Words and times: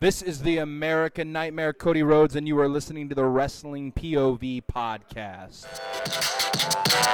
This 0.00 0.22
is 0.22 0.40
the 0.40 0.56
American 0.56 1.30
Nightmare, 1.30 1.74
Cody 1.74 2.02
Rhodes, 2.02 2.34
and 2.34 2.48
you 2.48 2.58
are 2.58 2.70
listening 2.70 3.10
to 3.10 3.14
the 3.14 3.26
Wrestling 3.26 3.92
POV 3.92 4.62
podcast. 4.64 5.68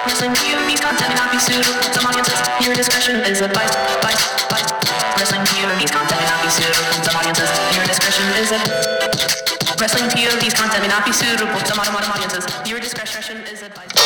Wrestling 0.07 0.30
POV 0.30 0.71
content 0.79 1.09
may 1.11 1.19
not 1.19 1.33
be 1.33 1.41
suitable 1.43 1.83
to 1.83 1.91
some 1.91 2.07
audiences. 2.07 2.38
Your 2.62 2.77
discretion 2.79 3.17
is 3.27 3.41
advised. 3.43 3.75
Advised. 3.75 4.22
Advised. 4.38 4.71
Wrestling 5.19 5.43
POV 5.51 5.83
content 5.91 6.14
may 6.14 6.30
not 6.30 6.38
be 6.46 6.51
suitable 6.54 6.87
to 6.87 7.03
some 7.03 7.19
audiences. 7.19 7.50
Your 7.75 7.86
discretion 7.91 8.22
is 8.39 8.54
advised. 8.54 9.82
Wrestling 9.82 10.07
POV's 10.07 10.55
content 10.55 10.82
may 10.87 10.89
not 10.89 11.03
be 11.05 11.11
suitable 11.11 11.59
to 11.59 11.75
modern 11.75 11.93
modern 11.93 12.11
audiences. 12.14 12.46
Your 12.71 12.79
discretion 12.79 13.43
is 13.50 13.66
advised. 13.66 13.98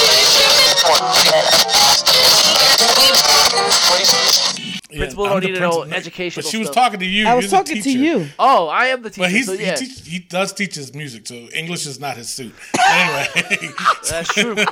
Yeah, 4.92 4.98
Principal 4.98 5.24
I'm 5.24 5.30
don't 5.32 5.40
the 5.42 5.46
need 5.48 5.54
to 5.54 5.60
know 5.60 5.70
principal. 5.70 5.94
educational 5.96 6.42
But 6.44 6.50
she 6.50 6.58
was 6.58 6.66
stuff. 6.68 6.74
talking 6.84 7.00
to 7.00 7.06
you. 7.06 7.26
I 7.28 7.34
was 7.34 7.44
You're 7.44 7.50
the 7.50 7.56
talking 7.56 7.76
to 7.76 7.82
teacher. 7.82 7.98
you. 7.98 8.26
Oh, 8.38 8.68
I 8.68 8.86
am 8.86 9.02
the 9.02 9.10
teacher. 9.10 9.20
But 9.22 9.30
he's, 9.30 9.46
so 9.46 9.52
yeah, 9.52 9.78
he, 9.78 9.86
teach, 9.86 10.08
he 10.08 10.18
does 10.18 10.52
teach 10.52 10.74
his 10.74 10.94
music, 10.94 11.26
so 11.26 11.34
English 11.34 11.86
is 11.86 12.00
not 12.00 12.16
his 12.16 12.28
suit. 12.28 12.54
Anyway, 12.88 13.26
that's 14.08 14.32
true. 14.34 14.54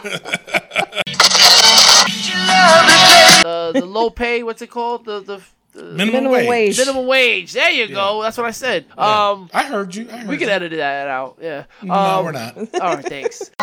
the, 3.42 3.72
the 3.74 3.86
low 3.86 4.10
pay, 4.10 4.42
what's 4.42 4.62
it 4.62 4.70
called? 4.70 5.04
The 5.04 5.20
the, 5.20 5.36
the 5.36 5.42
minimum, 5.82 5.96
Minimum 5.96 6.32
wage. 6.32 6.48
wage. 6.48 6.78
minimum 6.78 7.06
wage. 7.06 7.52
There 7.52 7.70
you 7.70 7.88
go. 7.88 8.22
That's 8.22 8.36
what 8.36 8.46
I 8.46 8.50
said. 8.52 8.86
Um, 8.96 9.48
I 9.54 9.62
heard 9.64 9.94
you. 9.94 10.08
I 10.10 10.18
heard 10.18 10.28
we 10.28 10.36
can 10.36 10.48
you. 10.48 10.54
edit 10.54 10.72
that 10.72 11.08
out. 11.08 11.38
Yeah. 11.40 11.64
No, 11.82 11.94
Um, 11.94 12.24
we're 12.24 12.32
not. 12.32 12.56
All 12.80 12.94
right, 12.96 13.04
thanks. 13.04 13.50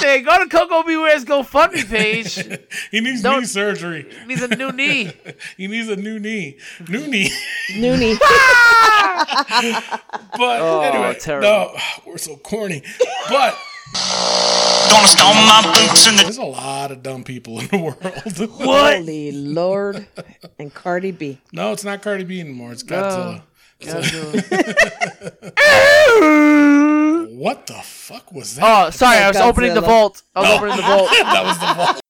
hey, 0.00 0.20
go 0.22 0.38
to 0.42 0.48
Koko 0.48 0.82
B. 0.82 0.96
Ware's 0.96 1.24
GoFundMe 1.24 1.88
page. 1.88 2.34
he 2.90 3.00
needs 3.00 3.22
Don't- 3.22 3.40
knee 3.40 3.46
surgery. 3.46 4.06
He 4.20 4.26
needs 4.26 4.42
a 4.42 4.48
new 4.48 4.72
knee. 4.72 5.12
He 5.56 5.66
needs 5.68 5.88
a 5.88 5.96
new 5.96 6.18
knee. 6.18 6.58
New 6.88 7.06
knee. 7.06 7.30
Noonie. 7.74 8.18
But 10.36 10.84
anyway, 10.84 11.16
terrible. 11.20 11.48
no, 11.48 11.76
we're 12.06 12.18
so 12.18 12.36
corny. 12.36 12.82
But 13.28 13.56
Gonna 13.92 15.06
stomp 15.06 15.34
my 15.36 15.62
boots 15.74 16.06
in 16.06 16.16
the 16.16 16.22
there's 16.24 16.38
a 16.38 16.44
lot 16.44 16.90
of 16.92 17.02
dumb 17.02 17.24
people 17.24 17.60
in 17.60 17.66
the 17.68 17.78
world. 17.78 17.96
What? 18.58 18.96
Holy 18.98 19.32
Lord. 19.32 20.06
And 20.58 20.72
Cardi 20.72 21.10
B. 21.12 21.38
no, 21.52 21.72
it's 21.72 21.84
not 21.84 22.02
Cardi 22.02 22.24
B 22.24 22.40
anymore. 22.40 22.72
It's 22.72 22.82
Godzilla. 22.82 23.42
What 27.32 27.66
the 27.66 27.74
fuck 27.82 28.30
was 28.32 28.54
that? 28.56 28.86
Oh, 28.86 28.90
sorry, 28.90 29.18
I 29.18 29.28
was 29.28 29.36
Godzilla. 29.36 29.48
opening 29.48 29.74
the 29.74 29.80
vault. 29.80 30.22
I 30.34 30.40
was 30.42 30.50
opening 30.50 30.76
the 30.76 30.82
vault. 30.82 31.08
that 31.22 31.44
was 31.44 31.58
the 31.58 31.74
vault. 31.74 32.00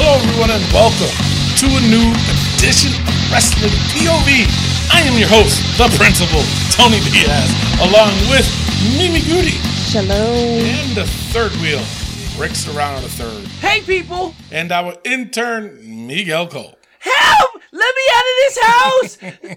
Hello, 0.00 0.14
everyone, 0.14 0.50
and 0.54 0.62
welcome 0.70 1.10
to 1.58 1.66
a 1.66 1.82
new 1.90 2.14
edition 2.54 2.94
of 3.02 3.32
Wrestling 3.34 3.74
POV. 3.90 4.46
I 4.94 5.02
am 5.02 5.18
your 5.18 5.26
host, 5.26 5.58
the 5.74 5.90
principal, 5.98 6.38
Tony 6.70 7.02
Diaz, 7.10 7.50
along 7.82 8.14
with 8.30 8.46
Mimi 8.94 9.18
Goody 9.26 9.58
Shalom. 9.90 10.62
and 10.62 10.94
the 10.94 11.04
third 11.34 11.50
wheel, 11.58 11.82
Rick 12.40 12.54
Serrano 12.54 13.00
the 13.00 13.08
third, 13.08 13.44
Hey, 13.58 13.80
people, 13.82 14.36
and 14.52 14.70
our 14.70 14.94
intern, 15.02 15.80
Miguel 16.06 16.46
Cole. 16.46 16.77
Help! 17.16 17.62
Let 17.72 17.94
me 17.94 18.04
out 18.14 18.24
of 18.30 18.36
this 18.44 18.58
house! 18.62 19.16
13 19.16 19.52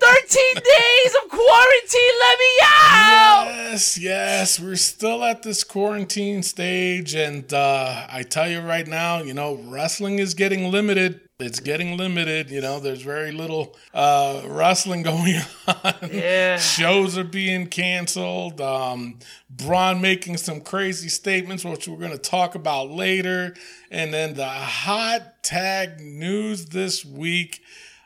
days 0.56 1.16
of 1.24 1.30
quarantine, 1.30 2.16
let 2.20 2.40
me 2.40 2.54
out! 2.64 3.46
Yes, 3.46 3.98
yes, 3.98 4.60
we're 4.60 4.76
still 4.76 5.24
at 5.24 5.44
this 5.44 5.64
quarantine 5.64 6.44
stage, 6.44 7.16
and 7.16 7.52
uh, 7.54 8.08
I 8.10 8.24
tell 8.24 8.50
you 8.50 8.60
right 8.60 8.88
now, 8.88 9.22
you 9.22 9.34
know, 9.34 9.56
wrestling 9.56 10.20
is 10.20 10.34
getting 10.34 10.72
limited. 10.72 11.22
It's 11.42 11.60
getting 11.60 11.98
limited. 11.98 12.50
You 12.50 12.62
know, 12.62 12.80
there's 12.80 13.02
very 13.02 13.32
little 13.32 13.76
uh, 13.94 14.44
wrestling 14.46 15.04
going 15.04 15.42
on. 15.68 15.94
Yeah. 16.12 16.58
Shows 16.58 17.18
are 17.18 17.24
being 17.24 17.68
canceled. 17.68 18.62
Um, 18.62 19.20
Braun 19.50 20.02
making 20.02 20.38
some 20.38 20.62
crazy 20.62 21.10
statements, 21.10 21.66
which 21.66 21.88
we're 21.88 21.98
going 21.98 22.12
to 22.12 22.18
talk 22.18 22.56
about 22.56 22.90
later. 22.90 23.56
And 23.90 24.14
then 24.14 24.36
the 24.36 24.48
hot 24.48 25.44
tag 25.44 26.00
news 26.00 26.68
this 26.68 27.06
week 27.06 27.62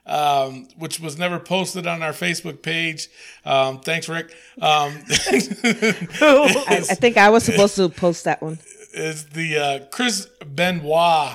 um, 0.08 0.68
which 0.78 1.00
was 1.00 1.18
never 1.18 1.40
posted 1.40 1.88
on 1.88 2.04
our 2.04 2.12
Facebook 2.12 2.62
page. 2.62 3.08
Um, 3.44 3.80
thanks, 3.80 4.08
Rick. 4.08 4.36
Um, 4.62 5.02
I, 5.10 6.58
I 6.70 6.80
think 6.82 7.18
I 7.18 7.32
was 7.32 7.44
supposed 7.44 7.76
to 7.78 7.90
post 7.90 8.26
that 8.26 8.40
one. 8.40 8.60
is 8.96 9.26
the 9.26 9.58
uh, 9.58 9.80
Chris 9.92 10.28
Benoit 10.46 11.34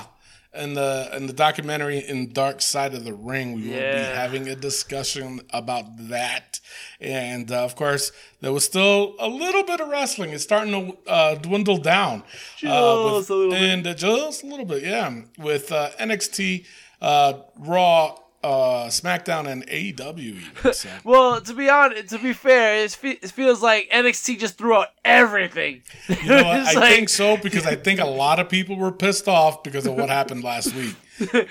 in 0.53 0.73
the 0.73 1.09
in 1.15 1.27
the 1.27 1.33
documentary 1.33 1.99
in 1.99 2.33
Dark 2.33 2.61
Side 2.61 2.93
of 2.93 3.03
the 3.05 3.13
Ring. 3.13 3.53
We 3.53 3.69
will 3.69 3.75
be 3.77 4.15
having 4.15 4.47
a 4.49 4.55
discussion 4.55 5.41
about 5.51 5.85
that, 6.09 6.59
and 6.99 7.51
uh, 7.51 7.63
of 7.63 7.75
course, 7.75 8.11
there 8.41 8.51
was 8.51 8.65
still 8.65 9.15
a 9.19 9.27
little 9.29 9.63
bit 9.63 9.79
of 9.79 9.87
wrestling. 9.89 10.31
It's 10.31 10.43
starting 10.43 10.73
to 10.73 11.09
uh, 11.09 11.35
dwindle 11.35 11.77
down, 11.77 12.23
Just 12.57 13.29
a 13.29 13.33
little 13.33 13.51
bit. 13.51 13.61
and 13.61 13.87
uh, 13.87 13.93
just 13.93 14.43
a 14.43 14.47
little 14.47 14.65
bit, 14.65 14.83
yeah, 14.83 15.21
with 15.37 15.71
uh, 15.71 15.91
NXT, 15.99 16.65
uh, 17.01 17.33
Raw. 17.57 18.17
Uh, 18.43 18.87
SmackDown 18.87 19.47
and 19.47 19.67
AEW. 19.67 20.17
Even, 20.19 20.73
so. 20.73 20.89
Well, 21.03 21.41
to 21.41 21.53
be 21.53 21.69
honest, 21.69 22.09
to 22.09 22.17
be 22.17 22.33
fair, 22.33 22.83
it, 22.83 22.91
fe- 22.91 23.19
it 23.21 23.29
feels 23.29 23.61
like 23.61 23.87
NXT 23.91 24.39
just 24.39 24.57
threw 24.57 24.73
out 24.75 24.87
everything. 25.05 25.83
You 26.09 26.15
know 26.29 26.35
what? 26.43 26.45
I 26.67 26.73
like- 26.73 26.89
think 26.95 27.09
so 27.09 27.37
because 27.37 27.67
I 27.67 27.75
think 27.75 27.99
a 27.99 28.05
lot 28.07 28.39
of 28.39 28.49
people 28.49 28.77
were 28.77 28.91
pissed 28.91 29.27
off 29.27 29.61
because 29.61 29.85
of 29.85 29.93
what 29.95 30.09
happened 30.09 30.43
last 30.43 30.73
week. 30.73 30.95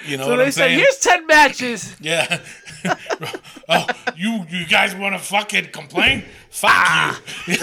You 0.09 0.17
know 0.17 0.25
So 0.25 0.31
what 0.31 0.37
they 0.39 0.45
I'm 0.47 0.51
said, 0.51 0.53
saying? 0.65 0.79
"Here's 0.81 0.99
ten 0.99 1.27
matches." 1.29 1.95
Yeah. 2.01 2.41
oh, 3.69 3.87
you 4.17 4.45
you 4.49 4.67
guys 4.67 4.95
want 4.97 5.15
to 5.15 5.21
fucking 5.21 5.67
complain? 5.71 6.25
Fuck 6.51 6.71
Ah. 6.75 7.23
you. 7.47 7.55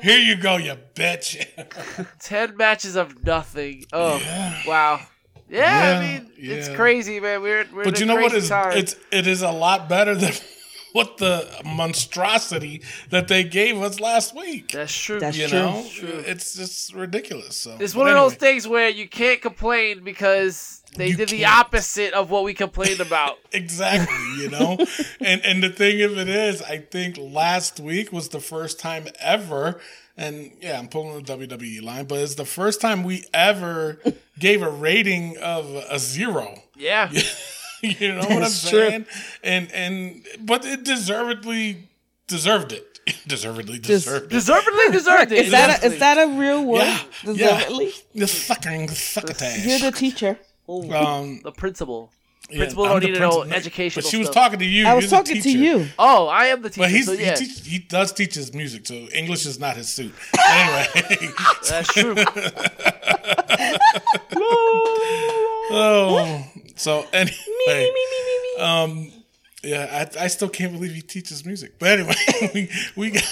Here 0.00 0.18
you 0.18 0.34
go, 0.36 0.56
you 0.56 0.74
bitch. 0.94 1.46
Ten 2.18 2.56
matches 2.56 2.96
of 2.96 3.24
nothing. 3.24 3.84
Oh, 3.92 4.20
wow. 4.66 5.00
Yeah, 5.50 5.60
Yeah, 5.60 5.98
I 5.98 6.18
mean, 6.20 6.30
it's 6.36 6.68
crazy, 6.70 7.20
man. 7.20 7.42
We're 7.42 7.66
we're 7.74 7.84
But 7.84 8.00
you 8.00 8.06
know 8.06 8.16
what 8.16 8.32
time. 8.42 8.76
it's 8.76 8.96
it 9.10 9.26
is 9.26 9.42
a 9.42 9.50
lot 9.50 9.88
better 9.88 10.14
than 10.14 10.32
what 10.92 11.18
the 11.18 11.48
monstrosity 11.64 12.82
that 13.10 13.28
they 13.28 13.44
gave 13.44 13.80
us 13.82 14.00
last 14.00 14.34
week. 14.34 14.68
That's 14.72 14.94
true. 14.94 15.20
That's 15.20 15.36
You 15.36 15.48
true. 15.48 15.58
know, 15.58 15.86
True. 15.90 16.22
it's 16.26 16.54
just 16.54 16.94
ridiculous. 16.94 17.56
So 17.56 17.76
It's 17.80 17.94
but 17.94 18.00
one 18.00 18.08
of 18.08 18.14
those 18.14 18.34
things 18.34 18.66
where 18.66 18.88
you 18.88 19.08
can't 19.08 19.40
complain 19.40 20.02
because 20.04 20.82
they 20.96 21.08
You 21.08 21.16
did 21.16 21.28
the 21.28 21.40
can't. 21.40 21.58
opposite 21.66 22.12
of 22.14 22.30
what 22.30 22.44
we 22.44 22.54
complained 22.54 23.00
about. 23.00 23.38
Exactly, 23.52 24.42
you 24.42 24.50
know? 24.50 24.78
and 25.20 25.44
and 25.44 25.62
the 25.62 25.70
thing 25.70 26.02
of 26.02 26.16
it 26.18 26.28
is, 26.28 26.62
I 26.62 26.78
think 26.78 27.16
last 27.18 27.80
week 27.80 28.12
was 28.12 28.28
the 28.28 28.40
first 28.40 28.78
time 28.80 29.08
ever, 29.20 29.80
and 30.18 30.50
yeah, 30.60 30.78
I'm 30.78 30.88
pulling 30.88 31.22
the 31.22 31.32
WWE 31.36 31.82
line, 31.82 32.04
but 32.06 32.18
it's 32.18 32.34
the 32.34 32.44
first 32.44 32.80
time 32.80 33.04
we 33.04 33.24
ever 33.32 33.98
gave 34.38 34.62
a 34.62 34.68
rating 34.70 35.38
of 35.38 35.66
a 35.88 35.98
zero. 35.98 36.62
Yeah. 36.76 37.10
you 37.82 38.08
know 38.12 38.18
what 38.18 38.32
I'm 38.32 38.40
That's 38.40 38.68
true. 38.68 38.88
saying? 38.88 39.06
And 39.42 39.72
and 39.72 40.26
but 40.40 40.66
it 40.66 40.84
deservedly 40.84 41.88
deserved 42.26 42.72
it. 42.72 42.84
Deservedly 43.26 43.78
deserved 43.78 44.26
it. 44.26 44.30
Deservedly 44.30 44.90
deserved 44.90 45.32
it. 45.32 45.46
Is 45.46 45.50
that 45.52 45.82
a, 45.82 45.86
is 45.86 45.98
that 45.98 46.18
a 46.18 46.38
real 46.38 46.62
word? 46.62 46.80
yeah, 46.80 47.00
Deservedly? 47.24 47.86
yeah. 48.12 48.20
The 48.20 48.26
fucking 48.26 48.88
succotash. 48.88 49.64
You're 49.64 49.78
the 49.90 49.96
teacher. 49.96 50.38
um, 50.68 51.40
the 51.42 51.52
principal? 51.52 52.12
Yeah, 52.50 52.58
Principal 52.58 52.84
I'm 52.84 52.90
don't 52.92 53.00
the 53.00 53.06
need 53.08 53.14
to 53.14 53.20
know 53.20 53.30
principal. 53.30 53.56
educational 53.56 54.02
But 54.02 54.10
she 54.10 54.16
was 54.16 54.26
stuff. 54.28 54.34
talking 54.44 54.58
to 54.60 54.64
you. 54.64 54.86
I 54.86 54.94
was 54.94 55.04
You're 55.04 55.10
the 55.10 55.16
talking 55.16 55.36
to 55.36 55.42
teacher. 55.42 55.58
you. 55.58 55.88
Oh, 55.98 56.28
I 56.28 56.46
am 56.46 56.62
the 56.62 56.70
teacher. 56.70 56.80
But 56.82 56.90
he's, 56.90 57.06
so 57.06 57.12
yeah, 57.12 57.36
he, 57.38 57.46
teach, 57.46 57.66
he 57.66 57.78
does 57.78 58.12
teach 58.12 58.34
his 58.34 58.54
music, 58.54 58.86
so 58.86 58.94
English 58.94 59.44
is 59.46 59.58
not 59.60 59.76
his 59.76 59.88
suit. 59.88 60.14
Anyway, 60.50 60.86
that's 61.68 61.92
true. 61.92 62.14
oh, 65.70 66.44
so 66.76 67.06
anyway, 67.12 67.92
um, 68.58 69.12
yeah, 69.62 70.06
I, 70.18 70.24
I 70.24 70.26
still 70.28 70.48
can't 70.48 70.72
believe 70.72 70.92
he 70.92 71.02
teaches 71.02 71.44
music. 71.44 71.78
But 71.78 71.98
anyway, 71.98 72.14
we, 72.54 72.70
we 72.96 73.10
got, 73.10 73.24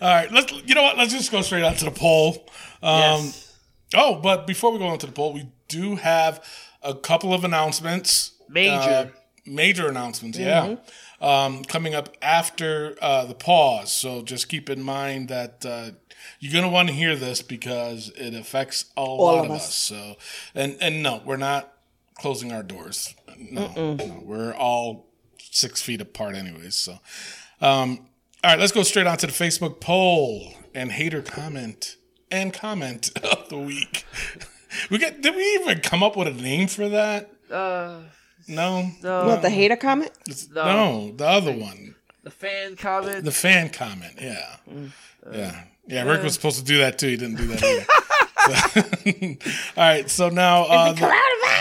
all 0.00 0.08
right. 0.08 0.30
Let's 0.30 0.52
you 0.52 0.74
know 0.74 0.82
what? 0.82 0.98
Let's 0.98 1.12
just 1.12 1.30
go 1.30 1.40
straight 1.42 1.64
out 1.64 1.76
to 1.78 1.84
the 1.86 1.90
poll. 1.90 2.46
Um, 2.82 3.24
yes. 3.24 3.56
Oh, 3.94 4.16
but 4.16 4.46
before 4.46 4.72
we 4.72 4.78
go 4.78 4.86
on 4.86 4.98
to 4.98 5.06
the 5.06 5.12
poll, 5.12 5.32
we 5.32 5.48
do 5.68 5.96
have 5.96 6.44
a 6.82 6.94
couple 6.94 7.32
of 7.32 7.44
announcements. 7.44 8.32
Major. 8.48 8.72
Uh, 8.72 9.06
major 9.46 9.88
announcements, 9.88 10.38
yeah. 10.38 10.76
Um, 11.20 11.64
coming 11.64 11.94
up 11.94 12.16
after 12.22 12.96
uh, 13.02 13.26
the 13.26 13.34
pause. 13.34 13.92
So 13.92 14.22
just 14.22 14.48
keep 14.48 14.70
in 14.70 14.82
mind 14.82 15.28
that 15.28 15.64
uh, 15.66 15.90
you're 16.38 16.52
going 16.52 16.64
to 16.64 16.70
want 16.70 16.88
to 16.88 16.94
hear 16.94 17.14
this 17.16 17.42
because 17.42 18.10
it 18.16 18.34
affects 18.34 18.86
a 18.96 19.02
lot 19.02 19.40
of 19.40 19.46
of 19.46 19.50
us. 19.52 19.68
us. 19.68 19.74
So, 19.74 20.16
and, 20.54 20.76
and 20.80 21.02
no, 21.02 21.22
we're 21.24 21.36
not 21.36 21.72
closing 22.14 22.52
our 22.52 22.62
doors. 22.62 23.14
No, 23.38 23.72
no 23.74 24.22
we're 24.22 24.54
all 24.54 25.10
six 25.38 25.82
feet 25.82 26.00
apart, 26.00 26.36
anyways. 26.36 26.74
So, 26.74 26.92
um, 27.60 28.06
all 28.42 28.52
right, 28.52 28.58
let's 28.58 28.72
go 28.72 28.82
straight 28.82 29.06
on 29.06 29.18
to 29.18 29.26
the 29.26 29.32
Facebook 29.32 29.80
poll 29.80 30.54
and 30.74 30.92
hater 30.92 31.22
comment 31.22 31.96
and 32.30 32.52
comment 32.52 33.10
of 33.24 33.48
the 33.48 33.58
week. 33.58 34.06
We 34.90 34.98
get 34.98 35.20
did 35.22 35.34
we 35.34 35.42
even 35.60 35.80
come 35.80 36.02
up 36.02 36.16
with 36.16 36.28
a 36.28 36.32
name 36.32 36.68
for 36.68 36.88
that? 36.90 37.30
Uh, 37.50 38.00
No, 38.48 38.90
no, 39.02 39.26
What 39.26 39.42
the 39.42 39.50
hater 39.50 39.76
comment? 39.76 40.10
no, 40.54 40.64
no 40.64 41.12
the 41.16 41.26
other 41.26 41.52
one, 41.52 41.94
the 42.22 42.30
fan 42.30 42.76
comment. 42.76 43.24
the 43.24 43.32
fan 43.32 43.70
comment. 43.70 44.14
Yeah, 44.20 44.56
Mm. 44.70 44.90
yeah, 45.32 45.64
yeah. 45.86 46.02
Rick 46.04 46.22
was 46.22 46.34
supposed 46.34 46.58
to 46.58 46.64
do 46.64 46.78
that 46.78 46.98
too. 46.98 47.08
He 47.08 47.16
didn't 47.16 47.36
do 47.36 47.46
that 47.48 47.62
either. 47.62 47.86
All 49.76 49.84
right, 49.84 50.08
so 50.10 50.28
now 50.30 50.62
uh, 50.64 50.92
the, 50.92 51.00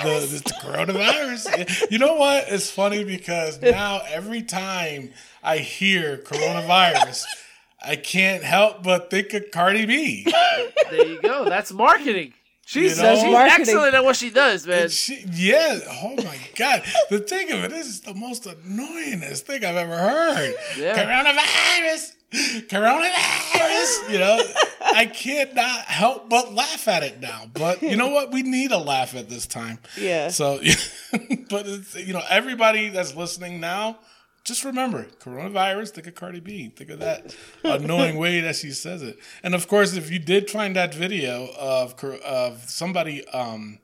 the, 0.04 0.28
the, 0.28 0.44
the 0.44 0.54
coronavirus. 0.62 1.92
You 1.92 2.00
know 2.00 2.16
what? 2.16 2.46
It's 2.48 2.72
funny 2.72 3.04
because 3.04 3.62
now 3.62 4.02
every 4.10 4.42
time 4.44 5.12
I 5.44 5.58
hear 5.58 6.18
coronavirus, 6.18 7.24
I 7.84 7.96
can't 7.98 8.44
help 8.44 8.84
but 8.84 9.10
think 9.10 9.34
of 9.34 9.52
Cardi 9.52 9.86
B. 9.86 10.26
there 10.90 11.06
you 11.08 11.22
go. 11.22 11.46
That's 11.46 11.72
marketing. 11.74 12.34
She's, 12.70 12.98
You 12.98 13.04
know? 13.04 13.16
she's 13.16 13.34
excellent 13.34 13.96
at 13.96 14.04
what 14.04 14.16
she 14.16 14.30
does, 14.30 14.68
man. 14.68 14.90
She, 14.90 15.26
yeah. 15.34 15.80
Oh 15.90 16.14
my 16.18 16.38
God. 16.56 16.84
The 17.10 17.18
thing 17.18 17.52
of 17.52 17.64
it 17.64 17.72
is 17.72 18.02
the 18.02 18.14
most 18.14 18.44
annoyingest 18.44 19.40
thing 19.40 19.66
I've 19.66 19.76
ever 19.76 19.98
heard. 19.98 20.54
Yeah. 20.78 20.94
Coronavirus. 20.96 22.14
Coronavirus. 22.70 24.12
You 24.12 24.20
know, 24.20 24.40
I 24.82 25.06
can't 25.12 25.56
not 25.56 25.86
help 25.86 26.30
but 26.30 26.54
laugh 26.54 26.88
at 26.88 27.02
it 27.02 27.20
now. 27.20 27.50
But 27.52 27.82
you 27.82 27.96
know 27.96 28.10
what? 28.10 28.32
We 28.32 28.44
need 28.44 28.72
a 28.72 28.78
laugh 28.78 29.16
at 29.16 29.30
this 29.30 29.48
time. 29.48 29.80
Yeah. 29.98 30.28
So, 30.28 30.60
but 31.50 31.66
it's, 31.66 31.96
you 31.96 32.14
know, 32.14 32.22
everybody 32.30 32.90
that's 32.90 33.16
listening 33.16 33.60
now, 33.60 33.98
just 34.44 34.64
remember 34.64 35.06
coronavirus. 35.20 35.90
Think 35.90 36.08
of 36.08 36.16
Cardi 36.16 36.40
B. 36.40 36.70
Think 36.70 36.90
of 36.90 37.00
that 37.00 37.36
annoying 37.64 38.18
way 38.18 38.40
that 38.42 38.56
she 38.56 38.72
says 38.72 39.02
it. 39.02 39.20
And 39.44 39.54
of 39.54 39.68
course, 39.68 39.96
if 39.96 40.12
you 40.12 40.20
did 40.20 40.50
find 40.50 40.76
that 40.76 40.94
video 40.94 41.50
of 41.58 42.04
of 42.04 42.70
somebody 42.70 43.28
um, 43.30 43.80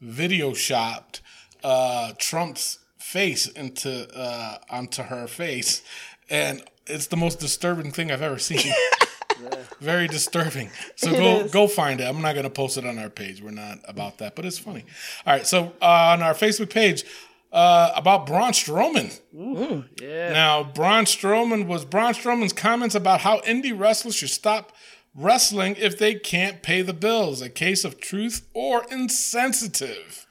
video 0.00 0.54
shopped 0.54 1.20
uh, 1.62 2.12
Trump's 2.18 2.78
face 2.98 3.46
into 3.48 4.08
uh, 4.16 4.58
onto 4.70 5.02
her 5.04 5.26
face, 5.26 5.82
and 6.28 6.62
it's 6.86 7.06
the 7.06 7.16
most 7.16 7.38
disturbing 7.40 7.92
thing 7.92 8.10
I've 8.10 8.22
ever 8.22 8.38
seen. 8.38 8.72
Very 9.80 10.08
disturbing. 10.08 10.70
So 10.96 11.12
go 11.12 11.40
is. 11.40 11.52
go 11.52 11.68
find 11.68 12.00
it. 12.00 12.04
I'm 12.04 12.20
not 12.20 12.34
gonna 12.34 12.50
post 12.50 12.76
it 12.76 12.84
on 12.84 12.98
our 12.98 13.10
page. 13.10 13.40
We're 13.40 13.50
not 13.52 13.78
about 13.84 14.18
that, 14.18 14.34
but 14.34 14.44
it's 14.44 14.58
funny. 14.58 14.84
All 15.24 15.32
right. 15.34 15.46
So 15.46 15.72
uh, 15.80 16.12
on 16.12 16.22
our 16.22 16.34
Facebook 16.34 16.70
page. 16.70 17.04
Uh, 17.50 17.92
about 17.96 18.26
Braun 18.26 18.52
Strowman. 18.52 19.18
Ooh, 19.34 19.84
Yeah. 20.02 20.32
Now, 20.32 20.62
Braun 20.64 21.06
Strowman 21.06 21.66
was 21.66 21.86
Braun 21.86 22.12
Strowman's 22.12 22.52
comments 22.52 22.94
about 22.94 23.22
how 23.22 23.40
indie 23.40 23.78
wrestlers 23.78 24.16
should 24.16 24.28
stop 24.28 24.72
wrestling 25.14 25.74
if 25.78 25.98
they 25.98 26.14
can't 26.14 26.62
pay 26.62 26.82
the 26.82 26.92
bills. 26.92 27.40
A 27.40 27.48
case 27.48 27.84
of 27.86 28.00
truth 28.00 28.46
or 28.52 28.84
insensitive. 28.90 30.26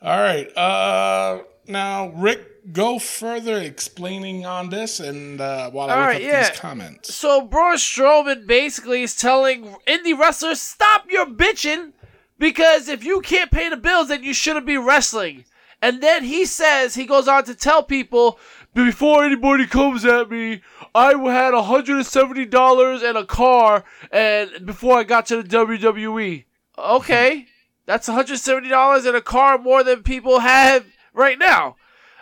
All 0.00 0.18
right. 0.18 0.56
Uh, 0.56 1.42
now, 1.66 2.08
Rick, 2.10 2.72
go 2.72 2.98
further 3.00 3.58
explaining 3.58 4.46
on 4.46 4.70
this, 4.70 5.00
and 5.00 5.40
uh, 5.40 5.70
while 5.70 5.90
I 5.90 5.94
All 5.94 5.98
look 6.00 6.06
right, 6.08 6.16
up 6.16 6.22
yeah. 6.22 6.48
these 6.48 6.58
comments. 6.60 7.14
So 7.14 7.40
Braun 7.42 7.76
Strowman 7.76 8.46
basically 8.46 9.02
is 9.02 9.16
telling 9.16 9.74
indie 9.86 10.16
wrestlers, 10.16 10.60
stop 10.60 11.06
your 11.10 11.26
bitching, 11.26 11.92
because 12.38 12.88
if 12.88 13.02
you 13.04 13.20
can't 13.20 13.50
pay 13.50 13.68
the 13.68 13.76
bills, 13.76 14.08
then 14.08 14.22
you 14.22 14.32
shouldn't 14.32 14.66
be 14.66 14.76
wrestling. 14.76 15.44
And 15.82 16.02
then 16.02 16.24
he 16.24 16.46
says, 16.46 16.94
he 16.94 17.06
goes 17.06 17.28
on 17.28 17.44
to 17.44 17.54
tell 17.54 17.82
people, 17.82 18.38
before 18.74 19.24
anybody 19.24 19.66
comes 19.66 20.04
at 20.04 20.30
me, 20.30 20.62
I 20.94 21.08
had 21.08 21.54
$170 21.54 23.08
and 23.08 23.18
a 23.18 23.24
car, 23.24 23.84
and 24.10 24.66
before 24.66 24.98
I 24.98 25.04
got 25.04 25.26
to 25.26 25.42
the 25.42 25.48
WWE. 25.48 26.44
Okay, 26.78 27.46
that's 27.86 28.08
$170 28.08 29.06
and 29.06 29.16
a 29.16 29.20
car 29.22 29.58
more 29.58 29.82
than 29.82 30.02
people 30.02 30.40
have 30.40 30.86
right 31.14 31.38
now. 31.38 31.76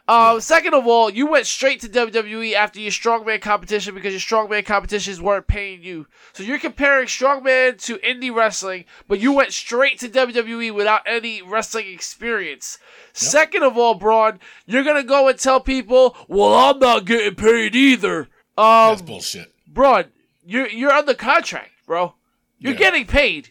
Uh, 0.07 0.39
Second 0.39 0.75
of 0.75 0.87
all, 0.87 1.09
you 1.09 1.27
went 1.27 1.47
straight 1.47 1.81
to 1.81 1.89
WWE 1.89 2.53
after 2.53 2.79
your 2.79 2.91
strongman 2.91 3.41
competition 3.41 3.95
because 3.95 4.13
your 4.13 4.21
strongman 4.21 4.65
competitions 4.67 5.19
weren't 5.21 5.47
paying 5.47 5.83
you. 5.83 6.07
So 6.35 6.43
you're 6.43 6.59
comparing 6.59 7.07
strongman 7.07 7.83
to 7.85 7.97
indie 7.99 8.35
wrestling, 8.35 8.85
but 9.09 9.19
you 9.19 9.33
went 9.33 9.53
straight 9.53 9.99
to 10.01 10.09
WWE 10.11 10.75
without 10.75 11.01
any 11.07 11.41
wrestling 11.41 11.87
experience. 11.89 12.79
Second 13.15 13.63
of 13.63 13.79
all, 13.79 13.95
Braun, 13.95 14.41
you're 14.67 14.85
gonna 14.85 15.05
go 15.05 15.29
and 15.29 15.39
tell 15.39 15.61
people, 15.61 16.15
"Well, 16.29 16.53
I'm 16.55 16.79
not 16.79 17.07
getting 17.07 17.35
paid 17.35 17.75
either." 17.75 18.29
Um, 18.59 18.91
That's 18.91 19.03
bullshit. 19.03 19.53
Braun, 19.67 20.05
you're 20.45 20.69
you're 20.69 20.93
under 20.93 21.15
contract, 21.15 21.71
bro. 21.87 22.15
You're 22.59 22.73
Yeah. 22.75 22.79
getting 22.79 23.07
paid. 23.07 23.49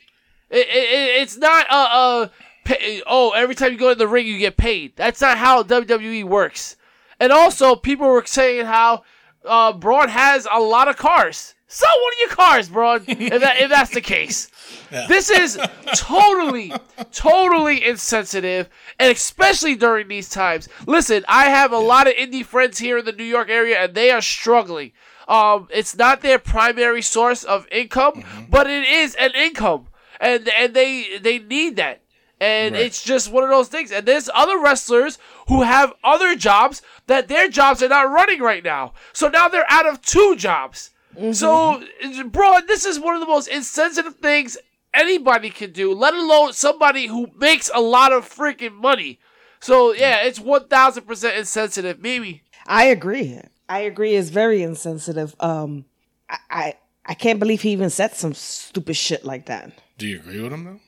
It, 0.51 0.67
it, 0.67 1.21
it's 1.23 1.35
not 1.35 1.65
uh 1.71 1.87
uh 1.91 2.27
pay, 2.63 3.01
oh 3.05 3.31
every 3.31 3.55
time 3.55 3.71
you 3.71 3.77
go 3.77 3.91
in 3.91 3.97
the 3.97 4.07
ring 4.07 4.27
you 4.27 4.37
get 4.37 4.57
paid. 4.57 4.95
That's 4.95 5.21
not 5.21 5.37
how 5.37 5.63
WWE 5.63 6.23
works. 6.25 6.75
And 7.19 7.31
also 7.31 7.75
people 7.75 8.07
were 8.07 8.25
saying 8.25 8.65
how 8.65 9.03
uh 9.45 9.73
Braun 9.73 10.09
has 10.09 10.47
a 10.51 10.59
lot 10.59 10.87
of 10.87 10.97
cars. 10.97 11.55
Sell 11.67 11.89
one 11.89 12.13
of 12.13 12.19
your 12.19 12.35
cars, 12.35 12.69
Braun. 12.69 13.03
if 13.07 13.41
that 13.41 13.59
if 13.59 13.69
that's 13.69 13.91
the 13.91 14.01
case. 14.01 14.49
This 15.07 15.31
is 15.31 15.59
totally, 15.95 16.71
totally 17.11 17.83
insensitive, 17.83 18.69
and 18.99 19.11
especially 19.11 19.75
during 19.75 20.07
these 20.07 20.29
times. 20.29 20.69
Listen, 20.85 21.25
I 21.27 21.45
have 21.45 21.71
a 21.71 21.79
lot 21.79 22.05
of 22.05 22.13
indie 22.13 22.45
friends 22.45 22.77
here 22.77 22.99
in 22.99 23.05
the 23.05 23.11
New 23.11 23.23
York 23.23 23.49
area, 23.49 23.79
and 23.83 23.95
they 23.95 24.11
are 24.11 24.21
struggling. 24.21 24.91
Um, 25.27 25.67
it's 25.71 25.95
not 25.95 26.21
their 26.21 26.37
primary 26.37 27.01
source 27.01 27.43
of 27.43 27.67
income, 27.71 28.23
but 28.51 28.69
it 28.69 28.83
is 28.83 29.15
an 29.15 29.31
income, 29.35 29.87
and 30.19 30.47
and 30.49 30.75
they 30.75 31.17
they 31.17 31.39
need 31.39 31.75
that. 31.77 32.02
And 32.43 32.75
Right. 32.75 32.85
it's 32.85 33.01
just 33.03 33.31
one 33.31 33.43
of 33.43 33.49
those 33.49 33.69
things. 33.69 33.91
And 33.91 34.05
there's 34.05 34.29
other 34.33 34.57
wrestlers 34.59 35.17
who 35.47 35.61
have 35.63 35.93
other 36.03 36.35
jobs 36.35 36.81
that 37.07 37.27
their 37.27 37.47
jobs 37.47 37.81
are 37.83 37.87
not 37.89 38.09
running 38.11 38.41
right 38.41 38.63
now. 38.63 38.93
So 39.13 39.27
now 39.29 39.47
they're 39.47 39.69
out 39.69 39.87
of 39.87 40.01
two 40.01 40.35
jobs. 40.37 40.89
So, 41.31 41.83
bro, 42.25 42.59
this 42.67 42.85
is 42.85 42.99
one 42.99 43.13
of 43.13 43.21
the 43.21 43.27
most 43.27 43.47
insensitive 43.47 44.15
things 44.15 44.57
anybody 44.93 45.49
can 45.51 45.71
do, 45.71 45.93
let 45.93 46.13
alone 46.15 46.53
somebody 46.53 47.05
who 47.07 47.29
makes 47.37 47.69
a 47.73 47.79
lot 47.81 48.11
of 48.11 48.27
freaking 48.27 48.73
money. 48.73 49.19
So, 49.59 49.93
yeah, 49.93 50.23
it's 50.23 50.39
1000% 50.39 51.37
insensitive. 51.37 51.99
Mimi. 52.01 52.41
I 52.65 52.85
agree. 52.85 53.39
I 53.69 53.79
agree. 53.81 54.15
It's 54.15 54.29
very 54.29 54.61
insensitive. 54.63 55.35
Um, 55.39 55.85
I, 56.29 56.37
I 56.49 56.73
I 57.05 57.13
can't 57.15 57.39
believe 57.39 57.61
he 57.61 57.71
even 57.71 57.89
said 57.89 58.13
some 58.15 58.33
stupid 58.33 58.95
shit 58.95 59.23
like 59.25 59.45
that. 59.47 59.71
Do 59.97 60.07
you 60.07 60.17
agree 60.19 60.41
with 60.41 60.53
him 60.53 60.63
though? 60.65 60.79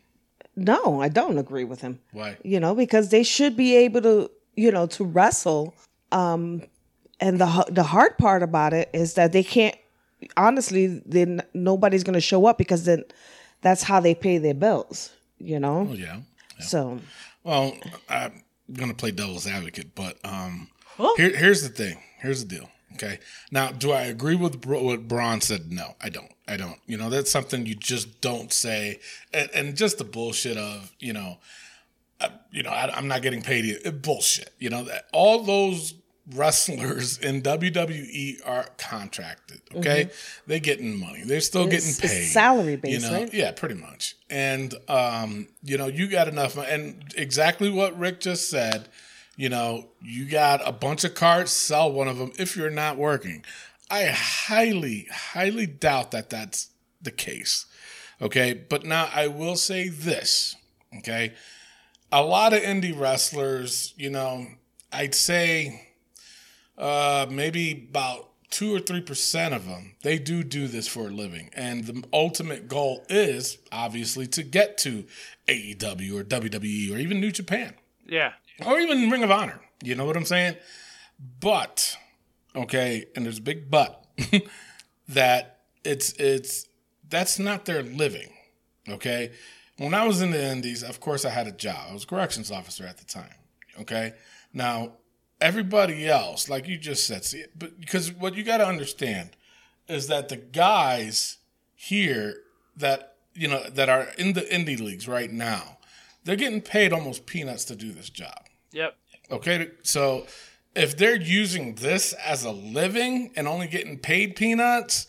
No, 0.55 1.01
I 1.01 1.09
don't 1.09 1.37
agree 1.37 1.63
with 1.63 1.81
him. 1.81 1.99
Why? 2.11 2.37
You 2.43 2.59
know, 2.59 2.73
because 2.75 3.09
they 3.09 3.23
should 3.23 3.57
be 3.57 3.75
able 3.75 4.01
to, 4.01 4.31
you 4.55 4.71
know, 4.71 4.87
to 4.87 5.03
wrestle. 5.03 5.73
Um, 6.11 6.63
and 7.19 7.39
the 7.39 7.65
the 7.69 7.83
hard 7.83 8.17
part 8.17 8.43
about 8.43 8.73
it 8.73 8.89
is 8.93 9.15
that 9.15 9.31
they 9.31 9.43
can't. 9.43 9.75
Honestly, 10.37 11.01
then 11.05 11.41
nobody's 11.53 12.03
gonna 12.03 12.21
show 12.21 12.45
up 12.45 12.57
because 12.57 12.85
then 12.85 13.03
that's 13.61 13.83
how 13.83 13.99
they 13.99 14.15
pay 14.15 14.37
their 14.37 14.53
bills. 14.53 15.11
You 15.37 15.59
know, 15.59 15.87
Oh 15.91 15.93
yeah. 15.93 16.21
so 16.59 16.99
Well, 17.43 17.77
I'm 18.09 18.43
gonna 18.71 18.93
play 18.93 19.11
devil's 19.11 19.47
advocate, 19.47 19.93
but 19.93 20.17
um, 20.23 20.69
here, 21.17 21.35
here's 21.35 21.61
the 21.63 21.69
thing. 21.69 22.01
Here's 22.19 22.45
the 22.45 22.55
deal. 22.55 22.69
Okay. 22.95 23.19
Now, 23.51 23.71
do 23.71 23.91
I 23.91 24.03
agree 24.03 24.35
with 24.35 24.65
what 24.65 25.07
Braun 25.07 25.41
said? 25.41 25.71
No, 25.71 25.95
I 26.01 26.09
don't. 26.09 26.31
I 26.47 26.57
don't. 26.57 26.77
You 26.87 26.97
know, 26.97 27.09
that's 27.09 27.31
something 27.31 27.65
you 27.65 27.75
just 27.75 28.21
don't 28.21 28.51
say, 28.53 28.99
and, 29.33 29.49
and 29.53 29.75
just 29.77 29.97
the 29.97 30.03
bullshit 30.03 30.57
of 30.57 30.91
you 30.99 31.13
know, 31.13 31.37
uh, 32.21 32.29
you 32.51 32.63
know, 32.63 32.69
I, 32.69 32.89
I'm 32.95 33.07
not 33.07 33.21
getting 33.21 33.41
paid. 33.41 33.65
Either. 33.65 33.91
Bullshit. 33.91 34.51
You 34.59 34.69
know, 34.69 34.83
that 34.83 35.05
all 35.13 35.43
those 35.43 35.93
wrestlers 36.33 37.17
in 37.19 37.41
WWE 37.43 38.37
are 38.47 38.65
contracted. 38.77 39.61
Okay, 39.75 40.09
they're 40.47 40.59
getting 40.59 40.99
money. 40.99 41.23
They're 41.23 41.41
still 41.41 41.67
It's- 41.67 41.97
getting 41.99 42.09
paid. 42.17 42.25
salary 42.27 42.79
You 42.83 42.99
know, 42.99 43.11
right? 43.11 43.33
yeah, 43.33 43.51
pretty 43.51 43.75
much. 43.75 44.15
And 44.29 44.73
um, 44.87 45.47
you 45.63 45.77
know, 45.77 45.87
you 45.87 46.07
got 46.07 46.27
enough, 46.27 46.57
and 46.57 47.03
exactly 47.17 47.69
what 47.69 47.97
Rick 47.99 48.21
just 48.21 48.49
said. 48.49 48.87
You 49.35 49.49
know, 49.49 49.89
you 50.01 50.25
got 50.25 50.65
a 50.65 50.71
bunch 50.71 51.03
of 51.03 51.15
cards. 51.15 51.51
Sell 51.51 51.91
one 51.91 52.07
of 52.07 52.17
them 52.17 52.31
if 52.39 52.55
you're 52.55 52.69
not 52.69 52.97
working. 52.97 53.43
I 53.89 54.05
highly, 54.05 55.07
highly 55.11 55.65
doubt 55.67 56.11
that 56.11 56.29
that's 56.29 56.69
the 57.01 57.11
case. 57.11 57.65
Okay, 58.21 58.53
but 58.53 58.85
now 58.85 59.09
I 59.13 59.27
will 59.27 59.55
say 59.57 59.89
this. 59.89 60.55
Okay, 60.99 61.33
a 62.11 62.23
lot 62.23 62.53
of 62.53 62.61
indie 62.61 62.97
wrestlers, 62.97 63.93
you 63.97 64.09
know, 64.09 64.47
I'd 64.91 65.13
say 65.13 65.89
uh, 66.77 67.25
maybe 67.29 67.87
about 67.89 68.29
two 68.49 68.73
or 68.73 68.79
three 68.79 69.01
percent 69.01 69.53
of 69.53 69.65
them 69.65 69.95
they 70.01 70.17
do 70.17 70.41
do 70.43 70.67
this 70.67 70.87
for 70.87 71.07
a 71.07 71.11
living, 71.11 71.49
and 71.53 71.83
the 71.85 72.03
ultimate 72.13 72.69
goal 72.69 73.05
is 73.09 73.57
obviously 73.71 74.27
to 74.27 74.43
get 74.43 74.77
to 74.79 75.05
AEW 75.47 76.19
or 76.19 76.23
WWE 76.23 76.93
or 76.93 76.97
even 76.97 77.19
New 77.19 77.31
Japan 77.31 77.73
Yeah. 78.07 78.33
Or 78.65 78.79
even 78.79 79.09
Ring 79.09 79.23
of 79.23 79.31
Honor. 79.31 79.59
You 79.83 79.95
know 79.95 80.05
what 80.05 80.17
I'm 80.17 80.25
saying? 80.25 80.55
But 81.39 81.97
okay, 82.55 83.05
and 83.15 83.25
there's 83.25 83.39
a 83.39 83.41
big 83.41 83.69
but 83.69 84.05
that 85.09 85.59
it's 85.83 86.13
it's 86.13 86.67
that's 87.09 87.39
not 87.39 87.65
their 87.65 87.83
living. 87.83 88.29
Okay, 88.87 89.31
when 89.77 89.93
I 89.93 90.05
was 90.05 90.21
in 90.21 90.31
the 90.31 90.43
Indies, 90.43 90.83
of 90.83 90.99
course 90.99 91.25
I 91.25 91.29
had 91.29 91.47
a 91.47 91.51
job. 91.51 91.87
I 91.89 91.93
was 91.93 92.03
a 92.03 92.07
corrections 92.07 92.51
officer 92.51 92.85
at 92.85 92.97
the 92.97 93.05
time. 93.05 93.33
Okay, 93.79 94.13
now 94.53 94.93
everybody 95.41 96.07
else, 96.07 96.49
like 96.49 96.67
you 96.67 96.77
just 96.77 97.05
said, 97.05 97.25
see, 97.25 97.45
but 97.57 97.79
because 97.79 98.11
what 98.11 98.35
you 98.35 98.43
got 98.43 98.57
to 98.57 98.67
understand 98.67 99.31
is 99.87 100.07
that 100.07 100.29
the 100.29 100.37
guys 100.37 101.37
here 101.75 102.41
that 102.77 103.15
you 103.33 103.47
know 103.47 103.63
that 103.69 103.89
are 103.89 104.09
in 104.17 104.33
the 104.33 104.41
indie 104.41 104.79
leagues 104.79 105.07
right 105.07 105.31
now, 105.31 105.77
they're 106.23 106.35
getting 106.35 106.61
paid 106.61 106.93
almost 106.93 107.25
peanuts 107.25 107.65
to 107.65 107.75
do 107.75 107.91
this 107.91 108.09
job. 108.09 108.44
Yep. 108.75 108.97
Okay, 109.31 109.71
so 109.83 110.27
if 110.75 110.97
they're 110.97 111.15
using 111.15 111.75
this 111.75 112.11
as 112.13 112.43
a 112.43 112.51
living 112.51 113.31
and 113.37 113.47
only 113.47 113.67
getting 113.67 113.97
paid 113.97 114.35
peanuts, 114.35 115.07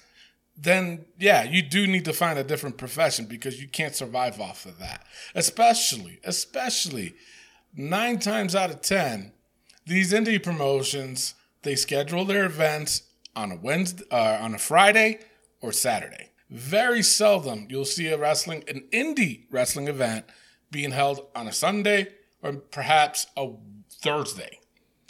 then 0.57 1.05
yeah, 1.19 1.43
you 1.43 1.63
do 1.63 1.89
need 1.89 2.05
to 2.05 2.13
find 2.13 2.39
a 2.39 2.45
different 2.45 2.79
profession 2.79 3.27
because 3.27 3.61
you 3.61 3.67
can't 3.67 3.95
survive 3.95 4.41
off 4.41 4.67
of 4.67 4.79
that. 4.79 5.05
Especially, 5.35 6.21
especially 6.23 7.15
nine 7.75 8.21
times 8.21 8.55
out 8.55 8.71
of 8.71 8.83
ten, 8.83 9.33
these 9.85 10.13
indie 10.13 10.43
promotions 10.43 11.35
they 11.63 11.75
schedule 11.75 12.25
their 12.25 12.45
events 12.45 13.03
on 13.35 13.51
a 13.51 13.57
Wednesday, 13.57 14.05
uh, 14.13 14.39
on 14.41 14.55
a 14.55 14.59
Friday 14.59 15.19
or 15.61 15.73
Saturday. 15.73 16.31
Very 16.49 17.03
seldom 17.03 17.67
you'll 17.69 17.85
see 17.85 18.07
a 18.07 18.17
wrestling, 18.17 18.63
an 18.69 18.85
indie 18.93 19.47
wrestling 19.51 19.89
event 19.89 20.25
being 20.71 20.93
held 20.93 21.27
on 21.35 21.49
a 21.49 21.53
Sunday 21.53 22.07
or 22.43 22.53
perhaps 22.53 23.27
a 23.37 23.51
Thursday. 23.91 24.61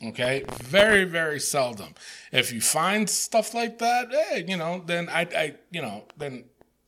Okay, 0.04 0.44
very 0.62 1.04
very 1.04 1.40
seldom. 1.40 1.94
If 2.30 2.52
you 2.52 2.60
find 2.60 3.08
stuff 3.08 3.54
like 3.54 3.78
that, 3.78 4.08
hey, 4.10 4.44
you 4.46 4.56
know, 4.56 4.82
then 4.84 5.08
I, 5.08 5.22
I, 5.34 5.54
you 5.70 5.80
know, 5.80 6.04
then 6.18 6.44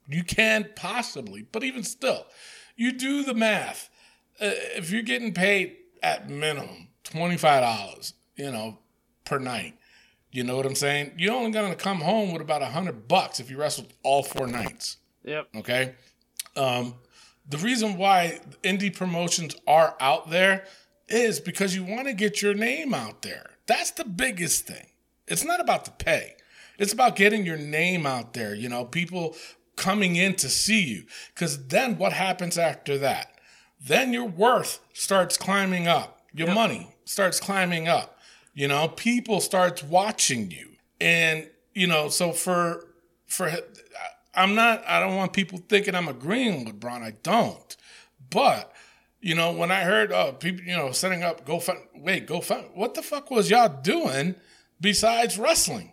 you 0.06 0.22
can 0.22 0.68
possibly. 0.76 1.46
But 1.50 1.64
even 1.64 1.84
still, 1.84 2.26
you 2.76 2.92
do 2.92 3.24
the 3.24 3.34
math. 3.34 3.88
Uh, 4.40 4.50
if 4.76 4.90
you're 4.90 5.02
getting 5.02 5.32
paid 5.32 5.76
at 6.02 6.28
minimum 6.28 6.88
twenty 7.02 7.38
five 7.38 7.62
dollars, 7.62 8.12
you 8.36 8.52
know, 8.52 8.78
per 9.24 9.38
night, 9.38 9.78
you 10.30 10.44
know 10.44 10.56
what 10.56 10.66
I'm 10.66 10.74
saying? 10.74 11.12
You're 11.16 11.34
only 11.34 11.50
gonna 11.50 11.74
come 11.74 12.00
home 12.00 12.32
with 12.32 12.42
about 12.42 12.60
a 12.60 12.66
hundred 12.66 13.08
bucks 13.08 13.40
if 13.40 13.50
you 13.50 13.56
wrestled 13.56 13.94
all 14.02 14.22
four 14.22 14.46
nights. 14.46 14.98
Yep. 15.24 15.48
Okay. 15.56 15.94
Um, 16.56 16.94
the 17.48 17.58
reason 17.58 17.96
why 17.96 18.40
indie 18.62 18.94
promotions 18.94 19.56
are 19.66 19.96
out 20.00 20.30
there 20.30 20.64
is 21.08 21.40
because 21.40 21.74
you 21.74 21.84
want 21.84 22.06
to 22.06 22.12
get 22.12 22.42
your 22.42 22.54
name 22.54 22.92
out 22.92 23.22
there. 23.22 23.50
That's 23.66 23.90
the 23.92 24.04
biggest 24.04 24.66
thing. 24.66 24.86
It's 25.26 25.44
not 25.44 25.60
about 25.60 25.84
the 25.84 25.90
pay. 25.90 26.36
It's 26.78 26.92
about 26.92 27.16
getting 27.16 27.44
your 27.44 27.56
name 27.56 28.06
out 28.06 28.34
there, 28.34 28.54
you 28.54 28.68
know, 28.68 28.84
people 28.84 29.34
coming 29.76 30.16
in 30.16 30.34
to 30.36 30.48
see 30.48 30.82
you. 30.82 31.04
Because 31.34 31.66
then 31.68 31.98
what 31.98 32.12
happens 32.12 32.58
after 32.58 32.98
that? 32.98 33.38
Then 33.80 34.12
your 34.12 34.26
worth 34.26 34.80
starts 34.92 35.36
climbing 35.36 35.86
up. 35.86 36.22
Your 36.32 36.52
money 36.52 36.94
starts 37.04 37.40
climbing 37.40 37.88
up. 37.88 38.18
You 38.54 38.68
know, 38.68 38.88
people 38.88 39.40
starts 39.40 39.82
watching 39.82 40.50
you. 40.50 40.72
And, 41.00 41.48
you 41.74 41.86
know, 41.86 42.08
so 42.08 42.32
for 42.32 42.88
for 43.26 43.52
I'm 44.38 44.54
not 44.54 44.86
I 44.86 45.00
don't 45.00 45.16
want 45.16 45.32
people 45.32 45.58
thinking 45.68 45.94
I'm 45.94 46.08
agreeing 46.08 46.64
with 46.64 46.78
Braun. 46.78 47.02
I 47.02 47.10
don't. 47.22 47.76
But 48.30 48.72
you 49.20 49.34
know, 49.34 49.52
when 49.52 49.70
I 49.72 49.80
heard 49.80 50.12
uh, 50.12 50.32
people, 50.32 50.64
you 50.64 50.76
know, 50.76 50.92
setting 50.92 51.24
up 51.24 51.44
GoFund, 51.44 51.80
wait, 51.96 52.28
GoFund, 52.28 52.74
what 52.74 52.94
the 52.94 53.02
fuck 53.02 53.30
was 53.32 53.50
y'all 53.50 53.68
doing 53.82 54.36
besides 54.80 55.36
wrestling? 55.38 55.92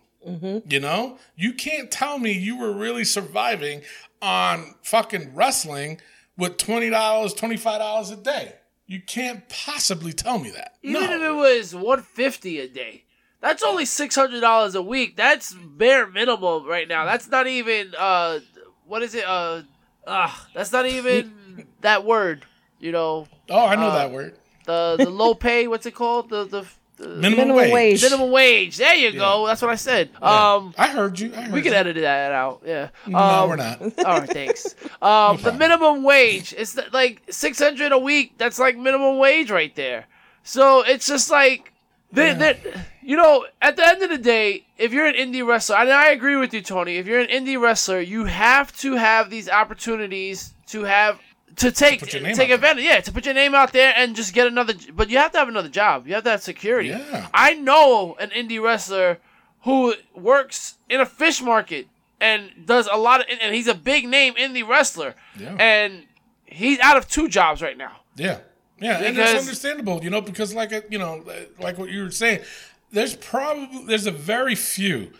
You 0.66 0.80
know, 0.80 1.18
you 1.36 1.52
can't 1.52 1.88
tell 1.90 2.18
me 2.18 2.32
you 2.32 2.58
were 2.58 2.72
really 2.72 3.04
surviving 3.04 3.82
on 4.20 4.74
fucking 4.82 5.34
wrestling 5.34 6.00
with 6.36 6.56
twenty 6.56 6.90
dollars, 6.90 7.32
twenty 7.34 7.56
five 7.56 7.80
dollars 7.80 8.10
a 8.10 8.16
day. 8.16 8.54
You 8.86 9.00
can't 9.00 9.48
possibly 9.48 10.12
tell 10.12 10.38
me 10.38 10.50
that. 10.50 10.76
Even 10.82 11.02
if 11.02 11.22
it 11.22 11.34
was 11.34 11.74
150 11.74 12.60
a 12.60 12.68
day. 12.68 13.04
That's 13.46 13.62
only 13.62 13.84
$600 13.84 14.74
a 14.74 14.82
week. 14.82 15.16
That's 15.16 15.54
bare 15.54 16.06
minimum 16.06 16.66
right 16.66 16.88
now. 16.88 17.04
That's 17.04 17.28
not 17.28 17.46
even 17.46 17.94
uh 17.96 18.40
what 18.86 19.02
is 19.02 19.14
it? 19.14 19.24
Uh 19.24 19.62
uh 20.06 20.32
that's 20.54 20.72
not 20.72 20.86
even 20.86 21.66
that 21.82 22.04
word, 22.04 22.44
you 22.80 22.92
know. 22.92 23.28
oh, 23.50 23.66
I 23.66 23.76
know 23.76 23.88
uh, 23.88 23.94
that 23.94 24.10
word. 24.10 24.36
The 24.64 24.96
the 24.98 25.10
low 25.10 25.34
pay, 25.46 25.68
what's 25.68 25.86
it 25.86 25.94
called? 25.94 26.28
The 26.30 26.44
the, 26.44 26.66
the 26.96 27.08
Minimum, 27.08 27.48
Minimum 27.48 27.56
wage. 27.56 27.72
wage. 27.72 28.02
minimum 28.02 28.30
wage. 28.30 28.76
There 28.78 28.94
you 28.94 29.12
go. 29.12 29.46
That's 29.46 29.60
what 29.62 29.70
I 29.70 29.76
said. 29.76 30.10
Yeah. 30.20 30.54
Um 30.54 30.74
I 30.78 30.88
heard 30.88 31.20
you. 31.20 31.32
I 31.34 31.42
heard 31.42 31.52
we 31.52 31.62
can 31.62 31.72
you. 31.72 31.78
edit 31.78 31.96
that 31.96 32.32
out. 32.32 32.62
Yeah. 32.66 32.88
No, 33.06 33.18
Um, 33.18 33.48
we're 33.50 33.56
not. 33.56 33.80
All 34.04 34.18
right, 34.20 34.28
thanks. 34.28 34.74
Um, 35.02 35.36
the 35.42 35.52
minimum 35.52 36.02
wage 36.02 36.52
is 36.54 36.74
th- 36.74 36.92
like 36.92 37.22
six 37.30 37.58
hundred 37.60 37.92
a 37.92 37.98
week. 37.98 38.38
That's 38.38 38.58
like 38.58 38.76
minimum 38.76 39.18
wage 39.18 39.50
right 39.52 39.74
there. 39.76 40.06
So 40.42 40.82
it's 40.86 41.06
just 41.06 41.28
like, 41.30 41.72
they, 42.12 42.32
they, 42.32 42.54
you 43.06 43.16
know, 43.16 43.46
at 43.62 43.76
the 43.76 43.86
end 43.86 44.02
of 44.02 44.10
the 44.10 44.18
day, 44.18 44.64
if 44.78 44.92
you're 44.92 45.06
an 45.06 45.14
indie 45.14 45.46
wrestler, 45.46 45.76
and 45.76 45.90
I 45.90 46.08
agree 46.10 46.34
with 46.36 46.52
you, 46.52 46.60
Tony. 46.60 46.96
If 46.96 47.06
you're 47.06 47.20
an 47.20 47.28
indie 47.28 47.60
wrestler, 47.60 48.00
you 48.00 48.24
have 48.24 48.76
to 48.78 48.94
have 48.96 49.30
these 49.30 49.48
opportunities 49.48 50.52
to 50.68 50.82
have 50.82 51.20
to 51.56 51.70
take 51.70 52.02
name 52.22 52.34
take 52.34 52.50
advantage. 52.50 52.84
Yeah, 52.84 53.00
to 53.00 53.12
put 53.12 53.24
your 53.24 53.34
name 53.34 53.54
out 53.54 53.72
there 53.72 53.94
and 53.96 54.16
just 54.16 54.34
get 54.34 54.46
another. 54.46 54.74
But 54.92 55.08
you 55.08 55.18
have 55.18 55.30
to 55.32 55.38
have 55.38 55.48
another 55.48 55.68
job. 55.68 56.06
You 56.06 56.14
have 56.14 56.24
to 56.24 56.30
have 56.30 56.42
security. 56.42 56.88
Yeah. 56.88 57.28
I 57.32 57.54
know 57.54 58.16
an 58.18 58.30
indie 58.30 58.60
wrestler 58.62 59.18
who 59.62 59.94
works 60.14 60.74
in 60.90 61.00
a 61.00 61.06
fish 61.06 61.40
market 61.40 61.86
and 62.20 62.50
does 62.66 62.88
a 62.90 62.96
lot 62.96 63.20
of, 63.20 63.26
and 63.40 63.54
he's 63.54 63.68
a 63.68 63.74
big 63.74 64.08
name 64.08 64.34
indie 64.34 64.66
wrestler, 64.66 65.14
Yeah. 65.38 65.54
and 65.58 66.04
he's 66.44 66.78
out 66.80 66.96
of 66.96 67.08
two 67.08 67.28
jobs 67.28 67.62
right 67.62 67.76
now. 67.76 67.92
Yeah, 68.16 68.38
yeah, 68.80 68.98
and 69.02 69.18
it's 69.18 69.40
understandable, 69.40 70.02
you 70.02 70.10
know, 70.10 70.20
because 70.20 70.54
like 70.54 70.72
uh, 70.72 70.80
you 70.90 70.98
know, 70.98 71.22
uh, 71.28 71.32
like 71.60 71.78
what 71.78 71.90
you 71.90 72.02
were 72.02 72.10
saying, 72.10 72.40
there's 72.90 73.14
probably 73.16 73.84
there's 73.86 74.06
a 74.06 74.12
very 74.12 74.54
few 74.54 75.12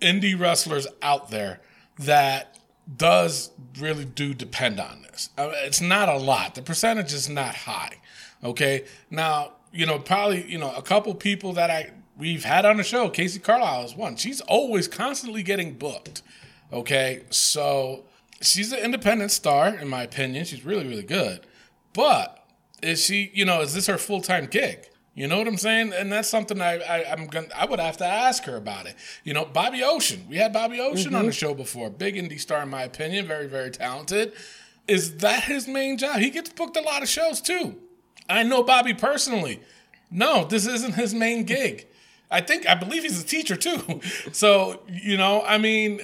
indie 0.00 0.38
wrestlers 0.38 0.86
out 1.02 1.30
there 1.30 1.60
that 1.98 2.58
does 2.96 3.50
really 3.78 4.04
do 4.04 4.34
depend 4.34 4.78
on 4.78 5.02
this. 5.02 5.30
Uh, 5.38 5.50
it's 5.54 5.80
not 5.80 6.08
a 6.08 6.16
lot. 6.16 6.54
The 6.54 6.62
percentage 6.62 7.12
is 7.12 7.28
not 7.28 7.54
high. 7.54 7.98
Okay, 8.42 8.84
now 9.10 9.52
you 9.72 9.86
know 9.86 9.98
probably 9.98 10.50
you 10.50 10.58
know 10.58 10.72
a 10.74 10.82
couple 10.82 11.14
people 11.14 11.52
that 11.54 11.70
I 11.70 11.92
we've 12.16 12.44
had 12.44 12.66
on 12.66 12.76
the 12.76 12.84
show. 12.84 13.08
Casey 13.08 13.38
Carlisle 13.38 13.84
is 13.86 13.94
one. 13.94 14.16
She's 14.16 14.40
always 14.42 14.86
constantly 14.88 15.42
getting 15.42 15.74
booked. 15.74 16.22
Okay, 16.72 17.22
so 17.30 18.04
she's 18.40 18.72
an 18.72 18.80
independent 18.80 19.30
star 19.30 19.68
in 19.68 19.88
my 19.88 20.02
opinion. 20.02 20.44
She's 20.44 20.64
really 20.64 20.86
really 20.86 21.02
good, 21.02 21.46
but 21.92 22.44
is 22.82 23.02
she 23.02 23.30
you 23.32 23.44
know 23.44 23.62
is 23.62 23.72
this 23.72 23.86
her 23.86 23.98
full-time 23.98 24.46
gig 24.46 24.88
you 25.14 25.28
know 25.28 25.38
what 25.38 25.46
i'm 25.46 25.56
saying? 25.56 25.92
And 25.92 26.12
that's 26.12 26.28
something 26.28 26.60
i, 26.60 26.78
I 26.78 27.12
i'm 27.12 27.26
gonna 27.26 27.46
i 27.56 27.64
would 27.64 27.78
have 27.78 27.96
to 27.98 28.06
ask 28.06 28.44
her 28.44 28.56
about 28.56 28.86
it. 28.86 28.96
You 29.22 29.32
know 29.32 29.44
bobby 29.44 29.82
ocean. 29.82 30.26
We 30.28 30.36
had 30.36 30.52
bobby 30.52 30.80
ocean 30.80 31.14
on 31.14 31.22
the 31.22 31.30
mm-hmm. 31.30 31.34
show 31.34 31.54
before. 31.54 31.90
Big 31.90 32.16
indie 32.16 32.40
star 32.40 32.62
in 32.62 32.68
my 32.70 32.82
opinion. 32.82 33.26
Very 33.26 33.46
very 33.46 33.70
talented. 33.70 34.32
Is 34.86 35.18
that 35.18 35.44
his 35.44 35.66
main 35.66 35.96
job? 35.96 36.16
He 36.16 36.30
gets 36.30 36.50
booked 36.50 36.76
a 36.76 36.82
lot 36.82 37.02
of 37.02 37.08
shows 37.08 37.40
too. 37.40 37.76
I 38.28 38.42
know 38.42 38.62
bobby 38.62 38.94
personally. 38.94 39.60
No 40.10 40.44
this 40.44 40.66
isn't 40.66 40.94
his 40.94 41.14
main 41.14 41.44
gig. 41.44 41.86
I 42.30 42.40
think 42.40 42.68
i 42.68 42.74
believe 42.74 43.04
he's 43.04 43.22
a 43.22 43.26
teacher 43.26 43.56
too. 43.56 44.00
So 44.32 44.80
you 44.88 45.16
know 45.16 45.42
i 45.46 45.58
mean 45.58 46.00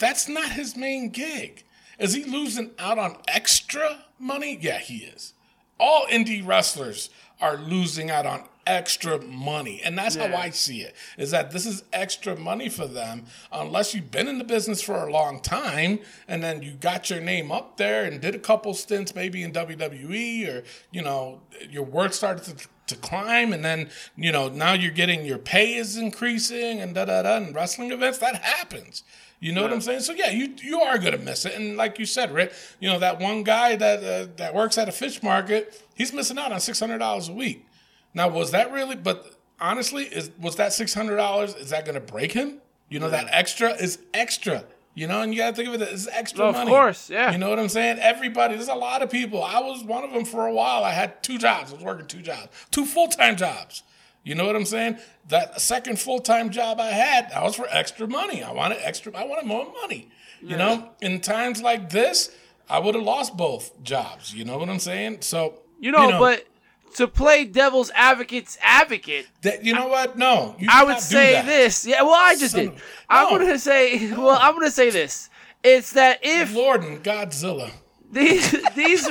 that's 0.00 0.28
not 0.28 0.50
his 0.50 0.76
main 0.76 1.10
gig. 1.10 1.62
Is 1.98 2.14
he 2.14 2.24
losing 2.24 2.72
out 2.80 2.98
on 2.98 3.18
extra 3.28 4.04
money? 4.18 4.58
Yeah 4.60 4.78
he 4.78 4.96
is. 4.96 5.34
All 5.78 6.06
indie 6.10 6.44
wrestlers 6.44 7.08
are 7.42 7.58
losing 7.58 8.10
out 8.10 8.24
on 8.24 8.44
extra 8.66 9.20
money. 9.20 9.80
And 9.84 9.98
that's 9.98 10.14
how 10.14 10.34
i 10.36 10.50
see 10.50 10.82
it 10.82 10.94
is 11.18 11.32
that 11.32 11.50
this 11.50 11.66
is 11.66 11.82
extra 11.92 12.36
money 12.36 12.68
for 12.68 12.86
them. 12.86 13.24
Unless 13.50 13.94
you've 13.94 14.10
been 14.10 14.28
in 14.28 14.38
the 14.38 14.44
business 14.44 14.80
for 14.80 14.94
a 14.94 15.12
long 15.12 15.40
time 15.40 15.98
and 16.28 16.42
then 16.42 16.62
you 16.62 16.72
got 16.72 17.10
your 17.10 17.20
name 17.20 17.50
up 17.50 17.76
there 17.76 18.04
and 18.04 18.20
did 18.20 18.34
a 18.34 18.38
couple 18.38 18.72
stints 18.74 19.14
maybe 19.14 19.42
in 19.42 19.52
wwe 19.52 20.48
or 20.48 20.62
you 20.92 21.02
know 21.02 21.40
your 21.68 21.82
work 21.82 22.12
started 22.12 22.44
to, 22.44 22.68
to 22.86 22.96
climb 22.96 23.52
and 23.52 23.64
then 23.64 23.90
you 24.16 24.30
know 24.30 24.48
now 24.48 24.72
you're 24.72 24.92
getting 24.92 25.24
your 25.24 25.38
pay 25.38 25.74
is 25.74 25.96
increasing 25.96 26.80
and 26.80 26.94
da 26.94 27.04
da 27.04 27.22
da 27.22 27.36
and 27.36 27.54
wrestling 27.54 27.90
events 27.90 28.18
that 28.18 28.36
happens. 28.36 29.02
You 29.42 29.50
know 29.50 29.62
what 29.62 29.72
I'm 29.72 29.80
saying? 29.80 30.00
So 30.02 30.12
yeah, 30.12 30.30
you 30.30 30.54
you 30.62 30.80
are 30.82 30.98
gonna 30.98 31.18
miss 31.18 31.44
it, 31.44 31.56
and 31.56 31.76
like 31.76 31.98
you 31.98 32.06
said, 32.06 32.32
Rick, 32.32 32.52
you 32.78 32.88
know 32.88 33.00
that 33.00 33.18
one 33.18 33.42
guy 33.42 33.74
that 33.74 34.04
uh, 34.04 34.30
that 34.36 34.54
works 34.54 34.78
at 34.78 34.88
a 34.88 34.92
fish 34.92 35.20
market, 35.20 35.82
he's 36.02 36.12
missing 36.12 36.38
out 36.38 36.52
on 36.52 36.60
six 36.60 36.80
hundred 36.80 36.98
dollars 36.98 37.28
a 37.28 37.32
week. 37.32 37.66
Now, 38.12 38.28
was 38.28 38.50
that 38.50 38.72
really? 38.72 38.96
But 38.96 39.36
honestly, 39.60 40.04
is 40.04 40.30
was 40.40 40.56
that 40.56 40.72
six 40.72 40.92
hundred 40.94 41.16
dollars? 41.16 41.54
Is 41.54 41.70
that 41.70 41.86
gonna 41.86 42.00
break 42.00 42.32
him? 42.32 42.58
You 42.88 42.98
know 43.00 43.08
that 43.08 43.28
extra 43.30 43.70
is 43.70 43.98
extra. 44.12 44.64
You 44.94 45.06
know, 45.06 45.22
and 45.22 45.32
you 45.32 45.38
gotta 45.40 45.56
think 45.56 45.68
of 45.68 45.80
it 45.80 45.88
as 45.88 46.06
extra 46.12 46.44
Of 46.44 46.54
money. 46.54 46.70
Of 46.70 46.76
course, 46.76 47.08
yeah. 47.08 47.32
You 47.32 47.38
know 47.38 47.48
what 47.48 47.58
I'm 47.58 47.70
saying? 47.70 47.98
Everybody, 47.98 48.56
there's 48.56 48.68
a 48.68 48.74
lot 48.74 49.00
of 49.00 49.08
people. 49.10 49.42
I 49.42 49.60
was 49.60 49.82
one 49.82 50.04
of 50.04 50.12
them 50.12 50.26
for 50.26 50.46
a 50.46 50.52
while. 50.52 50.84
I 50.84 50.90
had 50.90 51.22
two 51.22 51.38
jobs. 51.38 51.70
I 51.70 51.76
was 51.76 51.84
working 51.84 52.06
two 52.06 52.20
jobs, 52.20 52.48
two 52.70 52.84
full 52.84 53.08
time 53.08 53.36
jobs. 53.36 53.84
You 54.24 54.34
know 54.34 54.46
what 54.46 54.54
I'm 54.54 54.66
saying? 54.66 54.98
That 55.28 55.60
second 55.60 55.98
full 55.98 56.18
time 56.18 56.50
job 56.50 56.78
I 56.78 56.90
had, 56.90 57.30
that 57.30 57.42
was 57.42 57.54
for 57.54 57.66
extra 57.70 58.06
money. 58.06 58.42
I 58.42 58.52
wanted 58.52 58.78
extra. 58.82 59.16
I 59.16 59.24
wanted 59.24 59.46
more 59.46 59.72
money. 59.80 60.10
You 60.42 60.56
know, 60.56 60.90
in 61.00 61.20
times 61.20 61.62
like 61.62 61.90
this, 61.90 62.30
I 62.68 62.80
would 62.80 62.96
have 62.96 63.04
lost 63.04 63.36
both 63.36 63.80
jobs. 63.84 64.34
You 64.34 64.44
know 64.44 64.58
what 64.58 64.68
I'm 64.68 64.80
saying? 64.80 65.18
So 65.20 65.61
You 65.82 65.90
know, 65.92 66.18
but 66.18 66.46
to 66.94 67.08
play 67.08 67.44
devil's 67.44 67.90
advocate's 67.94 68.56
advocate, 68.62 69.26
that, 69.42 69.64
you 69.64 69.74
know 69.74 69.88
what? 69.88 70.16
No, 70.16 70.54
I 70.68 70.84
would 70.84 71.00
say 71.00 71.32
that. 71.32 71.44
this. 71.46 71.84
Yeah, 71.84 72.02
well, 72.02 72.14
I 72.14 72.36
just 72.36 72.52
Son 72.52 72.60
did. 72.66 72.68
of- 72.74 72.82
I'm 73.10 73.32
No. 73.32 73.38
gonna 73.38 73.58
say. 73.58 74.10
Well, 74.12 74.38
I'm 74.40 74.54
gonna 74.54 74.70
say 74.70 74.90
this. 74.90 75.28
It's 75.64 75.92
that 75.92 76.20
if 76.22 76.54
Lord 76.54 76.82
and 76.84 77.02
Godzilla. 77.02 77.70
these 78.10 78.50
these 78.76 79.08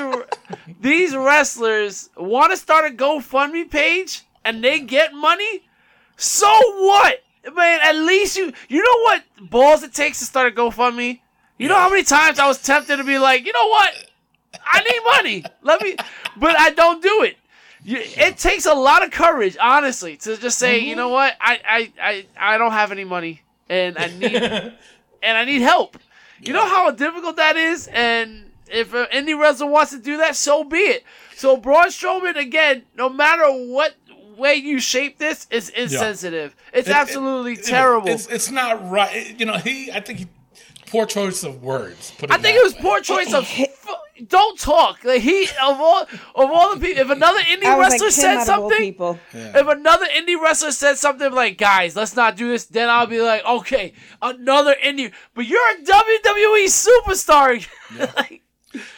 these 0.80 1.16
wrestlers 1.16 2.10
want 2.18 2.52
to 2.52 2.58
start 2.58 2.92
a 2.92 2.96
GoFundMe 2.96 3.70
page 3.70 4.22
and 4.46 4.64
they 4.64 4.80
get 4.80 5.14
money, 5.14 5.64
so 6.18 6.48
what? 6.80 7.24
Man, 7.54 7.80
at 7.84 7.96
least 7.96 8.38
you 8.38 8.54
you 8.70 8.82
know 8.84 9.02
what 9.04 9.50
balls 9.50 9.84
it 9.84 9.94
takes 9.94 10.20
to 10.20 10.26
start 10.26 10.48
a 10.54 10.56
GoFundMe. 10.56 11.20
You 11.58 11.68
know 11.68 11.76
how 11.76 11.90
many 11.90 12.04
times 12.04 12.40
I 12.40 12.48
was 12.48 12.62
tempted 12.62 12.98
to 12.98 13.04
be 13.04 13.18
like, 13.18 13.46
you 13.46 13.52
know 13.54 13.68
what? 13.68 13.94
I 14.66 14.80
need 14.84 15.02
money. 15.16 15.44
Let 15.62 15.82
me, 15.82 15.96
but 16.38 16.60
I 16.60 16.72
don't 16.72 17.02
do 17.02 17.24
it. 17.24 17.38
It 17.84 18.38
takes 18.38 18.66
a 18.66 18.74
lot 18.74 19.04
of 19.04 19.12
courage, 19.12 19.58
honestly, 19.60 20.18
to 20.18 20.38
just 20.38 20.60
say, 20.60 20.80
you 20.80 20.96
know 20.96 21.08
mm-hmm. 21.08 21.14
what? 21.14 21.38
I, 21.42 21.60
I, 21.68 21.94
I, 22.02 22.54
I 22.54 22.58
don't 22.58 22.74
have 22.74 22.92
any 22.92 23.06
money, 23.06 23.42
and 23.70 23.98
I 23.98 24.08
need, 24.08 24.36
and 25.24 25.38
I 25.38 25.46
need 25.46 25.62
help. 25.62 25.98
You 26.42 26.54
know 26.54 26.66
how 26.66 26.92
difficult 26.92 27.38
that 27.38 27.56
is, 27.56 27.88
and 27.88 28.52
if 28.68 28.94
uh, 28.94 29.08
any 29.12 29.34
indie 29.34 29.40
wrestler 29.40 29.68
wants 29.68 29.92
to 29.92 30.00
do 30.00 30.18
that, 30.18 30.36
so 30.36 30.64
be 30.64 30.78
it. 30.78 31.04
So 31.36 31.58
Braun 31.58 31.88
Strowman, 31.88 32.36
again, 32.36 32.84
no 32.96 33.10
matter 33.10 33.46
what 33.48 33.96
way 34.38 34.56
you 34.56 34.80
shape 34.80 35.18
this, 35.18 35.48
is 35.52 35.70
insensitive. 35.70 36.56
It's 36.74 36.88
It- 36.88 36.92
it- 36.92 36.96
absolutely 36.96 37.54
it- 37.54 37.64
terrible. 37.64 38.10
It's, 38.10 38.28
it's 38.28 38.52
not 38.52 38.90
right. 38.90 39.40
You 39.40 39.46
know, 39.46 39.58
he. 39.58 39.92
I 39.92 40.00
think 40.00 40.20
he. 40.20 40.28
Poor 40.88 41.06
choice 41.06 41.44
of 41.44 41.64
words. 41.64 42.12
It 42.22 42.32
I 42.32 42.38
think 42.38 42.58
it 42.58 42.64
was 42.64 42.74
way. 42.76 42.82
poor 42.82 43.02
choice 43.02 43.34
of. 43.34 43.48
f- 44.20 44.28
Don't 44.28 44.60
talk. 44.60 45.04
Like 45.04 45.22
he 45.22 45.44
of 45.62 45.80
all 45.80 46.02
of 46.04 46.50
all 46.52 46.76
the 46.76 46.80
people. 46.86 47.02
If 47.02 47.10
another 47.10 47.40
indie 47.42 47.78
wrestler 47.80 48.08
like 48.08 48.14
said 48.14 48.38
out 48.38 48.44
of 48.44 48.50
all 48.50 48.70
something, 48.70 48.78
people. 48.78 49.20
if 49.34 49.68
another 49.68 50.06
indie 50.16 50.42
wrestler 50.42 50.72
said 50.72 50.98
something 50.98 51.32
like, 51.32 51.58
"Guys, 51.58 51.96
let's 51.96 52.16
not 52.16 52.36
do 52.38 52.50
this," 52.50 52.66
then 52.66 52.90
I'll 52.90 53.08
be 53.08 53.22
like, 53.22 53.44
"Okay, 53.46 53.94
another 54.22 54.76
indie." 54.84 55.12
But 55.34 55.46
you're 55.48 55.60
a 55.72 55.84
WWE 55.84 56.66
superstar. 56.68 57.68
Like, 58.16 58.42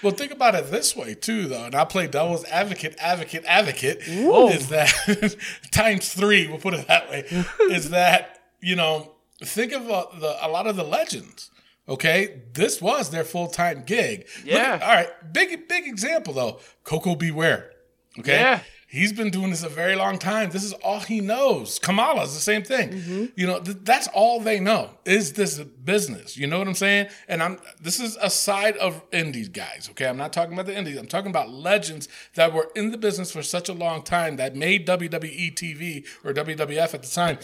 Well, 0.03 0.13
think 0.13 0.31
about 0.31 0.53
it 0.53 0.69
this 0.69 0.95
way 0.95 1.15
too, 1.15 1.47
though, 1.47 1.65
and 1.65 1.73
I'll 1.73 1.87
play 1.87 2.05
devil's 2.05 2.45
advocate, 2.45 2.95
advocate, 2.99 3.43
advocate. 3.47 4.03
Whoa. 4.07 4.49
Is 4.49 4.69
that 4.69 5.35
times 5.71 6.13
three? 6.13 6.47
We'll 6.47 6.59
put 6.59 6.75
it 6.75 6.87
that 6.87 7.09
way. 7.09 7.25
is 7.71 7.89
that 7.89 8.39
you 8.61 8.75
know? 8.75 9.09
Think 9.43 9.73
of 9.73 9.89
uh, 9.89 10.05
the 10.19 10.45
a 10.45 10.47
lot 10.47 10.67
of 10.67 10.75
the 10.75 10.83
legends. 10.83 11.49
Okay, 11.87 12.41
this 12.53 12.81
was 12.81 13.09
their 13.09 13.23
full 13.23 13.47
time 13.47 13.83
gig. 13.85 14.27
Yeah. 14.45 14.75
at- 14.75 14.81
all 14.83 14.89
right. 14.93 15.33
Big 15.33 15.67
big 15.67 15.85
example 15.87 16.33
though. 16.33 16.59
Koko 16.83 17.15
B. 17.15 17.31
Ware. 17.31 17.71
Okay. 18.19 18.35
Yeah. 18.39 18.59
He's 18.87 19.11
been 19.11 19.31
doing 19.31 19.49
this 19.49 19.63
a 19.63 19.69
very 19.69 19.95
long 19.95 20.19
time. 20.19 20.51
This 20.51 20.63
is 20.63 20.71
all 20.73 20.99
he 20.99 21.19
knows. 21.19 21.79
Kamala's 21.79 22.35
the 22.35 22.39
same 22.39 22.61
thing. 22.61 22.89
Mm-hmm. 22.89 23.25
You 23.35 23.47
know, 23.47 23.59
th- 23.59 23.77
that's 23.81 24.07
all 24.13 24.39
they 24.39 24.59
know 24.59 24.91
is 25.03 25.33
this 25.33 25.57
business. 25.57 26.37
You 26.37 26.45
know 26.45 26.59
what 26.59 26.67
I'm 26.67 26.75
saying? 26.75 27.07
And 27.27 27.41
I'm 27.41 27.57
this 27.81 27.99
is 27.99 28.17
a 28.21 28.29
side 28.29 28.77
of 28.77 29.01
indies 29.11 29.49
guys. 29.49 29.87
Okay, 29.91 30.05
I'm 30.05 30.15
not 30.17 30.31
talking 30.31 30.53
about 30.53 30.67
the 30.67 30.77
indies. 30.77 30.97
I'm 30.99 31.07
talking 31.07 31.31
about 31.31 31.49
legends 31.49 32.07
that 32.35 32.53
were 32.53 32.69
in 32.75 32.91
the 32.91 32.97
business 32.99 33.31
for 33.31 33.41
such 33.41 33.67
a 33.67 33.73
long 33.73 34.03
time 34.03 34.35
that 34.35 34.55
made 34.55 34.87
WWE 34.87 35.53
TV 35.55 36.05
or 36.23 36.31
WWF 36.31 36.93
at 36.93 37.01
the 37.01 37.09
time. 37.09 37.39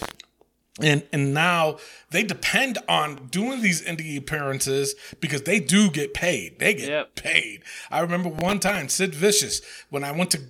And 0.82 1.04
and 1.12 1.34
now 1.34 1.78
they 2.12 2.24
depend 2.24 2.78
on 2.88 3.28
doing 3.28 3.62
these 3.62 3.82
indie 3.82 4.18
appearances 4.18 4.96
because 5.20 5.42
they 5.44 5.60
do 5.60 5.90
get 5.90 6.14
paid. 6.14 6.60
They 6.60 6.74
get 6.74 6.90
Yep. 6.90 7.16
paid. 7.16 7.64
I 7.92 8.00
remember 8.00 8.30
one 8.30 8.60
time 8.60 8.88
Sid 8.90 9.14
Vicious 9.14 9.62
when 9.90 10.04
I 10.04 10.12
went 10.12 10.32
to 10.32 10.42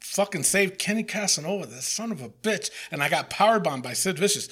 fucking 0.00 0.44
save 0.44 0.78
Kenny 0.78 1.02
Casanova, 1.02 1.66
the 1.66 1.82
son 1.82 2.12
of 2.12 2.22
a 2.22 2.28
bitch, 2.28 2.70
and 2.90 3.02
I 3.02 3.08
got 3.08 3.30
powerbombed 3.30 3.82
by 3.82 3.92
Sid 3.94 4.18
Vicious. 4.18 4.48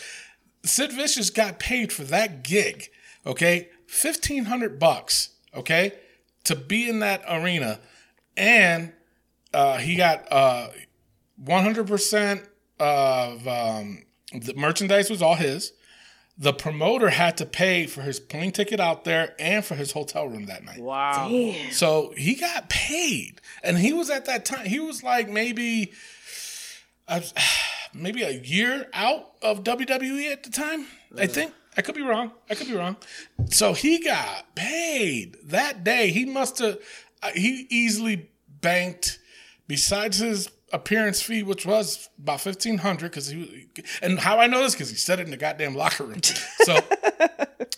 Sid 0.65 0.93
Vicious 0.93 1.31
got 1.31 1.59
paid 1.59 1.93
for 1.93 2.05
that 2.05 2.43
gig, 2.45 2.89
okay, 3.25 3.69
fifteen 3.87 4.45
hundred 4.47 4.79
bucks, 4.79 5.31
okay, 5.55 5.93
to 6.45 6.55
be 6.57 6.89
in 6.89 6.99
that 7.01 7.23
arena, 7.29 7.81
and 8.37 8.93
uh, 9.55 9.79
he 9.79 9.95
got 9.97 10.31
uh, 10.33 10.69
one 11.37 11.63
hundred 11.65 11.87
percent 11.87 12.43
of 12.79 13.47
um, 13.47 14.03
the 14.41 14.55
merchandise 14.55 15.11
was 15.11 15.21
all 15.23 15.35
his. 15.35 15.73
The 16.39 16.53
promoter 16.55 17.11
had 17.11 17.37
to 17.39 17.47
pay 17.47 17.87
for 17.87 18.01
his 18.01 18.19
plane 18.19 18.53
ticket 18.53 18.81
out 18.81 19.05
there 19.05 19.35
and 19.39 19.63
for 19.65 19.75
his 19.75 19.93
hotel 19.93 20.27
room 20.27 20.47
that 20.47 20.65
night. 20.65 20.81
wow. 20.81 21.29
So 21.71 22.15
he 22.17 22.35
got 22.35 22.71
paid, 22.71 23.41
and 23.63 23.77
he 23.79 23.93
was 23.93 24.09
at 24.09 24.25
that 24.25 24.45
time. 24.47 24.65
He 24.67 24.81
was 24.81 25.03
like 25.03 25.29
maybe, 25.29 25.93
uh, 27.07 27.21
maybe 27.95 28.23
a 28.23 28.31
year 28.31 28.89
out 28.95 29.33
of 29.43 29.63
WWE 29.63 30.33
at 30.33 30.43
the 30.43 30.51
time. 30.51 30.87
I 31.19 31.27
think 31.27 31.53
I 31.77 31.83
could 31.83 31.95
be 31.95 32.03
wrong. 32.03 32.33
I 32.49 32.55
could 32.55 32.67
be 32.69 32.75
wrong. 32.75 32.97
So 33.51 33.75
he 33.75 33.99
got 33.99 34.55
paid 34.55 35.37
that 35.45 35.85
day. 35.85 36.11
He 36.11 36.25
must 36.25 36.59
have. 36.61 36.79
Uh, 37.23 37.31
he 37.35 37.67
easily 37.69 38.31
banked. 38.49 39.19
Besides 39.69 40.19
his 40.19 40.49
appearance 40.73 41.23
fee, 41.23 41.43
which 41.43 41.67
was 41.67 42.09
about 42.19 42.41
fifteen 42.41 42.79
hundred, 42.79 43.11
because 43.11 43.29
he 43.29 43.69
and 44.01 44.19
how 44.19 44.39
I 44.39 44.47
know 44.47 44.63
this 44.63 44.75
because 44.75 44.91
he 44.91 44.97
said 44.97 45.21
it 45.21 45.25
in 45.25 45.31
the 45.31 45.37
goddamn 45.37 45.75
locker 45.75 46.05
room. 46.05 46.21
So 46.65 46.79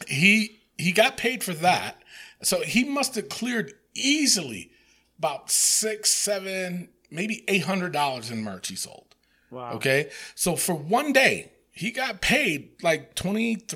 he 0.06 0.60
he 0.76 0.92
got 0.92 1.16
paid 1.16 1.42
for 1.42 1.54
that. 1.54 2.02
So 2.42 2.60
he 2.60 2.84
must 2.84 3.14
have 3.14 3.28
cleared 3.28 3.72
easily 3.94 4.70
about 5.18 5.50
six, 5.50 6.10
seven, 6.10 6.90
maybe 7.10 7.44
eight 7.48 7.62
hundred 7.64 7.92
dollars 7.92 8.30
in 8.30 8.42
merch 8.42 8.68
he 8.68 8.76
sold. 8.76 9.14
Wow. 9.50 9.72
Okay. 9.74 10.10
So 10.34 10.56
for 10.56 10.74
one 10.74 11.12
day, 11.12 11.52
he 11.70 11.90
got 11.90 12.20
paid 12.20 12.70
like 12.82 13.14
$23, 13.14 13.66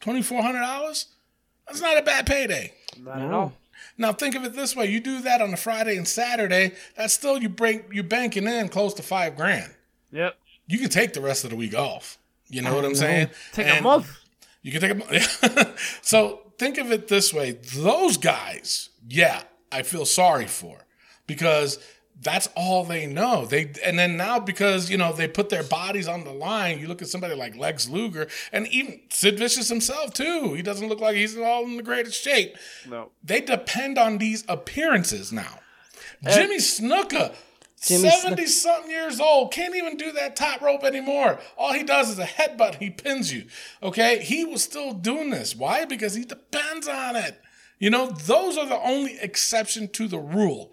$2,400. 0.00 1.06
That's 1.66 1.80
not 1.80 1.98
a 1.98 2.02
bad 2.02 2.26
payday. 2.26 2.72
Not 2.98 3.20
at 3.20 3.30
all. 3.32 3.52
Now 3.98 4.12
think 4.12 4.34
of 4.34 4.44
it 4.44 4.54
this 4.54 4.76
way: 4.76 4.86
you 4.86 5.00
do 5.00 5.20
that 5.22 5.40
on 5.40 5.52
a 5.52 5.56
Friday 5.56 5.96
and 5.96 6.06
Saturday. 6.06 6.72
That's 6.96 7.14
still 7.14 7.38
you 7.38 7.48
break 7.48 7.84
you 7.92 8.02
banking 8.02 8.46
in 8.46 8.68
close 8.68 8.94
to 8.94 9.02
five 9.02 9.36
grand. 9.36 9.74
Yep. 10.12 10.36
You 10.66 10.78
can 10.78 10.88
take 10.88 11.12
the 11.12 11.20
rest 11.20 11.44
of 11.44 11.50
the 11.50 11.56
week 11.56 11.74
off. 11.74 12.18
You 12.48 12.62
know 12.62 12.74
what 12.74 12.84
I'm 12.84 12.94
saying? 12.94 13.30
Take 13.52 13.80
a 13.80 13.82
month. 13.82 14.10
you 14.62 14.72
can 14.72 14.80
take 14.80 14.92
a 14.92 14.94
month. 14.94 15.98
so 16.02 16.40
think 16.58 16.78
of 16.78 16.92
it 16.92 17.08
this 17.08 17.32
way: 17.32 17.52
those 17.52 18.16
guys, 18.16 18.90
yeah, 19.08 19.42
I 19.72 19.82
feel 19.82 20.04
sorry 20.04 20.46
for 20.46 20.86
because 21.26 21.78
that's 22.22 22.48
all 22.56 22.84
they 22.84 23.06
know. 23.06 23.44
They 23.44 23.72
and 23.84 23.98
then 23.98 24.16
now 24.16 24.38
because 24.38 24.90
you 24.90 24.96
know 24.96 25.12
they 25.12 25.28
put 25.28 25.50
their 25.50 25.62
bodies 25.62 26.08
on 26.08 26.24
the 26.24 26.32
line. 26.32 26.78
You 26.78 26.88
look 26.88 27.02
at 27.02 27.08
somebody 27.08 27.34
like 27.34 27.56
Lex 27.56 27.88
Luger 27.88 28.28
and 28.52 28.66
even 28.68 29.00
Sid 29.10 29.38
Vicious 29.38 29.68
himself 29.68 30.14
too. 30.14 30.54
He 30.54 30.62
doesn't 30.62 30.88
look 30.88 31.00
like 31.00 31.16
he's 31.16 31.36
all 31.36 31.64
in 31.64 31.76
the 31.76 31.82
greatest 31.82 32.22
shape. 32.22 32.56
No. 32.88 33.10
They 33.22 33.40
depend 33.40 33.98
on 33.98 34.18
these 34.18 34.44
appearances 34.48 35.32
now. 35.32 35.60
Jimmy 36.24 36.56
Snuka. 36.56 37.34
Jimmy 37.78 38.08
70 38.08 38.46
something 38.46 38.90
years 38.90 39.20
old, 39.20 39.52
can't 39.52 39.76
even 39.76 39.98
do 39.98 40.10
that 40.12 40.34
top 40.34 40.62
rope 40.62 40.82
anymore. 40.82 41.38
All 41.58 41.74
he 41.74 41.84
does 41.84 42.08
is 42.08 42.18
a 42.18 42.24
headbutt, 42.24 42.76
he 42.76 42.88
pins 42.88 43.32
you. 43.32 43.44
Okay? 43.82 44.20
He 44.24 44.44
was 44.44 44.62
still 44.64 44.92
doing 44.92 45.30
this. 45.30 45.54
Why? 45.54 45.84
Because 45.84 46.14
he 46.14 46.24
depends 46.24 46.88
on 46.88 47.16
it. 47.16 47.38
You 47.78 47.90
know, 47.90 48.10
those 48.10 48.56
are 48.56 48.66
the 48.66 48.80
only 48.80 49.18
exception 49.20 49.88
to 49.88 50.08
the 50.08 50.18
rule. 50.18 50.72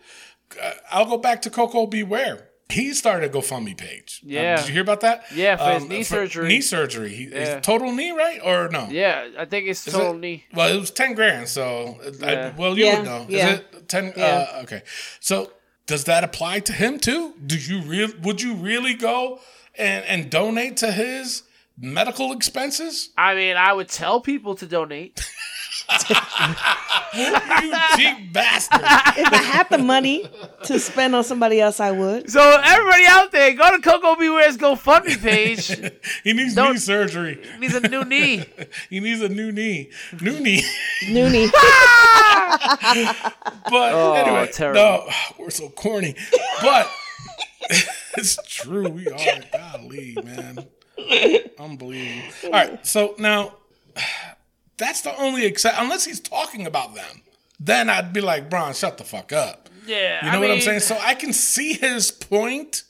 Uh, 0.62 0.72
I'll 0.92 1.06
go 1.06 1.18
back 1.18 1.42
to 1.44 1.50
Koko 1.50 1.86
B. 1.88 2.04
Ware. 2.04 2.50
He 2.70 2.94
started 2.94 3.30
a 3.30 3.34
GoFundMe 3.38 3.78
page. 3.78 4.22
Um, 4.24 4.30
Yeah. 4.32 4.56
did 4.56 4.68
you 4.68 4.74
hear 4.74 4.82
about 4.82 5.02
that? 5.02 5.20
Um, 5.32 5.38
Yeah, 5.38 5.56
for 5.58 5.74
his 5.80 5.90
knee 5.90 6.04
surgery. 6.04 6.48
Knee 6.48 6.62
surgery. 6.62 7.14
He, 7.14 7.24
is 7.26 7.50
Yeah. 7.50 7.60
total 7.60 7.92
knee, 7.92 8.12
right? 8.12 8.40
Or 8.44 8.68
no? 8.70 8.88
Yeah, 8.90 9.28
I 9.38 9.46
think 9.46 9.68
it's 9.68 9.86
Is 9.86 9.94
total 9.94 10.14
it- 10.16 10.20
knee. 10.20 10.46
Well, 10.54 10.74
it 10.76 10.80
was 10.80 10.90
ten 10.90 11.14
grand. 11.14 11.50
So, 11.50 12.00
I, 12.24 12.52
well, 12.58 12.76
you 12.78 12.86
Yeah, 12.86 12.96
would 12.98 13.06
know. 13.06 13.26
yeah. 13.30 13.48
Is 13.50 13.60
it 13.60 13.90
ten? 13.90 14.14
Yeah. 14.16 14.48
Uh, 14.56 14.62
okay. 14.64 14.82
So, 15.20 15.52
does 15.86 16.06
that 16.06 16.24
apply 16.24 16.62
to 16.62 16.74
him 16.74 16.98
too? 17.00 17.36
Do 17.46 17.58
you 17.58 17.82
real? 17.82 18.10
Would 18.22 18.42
you 18.42 18.54
really 18.56 18.94
go 18.96 19.40
and 19.78 20.04
and 20.06 20.30
donate 20.32 20.78
to 20.78 20.92
his 20.92 21.44
medical 21.78 22.32
expenses? 22.32 23.10
I 23.18 23.36
mean, 23.36 23.56
I 23.58 23.74
would 23.74 23.90
tell 23.90 24.22
people 24.22 24.56
to 24.56 24.66
donate. 24.66 25.22
you 27.16 27.74
cheap 27.96 28.34
bastard! 28.34 28.82
If 28.82 29.32
I 29.34 29.42
had 29.44 29.70
the 29.70 29.78
money 29.78 30.30
to 30.64 30.80
spend 30.80 31.16
on 31.16 31.24
somebody 31.24 31.60
else, 31.62 31.80
I 31.80 31.92
would. 31.92 32.30
So 32.30 32.42
everybody 32.64 33.06
out 33.08 33.32
there, 33.32 33.54
go 33.54 33.76
to 33.76 33.82
Koko 33.82 34.16
B. 34.16 34.30
Ware's 34.30 34.58
GoFundMe 34.58 35.22
page. 35.22 35.70
He 36.24 36.34
needs 36.34 36.56
Don't- 36.56 36.74
knee 36.74 36.80
surgery. 36.80 37.40
He 37.54 37.60
needs 37.60 37.76
a 37.76 37.82
new 37.88 38.04
knee. 38.06 38.46
He 38.90 39.00
needs 39.00 39.22
a 39.22 39.30
new 39.30 39.52
knee. 39.52 39.90
New 40.22 40.40
knee. 40.40 40.64
Noonie. 41.06 41.50
But 43.70 43.94
Oh, 43.94 44.14
anyway, 44.14 44.50
terrible. 44.52 44.82
no, 44.82 45.10
we're 45.40 45.50
so 45.50 45.70
corny. 45.70 46.16
But 46.62 46.90
it's 48.18 48.38
true. 48.48 48.90
We 48.90 49.08
are. 49.08 49.18
Golly, 49.52 50.18
man. 50.24 50.68
Unbelievable. 51.60 52.24
All 52.46 52.52
right. 52.52 52.86
So 52.86 53.16
now, 53.18 53.54
that's 54.78 55.02
the 55.02 55.16
only 55.20 55.46
except 55.46 55.80
unless 55.80 56.06
he's 56.06 56.20
talking 56.20 56.66
about 56.66 56.96
them. 56.96 57.22
Then 57.60 57.90
I'd 57.90 58.12
be 58.14 58.22
like, 58.22 58.50
Braun, 58.50 58.74
shut 58.74 58.98
the 58.98 59.04
fuck 59.04 59.32
up. 59.32 59.70
Yeah, 59.86 60.26
You 60.26 60.32
know 60.32 60.38
I 60.38 60.42
what 60.42 60.52
I'm 60.52 60.62
saying? 60.62 60.80
So 60.80 60.98
I 61.02 61.14
can 61.14 61.34
see 61.34 61.74
his 61.74 62.10
point, 62.10 62.84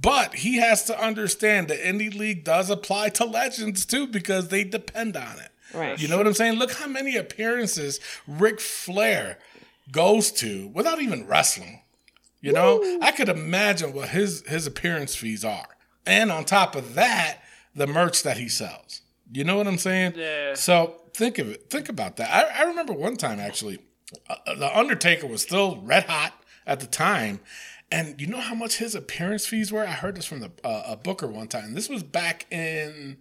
but 0.00 0.34
he 0.34 0.56
has 0.58 0.84
to 0.84 0.98
understand 0.98 1.68
that 1.68 1.80
indie 1.80 2.14
league 2.14 2.44
does 2.44 2.70
apply 2.70 3.10
to 3.10 3.24
legends 3.24 3.84
too 3.84 4.06
because 4.06 4.48
they 4.48 4.64
depend 4.64 5.16
on 5.16 5.38
it. 5.38 5.50
Right. 5.74 6.00
You 6.00 6.08
know 6.08 6.16
what 6.16 6.26
I'm 6.26 6.34
saying? 6.34 6.58
Look 6.58 6.72
how 6.72 6.86
many 6.86 7.16
appearances 7.16 8.00
Ric 8.26 8.60
Flair 8.60 9.38
goes 9.92 10.30
to 10.32 10.68
without 10.68 11.00
even 11.00 11.26
wrestling. 11.26 11.82
You 12.40 12.52
know, 12.52 12.98
I 13.02 13.12
could 13.12 13.28
imagine 13.28 13.92
what 13.92 14.08
his 14.08 14.42
his 14.46 14.66
appearance 14.66 15.14
fees 15.14 15.44
are, 15.44 15.68
and 16.06 16.32
on 16.32 16.46
top 16.46 16.74
of 16.74 16.94
that, 16.94 17.38
the 17.74 17.86
merch 17.86 18.22
that 18.22 18.38
he 18.38 18.48
sells. 18.48 19.02
You 19.30 19.44
know 19.44 19.56
what 19.56 19.66
I'm 19.66 19.76
saying? 19.78 20.14
Yeah. 20.16 20.54
So 20.54 20.99
think 21.14 21.38
of 21.38 21.48
it. 21.48 21.70
Think 21.70 21.88
about 21.88 22.16
that. 22.16 22.30
I, 22.30 22.62
I 22.62 22.66
remember 22.68 22.92
one 22.92 23.16
time 23.16 23.40
actually, 23.40 23.78
uh, 24.28 24.54
the 24.54 24.76
Undertaker 24.76 25.26
was 25.26 25.42
still 25.42 25.80
red 25.82 26.04
hot 26.04 26.32
at 26.66 26.80
the 26.80 26.86
time, 26.86 27.40
and 27.90 28.20
you 28.20 28.26
know 28.26 28.40
how 28.40 28.54
much 28.54 28.76
his 28.76 28.94
appearance 28.94 29.46
fees 29.46 29.72
were? 29.72 29.82
I 29.82 29.92
heard 29.92 30.16
this 30.16 30.26
from 30.26 30.40
the 30.40 30.50
uh, 30.64 30.84
a 30.88 30.96
Booker 30.96 31.26
one 31.26 31.48
time. 31.48 31.74
This 31.74 31.88
was 31.88 32.02
back 32.02 32.46
in 32.50 33.18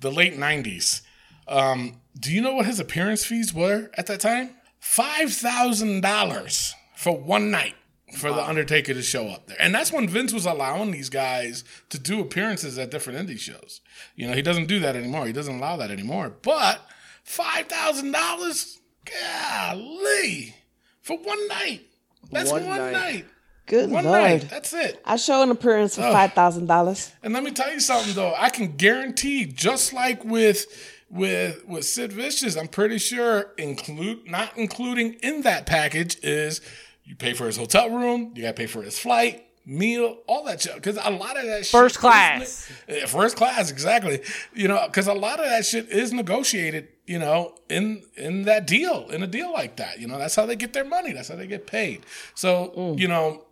the 0.00 0.10
late 0.10 0.36
'90s. 0.36 1.02
Um, 1.46 2.00
do 2.18 2.32
you 2.32 2.42
know 2.42 2.54
what 2.54 2.66
his 2.66 2.80
appearance 2.80 3.24
fees 3.24 3.54
were 3.54 3.90
at 3.94 4.06
that 4.06 4.20
time? 4.20 4.50
Five 4.80 5.32
thousand 5.32 6.02
dollars 6.02 6.74
for 6.96 7.16
one 7.16 7.50
night 7.50 7.74
for 8.16 8.30
the 8.30 8.42
Undertaker 8.42 8.94
to 8.94 9.02
show 9.02 9.28
up 9.28 9.46
there, 9.46 9.56
and 9.60 9.74
that's 9.74 9.92
when 9.92 10.08
Vince 10.08 10.32
was 10.32 10.46
allowing 10.46 10.90
these 10.90 11.10
guys 11.10 11.64
to 11.90 11.98
do 11.98 12.20
appearances 12.20 12.78
at 12.78 12.90
different 12.90 13.18
indie 13.18 13.38
shows. 13.38 13.80
You 14.16 14.28
know, 14.28 14.34
he 14.34 14.42
doesn't 14.42 14.66
do 14.66 14.80
that 14.80 14.96
anymore. 14.96 15.26
He 15.26 15.32
doesn't 15.32 15.58
allow 15.58 15.76
that 15.76 15.90
anymore. 15.90 16.34
But 16.42 16.80
five 17.28 17.66
thousand 17.66 18.12
dollars, 18.12 18.80
golly, 19.04 20.54
for 21.02 21.18
one 21.18 21.48
night. 21.48 21.82
That's 22.30 22.50
one, 22.50 22.66
One 22.66 22.78
night. 22.78 22.92
night. 22.92 23.26
Good 23.66 23.90
One 23.90 24.04
lord. 24.04 24.18
night. 24.20 24.48
That's 24.50 24.72
it. 24.72 25.00
I 25.04 25.16
show 25.16 25.42
an 25.42 25.50
appearance 25.50 25.94
for 25.96 26.02
five 26.02 26.32
thousand 26.32 26.66
dollars. 26.66 27.12
And 27.22 27.34
let 27.34 27.42
me 27.44 27.50
tell 27.50 27.70
you 27.72 27.80
something 27.80 28.14
though. 28.14 28.34
I 28.36 28.48
can 28.50 28.76
guarantee, 28.76 29.44
just 29.44 29.92
like 29.92 30.24
with 30.24 30.66
with 31.10 31.66
with 31.66 31.84
Sid 31.84 32.12
Vicious, 32.12 32.56
I'm 32.56 32.68
pretty 32.68 32.98
sure 32.98 33.52
include 33.58 34.26
not 34.30 34.56
including 34.56 35.14
in 35.22 35.42
that 35.42 35.66
package 35.66 36.16
is 36.22 36.60
you 37.04 37.14
pay 37.14 37.34
for 37.34 37.46
his 37.46 37.56
hotel 37.58 37.90
room, 37.90 38.32
you 38.34 38.42
got 38.42 38.48
to 38.48 38.54
pay 38.54 38.66
for 38.66 38.82
his 38.82 38.98
flight, 38.98 39.44
meal, 39.68 40.18
all 40.26 40.44
that 40.44 40.62
shit. 40.62 40.74
Because 40.74 40.96
a 40.96 41.10
lot 41.10 41.36
of 41.36 41.44
that 41.44 41.66
shit 41.66 41.70
First 41.70 41.98
class. 41.98 42.70
first 43.06 43.36
class, 43.36 43.70
exactly. 43.70 44.22
You 44.54 44.66
know, 44.66 44.84
because 44.86 45.06
a 45.06 45.14
lot 45.14 45.38
of 45.38 45.46
that 45.46 45.66
shit 45.66 45.90
is 45.90 46.12
negotiated. 46.12 46.88
You 47.06 47.18
know, 47.18 47.54
in 47.68 48.02
in 48.16 48.42
that 48.44 48.66
deal, 48.66 49.08
in 49.10 49.22
a 49.22 49.26
deal 49.26 49.52
like 49.52 49.76
that. 49.76 50.00
You 50.00 50.08
know, 50.08 50.18
that's 50.18 50.34
how 50.34 50.46
they 50.46 50.56
get 50.56 50.72
their 50.72 50.84
money. 50.84 51.12
That's 51.12 51.28
how 51.28 51.36
they 51.36 51.46
get 51.46 51.66
paid. 51.66 52.04
So 52.34 52.72
mm. 52.76 52.98
you 52.98 53.08
know, 53.08 53.44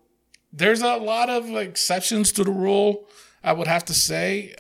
there's 0.53 0.83
a 0.83 0.97
lot 0.97 1.31
of 1.31 1.55
exceptions 1.55 2.33
to 2.33 2.45
the 2.45 2.51
rule. 2.51 3.07
I 3.45 3.53
would 3.53 3.67
have 3.67 3.85
to 3.87 3.95
say, 3.95 4.55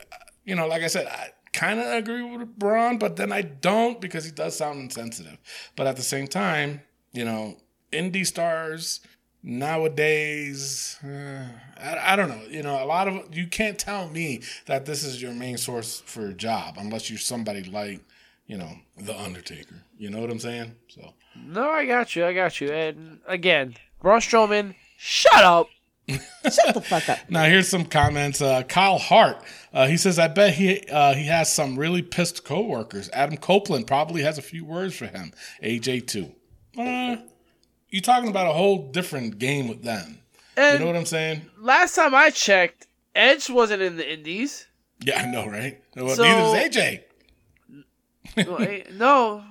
you 0.45 0.55
know, 0.55 0.69
like 0.69 0.83
I 0.83 0.87
said, 0.87 1.09
I 1.09 1.31
kind 1.53 1.81
of 1.81 1.87
agree 1.87 2.23
with 2.23 2.57
Braun, 2.59 2.99
but 2.99 3.16
then 3.16 3.33
I 3.33 3.42
don't 3.42 4.01
because 4.01 4.25
he 4.25 4.31
does 4.31 4.57
sound 4.57 4.79
insensitive. 4.79 5.38
But 5.75 5.87
at 5.87 5.97
the 5.97 6.03
same 6.03 6.27
time, 6.27 6.83
you 7.12 7.25
know, 7.25 7.57
indie 7.92 8.27
stars 8.27 9.01
nowadays, 9.42 10.99
uh, 11.05 11.46
I, 11.81 12.12
I 12.12 12.16
don't 12.16 12.29
know. 12.29 12.42
You 12.49 12.62
know, 12.62 12.83
a 12.83 12.87
lot 12.87 13.09
of 13.09 13.35
you 13.35 13.46
can't 13.46 13.79
tell 13.79 14.09
me 14.09 14.42
that 14.66 14.87
this 14.87 15.05
is 15.05 15.20
your 15.22 15.33
main 15.33 15.57
source 15.57 16.03
for 16.07 16.27
a 16.29 16.35
job 16.35 16.77
unless 16.79 17.11
you're 17.11 17.18
somebody 17.18 17.62
like, 17.64 18.01
you 18.46 18.57
know, 18.57 18.72
the 18.96 19.18
Undertaker. 19.18 19.83
You 19.99 20.11
know 20.11 20.20
what 20.20 20.31
I'm 20.31 20.40
saying? 20.40 20.75
So. 20.88 21.14
No, 21.44 21.70
I 21.70 21.87
got 21.87 22.16
you. 22.16 22.27
I 22.27 22.33
got 22.33 22.61
you. 22.61 22.70
And 22.70 23.20
again, 23.27 23.77
Braun 24.01 24.20
Strowman, 24.20 24.75
shut 24.96 25.44
up. 25.44 25.68
Shut 26.09 26.72
the 26.72 26.81
fuck 26.81 27.09
up. 27.09 27.18
Now 27.29 27.46
here's 27.46 27.68
some 27.68 27.85
comments. 27.85 28.40
Uh, 28.40 28.62
Kyle 28.62 28.96
Hart, 28.96 29.42
uh, 29.75 29.88
he 29.88 29.96
says, 29.96 30.20
"I 30.20 30.29
bet 30.29 30.55
he 30.55 30.87
uh, 30.88 31.14
he 31.14 31.27
has 31.27 31.53
some 31.53 31.77
really 31.77 32.01
pissed 32.01 32.44
coworkers. 32.44 33.11
Adam 33.12 33.37
Copeland 33.37 33.88
probably 33.88 34.22
has 34.22 34.38
a 34.38 34.42
few 34.42 34.64
words 34.64 34.94
for 34.94 35.07
him. 35.07 35.33
AJ 35.61 36.07
too. 36.07 36.33
Uh, 37.96 37.98
you 37.98 38.00
talking 38.02 38.28
about 38.28 38.46
a 38.46 38.52
whole 38.52 38.90
different 38.92 39.38
game 39.38 39.68
with 39.68 39.82
them? 39.82 40.18
You 40.59 40.78
know 40.78 40.87
what 40.87 40.96
I'm 40.96 41.06
saying? 41.06 41.42
last 41.59 41.94
time 41.94 42.14
I 42.14 42.30
checked, 42.30 42.87
Edge 43.14 43.48
wasn't 43.50 43.82
in 43.82 43.96
the 43.96 44.11
Indies. 44.12 44.66
Yeah, 45.04 45.22
I 45.22 45.26
know, 45.30 45.46
right? 45.46 45.80
Well, 45.94 46.14
So- 46.14 46.22
neither 46.22 46.59
is 46.59 46.76
AJ. 46.76 47.02
No, 48.96 49.42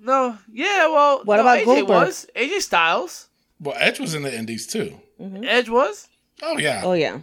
no. 0.00 0.38
Yeah, 0.52 0.88
well, 0.88 1.22
What 1.24 1.36
no, 1.36 1.42
about 1.42 1.58
AJ 1.58 1.64
Goldberg? 1.64 1.88
was 1.88 2.26
AJ 2.36 2.60
Styles. 2.62 3.28
Well, 3.60 3.76
Edge 3.78 4.00
was 4.00 4.14
in 4.14 4.22
the 4.22 4.36
Indies 4.36 4.66
too. 4.66 4.98
Edge 5.44 5.68
was. 5.68 6.08
Oh 6.42 6.58
yeah, 6.58 6.82
Oh 6.84 6.94
yeah. 6.94 7.20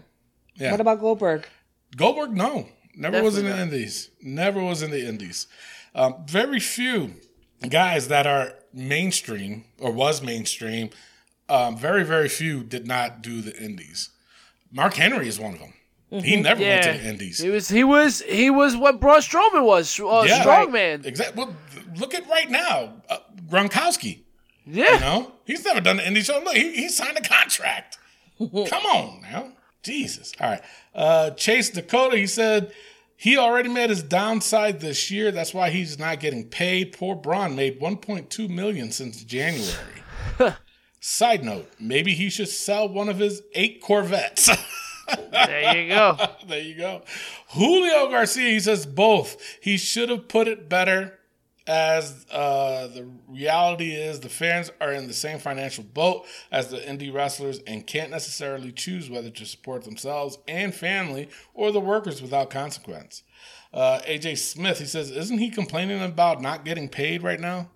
yeah. 0.56 0.72
What 0.72 0.80
about 0.80 1.00
Goldberg? 1.02 1.46
Goldberg? 1.98 2.36
No, 2.38 2.68
never 2.96 3.22
was 3.24 3.38
in 3.38 3.44
the 3.44 3.50
Definitely 3.50 3.78
Indies. 3.80 4.10
Never 4.22 4.64
was 4.64 4.82
in 4.82 4.92
the 4.92 5.06
Indies. 5.06 5.48
Um, 5.96 6.24
very 6.28 6.60
few 6.62 7.16
guys 7.70 8.08
that 8.08 8.26
are 8.28 8.54
mainstream 8.74 9.66
or 9.80 9.92
was 9.92 10.22
mainstream. 10.22 10.90
Um, 11.48 11.78
very 11.78 12.04
very 12.04 12.30
few 12.30 12.64
did 12.64 12.88
not 12.88 13.22
do 13.22 13.42
the 13.42 13.56
Indies. 13.62 14.10
Mark 14.72 14.94
Henry 14.96 15.28
is 15.28 15.40
one 15.40 15.54
of 15.54 15.60
them. 15.60 15.74
He 16.12 16.36
never 16.38 16.62
went 16.62 16.84
to 16.84 16.92
the 16.92 17.04
Indies. 17.08 17.38
he 17.40 17.50
was. 17.50 17.70
He 17.70 17.84
was. 17.84 18.22
He 18.22 18.50
was 18.50 18.76
what 18.76 19.00
Braun 19.00 19.20
Strowman 19.22 19.64
was. 19.64 20.00
Uh, 20.00 20.24
Yeah. 20.28 20.44
Strongman. 20.44 21.06
Exactly. 21.06 21.44
Well, 21.44 21.56
look 21.98 22.16
at 22.16 22.28
right 22.28 22.50
now, 22.50 22.94
uh, 23.10 23.18
Gronkowski. 23.48 24.22
Yeah. 24.66 24.94
You 24.96 25.00
know, 25.00 25.32
he's 25.46 25.64
never 25.66 25.82
done 25.82 25.98
the 25.98 26.04
indie 26.04 26.24
show. 26.24 26.40
Look, 26.44 26.56
he, 26.56 26.76
he 26.76 26.90
signed 26.90 27.18
a 27.18 27.22
contract. 27.22 27.98
Come 28.40 28.86
on 28.86 29.22
now, 29.22 29.52
Jesus. 29.84 30.32
All 30.40 30.50
right, 30.50 30.62
uh, 30.96 31.32
Chase 31.32 31.70
Dakota. 31.70 32.18
He 32.18 32.26
said 32.28 32.72
he 33.20 33.38
already 33.38 33.68
made 33.68 33.90
his 33.90 34.02
downside 34.02 34.80
this 34.80 35.12
year. 35.12 35.30
That's 35.30 35.54
why 35.54 35.72
he's 35.72 36.00
not 36.00 36.22
getting 36.22 36.48
paid. 36.48 36.94
Poor 36.94 37.18
Braun 37.18 37.54
made 37.54 37.82
1.2 37.82 38.50
million 38.50 38.92
since 38.92 39.26
January. 39.26 39.76
Side 41.02 41.44
note: 41.44 41.70
Maybe 41.78 42.14
he 42.14 42.30
should 42.30 42.48
sell 42.48 42.88
one 42.88 43.10
of 43.10 43.20
his 43.20 43.42
eight 43.54 43.82
Corvettes. 43.82 44.50
There 45.32 45.76
you 45.76 45.90
go. 45.90 46.18
there 46.48 46.62
you 46.62 46.76
go. 46.78 47.02
Julio 47.54 48.12
Garcia, 48.12 48.48
he 48.50 48.60
says 48.60 48.86
both. 48.86 49.38
He 49.60 49.76
should 49.76 50.10
have 50.10 50.28
put 50.28 50.48
it 50.48 50.70
better 50.70 51.19
as 51.70 52.26
uh, 52.32 52.88
the 52.88 53.08
reality 53.28 53.92
is 53.92 54.20
the 54.20 54.28
fans 54.28 54.72
are 54.82 54.92
in 54.92 55.06
the 55.06 55.14
same 55.14 55.38
financial 55.38 55.84
boat 55.84 56.26
as 56.52 56.70
the 56.70 56.78
indie 56.78 57.14
wrestlers 57.14 57.60
and 57.68 57.86
can't 57.86 58.10
necessarily 58.10 58.72
choose 58.72 59.08
whether 59.08 59.30
to 59.30 59.46
support 59.46 59.84
themselves 59.84 60.40
and 60.48 60.74
family 60.74 61.30
or 61.54 61.72
the 61.72 61.80
workers 61.80 62.24
without 62.24 62.50
consequence. 62.50 63.22
Uh, 63.72 64.00
AJ 64.08 64.40
Smith, 64.40 64.80
he 64.80 64.86
says, 64.86 65.12
isn't 65.12 65.38
he 65.38 65.52
complaining 65.52 66.02
about 66.02 66.42
not 66.42 66.66
getting 66.66 66.90
paid 66.90 67.22
right 67.22 67.40
now? 67.40 67.70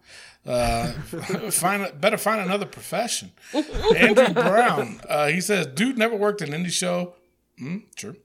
Uh, 0.43 0.91
find 1.51 2.01
better 2.01 2.17
find 2.17 2.41
another 2.41 2.65
profession. 2.65 3.31
Andrew 3.95 4.33
Brown, 4.33 5.01
uh, 5.07 5.27
he 5.27 5.39
says, 5.39 5.67
dude 5.67 5.99
never 5.99 6.15
worked 6.15 6.41
an 6.41 6.49
indie 6.49 6.71
show. 6.71 7.13
Hmm, 7.59 7.77
true. 7.95 8.15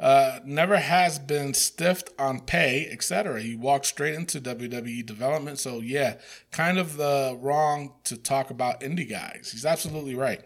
Uh, 0.00 0.40
never 0.46 0.78
has 0.78 1.18
been 1.18 1.52
stiffed 1.52 2.08
on 2.18 2.40
pay, 2.40 2.88
etc. 2.90 3.42
He 3.42 3.54
walked 3.54 3.84
straight 3.84 4.14
into 4.14 4.40
WWE 4.40 5.04
development. 5.04 5.58
So 5.58 5.80
yeah, 5.80 6.16
kind 6.50 6.78
of 6.78 6.96
the 6.96 7.36
wrong 7.38 7.92
to 8.04 8.16
talk 8.16 8.50
about 8.50 8.80
indie 8.80 9.08
guys. 9.08 9.50
He's 9.52 9.66
absolutely 9.66 10.14
right. 10.14 10.40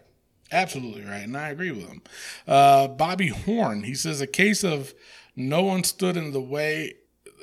Absolutely 0.51 1.03
right, 1.03 1.23
and 1.23 1.35
I 1.35 1.49
agree 1.49 1.71
with 1.71 1.87
him. 1.87 2.01
Uh, 2.47 2.87
Bobby 2.87 3.29
Horn, 3.29 3.83
he 3.83 3.95
says 3.95 4.21
a 4.21 4.27
case 4.27 4.63
of 4.63 4.93
no 5.35 5.63
one 5.63 5.83
stood 5.83 6.17
in 6.17 6.33
the 6.33 6.41
way 6.41 6.93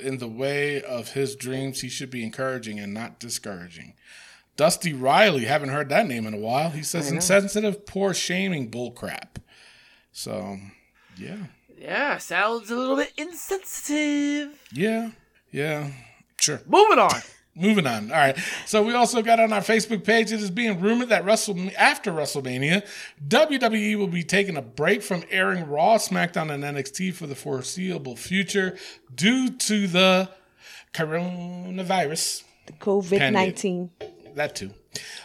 in 0.01 0.19
the 0.19 0.29
way 0.29 0.83
of 0.83 1.13
his 1.13 1.35
dreams. 1.35 1.81
He 1.81 1.89
should 1.89 2.11
be 2.11 2.23
encouraging 2.23 2.79
and 2.79 2.93
not 2.93 3.19
discouraging. 3.19 3.95
Dusty 4.57 4.93
Riley, 4.93 5.47
haven't 5.47 5.71
heard 5.71 5.89
that 5.89 6.07
name 6.07 6.27
in 6.27 6.35
a 6.35 6.39
while. 6.39 6.71
He 6.71 6.83
says 6.83 7.11
insensitive, 7.11 7.87
poor 7.87 8.13
shaming 8.13 8.71
bullcrap. 8.71 9.37
So, 10.13 10.59
yeah, 11.17 11.47
Yeah, 11.83 12.19
sounds 12.19 12.71
a 12.71 12.77
little 12.77 12.95
bit 12.97 13.13
insensitive. 13.17 14.57
yeah, 14.73 15.11
yeah, 15.51 15.91
sure. 16.41 16.61
Moving 16.69 16.99
on. 17.01 17.11
Moving 17.55 17.87
on. 17.87 18.11
All 18.11 18.17
right. 18.17 18.39
So 18.65 18.83
we 18.83 18.95
also 18.95 19.21
got 19.21 19.39
on 19.39 19.53
our 19.53 19.61
Facebook 19.61 20.05
page. 20.05 20.33
It 20.33 20.41
is 20.41 20.51
being 20.51 20.81
rumored 20.81 21.11
that 21.11 21.27
Wrestle 21.27 21.69
after 21.77 22.11
WrestleMania, 22.11 22.89
WWE 23.29 23.99
will 23.99 24.07
be 24.07 24.23
taking 24.23 24.57
a 24.57 24.63
break 24.63 25.03
from 25.03 25.23
airing 25.31 25.69
Raw, 25.69 25.99
SmackDown, 25.99 26.51
and 26.51 26.65
NXT 26.65 27.13
for 27.13 27.27
the 27.27 27.35
foreseeable 27.35 28.17
future 28.17 28.79
due 29.15 29.51
to 29.51 29.87
the 29.87 30.31
coronavirus. 30.95 32.45
The 32.67 32.73
COVID 32.75 33.33
nineteen. 33.33 33.91
that 34.35 34.55
too. 34.55 34.73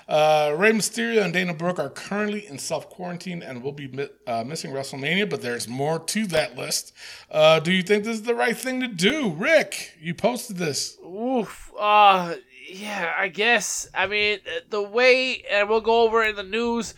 Uh, 0.07 0.53
Rey 0.57 0.71
Mysterio 0.71 1.23
and 1.23 1.33
Dana 1.33 1.53
Brooke 1.53 1.79
are 1.79 1.89
currently 1.89 2.47
in 2.47 2.57
self 2.57 2.89
quarantine 2.89 3.43
and 3.43 3.61
will 3.61 3.71
be 3.71 3.87
mi- 3.87 4.09
uh, 4.25 4.43
missing 4.43 4.71
WrestleMania, 4.71 5.29
but 5.29 5.41
there's 5.41 5.67
more 5.67 5.99
to 5.99 6.25
that 6.27 6.55
list. 6.55 6.93
Uh, 7.29 7.59
do 7.59 7.71
you 7.71 7.83
think 7.83 8.03
this 8.03 8.15
is 8.15 8.23
the 8.23 8.35
right 8.35 8.57
thing 8.57 8.79
to 8.79 8.87
do, 8.87 9.29
Rick? 9.31 9.93
You 9.99 10.13
posted 10.13 10.57
this. 10.57 10.97
Oof. 11.05 11.71
Uh, 11.77 12.35
yeah, 12.69 13.13
I 13.17 13.27
guess. 13.27 13.89
I 13.93 14.07
mean, 14.07 14.39
the 14.69 14.81
way, 14.81 15.43
and 15.49 15.69
we'll 15.69 15.81
go 15.81 16.03
over 16.03 16.23
in 16.23 16.35
the 16.35 16.43
news, 16.43 16.93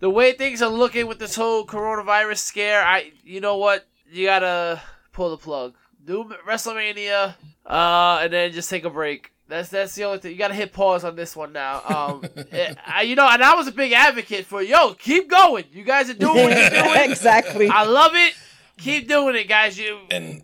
the 0.00 0.10
way 0.10 0.32
things 0.32 0.62
are 0.62 0.70
looking 0.70 1.06
with 1.06 1.18
this 1.18 1.34
whole 1.34 1.66
coronavirus 1.66 2.38
scare, 2.38 2.82
I, 2.82 3.12
you 3.24 3.40
know 3.40 3.56
what? 3.56 3.86
You 4.10 4.26
gotta 4.26 4.82
pull 5.12 5.30
the 5.30 5.36
plug. 5.36 5.74
Do 6.04 6.24
WrestleMania, 6.46 7.34
uh, 7.64 8.18
and 8.22 8.32
then 8.32 8.52
just 8.52 8.68
take 8.68 8.84
a 8.84 8.90
break. 8.90 9.31
That's 9.52 9.68
that's 9.68 9.94
the 9.94 10.04
only 10.04 10.18
thing. 10.18 10.32
You 10.32 10.38
gotta 10.38 10.54
hit 10.54 10.72
pause 10.72 11.04
on 11.04 11.14
this 11.14 11.36
one 11.36 11.52
now. 11.52 11.82
Um, 11.84 12.24
eh, 12.52 12.74
I, 12.86 13.02
you 13.02 13.14
know, 13.16 13.28
and 13.28 13.42
I 13.42 13.54
was 13.54 13.66
a 13.68 13.72
big 13.72 13.92
advocate 13.92 14.46
for 14.46 14.62
yo, 14.62 14.94
keep 14.94 15.28
going. 15.28 15.64
You 15.72 15.84
guys 15.84 16.08
are 16.08 16.14
doing 16.14 16.36
what 16.44 16.56
you're 16.72 16.82
doing. 16.84 17.10
exactly. 17.10 17.68
I 17.68 17.84
love 17.84 18.12
it. 18.14 18.32
Keep 18.78 19.08
doing 19.08 19.36
it, 19.36 19.48
guys. 19.48 19.78
You 19.78 19.98
And 20.10 20.42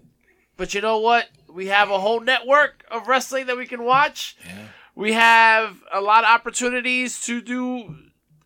but 0.59 0.75
you 0.75 0.81
know 0.83 0.99
what? 0.99 1.27
We 1.51 1.69
have 1.69 1.91
a 1.91 1.99
whole 1.99 2.21
network 2.21 2.85
of 2.91 3.09
wrestling 3.09 3.47
that 3.47 3.57
we 3.57 3.67
can 3.67 3.83
watch. 3.85 4.37
We 4.95 5.13
have 5.15 5.75
a 5.93 6.01
lot 6.03 6.25
of 6.25 6.31
opportunities 6.31 7.21
to 7.23 7.41
do 7.41 7.95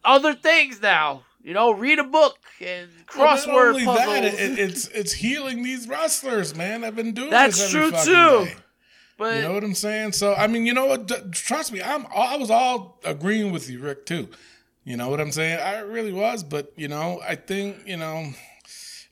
other 0.05 0.33
things 0.35 0.81
now. 0.81 1.22
You 1.42 1.55
know, 1.55 1.72
read 1.72 1.98
a 1.98 2.05
book 2.05 2.38
and 2.61 2.88
Well, 3.16 3.27
not 3.35 3.38
crossword 3.40 3.68
only 3.70 3.85
puzzles. 3.85 4.07
that, 4.07 4.25
it, 4.25 4.35
it- 4.35 4.59
it's 4.61 4.87
it's 4.88 5.12
healing 5.12 5.64
these 5.64 5.88
wrestlers, 5.88 6.55
man. 6.55 6.85
I've 6.85 6.94
been 6.94 7.12
doing 7.14 7.31
That's 7.31 7.59
this 7.59 7.75
every 7.75 7.90
true, 7.90 7.98
too. 8.05 8.44
day. 8.44 8.55
But 9.18 9.37
You 9.37 9.42
know 9.42 9.53
what 9.53 9.64
I'm 9.64 9.75
saying? 9.75 10.12
So 10.12 10.35
I 10.35 10.46
mean, 10.46 10.66
you 10.66 10.75
know 10.75 10.87
what? 10.87 11.33
Trust 11.33 11.72
me, 11.72 11.83
I'm 11.83 12.07
I 12.14 12.37
was 12.37 12.51
all 12.51 13.01
agreeing 13.05 13.53
with 13.53 13.68
you, 13.70 13.81
Rick, 13.81 14.07
too. 14.07 14.29
You 14.85 14.96
know 14.96 15.09
what 15.09 15.20
I'm 15.20 15.31
saying? 15.33 15.61
I 15.61 15.79
really 15.81 16.12
was, 16.12 16.42
but 16.42 16.72
you 16.77 16.88
know, 16.88 17.20
I 17.27 17.37
think 17.37 17.87
you 17.87 17.96
know, 17.96 18.31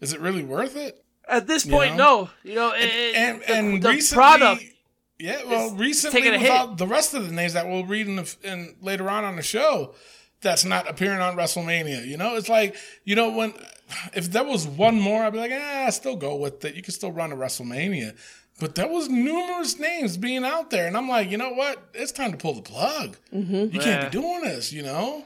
is 0.00 0.12
it 0.12 0.20
really 0.20 0.42
worth 0.42 0.76
it? 0.76 0.96
at 1.28 1.46
this 1.46 1.64
point, 1.64 1.94
know? 1.96 2.22
no. 2.24 2.30
You 2.42 2.54
know, 2.56 2.72
it, 2.72 2.82
it- 2.84 3.14
And 3.16 3.40
the, 3.40 3.54
and 3.54 3.82
the 3.84 3.88
recently, 3.90 4.16
product. 4.20 4.64
yeah, 5.20 5.44
well, 5.44 5.70
recently 5.76 6.22
taking 6.22 6.34
a 6.34 6.42
with 6.42 6.50
all 6.50 6.74
the 6.74 6.88
rest 6.88 7.14
of 7.14 7.24
the 7.28 7.32
names 7.32 7.52
that 7.52 7.68
we'll 7.68 7.84
read 7.84 8.08
in, 8.08 8.16
the, 8.16 8.36
in 8.42 8.74
later 8.80 9.08
on 9.08 9.22
on 9.24 9.36
the 9.36 9.42
show, 9.42 9.94
that's 10.40 10.64
not 10.64 10.90
appearing 10.90 11.20
on 11.20 11.36
WrestleMania. 11.36 12.04
You 12.04 12.16
know, 12.16 12.34
it's 12.34 12.48
like 12.48 12.74
you 13.04 13.14
know 13.14 13.30
when 13.30 13.54
if 14.12 14.32
there 14.32 14.42
was 14.44 14.66
one 14.66 14.98
more, 14.98 15.22
I'd 15.22 15.32
be 15.32 15.38
like, 15.38 15.52
ah, 15.54 15.88
still 15.90 16.16
go 16.16 16.34
with 16.34 16.64
it. 16.64 16.74
You 16.74 16.82
can 16.82 16.92
still 16.92 17.12
run 17.12 17.30
a 17.30 17.36
WrestleMania. 17.36 18.16
But 18.60 18.74
there 18.76 18.86
was 18.86 19.08
numerous 19.08 19.78
names 19.78 20.16
being 20.16 20.44
out 20.44 20.70
there, 20.70 20.86
and 20.86 20.96
I'm 20.96 21.08
like, 21.08 21.30
you 21.30 21.38
know 21.38 21.50
what? 21.54 21.82
It's 21.94 22.12
time 22.12 22.30
to 22.30 22.36
pull 22.36 22.54
the 22.54 22.62
plug. 22.62 23.16
You 23.32 23.68
can't 23.70 23.74
Yeah. 23.74 24.04
be 24.04 24.10
doing 24.10 24.42
this, 24.42 24.72
you 24.72 24.82
know. 24.82 25.24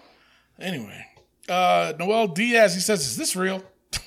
Anyway, 0.59 1.05
uh, 1.49 1.93
Noel 1.99 2.29
Diaz, 2.29 2.75
he 2.75 2.81
says, 2.81 3.01
"Is 3.07 3.17
this 3.17 3.35
real?" 3.37 3.63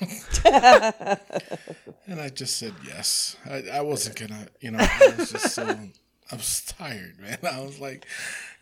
and 2.06 2.20
I 2.20 2.28
just 2.34 2.56
said 2.56 2.74
yes. 2.86 3.36
I, 3.48 3.64
I 3.74 3.80
wasn't 3.82 4.16
gonna, 4.18 4.46
you 4.60 4.70
know. 4.70 4.78
I 4.80 5.14
was 5.18 5.30
just 5.32 5.54
so 5.54 5.64
I 6.32 6.34
was 6.36 6.62
tired, 6.66 7.18
man. 7.20 7.38
I 7.42 7.60
was 7.60 7.78
like, 7.80 8.06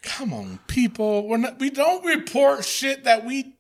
"Come 0.02 0.32
on, 0.32 0.58
people. 0.66 1.26
We're 1.28 1.36
not. 1.38 1.58
We 1.58 1.70
don't 1.70 2.04
report 2.04 2.64
shit 2.64 3.04
that 3.04 3.24
we." 3.24 3.54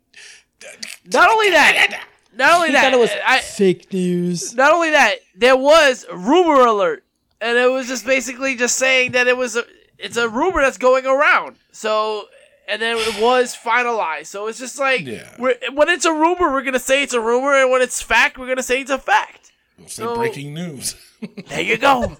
Not 1.12 1.28
only 1.30 1.50
that, 1.50 2.02
not 2.36 2.54
only 2.54 2.68
He 2.68 2.72
that, 2.74 2.84
thought 2.84 2.92
it 2.94 2.98
was 3.00 3.10
I, 3.26 3.40
fake 3.40 3.92
news. 3.92 4.54
not 4.54 4.72
only 4.72 4.90
that, 4.90 5.16
there 5.36 5.56
was 5.56 6.04
rumor 6.12 6.64
alert, 6.66 7.04
and 7.40 7.56
it 7.58 7.70
was 7.70 7.86
just 7.88 8.04
basically 8.06 8.54
just 8.56 8.76
saying 8.76 9.12
that 9.12 9.26
it 9.26 9.36
was 9.36 9.56
a, 9.56 9.64
it's 9.98 10.16
a 10.16 10.28
rumor 10.28 10.60
that's 10.62 10.78
going 10.78 11.06
around. 11.06 11.56
So, 11.72 12.24
and 12.68 12.80
then 12.82 12.96
it 12.98 13.20
was 13.22 13.54
finalized. 13.56 14.26
So 14.26 14.46
it's 14.48 14.58
just 14.58 14.78
like, 14.78 15.02
Yeah. 15.06 15.34
we're, 15.38 15.56
when 15.72 15.88
it's 15.88 16.04
a 16.04 16.12
rumor, 16.12 16.52
we're 16.52 16.62
gonna 16.62 16.78
say 16.78 17.02
it's 17.02 17.14
a 17.14 17.20
rumor, 17.20 17.54
and 17.54 17.70
when 17.70 17.82
it's 17.82 18.00
fact, 18.02 18.38
we're 18.38 18.48
gonna 18.48 18.62
say 18.62 18.80
it's 18.80 18.90
a 18.90 18.98
fact. 18.98 19.52
We'll 19.78 19.88
say 19.88 20.02
So- 20.02 20.16
breaking 20.16 20.54
news. 20.54 20.94
There 21.48 21.62
you 21.62 21.78
go. 21.78 22.18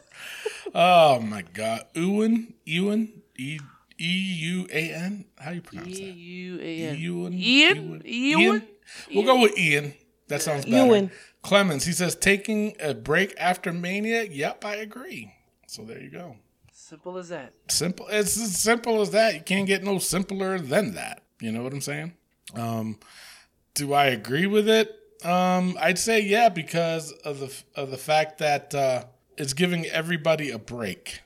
oh 0.74 1.20
my 1.20 1.42
God, 1.52 1.82
Ewan, 1.94 2.54
Ewan, 2.64 3.22
E 3.36 3.58
E 4.00 4.34
U 4.40 4.66
A 4.72 4.92
N. 4.94 5.24
How 5.38 5.50
you 5.50 5.60
pronounce 5.60 5.88
E 5.98 6.06
that? 6.06 6.16
U 6.16 6.60
A 6.60 6.78
N. 6.90 6.96
Ewan. 6.98 7.32
Ian? 7.34 8.02
Ewan? 8.04 8.62
We'll 9.14 9.24
go 9.24 9.40
with 9.40 9.56
Ian. 9.58 9.94
That 10.28 10.42
sounds 10.42 10.64
better. 10.64 10.84
Ewan. 10.84 11.10
Clemens. 11.42 11.84
He 11.84 11.92
says 11.92 12.14
taking 12.14 12.74
a 12.80 12.94
break 12.94 13.34
after 13.38 13.72
Mania. 13.72 14.24
Yep, 14.24 14.64
I 14.64 14.76
agree. 14.76 15.32
So 15.66 15.82
there 15.82 16.00
you 16.00 16.10
go. 16.10 16.36
Simple 16.72 17.18
as 17.18 17.28
that. 17.30 17.52
Simple. 17.68 18.06
It's 18.08 18.40
as 18.40 18.56
simple 18.56 19.00
as 19.00 19.10
that. 19.10 19.34
You 19.34 19.40
can't 19.40 19.66
get 19.66 19.82
no 19.82 19.98
simpler 19.98 20.58
than 20.58 20.94
that. 20.94 21.22
You 21.40 21.52
know 21.52 21.62
what 21.62 21.72
I'm 21.72 21.80
saying? 21.80 22.14
Um, 22.54 22.98
do 23.74 23.92
I 23.92 24.06
agree 24.06 24.46
with 24.46 24.68
it? 24.68 24.92
Um, 25.24 25.76
I'd 25.80 25.98
say 25.98 26.20
yeah 26.20 26.48
because 26.48 27.12
of 27.12 27.40
the 27.40 27.52
of 27.74 27.90
the 27.90 27.96
fact 27.96 28.38
that 28.38 28.74
uh, 28.74 29.04
it's 29.36 29.52
giving 29.52 29.86
everybody 29.86 30.50
a 30.50 30.58
break. 30.58 31.22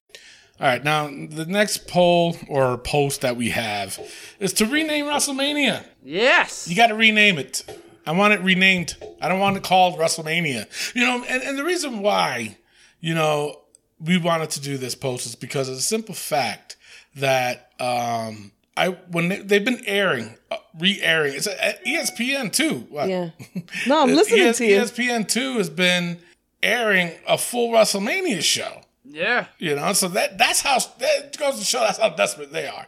All 0.61 0.67
right, 0.67 0.85
now 0.85 1.07
the 1.07 1.47
next 1.47 1.87
poll 1.89 2.37
or 2.49 2.77
post 2.77 3.23
that 3.23 3.37
we 3.37 3.51
have 3.51 3.99
is 4.39 4.53
to 4.55 4.67
rename 4.67 5.07
WrestleMania. 5.07 5.85
Yes. 6.03 6.69
You 6.69 6.77
got 6.77 6.89
to 6.89 6.95
rename 6.95 7.39
it. 7.39 7.65
I 8.07 8.13
want 8.13 8.33
it 8.35 8.41
renamed. 8.41 8.97
I 9.21 9.29
don't 9.29 9.39
want 9.41 9.57
it 9.57 9.63
called 9.63 9.99
WrestleMania. 9.99 10.95
You 10.95 11.05
know, 11.05 11.25
and, 11.29 11.43
and 11.43 11.59
the 11.59 11.65
reason 11.65 12.01
why, 12.01 12.57
you 13.01 13.15
know, 13.15 13.61
we 14.01 14.17
wanted 14.19 14.51
to 14.51 14.61
do 14.61 14.79
this 14.79 14.95
post 14.95 15.27
is 15.27 15.35
because 15.35 15.69
of 15.69 15.75
the 15.77 15.81
simple 15.83 16.15
fact 16.15 16.77
that 17.17 17.73
um, 17.79 18.53
I 18.77 18.89
when 19.11 19.29
they, 19.29 19.39
they've 19.39 19.65
been 19.65 19.83
airing, 19.87 20.37
uh, 20.51 20.57
re-airing. 20.79 21.35
It's 21.35 21.47
at 21.47 21.85
ESPN 21.85 22.53
too. 22.53 22.87
Yeah. 22.91 23.31
No, 23.87 24.03
I'm 24.03 24.15
listening 24.15 24.47
ES- 24.47 24.59
to 24.59 24.67
you. 24.67 24.81
ESPN 24.81 25.29
two 25.29 25.59
has 25.59 25.69
been 25.71 26.19
airing 26.63 27.13
a 27.27 27.37
full 27.39 27.71
WrestleMania 27.71 28.43
show. 28.43 28.83
Yeah. 29.05 29.47
You 29.59 29.77
know, 29.77 29.93
so 29.93 30.09
that 30.09 30.39
that's 30.39 30.61
how 30.63 30.79
that 30.99 31.37
goes 31.37 31.59
to 31.59 31.65
show 31.65 31.81
that's 31.81 31.99
how 31.99 32.11
desperate 32.11 32.53
they 32.53 32.67
are. 32.69 32.87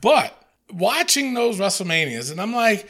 But 0.00 0.34
watching 0.72 1.34
those 1.34 1.58
WrestleManias, 1.58 2.30
and 2.30 2.40
I'm 2.40 2.54
like 2.54 2.88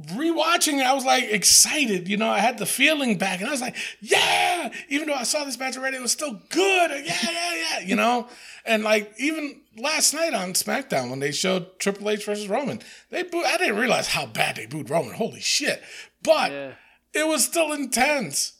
rewatching 0.00 0.78
it, 0.80 0.86
I 0.86 0.94
was 0.94 1.04
like 1.04 1.24
excited. 1.24 2.08
You 2.08 2.16
know, 2.16 2.28
I 2.28 2.38
had 2.38 2.58
the 2.58 2.66
feeling 2.66 3.18
back, 3.18 3.40
and 3.40 3.48
I 3.48 3.52
was 3.52 3.60
like, 3.60 3.76
yeah. 4.00 4.72
Even 4.88 5.08
though 5.08 5.14
I 5.14 5.22
saw 5.24 5.44
this 5.44 5.58
match 5.58 5.76
already, 5.76 5.96
it 5.96 6.02
was 6.02 6.12
still 6.12 6.40
good. 6.48 6.90
Yeah, 7.04 7.16
yeah, 7.22 7.54
yeah. 7.54 7.80
You 7.80 7.96
know, 7.96 8.28
and 8.64 8.82
like 8.84 9.12
even 9.18 9.60
last 9.76 10.14
night 10.14 10.34
on 10.34 10.52
SmackDown 10.54 11.10
when 11.10 11.18
they 11.20 11.32
showed 11.32 11.78
Triple 11.78 12.08
H 12.10 12.24
versus 12.24 12.48
Roman, 12.48 12.80
they 13.10 13.22
boo- 13.22 13.44
I 13.44 13.56
didn't 13.58 13.76
realize 13.76 14.08
how 14.08 14.26
bad 14.26 14.56
they 14.56 14.66
booed 14.66 14.90
Roman. 14.90 15.14
Holy 15.14 15.40
shit! 15.40 15.82
But 16.22 16.50
Yeah. 16.52 16.72
it 17.14 17.26
was 17.26 17.44
still 17.44 17.72
intense. 17.72 18.54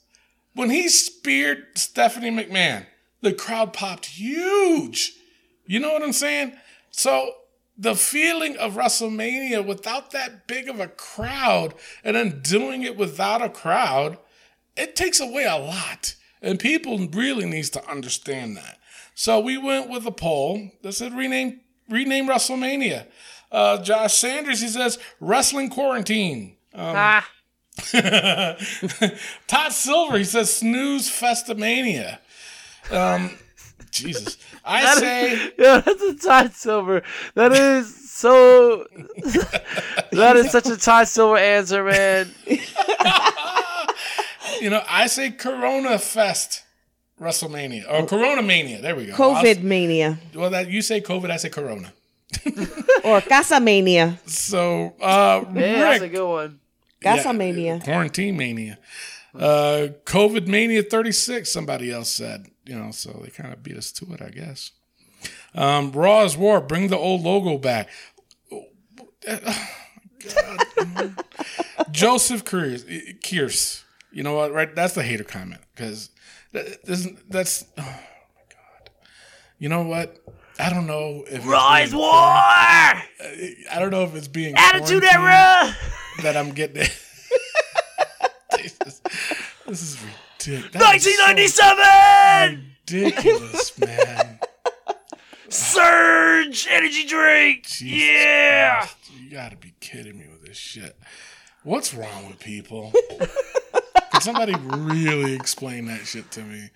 When 0.55 0.68
he 0.68 0.88
speared 0.90 1.79
Stephanie 1.79 2.31
McMahon, 2.31 2.85
the 3.23 3.33
crowd 3.33 3.73
popped 3.73 4.05
huge. 4.07 5.14
You 5.64 5.81
know 5.81 5.92
what 5.95 6.03
I'm 6.03 6.12
saying? 6.12 6.53
So 6.90 7.33
the 7.77 7.95
feeling 7.95 8.57
of 8.57 8.75
WrestleMania 8.75 9.65
without 9.65 10.11
that 10.11 10.47
big 10.47 10.69
of 10.69 10.81
a 10.81 10.89
crowd 10.89 11.75
and 12.05 12.17
then 12.17 12.41
doing 12.43 12.83
it 12.83 12.97
without 12.97 13.43
a 13.43 13.49
crowd, 13.49 14.19
it 14.77 14.95
takes 14.97 15.21
away 15.21 15.45
a 15.45 15.57
lot. 15.57 16.15
And 16.41 16.59
people 16.59 16.99
really 17.09 17.47
needs 17.47 17.71
to 17.71 17.89
understand 17.89 18.57
that. 18.57 18.79
So 19.15 19.39
we 19.41 19.57
went 19.59 19.89
with 19.89 20.07
a 20.07 20.11
poll 20.13 20.71
that 20.83 20.93
said 20.93 21.15
rename 21.15 21.61
rename 21.89 22.29
WrestleMania. 22.29 23.07
Uh, 23.51 23.83
Josh 23.83 24.15
Sanders, 24.15 24.61
he 24.61 24.69
says 24.69 24.99
wrestling 25.21 25.69
quarantine. 25.69 26.57
ah. 26.75 27.29
Todd 29.47 29.73
Silver, 29.73 30.19
he 30.19 30.25
says 30.25 30.55
snooze 30.55 31.09
festamania. 31.11 32.19
Um, 32.91 33.31
Jesus, 33.92 34.37
I 34.64 34.94
say 34.98 35.52
Yeah, 35.59 35.81
that's 35.85 36.02
a 36.02 36.14
Todd 36.16 36.52
Silver. 36.52 37.02
That 37.35 37.52
is 37.52 38.11
so. 38.11 38.87
that 40.12 40.35
is 40.37 40.50
such 40.50 40.66
a 40.66 40.76
Todd 40.76 41.07
Silver 41.09 41.37
answer, 41.37 41.85
man. 41.85 42.31
you 44.61 44.70
know 44.70 44.83
I 44.88 45.07
say 45.07 45.31
Corona 45.31 45.98
Fest 45.98 46.64
WrestleMania 47.20 47.85
or 47.90 48.07
Corona 48.07 48.42
Mania. 48.42 48.81
There 48.81 48.96
we 48.96 49.07
go. 49.07 49.14
COVID 49.14 49.62
mania 49.62 50.18
I'll- 50.35 50.40
well, 50.40 50.50
that 50.50 50.68
you 50.70 50.83
say 50.83 51.00
COVID, 51.00 51.31
I 51.31 51.37
say 51.37 51.48
Corona. 51.50 51.92
or 53.05 53.20
Casa 53.20 53.61
mania. 53.61 54.18
So 54.26 54.94
uh, 55.00 55.44
Yeah, 55.55 55.78
that's 55.78 56.02
a 56.02 56.09
good 56.09 56.26
one. 56.28 56.61
Casa 57.02 57.28
Yeah. 57.28 57.33
mania. 57.33 57.81
quarantine 57.85 58.37
mania, 58.37 58.78
uh, 59.35 59.88
COVID 60.05 60.46
mania 60.46 60.83
thirty 60.83 61.12
six. 61.12 61.50
Somebody 61.52 61.90
else 61.92 62.11
said, 62.11 62.46
you 62.64 62.79
know, 62.79 62.90
so 62.90 63.20
they 63.22 63.31
kind 63.31 63.53
of 63.53 63.62
beat 63.62 63.77
us 63.77 63.92
to 63.92 64.12
it, 64.12 64.22
I 64.22 64.31
guess. 64.31 64.72
Um, 65.55 65.92
Raw 65.92 66.25
is 66.25 66.37
war. 66.37 66.61
Bring 66.61 66.88
the 66.88 66.98
old 66.98 67.22
logo 67.22 67.59
back. 67.59 67.88
God. 69.25 69.64
Joseph 71.90 72.44
Kears, 72.44 73.20
Kears. 73.20 73.85
You 74.11 74.22
know 74.22 74.35
what? 74.35 74.53
Right, 74.53 74.75
that's 74.75 74.94
the 74.94 75.03
hater 75.03 75.25
comment 75.25 75.61
because 75.75 76.11
that, 76.53 76.85
that's. 77.29 77.64
Oh 77.79 77.83
my 77.83 78.42
god. 78.48 78.90
You 79.59 79.68
know 79.68 79.83
what? 79.83 80.18
I 80.59 80.70
don't 80.70 80.87
know 80.87 81.25
if 81.29 81.46
Rise 81.46 81.90
being 81.90 82.01
War! 82.01 82.12
I 82.12 83.05
don't 83.79 83.90
know 83.90 84.05
if 84.05 84.14
it's 84.14 84.29
being 84.29 84.55
Attitude 84.57 85.03
Era! 85.03 85.75
that 86.22 86.37
I'm 86.37 86.53
getting. 86.53 86.87
Jesus. 88.59 89.01
This 89.66 89.83
is 89.83 90.05
ridiculous. 90.46 91.05
That 91.05 91.38
is 91.38 91.55
so 91.55 91.64
1997! 91.66 92.72
ridiculous, 92.88 93.78
man. 93.78 94.38
Surge 95.48 96.66
Energy 96.70 97.07
Drink! 97.07 97.66
Jesus 97.66 98.09
yeah! 98.09 98.78
Christ. 98.78 98.96
You 99.20 99.31
gotta 99.31 99.57
be 99.57 99.74
kidding 99.81 100.18
me 100.18 100.26
with 100.28 100.46
this 100.46 100.57
shit. 100.57 100.96
What's 101.62 101.94
wrong 101.94 102.28
with 102.28 102.40
people? 102.40 102.92
Can 104.11 104.20
somebody 104.20 104.55
really 104.55 105.35
explain 105.35 105.87
that 105.87 106.07
shit 106.07 106.31
to 106.33 106.40
me? 106.42 106.70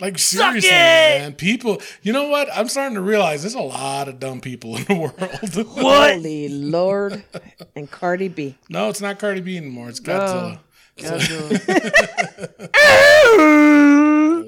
Like 0.00 0.18
seriously, 0.18 0.70
man. 0.70 1.34
People, 1.34 1.80
you 2.02 2.12
know 2.12 2.28
what? 2.28 2.48
I'm 2.52 2.68
starting 2.68 2.96
to 2.96 3.00
realize 3.00 3.42
there's 3.42 3.54
a 3.54 3.60
lot 3.60 4.08
of 4.08 4.20
dumb 4.20 4.40
people 4.40 4.76
in 4.76 4.84
the 4.84 4.94
world. 4.94 5.66
What? 5.74 6.14
Holy 6.14 6.48
Lord. 6.48 7.24
And 7.74 7.90
Cardi 7.90 8.28
B. 8.28 8.56
no, 8.68 8.88
it's 8.88 9.00
not 9.00 9.18
Cardi 9.18 9.40
B 9.40 9.56
anymore. 9.56 9.88
It's 9.88 10.00
Godzilla. 10.00 10.60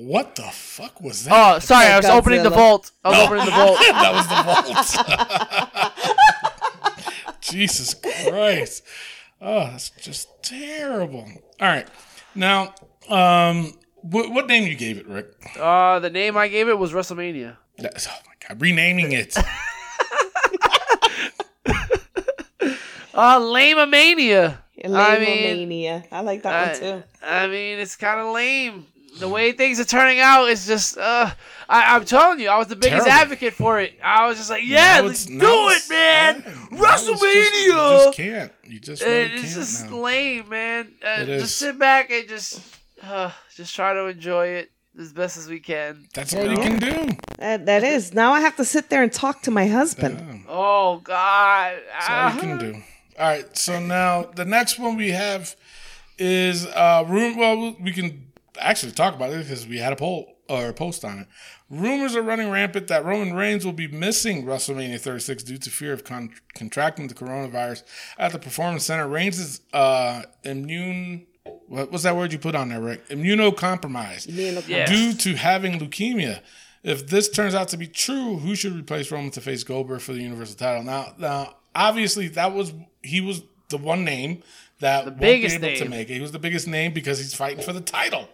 What 0.08 0.37
the 0.37 0.42
fuck 0.52 1.02
was 1.02 1.24
that? 1.24 1.56
Oh, 1.56 1.58
sorry, 1.58 1.88
I 1.88 1.96
was 1.98 2.06
Godzilla. 2.06 2.16
opening 2.18 2.42
the 2.42 2.48
vault. 2.50 2.90
I 3.04 3.08
was 3.11 3.18
opening 3.26 3.44
the 3.44 3.50
vault. 3.50 3.78
that 3.90 4.12
was 4.14 4.26
the 4.26 4.42
vault. 5.92 6.02
Jesus 7.42 7.92
Christ. 7.92 8.82
Oh, 9.42 9.64
that's 9.66 9.90
just 9.90 10.28
terrible. 10.42 11.28
All 11.61 11.68
right. 11.68 11.87
Now, 12.34 12.72
um, 13.11 13.74
what, 13.96 14.30
what 14.32 14.46
name 14.46 14.66
you 14.66 14.76
gave 14.76 14.96
it, 14.96 15.06
Rick? 15.06 15.26
Uh, 15.61 15.98
the 15.98 16.08
name 16.08 16.38
I 16.38 16.48
gave 16.48 16.68
it 16.68 16.78
was 16.78 16.94
WrestleMania. 16.94 17.58
That's, 17.76 18.06
oh 18.08 18.12
my 18.26 18.32
God, 18.48 18.62
renaming 18.62 19.12
it. 19.12 19.37
Uh, 23.14 23.38
Lame 23.40 23.90
Mania. 23.90 24.62
I 24.85 25.19
mean, 25.19 25.69
Mania. 25.69 26.05
I 26.12 26.21
like 26.21 26.43
that 26.43 26.55
I, 26.55 26.71
one 26.73 26.81
too. 27.01 27.03
I 27.23 27.47
mean, 27.49 27.79
it's 27.79 27.97
kind 27.97 28.21
of 28.21 28.33
lame. 28.35 28.87
The 29.19 29.29
way 29.29 29.51
things 29.53 29.81
are 29.81 29.85
turning 29.85 30.21
out 30.21 30.45
is 30.49 30.64
just, 30.67 30.97
uh, 30.97 31.31
I, 31.69 31.97
I'm 31.97 32.05
telling 32.05 32.38
you, 32.38 32.49
I 32.51 32.59
was 32.59 32.69
the 32.69 32.77
biggest 32.77 33.05
Terrible. 33.07 33.11
advocate 33.23 33.53
for 33.55 33.81
it. 33.81 33.99
I 34.03 34.29
was 34.29 34.37
just 34.38 34.49
like, 34.51 34.62
yeah, 34.64 35.01
let's 35.03 35.27
do 35.27 35.35
it, 35.37 35.83
man. 35.91 36.45
yeah, 36.47 36.53
now 36.71 36.95
it's 36.95 37.07
just- 37.07 37.21
WrestleMania. 37.23 37.64
You 37.64 37.73
just 38.05 38.17
can't. 38.17 38.53
You 38.64 38.79
just 38.79 39.03
really 39.03 39.23
And 39.25 39.33
it's 39.33 39.43
can't 39.43 39.55
just 39.55 39.91
now. 39.91 39.97
lame, 39.97 40.49
man. 40.49 40.93
Uh, 41.03 41.23
It 41.23 41.27
just 41.41 41.57
sit 41.57 41.79
back 41.79 42.11
and 42.11 42.29
just, 42.29 42.61
uh, 43.03 43.33
just 43.57 43.75
try 43.75 43.93
to 43.95 44.07
enjoy 44.07 44.47
it 44.49 44.71
as 45.01 45.12
best 45.12 45.37
as 45.37 45.49
we 45.49 45.59
can. 45.59 46.07
That's 46.14 46.35
all 46.35 46.49
you 46.49 46.57
can 46.59 46.79
do. 46.79 47.17
That, 47.38 47.67
that 47.67 47.83
is. 47.83 48.14
Now 48.14 48.33
I 48.35 48.41
have 48.41 48.55
to 48.57 48.64
sit 48.64 48.88
there 48.88 49.03
and 49.03 49.12
talk 49.12 49.43
to 49.43 49.51
my 49.51 49.67
husband. 49.67 50.45
Oh 50.49 50.99
God. 50.99 51.77
That's 51.93 52.09
all 52.09 52.35
you 52.35 52.41
can 52.41 52.59
do. 52.59 52.83
All 53.18 53.26
right. 53.26 53.57
So 53.57 53.81
now 53.81 54.24
the 54.35 54.44
next 54.44 54.78
one 54.78 54.96
we 54.96 55.11
have 55.11 55.57
is 56.18 56.66
uh 56.66 57.04
room. 57.09 57.37
Well, 57.37 57.76
we 57.81 57.92
can 57.92 58.26
actually 58.59 58.92
talk 58.92 59.14
about 59.14 59.31
it 59.33 59.38
because 59.38 59.66
we 59.66 59.78
had 59.78 59.92
a 59.92 59.96
poll 59.96 60.37
or 60.48 60.68
a 60.68 60.72
post 60.72 61.04
on 61.04 61.18
it. 61.20 61.26
Rumors 61.70 62.16
are 62.16 62.22
running 62.22 62.50
rampant 62.50 62.88
that 62.88 63.04
Roman 63.04 63.35
Reigns 63.35 63.64
will 63.64 63.74
be 63.74 63.87
missing 63.88 64.44
WrestleMania 64.46 64.98
36 64.98 65.42
due 65.42 65.59
to 65.59 65.70
fear 65.70 65.92
of 65.92 66.02
con- 66.04 66.31
contracting 66.54 67.09
the 67.09 67.14
coronavirus 67.14 67.83
at 68.18 68.33
the 68.33 68.38
Performance 68.38 68.85
Center. 68.85 69.07
Reigns 69.07 69.38
is 69.38 69.61
uh, 69.74 70.22
immune. 70.44 71.26
What 71.66 71.92
was 71.92 72.04
that 72.04 72.16
word 72.16 72.33
you 72.33 72.38
put 72.38 72.54
on 72.54 72.70
there, 72.70 72.81
Rick? 72.81 73.09
Immunocompromised 73.09 74.26
Yeah. 74.68 74.87
due 74.87 75.12
to 75.12 75.35
having 75.37 75.78
leukemia. 75.78 76.40
If 76.83 77.09
this 77.09 77.28
turns 77.28 77.54
out 77.54 77.68
to 77.68 77.76
be 77.76 77.87
true, 77.87 78.37
who 78.38 78.54
should 78.54 78.74
replace 78.74 79.11
Roman 79.12 79.31
to 79.33 79.40
face 79.40 79.64
Goldberg 79.64 80.00
for 80.00 80.12
the 80.14 80.22
Universal 80.22 80.57
title? 80.57 80.83
Now, 80.85 81.14
now, 81.18 81.57
obviously, 81.74 82.28
that 82.28 82.54
was 82.54 82.72
he 83.09 83.21
was 83.21 83.42
the 83.68 83.79
one 83.79 84.05
name 84.05 84.42
that 84.81 85.05
the 85.05 85.11
biggest 85.11 85.61
be 85.61 85.66
able 85.66 85.85
to 85.85 85.90
make 85.90 86.09
it. 86.11 86.14
He 86.14 86.21
was 86.21 86.33
the 86.33 86.38
biggest 86.38 86.66
name 86.68 86.92
because 86.92 87.18
he's 87.18 87.35
fighting 87.35 87.62
for 87.62 87.73
the 87.73 87.81
title. 87.81 88.29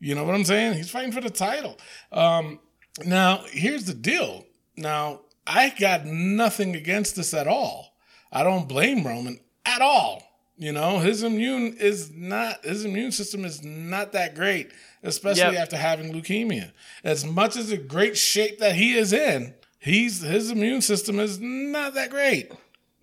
You 0.00 0.14
know 0.14 0.24
what 0.24 0.34
I'm 0.34 0.44
saying? 0.44 0.74
He's 0.74 0.90
fighting 0.90 1.12
for 1.12 1.20
the 1.20 1.30
title. 1.30 1.78
Um, 2.12 2.60
now, 3.04 3.44
here's 3.50 3.84
the 3.84 3.94
deal. 3.94 4.44
Now, 4.76 5.20
I 5.46 5.70
got 5.78 6.04
nothing 6.06 6.74
against 6.74 7.16
this 7.16 7.34
at 7.34 7.46
all. 7.46 7.94
I 8.32 8.42
don't 8.42 8.68
blame 8.68 9.06
Roman 9.06 9.38
at 9.64 9.80
all. 9.82 10.22
You 10.56 10.72
know, 10.72 10.98
his 10.98 11.22
immune 11.22 11.76
is 11.80 12.12
not 12.14 12.64
his 12.64 12.84
immune 12.84 13.10
system 13.10 13.44
is 13.44 13.64
not 13.64 14.12
that 14.12 14.34
great, 14.36 14.70
especially 15.02 15.54
Yep. 15.54 15.54
after 15.62 15.76
having 15.76 16.12
leukemia. 16.12 16.70
As 17.02 17.24
much 17.24 17.56
as 17.56 17.72
a 17.72 17.76
great 17.76 18.16
shape 18.16 18.60
that 18.60 18.76
he 18.76 18.94
is 18.94 19.12
in, 19.12 19.54
he's 19.80 20.22
his 20.22 20.50
immune 20.52 20.80
system 20.80 21.18
is 21.18 21.40
not 21.40 21.94
that 21.94 22.10
great. 22.10 22.52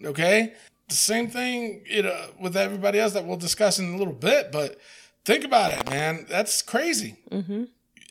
Okay? 0.04 0.54
The 0.92 0.98
same 0.98 1.30
thing, 1.30 1.84
you 1.90 2.04
know, 2.04 2.18
with 2.40 2.58
everybody 2.58 3.00
else 3.00 3.14
that 3.14 3.26
we'll 3.26 3.38
discuss 3.38 3.80
in 3.80 3.94
a 3.94 3.98
little 3.98 4.14
bit, 4.14 4.52
but 4.52 4.78
think 5.24 5.46
about 5.46 5.72
it, 5.72 5.90
man. 5.90 6.26
That's 6.30 6.62
crazy. 6.62 7.16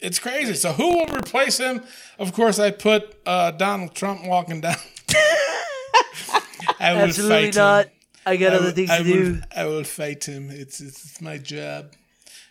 It's 0.01 0.19
crazy. 0.19 0.55
So 0.55 0.73
who 0.73 0.97
will 0.97 1.07
replace 1.15 1.59
him? 1.59 1.83
Of 2.19 2.33
course, 2.33 2.59
I 2.59 2.71
put 2.71 3.17
uh, 3.27 3.51
Donald 3.51 3.95
Trump 3.95 4.25
walking 4.27 4.63
down. 4.63 4.77
I 6.81 6.93
will 6.95 7.01
Absolutely 7.03 7.47
fight 7.47 7.55
not. 7.57 7.85
Him. 7.87 7.93
I 8.27 8.37
got 8.37 8.53
I 8.53 8.57
other 8.57 8.65
will- 8.67 8.73
things 8.73 8.91
I 8.91 8.99
to 8.99 9.05
will, 9.05 9.33
do. 9.35 9.41
I 9.55 9.65
will 9.67 9.85
fight 9.85 10.25
him. 10.25 10.49
It's, 10.51 10.81
it's 10.81 11.21
my 11.21 11.37
job, 11.37 11.93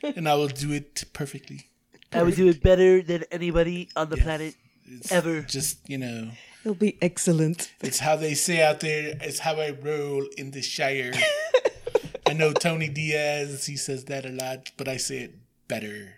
and 0.04 0.30
I 0.30 0.36
will 0.36 0.48
do 0.48 0.72
it 0.72 1.06
perfectly. 1.14 1.70
I 2.12 2.24
would 2.24 2.36
do 2.36 2.48
it 2.50 2.62
better 2.62 3.02
than 3.02 3.24
anybody 3.32 3.90
on 3.96 4.10
the 4.10 4.18
planet 4.18 4.56
It's 4.86 5.12
ever. 5.12 5.42
Just 5.42 5.88
you 5.90 5.98
know, 5.98 6.30
It'll 6.64 6.76
be 6.76 6.98
excellent. 7.02 7.72
it's 7.82 8.00
how 8.00 8.16
they 8.16 8.34
say 8.34 8.62
out 8.62 8.82
there. 8.82 9.18
It's 9.22 9.40
how 9.40 9.56
I 9.56 9.72
roll 9.82 10.26
in 10.38 10.52
the 10.52 10.62
Shire. 10.62 11.14
I 12.28 12.34
know 12.34 12.52
Tony 12.54 12.90
Diaz. 12.90 13.66
He 13.66 13.78
says 13.78 14.06
that 14.06 14.26
a 14.26 14.30
lot, 14.30 14.72
but 14.78 14.88
I 14.88 14.98
say 14.98 15.20
it 15.20 15.36
better. 15.68 16.16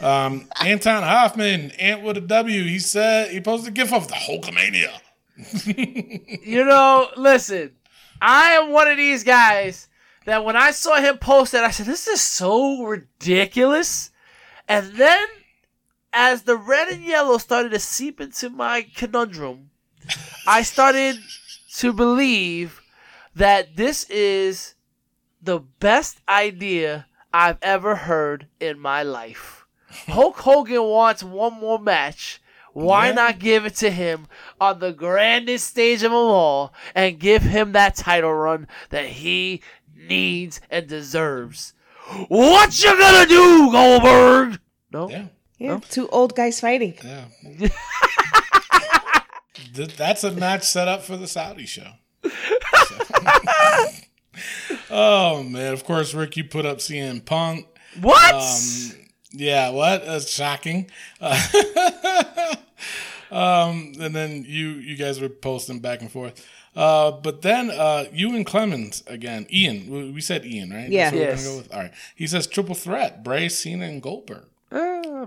Um, 0.00 0.48
Anton 0.64 1.02
Hoffman, 1.02 1.72
Ant 1.72 2.02
with 2.02 2.16
a 2.16 2.20
W. 2.20 2.62
He 2.64 2.78
said 2.78 3.30
he 3.30 3.40
posted 3.40 3.72
a 3.72 3.74
gif 3.74 3.92
of 3.92 4.08
the 4.08 4.14
Hulkamania. 4.14 4.92
You 6.44 6.64
know, 6.64 7.08
listen, 7.16 7.72
I 8.20 8.52
am 8.52 8.70
one 8.70 8.88
of 8.88 8.96
these 8.96 9.22
guys 9.22 9.88
that 10.24 10.44
when 10.44 10.56
I 10.56 10.70
saw 10.72 10.96
him 11.00 11.18
post 11.18 11.52
that, 11.52 11.64
I 11.64 11.70
said, 11.70 11.86
this 11.86 12.08
is 12.08 12.20
so 12.20 12.82
ridiculous. 12.82 14.10
And 14.66 14.92
then, 14.94 15.26
as 16.12 16.42
the 16.42 16.56
red 16.56 16.88
and 16.88 17.02
yellow 17.02 17.38
started 17.38 17.70
to 17.70 17.78
seep 17.78 18.20
into 18.20 18.50
my 18.50 18.86
conundrum, 18.94 19.70
I 20.46 20.62
started 20.62 21.18
to 21.76 21.92
believe 21.92 22.80
that 23.34 23.76
this 23.76 24.04
is 24.10 24.74
the 25.42 25.60
best 25.60 26.18
idea 26.28 27.06
I've 27.32 27.58
ever 27.62 27.94
heard 27.94 28.46
in 28.58 28.78
my 28.80 29.02
life. 29.02 29.66
Hulk 29.90 30.36
Hogan 30.38 30.82
wants 30.82 31.22
one 31.22 31.54
more 31.54 31.78
match. 31.78 32.40
Why 32.72 33.08
Yeah. 33.08 33.14
not 33.14 33.38
give 33.38 33.64
it 33.66 33.74
to 33.76 33.90
him 33.90 34.26
on 34.60 34.78
the 34.78 34.92
grandest 34.92 35.66
stage 35.68 36.02
of 36.02 36.10
them 36.10 36.14
all 36.14 36.72
and 36.94 37.18
give 37.18 37.42
him 37.42 37.72
that 37.72 37.96
title 37.96 38.32
run 38.32 38.68
that 38.90 39.06
he 39.06 39.62
needs 39.96 40.60
and 40.70 40.86
deserves? 40.86 41.74
What 42.28 42.82
you 42.82 42.96
gonna 42.98 43.26
do, 43.26 43.70
Goldberg? 43.70 44.60
No. 44.92 45.08
Yeah. 45.10 45.24
Yeah, 45.58 45.80
two 45.90 46.08
old 46.08 46.34
guys 46.36 46.60
fighting. 46.60 46.94
Yeah. 47.04 47.24
That's 49.74 50.24
a 50.24 50.32
match 50.32 50.62
set 50.64 50.88
up 50.88 51.02
for 51.02 51.16
the 51.16 51.26
Saudi 51.26 51.66
show. 51.66 51.90
oh 54.90 55.42
man! 55.42 55.72
Of 55.72 55.84
course, 55.84 56.14
Rick, 56.14 56.36
you 56.36 56.44
put 56.44 56.64
up 56.66 56.78
CM 56.78 57.24
Punk. 57.24 57.66
What? 58.00 58.34
Um, 58.34 59.00
yeah, 59.32 59.70
what? 59.70 60.04
That's 60.06 60.30
shocking. 60.30 60.90
Uh, 61.20 61.40
um, 63.30 63.92
and 64.00 64.14
then 64.14 64.44
you 64.46 64.70
you 64.70 64.96
guys 64.96 65.20
were 65.20 65.28
posting 65.28 65.80
back 65.80 66.00
and 66.00 66.10
forth. 66.10 66.46
Uh, 66.76 67.10
but 67.10 67.42
then 67.42 67.70
uh, 67.70 68.04
you 68.12 68.34
and 68.36 68.46
Clemens 68.46 69.02
again. 69.06 69.46
Ian, 69.52 69.90
we 69.90 70.10
we 70.12 70.20
said 70.20 70.44
Ian, 70.44 70.70
right? 70.70 70.88
Yeah. 70.88 71.10
That's 71.10 71.14
what 71.14 71.20
we're 71.20 71.30
Yes. 71.30 71.46
go 71.46 71.56
with. 71.58 71.72
All 71.74 71.80
right. 71.80 71.92
He 72.14 72.26
says 72.26 72.46
triple 72.46 72.74
threat: 72.74 73.24
Bray, 73.24 73.48
Cena, 73.48 73.86
and 73.86 74.00
Goldberg. 74.02 74.44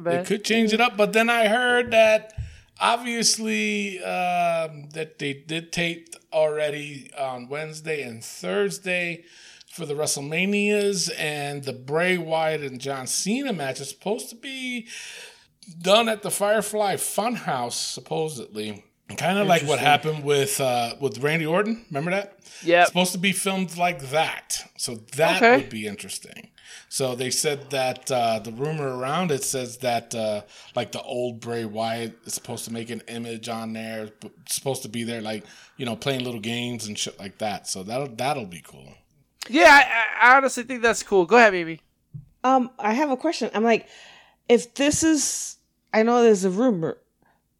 They 0.03 0.23
could 0.23 0.43
change 0.43 0.73
it 0.73 0.81
up, 0.81 0.97
but 0.97 1.13
then 1.13 1.29
I 1.29 1.47
heard 1.47 1.91
that 1.91 2.33
obviously 2.79 3.99
um, 4.03 4.89
that 4.93 5.17
they 5.19 5.33
did 5.33 5.71
tape 5.71 6.15
already 6.33 7.11
on 7.17 7.47
Wednesday 7.49 8.01
and 8.03 8.23
Thursday 8.23 9.23
for 9.71 9.85
the 9.85 9.93
WrestleManias, 9.93 11.09
and 11.17 11.63
the 11.63 11.71
Bray 11.73 12.17
Wyatt 12.17 12.61
and 12.61 12.79
John 12.81 13.07
Cena 13.07 13.53
match 13.53 13.79
is 13.79 13.89
supposed 13.89 14.29
to 14.29 14.35
be 14.35 14.87
done 15.81 16.09
at 16.09 16.23
the 16.23 16.31
Firefly 16.31 16.95
Funhouse, 16.95 17.73
supposedly. 17.73 18.83
Kind 19.17 19.39
of 19.39 19.47
like 19.47 19.63
what 19.63 19.79
happened 19.79 20.23
with 20.23 20.59
uh, 20.61 20.95
with 20.99 21.19
Randy 21.19 21.45
Orton. 21.45 21.85
Remember 21.89 22.11
that? 22.11 22.39
Yep. 22.63 22.87
supposed 22.87 23.11
to 23.13 23.17
be 23.17 23.31
filmed 23.33 23.75
like 23.77 24.09
that. 24.11 24.69
So 24.77 24.95
that 25.15 25.37
Okay. 25.41 25.57
would 25.57 25.69
be 25.69 25.85
interesting. 25.85 26.49
So 26.89 27.15
they 27.15 27.29
said 27.29 27.69
that 27.71 28.11
uh, 28.11 28.39
the 28.39 28.51
rumor 28.51 28.97
around 28.97 29.31
it 29.31 29.43
says 29.43 29.77
that 29.77 30.13
uh, 30.13 30.41
like 30.75 30.91
the 30.91 31.01
old 31.01 31.39
Bray 31.39 31.65
Wyatt 31.65 32.17
is 32.25 32.33
supposed 32.33 32.65
to 32.65 32.73
make 32.73 32.89
an 32.89 33.01
image 33.07 33.49
on 33.49 33.73
there, 33.73 34.09
supposed 34.47 34.81
to 34.83 34.89
be 34.89 35.03
there 35.03 35.21
like 35.21 35.45
you 35.77 35.85
know 35.85 35.95
playing 35.95 36.23
little 36.23 36.41
games 36.41 36.87
and 36.87 36.97
shit 36.97 37.19
like 37.19 37.37
that. 37.37 37.67
So 37.67 37.83
that'll 37.83 38.09
that'll 38.15 38.45
be 38.45 38.61
cool. 38.61 38.93
Yeah, 39.49 39.81
I, 40.21 40.29
I 40.33 40.37
honestly 40.37 40.63
think 40.63 40.81
that's 40.81 41.03
cool. 41.03 41.25
Go 41.25 41.37
ahead, 41.37 41.51
baby. 41.51 41.81
Um, 42.43 42.71
I 42.79 42.93
have 42.93 43.09
a 43.09 43.17
question. 43.17 43.49
I'm 43.53 43.63
like, 43.63 43.87
if 44.49 44.73
this 44.75 45.03
is, 45.03 45.57
I 45.93 46.03
know 46.03 46.23
there's 46.23 46.43
a 46.43 46.49
rumor, 46.49 46.97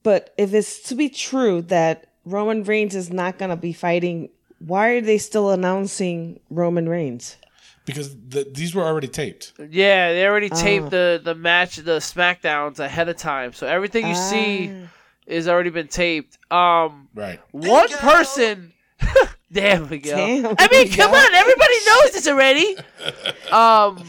but 0.03 0.34
if 0.38 0.53
it's 0.53 0.82
to 0.89 0.95
be 0.95 1.09
true 1.09 1.62
that 1.64 2.07
Roman 2.26 2.64
Reigns 2.64 2.95
is 2.95 3.12
not 3.12 3.38
gonna 3.38 3.55
be 3.55 3.74
fighting, 3.74 4.30
why 4.59 4.89
are 4.89 5.01
they 5.01 5.18
still 5.18 5.51
announcing 5.51 6.39
Roman 6.49 6.88
Reigns? 6.88 7.38
Because 7.86 8.16
the, 8.16 8.48
these 8.54 8.76
were 8.76 8.84
already 8.84 9.08
taped. 9.08 9.54
Yeah, 9.58 10.14
they 10.14 10.26
already 10.26 10.50
taped 10.50 10.86
Ah. 10.88 10.90
the 10.90 11.22
the 11.24 11.36
match, 11.36 11.78
the 11.78 11.98
Smackdowns 12.00 12.80
ahead 12.80 13.10
of 13.10 13.18
time, 13.18 13.54
so 13.54 13.66
everything 13.68 14.08
you 14.08 14.16
see 14.16 14.72
Ah. 14.72 14.88
is 15.26 15.48
already 15.48 15.72
been 15.72 15.88
taped. 15.88 16.38
Um, 16.52 17.10
Right. 17.16 17.40
one 17.52 17.90
person. 17.90 18.74
Damn, 19.52 19.90
Miguel. 19.90 20.16
Damn, 20.16 20.56
I 20.60 20.68
mean, 20.72 20.90
come 20.92 21.12
on, 21.14 21.34
everybody 21.34 21.74
knows 21.88 22.12
this 22.14 22.28
already. 22.28 22.76
Um, 23.52 24.06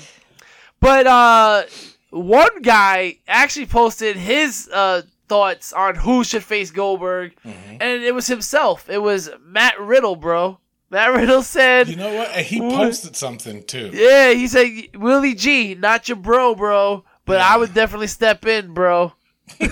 but 0.78 1.06
uh, 1.06 1.64
one 2.10 2.62
guy 2.62 3.16
actually 3.26 3.66
posted 3.66 4.16
his 4.16 4.68
uh 4.72 5.02
thoughts 5.28 5.72
on 5.72 5.94
who 5.96 6.22
should 6.24 6.44
face 6.44 6.70
Goldberg, 6.70 7.32
Mm-hmm. 7.44 7.76
and 7.80 8.02
it 8.04 8.14
was 8.14 8.26
himself. 8.28 8.88
It 8.90 8.98
was 8.98 9.30
Matt 9.44 9.80
Riddle, 9.80 10.14
bro. 10.16 10.58
Matt 10.92 11.14
Riddle 11.14 11.42
said, 11.42 11.88
You 11.88 11.96
know 11.96 12.14
what? 12.14 12.30
He 12.36 12.60
posted 12.60 13.16
something 13.16 13.64
too. 13.64 13.90
"Yeah, 13.94 14.32
he 14.32 14.46
said 14.46 14.68
Willie 14.94 15.34
G, 15.34 15.74
not 15.74 16.06
your 16.08 16.16
bro, 16.16 16.54
bro, 16.54 17.04
but 17.24 17.40
I 17.40 17.56
would 17.56 17.72
definitely 17.74 18.06
step 18.08 18.46
in, 18.46 18.74
bro." 18.74 19.12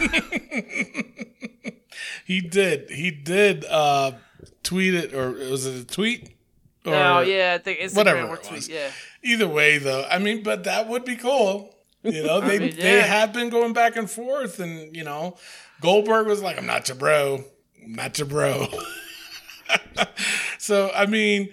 He 2.24 2.40
did. 2.40 2.90
He 2.90 3.10
did 3.10 3.64
uh, 3.64 4.12
tweet 4.62 4.94
it, 4.94 5.12
or 5.12 5.30
was 5.32 5.66
it 5.66 5.82
a 5.82 5.84
tweet? 5.84 6.28
Or, 6.86 6.94
Oh 6.94 7.20
yeah, 7.22 7.56
I 7.58 7.62
think 7.62 7.80
Instagram 7.80 7.96
whatever 7.96 8.34
it 8.34 8.44
tweet. 8.44 8.52
was. 8.52 8.68
Yeah, 8.68 8.90
Either 9.24 9.48
way, 9.48 9.78
though, 9.78 10.06
I 10.08 10.18
mean, 10.18 10.44
but 10.44 10.62
that 10.62 10.86
would 10.86 11.04
be 11.04 11.16
cool. 11.16 11.74
You 12.04 12.22
know, 12.22 12.40
they 12.48 12.58
mean, 12.60 12.76
they 12.76 13.00
have 13.02 13.32
been 13.32 13.48
going 13.50 13.72
back 13.72 13.96
and 13.96 14.08
forth, 14.08 14.60
and 14.60 14.94
you 14.96 15.02
know, 15.02 15.38
Goldberg 15.80 16.28
was 16.28 16.40
like, 16.40 16.56
"I'm 16.56 16.66
not 16.66 16.86
your 16.86 16.96
bro, 16.96 17.44
I'm 17.84 17.94
not 17.94 18.16
your 18.16 18.28
bro." 18.28 18.68
so 20.58 20.90
I 20.94 21.06
mean, 21.06 21.50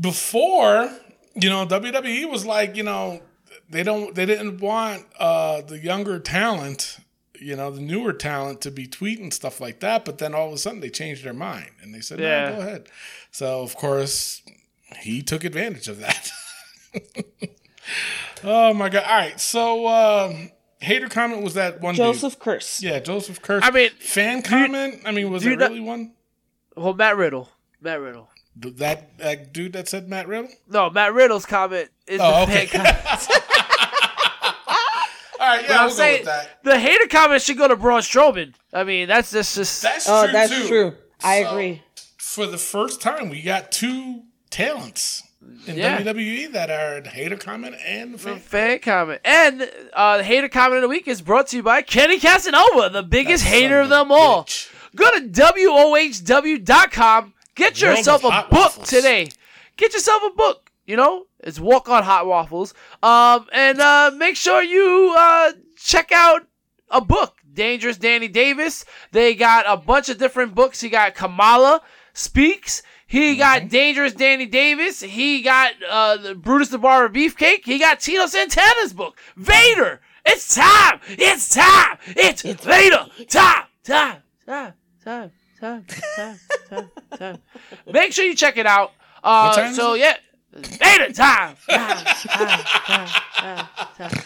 before 0.00 0.90
you 1.34 1.50
know, 1.50 1.66
WWE 1.66 2.30
was 2.30 2.46
like, 2.46 2.76
you 2.76 2.82
know, 2.82 3.20
they 3.68 3.82
don't, 3.82 4.14
they 4.14 4.26
didn't 4.26 4.60
want 4.60 5.04
uh, 5.18 5.62
the 5.62 5.78
younger 5.78 6.18
talent, 6.18 6.98
you 7.40 7.56
know, 7.56 7.70
the 7.70 7.80
newer 7.80 8.12
talent 8.12 8.60
to 8.62 8.70
be 8.70 8.86
tweeting 8.86 9.32
stuff 9.32 9.60
like 9.60 9.80
that. 9.80 10.04
But 10.04 10.18
then 10.18 10.34
all 10.34 10.48
of 10.48 10.54
a 10.54 10.58
sudden, 10.58 10.80
they 10.80 10.90
changed 10.90 11.24
their 11.24 11.34
mind 11.34 11.70
and 11.82 11.94
they 11.94 12.00
said, 12.00 12.20
Yeah. 12.20 12.50
"No, 12.50 12.56
go 12.56 12.60
ahead." 12.62 12.88
So 13.30 13.62
of 13.62 13.74
course, 13.74 14.42
he 15.00 15.22
took 15.22 15.44
advantage 15.44 15.88
of 15.88 15.98
that. 16.00 16.30
oh 18.44 18.72
my 18.74 18.88
god! 18.88 19.04
All 19.04 19.16
right, 19.18 19.40
so 19.40 19.88
um, 19.88 20.50
hater 20.80 21.08
comment 21.08 21.42
was 21.42 21.54
that 21.54 21.80
one 21.80 21.94
dude. 21.96 22.04
Joseph 22.04 22.38
Curse. 22.38 22.80
Yeah, 22.82 23.00
Joseph 23.00 23.42
Kurtz. 23.42 23.66
I 23.66 23.70
mean, 23.72 23.90
fan 23.98 24.42
comment. 24.42 25.02
I 25.04 25.10
mean, 25.10 25.30
was 25.32 25.44
it 25.44 25.50
you 25.50 25.56
not- 25.56 25.70
really 25.70 25.80
one? 25.80 26.12
Well, 26.76 26.94
Matt 26.94 27.16
Riddle, 27.16 27.48
Matt 27.80 28.00
Riddle. 28.00 28.28
That 28.56 29.18
that 29.18 29.52
dude 29.52 29.72
that 29.72 29.88
said 29.88 30.08
Matt 30.08 30.28
Riddle. 30.28 30.48
No, 30.68 30.88
Matt 30.90 31.12
Riddle's 31.12 31.44
comment 31.46 31.88
is 32.06 32.20
Oh, 32.22 32.46
the 32.46 32.52
okay. 32.52 32.66
fan 32.66 32.84
comment. 32.84 33.28
All 35.40 35.50
right, 35.50 35.60
But 35.62 35.70
yeah, 35.70 35.78
I'm 35.78 35.86
we'll 35.86 35.94
saying 35.94 36.24
that. 36.24 36.62
the 36.62 36.78
hater 36.78 37.06
comment 37.08 37.42
should 37.42 37.58
go 37.58 37.68
to 37.68 37.76
Braun 37.76 38.00
Strowman. 38.00 38.54
I 38.72 38.84
mean, 38.84 39.08
that's 39.08 39.30
just 39.32 39.54
just 39.56 39.82
That's 39.82 40.08
Oh, 40.08 40.24
true 40.24 40.32
that's 40.32 40.50
too. 40.56 40.68
true. 40.68 40.92
I 41.22 41.42
So- 41.42 41.50
agree. 41.50 41.82
For 42.18 42.46
the 42.46 42.58
first 42.58 43.00
time, 43.00 43.28
we 43.28 43.42
got 43.42 43.70
two 43.70 44.22
talents 44.50 45.22
in 45.66 45.76
Yeah. 45.76 45.98
WWE 46.00 46.46
that 46.52 46.70
are 46.70 47.00
the 47.00 47.10
hater 47.10 47.36
comment 47.36 47.76
and 47.84 48.12
the 48.12 48.16
a 48.16 48.18
fan. 48.18 48.38
fan 48.40 48.78
comment. 48.80 49.20
And 49.24 49.70
uh, 49.92 50.18
the 50.18 50.24
hater 50.24 50.48
comment 50.48 50.76
of 50.76 50.82
the 50.82 50.88
week 50.88 51.06
is 51.06 51.20
brought 51.22 51.48
to 51.48 51.56
you 51.56 51.62
by 51.62 51.82
Kenny 51.82 52.18
Casanova, 52.18 52.88
the 52.90 53.02
biggest 53.04 53.44
That 53.44 53.50
hater 53.50 53.80
of 53.80 53.86
of 53.86 53.92
a 53.92 53.94
them 53.94 54.12
all. 54.12 54.48
Go 54.94 55.10
to 55.10 55.28
WOHW.com. 55.28 57.34
Get 57.54 57.80
yourself 57.80 58.24
a 58.24 58.28
book 58.28 58.50
Waffles. 58.50 58.88
today. 58.88 59.28
Get 59.76 59.92
yourself 59.92 60.22
a 60.26 60.30
book. 60.30 60.70
You 60.86 60.96
know, 60.96 61.26
it's 61.40 61.60
Walk 61.60 61.88
on 61.88 62.02
Hot 62.02 62.26
Waffles. 62.26 62.74
Um, 63.02 63.46
and 63.52 63.80
uh, 63.80 64.10
make 64.16 64.36
sure 64.36 64.62
you 64.62 65.14
uh, 65.16 65.52
check 65.76 66.10
out 66.12 66.46
a 66.90 67.00
book. 67.00 67.36
Dangerous 67.52 67.96
Danny 67.96 68.28
Davis. 68.28 68.84
They 69.12 69.34
got 69.34 69.64
a 69.68 69.76
bunch 69.76 70.08
of 70.08 70.18
different 70.18 70.54
books. 70.54 70.80
He 70.80 70.88
got 70.88 71.14
Kamala 71.14 71.82
Speaks. 72.12 72.82
He 73.06 73.36
got 73.36 73.68
Dangerous 73.68 74.14
Danny 74.14 74.46
Davis. 74.46 75.00
He 75.00 75.42
got 75.42 75.72
uh, 75.88 76.16
the 76.16 76.34
Brutus 76.34 76.68
the 76.68 76.78
Barber 76.78 77.12
Beefcake. 77.12 77.64
He 77.64 77.78
got 77.78 78.00
Tito 78.00 78.26
Santana's 78.26 78.92
book, 78.92 79.16
Vader. 79.36 80.00
It's 80.24 80.54
time. 80.54 81.00
It's 81.08 81.54
time. 81.54 81.98
It's 82.06 82.42
Vader. 82.42 83.06
Time. 83.28 83.64
Time. 83.84 84.22
Time. 84.46 84.72
Time. 85.04 85.30
Make 87.92 88.12
sure 88.12 88.24
you 88.24 88.34
check 88.34 88.56
it 88.56 88.66
out. 88.66 88.92
Uh, 89.22 89.46
What 89.48 89.56
time 89.56 89.70
is 89.70 89.76
so 89.76 89.94
it? 89.94 90.00
yeah, 90.00 90.16
Vader 90.52 91.12
time. 91.12 91.56
Time. 91.68 92.04
Time. 92.04 92.58
Time. 92.58 93.08
Time. 93.36 93.68
Time. 93.98 94.22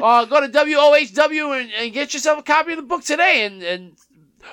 Uh, 0.00 0.24
go 0.24 0.40
to 0.40 0.48
WOHW 0.48 1.60
and, 1.60 1.70
and 1.72 1.92
get 1.92 2.14
yourself 2.14 2.38
a 2.38 2.42
copy 2.42 2.72
of 2.72 2.76
the 2.78 2.82
book 2.82 3.02
today. 3.04 3.44
And, 3.44 3.62
and 3.62 3.92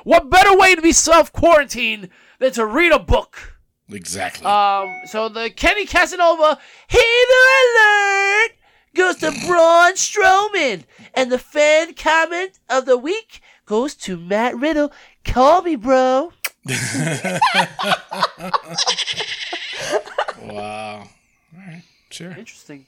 what 0.03 0.30
better 0.30 0.57
way 0.57 0.75
to 0.75 0.82
be 0.82 0.91
self 0.91 1.32
quarantined 1.32 2.09
than 2.39 2.51
to 2.53 2.65
read 2.65 2.91
a 2.91 2.99
book? 2.99 3.57
Exactly. 3.89 4.45
Um, 4.45 4.93
so 5.05 5.30
the 5.30 5.49
Kenny 5.49 5.86
Casanova 5.86 6.57
hater 6.88 7.43
alert 7.63 8.51
goes 8.95 9.15
to 9.17 9.32
Braun 9.47 9.93
Strowman, 9.93 10.84
and 11.13 11.32
the 11.32 11.38
fan 11.39 11.93
comment 11.93 12.59
of 12.69 12.86
the 12.86 12.97
week 12.97 13.41
goes 13.68 13.93
to 13.95 14.18
Matt 14.18 14.55
Riddle. 14.57 14.91
Call 15.24 15.61
me, 15.61 15.76
bro. 15.76 16.34
wow. 20.41 21.03
All 21.03 21.07
right. 21.55 21.84
Sure. 22.09 22.32
Interesting. 22.32 22.88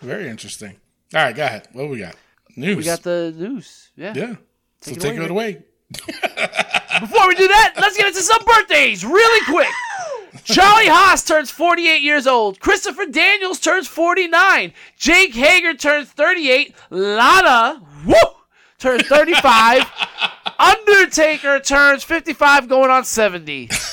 Very 0.00 0.28
interesting. 0.28 0.76
All 1.14 1.22
right, 1.22 1.36
go 1.36 1.44
ahead. 1.44 1.68
What 1.72 1.90
we 1.90 1.98
got? 1.98 2.16
News. 2.56 2.78
We 2.78 2.84
got 2.84 3.02
the 3.02 3.34
news. 3.36 3.90
Yeah. 3.96 4.14
Yeah. 4.16 4.36
So 4.80 4.92
Take 4.92 4.96
it 4.96 5.00
take 5.00 5.16
away, 5.16 5.24
it 5.24 5.30
away. 5.30 5.62
Before 7.00 7.28
we 7.28 7.34
do 7.34 7.48
that, 7.48 7.74
let's 7.76 7.96
get 7.96 8.06
into 8.08 8.22
some 8.22 8.42
birthdays 8.44 9.04
really 9.04 9.44
quick. 9.46 9.68
Charlie 10.44 10.86
Haas 10.86 11.24
turns 11.24 11.50
48 11.50 12.02
years 12.02 12.26
old. 12.26 12.60
Christopher 12.60 13.06
Daniels 13.06 13.60
turns 13.60 13.86
49. 13.88 14.72
Jake 14.96 15.34
Hager 15.34 15.74
turns 15.74 16.08
38. 16.08 16.74
Lana, 16.90 17.82
woo, 18.06 18.14
turns 18.80 19.06
35. 19.06 19.84
Undertaker 20.58 21.60
turns 21.60 22.02
55, 22.04 22.68
going 22.68 22.90
on 22.90 23.04
70. 23.04 23.68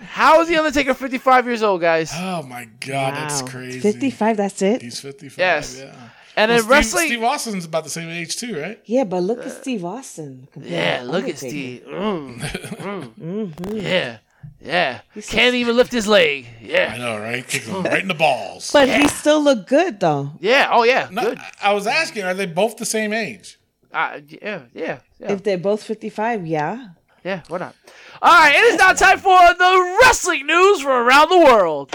How 0.00 0.40
is 0.40 0.48
the 0.48 0.56
Undertaker 0.56 0.94
55 0.94 1.46
years 1.46 1.62
old, 1.62 1.80
guys? 1.80 2.10
Oh 2.14 2.42
my 2.42 2.66
God, 2.80 3.14
that's 3.14 3.42
Wow. 3.42 3.48
crazy. 3.48 3.80
55, 3.80 4.36
that's 4.36 4.62
it? 4.62 4.82
He's 4.82 5.00
55. 5.00 5.38
Yes. 5.38 5.78
Yeah. 5.78 5.94
And 6.38 6.50
Well, 6.50 6.56
in 6.58 6.62
Steve, 6.62 6.70
wrestling, 6.70 7.06
Steve 7.06 7.22
Austin's 7.22 7.64
about 7.64 7.84
the 7.84 7.90
same 7.90 8.08
age 8.10 8.36
too, 8.36 8.60
right? 8.60 8.78
Yeah, 8.84 9.04
but 9.04 9.22
look 9.22 9.44
at 9.46 9.52
Steve 9.52 9.84
Austin. 9.84 10.48
compared 10.52 10.72
yeah, 10.72 10.98
to 10.98 11.04
look 11.04 11.24
at 11.28 11.42
Undertaker. 11.42 11.48
Steve. 11.48 11.82
Mm, 11.88 12.38
mm. 12.40 13.08
Mm-hmm. 13.14 13.76
Yeah, 13.78 14.18
yeah. 14.66 15.00
He's 15.14 15.26
so 15.26 15.32
Can't 15.36 15.54
even 15.54 15.76
lift 15.76 15.92
his 15.92 16.06
leg. 16.06 16.46
Yeah. 16.60 16.92
I 16.94 16.98
know, 16.98 17.18
right? 17.18 17.46
Kicks 17.46 17.66
him 17.66 17.82
right 17.84 18.02
in 18.02 18.08
the 18.08 18.14
balls. 18.14 18.70
But 18.72 18.88
he 18.88 19.06
still 19.08 19.42
look 19.42 19.66
good 19.66 20.00
though. 20.00 20.32
yeah. 20.40 20.68
Oh 20.70 20.82
yeah, 20.84 21.08
No, 21.10 21.22
good. 21.22 21.38
I 21.62 21.72
was 21.72 21.86
asking, 21.86 22.24
are 22.24 22.34
they 22.34 22.46
both 22.46 22.76
the 22.76 22.84
same 22.86 23.12
age? 23.12 23.58
Uh, 23.92 24.20
yeah, 24.28 24.62
yeah, 24.74 24.98
yeah. 25.18 25.32
If 25.32 25.42
they're 25.42 25.56
both 25.56 25.82
55, 25.82 26.46
yeah. 26.46 26.88
Yeah, 27.24 27.42
why 27.48 27.58
not? 27.58 27.74
All 28.20 28.32
right, 28.32 28.54
it 28.54 28.62
is 28.64 28.76
now 28.78 28.92
time 28.92 29.18
for 29.18 29.38
the 29.54 29.98
wrestling 30.02 30.46
news 30.46 30.80
from 30.82 30.90
around 31.06 31.28
the 31.30 31.38
world. 31.38 31.94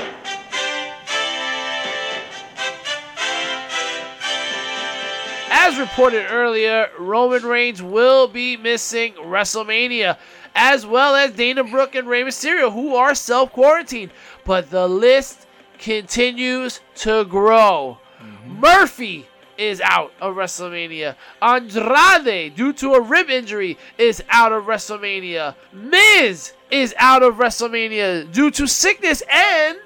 As 5.53 5.77
reported 5.77 6.27
earlier, 6.31 6.89
Roman 6.97 7.43
Reigns 7.43 7.81
will 7.83 8.27
be 8.27 8.55
missing 8.57 9.13
WrestleMania, 9.15 10.17
as 10.55 10.85
well 10.85 11.15
as 11.15 11.31
Dana 11.31 11.63
Brooke 11.63 11.95
and 11.95 12.07
Rey 12.07 12.23
Mysterio, 12.23 12.71
who 12.71 12.95
are 12.95 13.15
self 13.15 13.51
quarantined. 13.51 14.11
But 14.45 14.69
the 14.69 14.87
list 14.87 15.47
continues 15.77 16.79
to 16.95 17.25
grow. 17.25 17.97
Mm-hmm. 18.21 18.59
Murphy 18.59 19.27
is 19.57 19.81
out 19.81 20.11
of 20.19 20.35
WrestleMania. 20.35 21.15
Andrade, 21.41 22.55
due 22.55 22.73
to 22.73 22.93
a 22.93 23.01
rib 23.01 23.29
injury, 23.29 23.77
is 23.97 24.23
out 24.29 24.51
of 24.51 24.65
WrestleMania. 24.65 25.55
Miz 25.71 26.53
is 26.71 26.95
out 26.97 27.21
of 27.21 27.35
WrestleMania 27.35 28.31
due 28.31 28.49
to 28.51 28.67
sickness, 28.67 29.21
and 29.31 29.77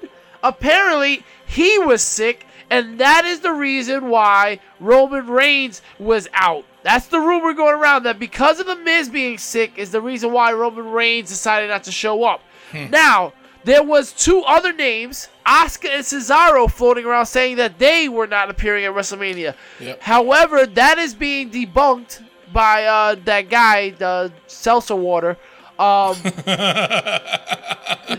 apparently 0.42 1.24
he 1.46 1.78
was 1.78 2.02
sick, 2.02 2.46
and 2.70 2.98
that 2.98 3.24
is 3.24 3.40
the 3.40 3.52
reason 3.52 4.08
why 4.08 4.60
Roman 4.80 5.26
Reigns 5.26 5.82
was 5.98 6.28
out. 6.32 6.64
That's 6.86 7.06
the 7.08 7.18
rumor 7.18 7.52
going 7.52 7.74
around 7.74 8.04
that 8.04 8.20
because 8.20 8.60
of 8.60 8.66
the 8.66 8.76
Miz 8.76 9.08
being 9.08 9.38
sick 9.38 9.72
is 9.76 9.90
the 9.90 10.00
reason 10.00 10.30
why 10.30 10.52
Roman 10.52 10.92
Reigns 10.92 11.28
decided 11.28 11.68
not 11.68 11.82
to 11.82 11.90
show 11.90 12.22
up. 12.22 12.42
Now, 12.72 13.32
there 13.64 13.82
was 13.82 14.12
two 14.12 14.42
other 14.42 14.72
names, 14.72 15.28
Asuka 15.44 15.88
and 15.88 16.04
Cesaro, 16.04 16.70
floating 16.70 17.04
around 17.04 17.26
saying 17.26 17.56
that 17.56 17.80
they 17.80 18.08
were 18.08 18.28
not 18.28 18.50
appearing 18.50 18.84
at 18.84 18.92
WrestleMania. 18.92 19.56
Yep. 19.80 20.00
However, 20.00 20.64
that 20.64 20.98
is 20.98 21.12
being 21.12 21.50
debunked 21.50 22.22
by 22.52 22.84
uh, 22.84 23.16
that 23.24 23.48
guy, 23.50 23.90
the 23.90 24.32
seltzer 24.46 24.94
water, 24.94 25.36
um, 25.80 26.14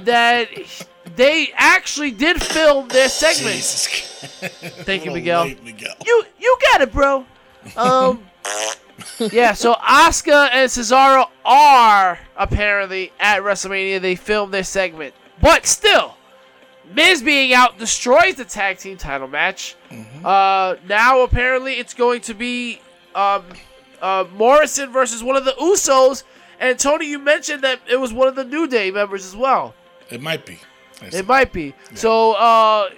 that 0.04 0.50
they 1.16 1.54
actually 1.56 2.12
did 2.12 2.44
film 2.44 2.90
their 2.90 3.08
segment. 3.08 3.64
Thank 4.84 5.06
you, 5.06 5.12
Miguel. 5.12 5.46
late, 5.46 5.64
Miguel. 5.64 5.96
You 6.06 6.26
you 6.38 6.58
got 6.74 6.82
it, 6.82 6.92
bro. 6.92 7.26
Um, 7.78 8.26
yeah. 9.32 9.54
So 9.54 9.74
Asuka 9.74 10.50
and 10.52 10.70
Cesaro 10.70 11.28
are 11.46 12.20
apparently 12.36 13.12
at 13.20 13.42
WrestleMania. 13.42 14.02
They 14.02 14.16
filmed 14.16 14.54
their 14.54 14.64
segment, 14.64 15.14
but 15.42 15.66
still, 15.66 16.16
Miz 16.94 17.22
being 17.22 17.54
out 17.54 17.78
destroys 17.78 18.36
the 18.36 18.46
tag 18.46 18.78
team 18.78 18.98
title 18.98 19.28
match. 19.28 19.76
Uh, 20.24 20.76
now 20.88 21.22
apparently 21.22 21.74
it's 21.74 21.94
going 21.94 22.22
to 22.22 22.34
be 22.34 22.80
um, 23.16 23.44
uh, 24.02 24.26
Morrison 24.34 24.92
versus 24.92 25.24
one 25.24 25.36
of 25.36 25.46
the 25.46 25.52
Usos. 25.60 26.24
And 26.60 26.78
Tony, 26.80 27.08
you 27.08 27.20
mentioned 27.20 27.64
that 27.64 27.80
it 27.90 28.00
was 28.00 28.12
one 28.14 28.28
of 28.28 28.36
the 28.36 28.44
New 28.44 28.68
Day 28.68 28.90
members 28.90 29.26
as 29.26 29.36
well. 29.36 29.76
It 30.10 30.22
might 30.22 30.46
be. 30.46 30.60
It 31.02 31.28
might 31.28 31.54
be. 31.54 31.76
So, 31.94 32.34
uh, 32.34 32.90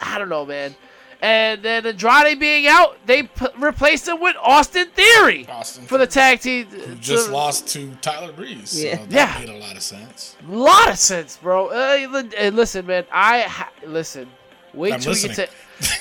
I 0.00 0.18
don't 0.18 0.28
know, 0.28 0.44
man. 0.44 0.74
And 1.20 1.62
then 1.64 1.84
Andrade 1.84 2.38
being 2.38 2.68
out, 2.68 2.96
they 3.06 3.24
p- 3.24 3.46
replaced 3.58 4.06
him 4.06 4.20
with 4.20 4.36
Austin 4.40 4.88
Theory 4.94 5.48
Austin 5.48 5.84
for 5.84 5.98
the 5.98 6.06
tag 6.06 6.40
team. 6.40 6.66
who 6.66 6.94
just 6.94 7.26
so- 7.26 7.32
lost 7.32 7.66
to 7.70 7.92
Tyler 8.00 8.30
Breeze. 8.32 8.80
Yeah. 8.84 8.98
So 8.98 9.06
that 9.06 9.12
Yeah. 9.34 9.40
made 9.40 9.48
a 9.48 9.58
lot 9.58 9.74
of 9.76 9.82
sense. 9.82 10.36
A 10.48 10.52
lot 10.52 10.88
of 10.88 10.96
sense, 10.98 11.36
bro. 11.42 11.68
Uh, 11.68 12.22
and 12.36 12.54
listen, 12.56 12.86
man. 12.86 13.04
I 13.10 13.40
ha- 13.42 13.70
listen. 13.84 14.30
Wait 14.74 14.92
I'm 14.94 15.00
till 15.00 15.12
we 15.14 15.20
get 15.22 15.34
to 15.34 15.48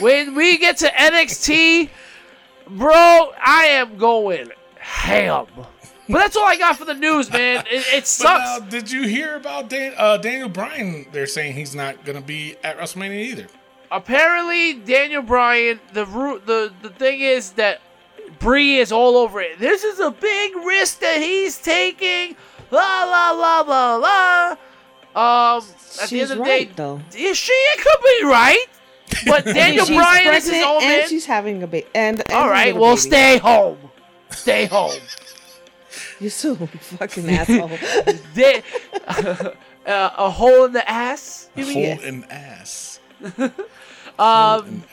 when 0.04 0.36
we 0.36 0.58
get 0.60 0.78
to 0.78 0.88
NXT, 1.02 1.90
bro. 2.70 3.32
I 3.44 3.66
am 3.66 3.98
going 3.98 4.52
ham. 4.80 5.48
But 6.10 6.20
that's 6.20 6.38
all 6.38 6.46
I 6.46 6.58
got 6.58 6.78
for 6.78 6.86
the 6.86 6.94
news, 6.94 7.32
man. 7.32 7.66
It, 7.72 7.86
it 7.88 7.92
But 8.02 8.08
sucks. 8.08 8.60
now, 8.60 8.60
did 8.60 8.92
you 8.92 9.04
hear 9.08 9.36
about 9.36 9.70
Dan, 9.70 9.94
uh, 9.98 10.18
Daniel 10.18 10.48
Bryan? 10.48 11.06
They're 11.12 11.26
saying 11.28 11.56
he's 11.56 11.76
not 11.76 12.06
going 12.06 12.18
to 12.18 12.24
be 12.24 12.56
at 12.64 12.78
WrestleMania 12.78 13.16
either. 13.26 13.48
Apparently 13.92 14.74
Daniel 14.74 15.22
Bryan, 15.22 15.80
the 15.94 16.06
the 16.46 16.74
the 16.82 16.90
thing 16.90 17.22
is 17.22 17.52
that 17.54 17.82
Bree 18.40 18.78
is 18.78 18.92
all 18.92 19.18
over 19.18 19.42
it. 19.42 19.60
This 19.60 19.84
is 19.84 20.00
a 20.00 20.12
big 20.12 20.56
risk 20.58 21.00
that 21.00 21.18
he's 21.22 21.58
taking. 21.58 22.36
La 22.72 23.04
la 23.06 23.32
la 23.32 23.62
la 23.62 23.96
la. 23.96 24.56
Um, 25.16 25.64
at 25.64 26.02
the 26.02 26.08
She's 26.08 26.30
end 26.30 26.32
of 26.32 26.38
the 26.38 26.44
right, 26.44 26.68
day, 26.68 26.74
though. 26.76 27.02
is 27.16 27.38
she? 27.38 27.52
It 27.54 27.80
could 27.82 28.04
be 28.04 28.26
right. 28.28 28.66
But 29.26 29.46
Daniel 29.56 29.86
she's 29.86 29.96
Bryan 29.96 30.28
is 30.36 30.44
his 30.44 30.50
pregnant 30.52 30.70
own 30.70 30.82
and 30.84 31.00
man. 31.00 31.08
she's 31.10 31.26
having 31.26 31.64
a 31.64 31.68
baby. 31.68 31.88
And, 31.96 32.20
and 32.30 32.34
All 32.34 32.50
a 32.52 32.74
well, 32.74 32.92
baby. 32.92 33.00
stay 33.02 33.38
home. 33.38 33.78
Stay 34.32 34.66
home. 34.66 34.92
You're 36.20 36.30
so 36.30 36.56
fucking 36.56 37.30
asshole. 37.30 37.70
Da- 38.36 38.64
uh, 39.88 40.12
a 40.18 40.30
hole 40.30 40.66
in 40.66 40.74
the 40.74 40.88
ass. 40.88 41.50
You 41.56 41.64
Hole 41.64 41.74
mean? 41.74 42.00
in 42.02 42.24
ass. 42.26 43.00
Um. 44.20 44.84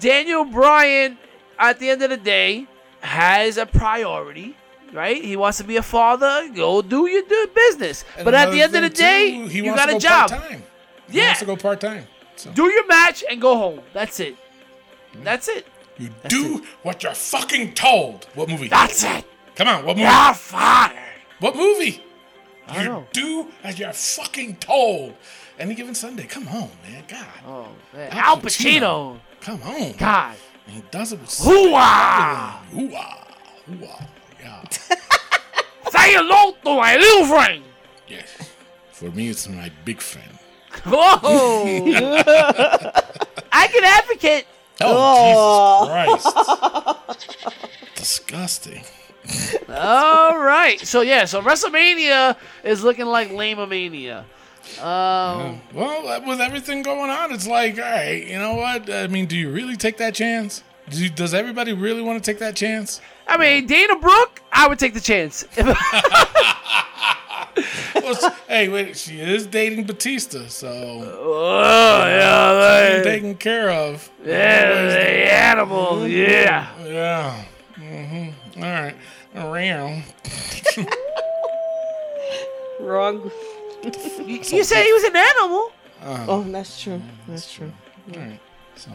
Daniel 0.00 0.44
Bryan, 0.44 1.16
at 1.58 1.78
the 1.78 1.90
end 1.90 2.02
of 2.02 2.10
the 2.10 2.16
day, 2.16 2.66
has 3.00 3.56
a 3.56 3.66
priority, 3.66 4.56
right? 4.92 5.22
He 5.24 5.36
wants 5.36 5.58
to 5.58 5.64
be 5.64 5.76
a 5.76 5.82
father. 5.82 6.50
Go 6.54 6.82
do 6.82 7.06
your 7.06 7.22
do 7.22 7.48
business. 7.54 8.04
And 8.16 8.24
but 8.24 8.34
at 8.34 8.50
the 8.50 8.60
end 8.62 8.74
of 8.74 8.82
the 8.82 8.88
day, 8.90 9.30
too, 9.30 9.46
he 9.46 9.58
you 9.58 9.64
wants 9.66 9.80
got 9.80 9.86
to 9.86 9.92
a 9.92 9.94
go 9.94 9.98
job. 10.00 10.30
part-time. 10.30 10.62
He 11.10 11.18
Yeah. 11.18 11.26
wants 11.26 11.40
to 11.40 11.46
go 11.46 11.56
part 11.56 11.80
time. 11.80 12.06
So 12.36 12.50
Do 12.52 12.70
your 12.70 12.86
match 12.86 13.22
and 13.30 13.40
go 13.40 13.56
home. 13.56 13.80
That's 13.92 14.18
it. 14.20 14.36
That's 15.22 15.48
it. 15.48 15.66
you 15.98 16.08
do 16.28 16.64
what 16.82 17.02
you're 17.02 17.12
fucking 17.14 17.74
told. 17.74 18.26
What 18.34 18.48
movie? 18.48 18.68
That's 18.68 19.04
it. 19.04 19.24
Come 19.54 19.68
on, 19.68 19.84
what 19.84 19.96
movie? 19.98 20.08
You're 20.08 20.34
fired. 20.34 20.96
What 21.40 21.54
movie? 21.56 22.02
I 22.66 22.82
You 22.82 22.88
know. 22.88 23.06
do 23.12 23.48
as 23.62 23.78
you're 23.78 23.92
fucking 23.92 24.56
told. 24.56 25.14
Any 25.60 25.74
given 25.74 25.94
Sunday. 25.94 26.24
Come 26.24 26.48
on, 26.48 26.70
man. 26.82 27.04
God. 27.06 27.26
Oh 27.46 27.68
man, 27.92 28.10
Al 28.12 28.36
Al 28.36 28.40
Pacino. 28.40 29.20
Come 29.42 29.62
on. 29.62 29.92
God. 29.92 30.36
And 30.66 30.76
he 30.76 30.82
does 30.90 31.12
it 31.12 31.20
with 31.20 31.38
Hoo-ah! 31.38 32.64
Hoo-ah. 32.70 33.26
Hoo-ah. 33.66 34.06
Yeah. 34.40 34.62
Say 35.90 36.14
hello 36.14 36.52
to 36.64 36.76
my 36.80 36.96
little 36.96 37.26
friend. 37.26 37.62
yes. 38.08 38.50
For 38.92 39.10
me, 39.10 39.28
it's 39.28 39.46
my 39.48 39.70
big 39.84 40.00
friend. 40.00 40.30
Whoa. 40.84 41.18
Oh. 41.22 41.84
I 43.52 43.66
can 43.66 43.84
advocate. 43.84 44.46
Oh, 44.80 45.84
Jesus 46.14 46.34
oh. 46.36 47.04
Christ. 47.04 47.96
Disgusting. 47.96 48.82
All 49.68 50.38
right. 50.38 50.80
So 50.80 51.02
yeah. 51.02 51.26
So 51.26 51.42
WrestleMania 51.42 52.36
is 52.64 52.82
looking 52.82 53.04
like 53.04 53.30
Lame-a-mania. 54.78 55.48
Um, 55.50 55.60
Well, 55.74 56.08
uh, 56.08 56.20
with 56.26 56.40
everything 56.40 56.82
going 56.82 57.10
on, 57.10 57.32
it's 57.32 57.46
like, 57.46 57.76
all 57.78 57.84
right, 57.84 58.26
you 58.26 58.38
know 58.38 58.54
what? 58.54 58.88
I 58.90 59.06
mean, 59.06 59.26
do 59.26 59.36
you 59.36 59.50
really 59.50 59.76
take 59.76 59.96
that 59.98 60.14
chance? 60.14 60.62
Do 60.88 61.02
you, 61.02 61.08
does 61.10 61.34
everybody 61.34 61.72
really 61.72 62.02
want 62.02 62.22
to 62.22 62.30
take 62.30 62.38
that 62.40 62.56
chance? 62.56 63.00
I 63.28 63.36
mean, 63.36 63.66
Dana 63.66 63.96
Brooke, 63.96 64.42
I 64.52 64.66
would 64.68 64.78
take 64.78 64.94
the 64.94 65.00
chance. 65.00 65.44
Well, 67.94 68.34
hey, 68.48 68.68
wait, 68.68 68.96
she 68.96 69.20
is 69.20 69.46
dating 69.46 69.84
Batista, 69.84 70.46
so 70.46 70.68
oh 70.68 72.04
yeah, 72.06 73.02
taken 73.04 73.34
care 73.36 73.70
of. 73.70 74.10
yeah, 74.24 74.86
the 74.86 75.32
animal, 75.32 76.06
yeah. 76.08 76.68
Yeah. 76.84 77.44
Mm-hmm. 77.76 78.62
All 78.64 78.70
right. 78.70 78.96
Around. 79.36 80.04
Wrong. 82.80 83.30
You, 83.82 83.90
you 84.26 84.64
said 84.64 84.84
he 84.84 84.92
was 84.92 85.04
an 85.04 85.16
animal. 85.16 85.72
Oh, 86.02 86.42
that's 86.48 86.80
true. 86.82 87.00
That's 87.28 87.52
true. 87.52 87.72
All 88.14 88.20
right. 88.20 88.40
So, 88.76 88.90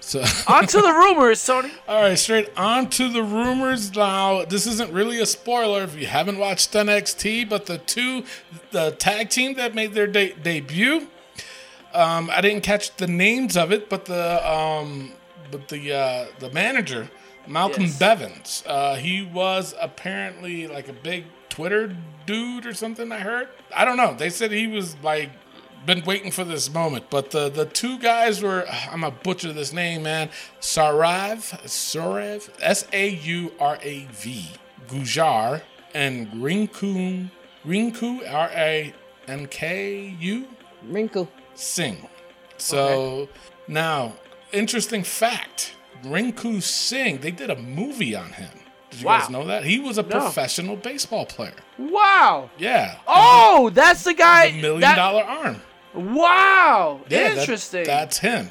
so 0.00 0.24
On 0.52 0.66
to 0.66 0.80
the 0.80 0.92
rumors, 0.92 1.44
Tony. 1.44 1.70
all 1.88 2.02
right, 2.02 2.18
straight 2.18 2.48
on 2.56 2.88
to 2.90 3.08
the 3.08 3.22
rumors 3.22 3.94
now. 3.94 4.44
This 4.44 4.66
isn't 4.68 4.92
really 4.92 5.20
a 5.20 5.26
spoiler 5.26 5.82
if 5.82 5.96
you 5.98 6.06
haven't 6.06 6.38
watched 6.38 6.72
NXT, 6.72 7.48
but 7.48 7.66
the 7.66 7.78
two, 7.78 8.24
the 8.70 8.92
tag 8.92 9.30
team 9.30 9.54
that 9.54 9.74
made 9.74 9.94
their 9.94 10.06
de- 10.06 10.34
debut, 10.34 11.08
um, 11.92 12.30
I 12.30 12.40
didn't 12.40 12.62
catch 12.62 12.94
the 12.96 13.08
names 13.08 13.56
of 13.56 13.72
it, 13.72 13.88
but 13.90 14.04
the 14.04 14.48
um, 14.48 15.12
but 15.50 15.68
the 15.68 15.92
uh, 15.92 16.26
the 16.38 16.50
manager, 16.50 17.10
Malcolm 17.48 17.82
Yes. 17.84 17.98
Bivens, 17.98 18.62
uh, 18.66 18.94
he 18.94 19.22
was 19.22 19.74
apparently 19.80 20.68
like 20.68 20.88
a 20.88 20.92
big 20.92 21.24
Twitter 21.54 21.96
dude 22.26 22.66
or 22.66 22.74
something. 22.74 23.12
I 23.12 23.20
heard. 23.20 23.48
I 23.76 23.84
don't 23.84 23.96
know. 23.96 24.12
They 24.12 24.28
said 24.28 24.50
he 24.50 24.66
was 24.66 24.96
like 25.04 25.30
been 25.86 26.02
waiting 26.04 26.32
for 26.32 26.42
this 26.42 26.72
moment. 26.72 27.10
But 27.10 27.30
the 27.30 27.48
the 27.48 27.64
two 27.64 27.96
guys 28.00 28.42
were 28.42 28.66
I'm 28.90 29.02
gonna 29.02 29.14
butcher 29.22 29.52
this 29.52 29.72
name, 29.72 30.02
man. 30.02 30.30
Sarav 30.60 31.62
Sarav 31.62 32.50
S 32.60 32.88
A 32.92 33.08
U 33.08 33.52
R 33.60 33.78
A 33.82 34.06
V 34.10 34.50
Gujar 34.88 35.62
and 35.94 36.26
Rinku 36.32 37.30
Rinku 37.64 38.32
R 38.32 38.50
A 38.52 38.92
N 39.28 39.46
K 39.46 40.16
U 40.18 40.48
Wrinkle. 40.88 41.28
Singh. 41.54 42.08
So 42.56 43.28
now, 43.68 44.14
interesting 44.52 45.04
fact: 45.04 45.76
Rinku 46.02 46.60
Singh. 46.60 47.18
They 47.18 47.30
did 47.30 47.48
a 47.48 47.56
movie 47.56 48.16
on 48.16 48.32
him. 48.32 48.63
Did 48.94 49.00
you 49.02 49.06
guys 49.08 49.28
know 49.30 49.44
that 49.46 49.64
he 49.64 49.80
was 49.80 49.98
a 49.98 50.02
No. 50.02 50.08
professional 50.20 50.76
baseball 50.76 51.26
player? 51.26 51.54
Wow. 51.78 52.50
Yeah. 52.58 52.96
Oh, 53.06 53.70
that's 53.74 54.04
the 54.04 54.14
guy. 54.14 54.50
the 54.52 54.60
million 54.62 54.80
that- 54.82 54.96
dollar 54.96 55.22
arm. 55.24 55.60
Wow. 55.94 57.00
Yeah, 57.08 57.28
that- 57.30 57.38
Interesting. 57.38 57.84
that's 57.84 58.18
him. 58.18 58.50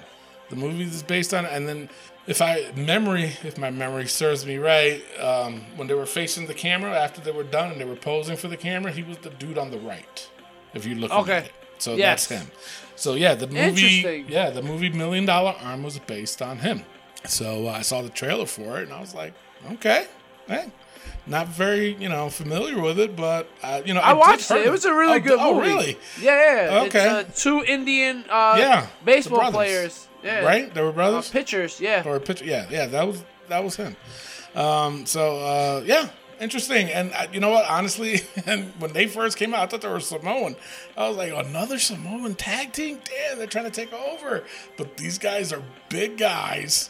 The 0.50 0.56
movie 0.56 0.84
is 0.84 1.02
based 1.04 1.34
on, 1.34 1.46
and 1.46 1.68
then 1.68 1.90
if 2.28 2.42
I 2.42 2.72
memory, 2.76 3.32
if 3.44 3.58
my 3.58 3.72
memory 3.72 4.08
serves 4.08 4.46
me 4.46 4.58
right, 4.58 5.02
um, 5.20 5.66
when 5.76 5.88
they 5.88 5.94
were 5.94 6.06
facing 6.06 6.48
the 6.48 6.54
camera 6.54 6.92
after 6.98 7.22
they 7.22 7.32
were 7.32 7.44
done 7.44 7.72
and 7.72 7.80
they 7.82 7.86
were 7.86 7.96
posing 7.96 8.36
for 8.38 8.48
the 8.50 8.58
camera, 8.58 8.92
he 8.92 9.04
was 9.04 9.18
the 9.20 9.30
dude 9.30 9.58
on 9.58 9.72
the 9.72 9.80
right. 9.80 10.28
If 10.74 10.86
you 10.86 10.96
look 10.96 11.12
Okay. 11.12 11.38
at 11.38 11.46
it, 11.46 11.52
so 11.78 11.96
Yes. 11.96 12.28
that's 12.28 12.42
him. 12.42 12.52
So 12.96 13.16
yeah, 13.16 13.34
the 13.36 13.48
movie, 13.48 14.26
yeah, 14.28 14.50
the 14.50 14.62
movie 14.62 14.90
Million 14.90 15.26
Dollar 15.26 15.56
Arm 15.64 15.84
was 15.84 15.98
based 16.00 16.42
on 16.42 16.60
him. 16.60 16.84
So 17.26 17.68
uh, 17.68 17.72
I 17.72 17.82
saw 17.82 18.02
the 18.02 18.10
trailer 18.10 18.46
for 18.46 18.80
it, 18.80 18.84
and 18.84 18.94
I 18.94 19.00
was 19.00 19.14
like, 19.16 19.34
okay, 19.74 20.08
hey. 20.48 20.72
Not 21.26 21.48
very, 21.48 21.96
you 21.96 22.10
know, 22.10 22.30
familiar 22.30 22.82
with 22.82 23.00
it, 23.00 23.16
but 23.16 23.48
uh, 23.62 23.82
you 23.86 23.94
know, 23.94 24.02
I 24.02 24.12
did 24.12 24.20
watched 24.20 24.52
it. 24.52 24.68
It 24.68 24.70
was 24.70 24.84
a 24.84 24.94
really 24.94 25.20
oh, 25.20 25.22
good 25.22 25.40
oh, 25.40 25.54
movie. 25.54 25.72
Oh, 25.72 25.76
really? 25.76 25.98
Yeah, 26.22 26.66
yeah. 26.70 26.82
Okay. 26.84 27.20
It's, 27.22 27.46
uh, 27.46 27.50
two 27.50 27.64
Indian 27.64 28.26
uh, 28.30 28.56
Yeah, 28.58 28.88
baseball 29.06 29.50
players. 29.52 30.08
Yeah. 30.22 30.40
Right? 30.40 30.74
They 30.74 30.82
were 30.82 30.90
Uh, 30.90 30.94
brothers. 30.94 31.30
pitchers, 31.30 31.80
yeah. 31.80 32.04
or 32.06 32.20
picture. 32.20 32.46
Yeah, 32.46 32.66
yeah, 32.70 32.88
that 32.88 33.08
was 33.08 33.24
that 33.48 33.64
was 33.64 33.78
him. 33.78 33.96
Um, 34.54 35.06
so 35.06 35.38
uh, 35.40 35.84
yeah, 35.86 36.10
interesting. 36.42 36.90
And 36.90 37.12
uh, 37.14 37.28
you 37.32 37.40
know 37.40 37.50
what? 37.50 37.70
Honestly, 37.70 38.22
and 38.46 38.74
when 38.80 38.94
they 38.94 39.08
first 39.08 39.38
came 39.38 39.54
out, 39.54 39.62
I 39.62 39.66
thought 39.68 39.82
they 39.82 39.88
were 39.88 40.00
Samoan. 40.00 40.56
I 40.98 41.08
was 41.08 41.18
like, 41.18 41.34
another 41.34 41.80
Samoan 41.80 42.36
tag 42.36 42.74
team? 42.74 43.00
Damn, 43.04 43.38
they're 43.38 43.48
trying 43.48 43.66
to 43.66 43.72
take 43.72 43.94
over. 43.94 44.44
But 44.78 44.98
these 44.98 45.18
guys 45.18 45.54
are 45.54 45.64
big 45.90 46.18
guys. 46.18 46.90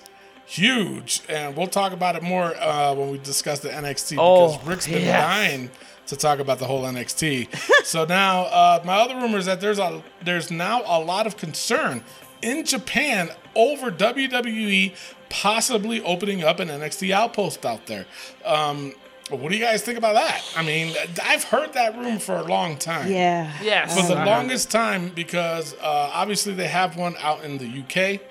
Huge, 0.57 1.21
and 1.29 1.57
we'll 1.57 1.65
talk 1.65 1.93
about 1.93 2.15
it 2.15 2.21
more 2.21 2.53
uh, 2.61 2.93
when 2.93 3.09
we 3.09 3.17
discuss 3.17 3.59
the 3.61 3.69
NXT 3.69 4.17
Oh, 4.19 4.51
because 4.51 4.67
Rick's 4.67 4.87
been 4.87 5.01
yes. 5.01 5.19
dying 5.19 5.71
to 6.05 6.15
talk 6.15 6.37
about 6.37 6.59
the 6.59 6.65
whole 6.65 6.83
NXT. 6.83 7.47
so 7.85 8.05
now, 8.05 8.43
uh, 8.43 8.79
my 8.85 8.93
other 8.97 9.15
rumor 9.15 9.39
is 9.39 9.47
that 9.47 9.61
there's 9.61 9.79
a 9.79 10.03
there's 10.23 10.51
now 10.51 10.83
a 10.85 10.99
lot 10.99 11.25
of 11.25 11.37
concern 11.37 12.03
in 12.43 12.65
Japan 12.65 13.31
over 13.55 13.89
WWE 13.91 14.93
possibly 15.29 16.03
opening 16.03 16.43
up 16.43 16.59
an 16.59 16.67
NXT 16.67 17.09
outpost 17.11 17.65
out 17.65 17.87
there. 17.87 18.05
Um, 18.45 18.93
what 19.31 19.49
do 19.49 19.57
you 19.57 19.63
guys 19.63 19.81
think 19.81 19.97
about 19.97 20.13
that? 20.13 20.43
I 20.55 20.61
mean, 20.63 20.93
I've 21.23 21.45
heard 21.45 21.73
that 21.73 21.97
rumor 21.97 22.19
for 22.19 22.35
a 22.35 22.43
long 22.43 22.77
time. 22.77 23.09
Yeah. 23.11 23.51
Yes. 23.63 23.99
For 23.99 24.05
the 24.05 24.13
Uh-huh. 24.17 24.25
longest 24.27 24.69
time, 24.69 25.09
because 25.09 25.73
uh, 25.81 26.11
obviously 26.13 26.53
they 26.53 26.67
have 26.67 26.95
one 26.95 27.15
out 27.21 27.43
in 27.43 27.57
the 27.57 27.65
UK, 27.65 28.21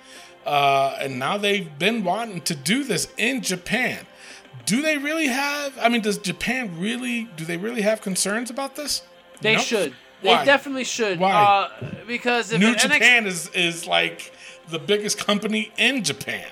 uh, 0.46 0.96
and 1.00 1.18
now 1.18 1.38
they've 1.38 1.78
been 1.78 2.04
wanting 2.04 2.40
to 2.42 2.54
do 2.54 2.84
this 2.84 3.08
in 3.16 3.42
Japan. 3.42 4.06
Do 4.66 4.82
they 4.82 4.98
really 4.98 5.26
have? 5.26 5.76
I 5.80 5.88
mean, 5.88 6.02
does 6.02 6.18
Japan 6.18 6.78
really? 6.78 7.24
Do 7.36 7.44
they 7.44 7.56
really 7.56 7.82
have 7.82 8.00
concerns 8.00 8.50
about 8.50 8.76
this? 8.76 9.02
They 9.40 9.56
No? 9.56 9.60
should. 9.60 9.94
They 10.22 10.28
Why? 10.28 10.44
definitely 10.44 10.84
should. 10.84 11.18
Why? 11.18 11.32
Uh, 11.32 11.86
because 12.06 12.52
if 12.52 12.60
New 12.60 12.68
an 12.68 12.74
NXT 12.74 12.92
Japan 12.92 13.26
is 13.26 13.48
is 13.48 13.86
like 13.86 14.32
the 14.68 14.78
biggest 14.78 15.18
company 15.18 15.72
in 15.76 16.04
Japan. 16.04 16.46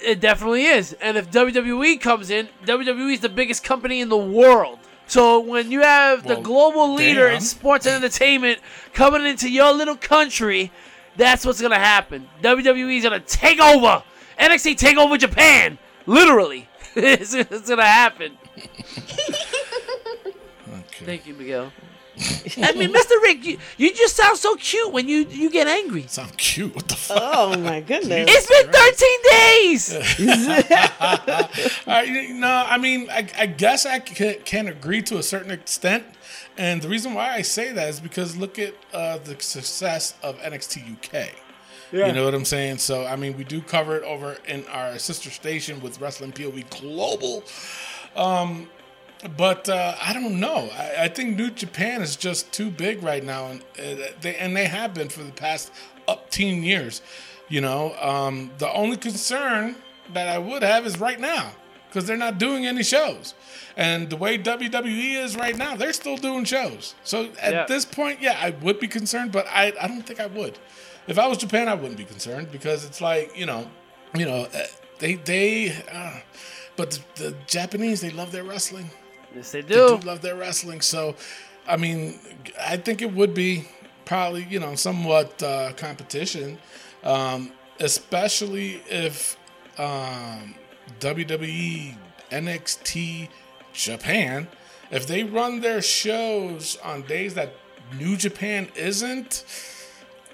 It 0.00 0.20
definitely 0.20 0.64
is. 0.66 0.92
And 1.00 1.16
if 1.16 1.28
WWE 1.30 2.00
comes 2.00 2.30
in, 2.30 2.48
WWE 2.64 3.14
is 3.14 3.20
the 3.20 3.28
biggest 3.28 3.64
company 3.64 4.00
in 4.00 4.08
the 4.08 4.16
world. 4.16 4.78
So 5.08 5.40
when 5.40 5.72
you 5.72 5.80
have 5.80 6.26
the 6.26 6.36
global 6.36 6.94
leader 6.94 7.26
damn. 7.26 7.36
in 7.36 7.40
sports 7.40 7.86
and 7.86 7.96
entertainment 7.96 8.60
coming 8.92 9.24
into 9.24 9.50
your 9.50 9.72
little 9.72 9.96
country, 9.96 10.70
that's 11.18 11.44
what's 11.44 11.60
gonna 11.60 11.78
happen. 11.78 12.26
WWE 12.42 12.96
is 12.96 13.02
gonna 13.02 13.20
take 13.20 13.60
over. 13.60 14.02
NXT 14.38 14.78
take 14.78 14.96
over 14.96 15.18
Japan. 15.18 15.76
Literally, 16.06 16.66
it's, 16.94 17.34
it's 17.34 17.68
gonna 17.68 17.84
happen. 17.84 18.38
Okay. 20.68 21.04
Thank 21.04 21.26
you, 21.26 21.34
Miguel. 21.34 21.72
I 22.60 22.72
mean, 22.72 22.92
Mr. 22.92 23.22
Rick, 23.22 23.44
you, 23.44 23.58
you 23.76 23.94
just 23.94 24.16
sound 24.16 24.36
so 24.38 24.56
cute 24.56 24.92
when 24.92 25.08
you 25.08 25.26
you 25.28 25.50
get 25.50 25.66
angry. 25.66 26.06
Sound 26.08 26.36
cute. 26.36 26.74
What 26.74 26.88
the 26.88 26.96
fuck? 26.96 27.20
Oh 27.20 27.56
my 27.56 27.80
goodness. 27.80 28.28
It's 28.28 28.46
been 28.48 28.72
13 28.72 29.18
days. 29.30 29.94
Uh, 31.88 32.04
no, 32.32 32.66
I 32.68 32.76
mean, 32.76 33.08
I, 33.10 33.26
I 33.38 33.46
guess 33.46 33.86
I 33.86 33.98
can, 33.98 34.36
can 34.44 34.68
agree 34.68 35.00
to 35.02 35.16
a 35.16 35.22
certain 35.22 35.50
extent. 35.50 36.04
And 36.58 36.82
the 36.82 36.88
reason 36.88 37.14
why 37.14 37.34
I 37.34 37.42
say 37.42 37.72
that 37.72 37.88
is 37.88 38.00
because 38.00 38.36
look 38.36 38.58
at 38.58 38.74
uh, 38.92 39.18
the 39.18 39.40
success 39.40 40.14
of 40.24 40.38
NXT 40.40 40.92
UK. 40.92 41.30
Yeah. 41.92 42.08
You 42.08 42.12
know 42.12 42.24
what 42.24 42.34
I'm 42.34 42.44
saying? 42.44 42.78
So, 42.78 43.06
I 43.06 43.16
mean, 43.16 43.38
we 43.38 43.44
do 43.44 43.62
cover 43.62 43.96
it 43.96 44.02
over 44.02 44.36
in 44.46 44.66
our 44.66 44.98
sister 44.98 45.30
station 45.30 45.80
with 45.80 46.00
Wrestling 46.00 46.32
POV 46.32 46.80
Global. 46.80 47.44
Um, 48.16 48.68
but 49.36 49.68
uh, 49.68 49.94
I 50.02 50.12
don't 50.12 50.38
know. 50.38 50.68
I, 50.76 51.04
I 51.04 51.08
think 51.08 51.36
New 51.36 51.50
Japan 51.50 52.02
is 52.02 52.16
just 52.16 52.52
too 52.52 52.70
big 52.70 53.02
right 53.02 53.24
now, 53.24 53.46
and 53.46 53.62
uh, 53.78 54.10
they 54.20 54.36
and 54.36 54.56
they 54.56 54.66
have 54.66 54.94
been 54.94 55.08
for 55.08 55.22
the 55.22 55.32
past 55.32 55.72
up 56.06 56.30
teen 56.30 56.62
years. 56.62 57.02
You 57.48 57.60
know, 57.60 57.96
um, 58.00 58.50
the 58.58 58.70
only 58.72 58.96
concern 58.96 59.76
that 60.12 60.28
I 60.28 60.38
would 60.38 60.62
have 60.62 60.86
is 60.86 61.00
right 61.00 61.18
now 61.18 61.52
because 61.88 62.06
they're 62.06 62.16
not 62.16 62.38
doing 62.38 62.66
any 62.66 62.82
shows, 62.82 63.34
and 63.76 64.08
the 64.10 64.16
way 64.16 64.38
WWE 64.38 65.22
is 65.24 65.36
right 65.36 65.56
now, 65.56 65.74
they're 65.76 65.92
still 65.92 66.16
doing 66.16 66.44
shows. 66.44 66.94
So 67.04 67.30
at 67.40 67.52
Yeah. 67.52 67.64
this 67.66 67.84
point, 67.84 68.20
yeah, 68.20 68.38
I 68.40 68.50
would 68.50 68.78
be 68.80 68.88
concerned, 68.88 69.32
but 69.32 69.46
I 69.48 69.72
I 69.80 69.88
don't 69.88 70.02
think 70.06 70.20
I 70.20 70.26
would. 70.26 70.58
If 71.06 71.18
I 71.18 71.26
was 71.26 71.38
Japan, 71.38 71.68
I 71.68 71.74
wouldn't 71.74 71.96
be 71.96 72.04
concerned 72.04 72.50
because 72.52 72.84
it's 72.84 73.00
like 73.00 73.36
you 73.36 73.46
know, 73.46 73.70
you 74.14 74.24
know, 74.26 74.46
uh, 74.54 74.66
they 74.98 75.14
they. 75.14 75.72
Uh, 75.92 76.20
but 76.76 76.90
the, 76.92 77.00
the 77.24 77.34
Japanese, 77.46 78.00
they 78.00 78.10
love 78.10 78.30
their 78.30 78.44
wrestling 78.44 78.90
yes, 79.34 79.50
they 79.50 79.62
they 79.62 79.74
do. 79.74 79.98
do 79.98 80.06
love 80.06 80.20
their 80.22 80.36
wrestling. 80.36 80.80
So, 80.80 81.16
I 81.66 81.76
mean, 81.76 82.20
I 82.60 82.76
think 82.76 83.02
it 83.02 83.12
would 83.12 83.34
be 83.34 83.66
probably 84.04 84.44
you 84.48 84.60
know 84.60 84.74
somewhat 84.76 85.42
uh, 85.42 85.72
competition, 85.76 86.58
um, 87.02 87.50
especially 87.80 88.80
if 88.88 89.36
um, 89.78 90.54
WWE, 91.00 91.94
NXT, 92.30 93.28
Japan, 93.72 94.48
if 94.90 95.06
they 95.06 95.22
run 95.24 95.60
their 95.60 95.82
shows 95.82 96.76
on 96.82 97.02
days 97.02 97.34
that 97.34 97.54
New 97.98 98.16
Japan 98.16 98.68
isn't, 98.74 99.44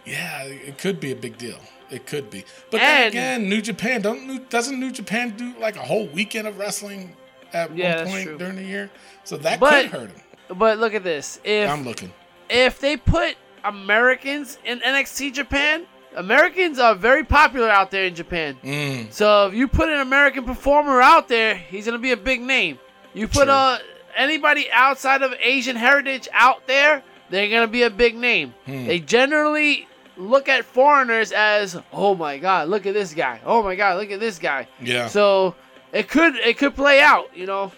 yeah, 0.04 0.44
it 0.44 0.78
could 0.78 1.00
be 1.00 1.12
a 1.12 1.16
big 1.16 1.38
deal. 1.38 1.58
It 1.90 2.06
could 2.06 2.30
be, 2.30 2.44
but 2.70 2.78
then 2.80 3.02
And- 3.02 3.08
again, 3.08 3.48
New 3.48 3.60
Japan 3.60 4.00
don't 4.00 4.26
New, 4.26 4.38
doesn't 4.40 4.80
New 4.80 4.90
Japan 4.90 5.34
do 5.36 5.54
like 5.60 5.76
a 5.76 5.80
whole 5.82 6.06
weekend 6.08 6.48
of 6.48 6.58
wrestling 6.58 7.14
at 7.52 7.76
Yeah, 7.76 7.98
one 8.04 8.06
point 8.06 8.38
during 8.38 8.56
the 8.56 8.64
year? 8.64 8.90
So 9.24 9.36
that 9.38 9.60
But- 9.60 9.90
could 9.90 10.00
hurt 10.00 10.10
him. 10.10 10.20
But 10.58 10.78
look 10.78 10.94
at 10.94 11.04
this. 11.04 11.40
If 11.44 11.68
I'm 11.70 11.84
looking. 11.84 12.12
if 12.48 12.80
they 12.80 12.96
put 12.96 13.36
Americans 13.64 14.58
in 14.64 14.80
NXT 14.80 15.30
Japan, 15.30 15.86
Americans 16.14 16.78
are 16.78 16.94
very 16.94 17.24
popular 17.24 17.68
out 17.68 17.90
there 17.90 18.04
in 18.04 18.14
Japan. 18.14 18.56
Mm. 18.62 19.12
So 19.12 19.48
if 19.48 19.54
you 19.54 19.68
put 19.68 19.88
an 19.88 20.00
American 20.00 20.44
performer 20.44 21.00
out 21.00 21.28
there, 21.28 21.54
he's 21.56 21.86
gonna 21.86 21.98
be 21.98 22.12
a 22.12 22.16
big 22.16 22.40
name. 22.40 22.78
You 23.12 23.28
put 23.28 23.48
uh, 23.48 23.78
anybody 24.16 24.70
outside 24.72 25.22
of 25.22 25.34
Asian 25.40 25.76
heritage 25.76 26.28
out 26.32 26.66
there, 26.66 27.02
they're 27.30 27.48
gonna 27.48 27.68
be 27.68 27.82
a 27.82 27.90
big 27.90 28.16
name. 28.16 28.54
Hmm. 28.66 28.86
They 28.86 29.00
generally 29.00 29.88
look 30.16 30.48
at 30.48 30.64
foreigners 30.64 31.32
as, 31.32 31.76
oh 31.92 32.14
my 32.14 32.38
god, 32.38 32.68
look 32.68 32.86
at 32.86 32.94
this 32.94 33.12
guy. 33.14 33.40
Oh 33.44 33.62
my 33.62 33.74
god, 33.74 33.98
look 33.98 34.10
at 34.10 34.20
this 34.20 34.38
guy. 34.38 34.68
Yeah. 34.80 35.08
So 35.08 35.54
it 35.92 36.08
could 36.08 36.36
it 36.36 36.58
could 36.58 36.74
play 36.74 37.00
out, 37.00 37.36
you 37.36 37.46
know. 37.46 37.72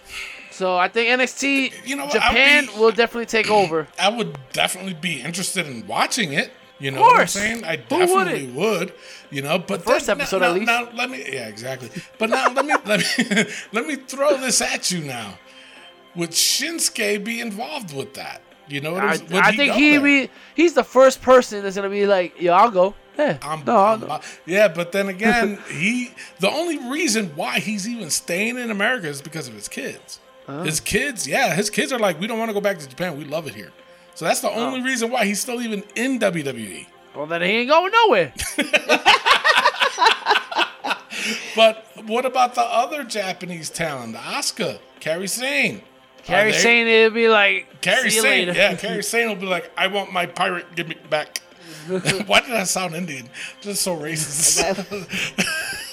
So 0.50 0.74
I 0.76 0.88
think 0.88 1.20
NXT 1.20 1.86
You 1.86 1.96
know 1.96 2.08
Japan 2.08 2.66
be- 2.66 2.80
will 2.80 2.90
definitely 2.90 3.26
take 3.26 3.50
over. 3.50 3.86
I 3.98 4.08
would 4.08 4.38
definitely 4.52 4.94
be 4.94 5.20
interested 5.20 5.66
in 5.66 5.86
watching 5.86 6.32
it. 6.32 6.50
You 6.78 6.90
know 6.90 6.98
Of 6.98 7.02
what 7.02 7.10
I'm 7.12 7.16
course. 7.20 7.32
saying? 7.32 7.64
I 7.64 7.76
Who 7.76 7.82
definitely 7.88 8.48
would. 8.48 8.92
You 9.30 9.42
know, 9.42 9.58
but 9.58 9.82
first 9.82 10.06
then- 10.06 10.20
episode 10.20 10.40
now, 10.40 10.48
at 10.50 10.54
least. 10.54 10.66
Now, 10.66 10.88
let 10.94 11.08
me, 11.10 11.18
yeah, 11.26 11.48
exactly. 11.48 11.90
But 12.18 12.30
now 12.30 12.52
let 12.52 12.66
me 12.66 12.74
let 12.84 13.00
me 13.00 13.44
let 13.72 13.86
me 13.86 13.96
throw 13.96 14.36
this 14.36 14.60
at 14.60 14.90
you 14.90 15.00
now. 15.00 15.38
Would 16.14 16.30
Shinsuke 16.30 17.24
be 17.24 17.40
involved 17.40 17.94
with 17.94 18.14
that? 18.14 18.42
You 18.68 18.80
know 18.80 18.92
what 18.92 19.04
I, 19.04 19.14
I'm 19.14 19.20
would 19.26 19.32
I 19.34 19.52
think 19.56 19.74
he 19.74 19.98
be 19.98 20.30
he's 20.54 20.74
the 20.74 20.84
first 20.84 21.22
person 21.22 21.62
that's 21.62 21.76
gonna 21.76 21.88
be 21.88 22.06
like, 22.06 22.40
yeah, 22.40 22.52
I'll 22.52 22.70
go. 22.70 22.94
Yeah, 23.18 23.38
I'm, 23.40 23.64
no, 23.64 23.76
I'm 23.78 24.00
go. 24.00 24.20
yeah, 24.44 24.68
but 24.68 24.92
then 24.92 25.08
again, 25.16 25.58
he 25.70 26.10
the 26.40 26.50
only 26.50 26.76
reason 26.90 27.28
why 27.36 27.60
he's 27.60 27.88
even 27.88 28.10
staying 28.10 28.58
in 28.58 28.70
America 28.70 29.08
is 29.08 29.22
because 29.22 29.48
of 29.48 29.54
his 29.54 29.68
kids. 29.68 30.20
His 30.62 30.78
kids, 30.78 31.26
yeah, 31.26 31.54
his 31.56 31.70
kids 31.70 31.92
are 31.92 31.98
like, 31.98 32.20
we 32.20 32.28
don't 32.28 32.38
want 32.38 32.50
to 32.50 32.52
go 32.54 32.60
back 32.60 32.78
to 32.78 32.86
Japan. 32.86 33.18
We 33.18 33.24
love 33.24 33.48
it 33.48 33.54
here. 33.56 33.72
So 34.16 34.24
that's 34.24 34.40
the 34.40 34.50
oh. 34.50 34.66
only 34.66 34.82
reason 34.82 35.10
why 35.10 35.26
he's 35.26 35.40
still 35.40 35.60
even 35.62 35.84
in. 35.94 36.18
WWE. 36.18 36.86
Well, 37.14 37.26
then 37.26 37.42
he 37.42 37.48
ain't 37.48 37.68
going 37.68 37.92
nowhere. 37.92 38.32
But 41.56 41.86
what 42.04 42.24
about 42.26 42.54
the 42.54 42.60
other 42.62 43.02
Japanese 43.02 43.70
talent, 43.70 44.14
Asuka, 44.16 44.78
Kairi 45.00 45.28
Sane? 45.28 45.80
Carrie 46.22 46.50
Are 46.50 46.52
they- 46.52 46.58
saying 46.58 46.86
it'll 46.86 47.14
be 47.14 47.28
like, 47.28 47.80
Carrie 47.80 48.10
see 48.10 48.16
you 48.16 48.22
Sane, 48.22 48.48
later. 48.48 48.58
yeah, 48.58 48.74
Kairi 48.74 49.04
Sane 49.04 49.28
will 49.28 49.36
be 49.36 49.46
like, 49.46 49.70
I 49.76 49.86
want 49.86 50.12
my 50.12 50.26
pirate 50.26 50.74
gimmick 50.74 51.08
back. 51.08 51.40
Why 51.88 52.40
did 52.40 52.52
I 52.52 52.64
sound 52.64 52.94
Indian? 52.94 53.28
Just 53.60 53.82
so 53.82 53.96
racist. 53.96 54.62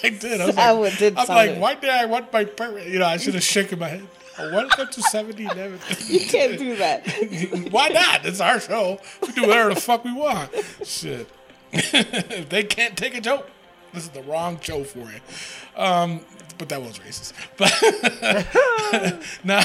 I 0.04 0.10
did. 0.10 0.42
I 0.42 0.46
was 0.48 0.58
I 0.58 0.72
like, 0.72 0.80
would- 0.80 0.98
did 1.00 1.18
I'm 1.18 1.26
sound 1.26 1.38
like, 1.38 1.50
it. 1.52 1.60
why 1.60 1.76
did 1.76 1.90
I 1.90 2.06
want 2.06 2.34
my 2.34 2.46
pirate? 2.46 2.88
You 2.88 3.00
know, 3.00 3.06
I 3.06 3.18
should 3.18 3.36
have 3.36 3.44
shaken 3.44 3.80
my 3.80 3.90
head. 3.90 4.08
Welcome 4.38 4.88
to 4.88 5.02
7011. 5.02 5.80
You 6.08 6.20
can't 6.22 6.58
do 6.58 6.76
that. 6.78 7.08
Why 7.72 7.90
not? 7.90 8.26
It's 8.26 8.40
our 8.40 8.60
show. 8.60 9.00
We 9.22 9.32
do 9.34 9.44
whatever 9.44 9.74
the 9.74 9.80
fuck 9.80 10.04
we 10.04 10.12
want. 10.12 10.50
Shit. 10.84 11.30
if 11.72 12.50
they 12.50 12.64
can't 12.64 12.98
take 12.98 13.16
a 13.16 13.22
joke, 13.22 13.48
this 13.94 14.04
is 14.04 14.10
the 14.10 14.24
wrong 14.24 14.60
show 14.60 14.84
for 14.84 15.00
you. 15.00 15.20
Um, 15.76 16.22
but 16.58 16.70
that 16.70 16.82
was 16.82 16.98
racist. 17.00 17.34
But 17.58 17.72
now 19.44 19.62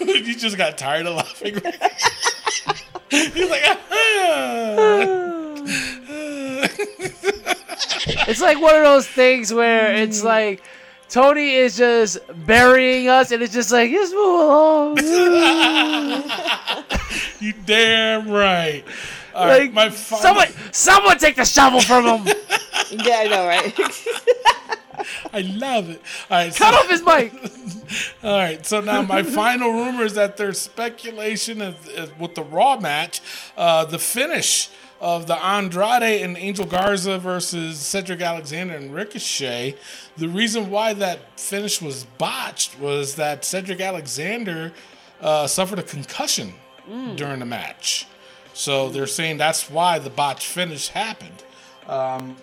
you 0.00 0.34
just 0.34 0.56
got 0.56 0.76
tired 0.78 1.06
of 1.06 1.16
laughing. 1.16 1.54
He's 3.10 3.50
like, 3.50 3.62
ah. 3.64 3.76
it's 8.28 8.40
like 8.40 8.60
one 8.60 8.74
of 8.74 8.82
those 8.82 9.06
things 9.06 9.54
where 9.54 9.94
it's 9.94 10.24
like 10.24 10.62
Tony 11.10 11.54
is 11.54 11.76
just 11.76 12.18
burying 12.46 13.08
us, 13.08 13.32
and 13.32 13.42
it's 13.42 13.52
just 13.52 13.72
like 13.72 13.90
just 13.90 14.14
move 14.14 14.40
along. 14.40 14.98
You 17.40 17.54
damn 17.64 18.28
right. 18.28 18.84
All 19.34 19.46
right, 19.46 19.62
like 19.62 19.72
my 19.72 19.88
final, 19.88 20.22
someone, 20.22 20.48
someone 20.72 21.18
take 21.18 21.36
the 21.36 21.44
shovel 21.44 21.80
from 21.80 22.04
him. 22.26 22.34
Yeah, 22.92 23.18
I 23.20 23.28
know, 23.28 23.46
right? 23.46 23.80
I 25.32 25.40
love 25.42 25.88
it. 25.90 26.02
All 26.28 26.38
right, 26.38 26.54
Cut 26.54 26.74
so, 26.74 26.80
off 26.80 26.88
his 26.90 27.02
mic. 27.04 27.32
all 28.24 28.36
right. 28.36 28.66
So 28.66 28.80
now 28.80 29.02
my 29.02 29.22
final 29.22 29.70
rumor 29.70 30.04
is 30.04 30.14
that 30.14 30.36
there's 30.36 30.60
speculation 30.60 31.62
of, 31.62 31.88
of- 31.96 32.18
with 32.20 32.34
the 32.34 32.42
Raw 32.42 32.78
match, 32.80 33.20
uh, 33.56 33.84
the 33.84 33.98
finish 34.00 34.70
of 35.00 35.26
the 35.26 35.34
Andrade 35.42 36.22
and 36.22 36.36
Angel 36.36 36.66
Garza 36.66 37.18
versus 37.18 37.78
Cedric 37.78 38.20
Alexander 38.20 38.74
and 38.74 38.94
Ricochet. 38.94 39.76
The 40.16 40.28
reason 40.28 40.70
why 40.70 40.92
that 40.94 41.40
finish 41.40 41.80
was 41.80 42.04
botched 42.04 42.78
was 42.78 43.14
that 43.16 43.44
Cedric 43.44 43.80
Alexander 43.80 44.72
uh, 45.20 45.46
suffered 45.46 45.78
a 45.78 45.82
concussion 45.82 46.54
during 47.16 47.38
the 47.38 47.46
match. 47.46 48.06
So 48.52 48.88
they're 48.88 49.06
saying 49.06 49.38
that's 49.38 49.70
why 49.70 49.98
the 49.98 50.10
botch 50.10 50.46
finish 50.46 50.88
happened. 50.88 51.44
Um, 51.86 52.36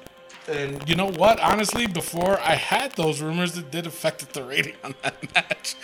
and 0.48 0.88
you 0.88 0.96
know 0.96 1.12
what? 1.12 1.40
Honestly, 1.42 1.88
before 1.88 2.40
I 2.40 2.56
had 2.56 2.94
those 2.94 3.22
rumors, 3.22 3.58
it 3.58 3.70
did 3.70 3.86
affect 3.86 4.34
the 4.34 4.44
rating 4.44 4.76
on 4.84 4.96
that 5.04 5.36
match. 5.36 5.76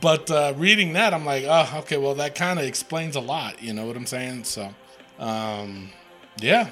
But 0.00 0.30
uh, 0.30 0.52
reading 0.56 0.92
that, 0.92 1.14
I'm 1.14 1.24
like, 1.24 1.44
oh, 1.46 1.78
okay, 1.78 1.96
well, 1.96 2.14
that 2.16 2.34
kind 2.34 2.58
of 2.58 2.66
explains 2.66 3.16
a 3.16 3.20
lot. 3.20 3.62
You 3.62 3.72
know 3.72 3.86
what 3.86 3.96
I'm 3.96 4.06
saying? 4.06 4.44
So, 4.44 4.74
um, 5.18 5.90
yeah. 6.38 6.70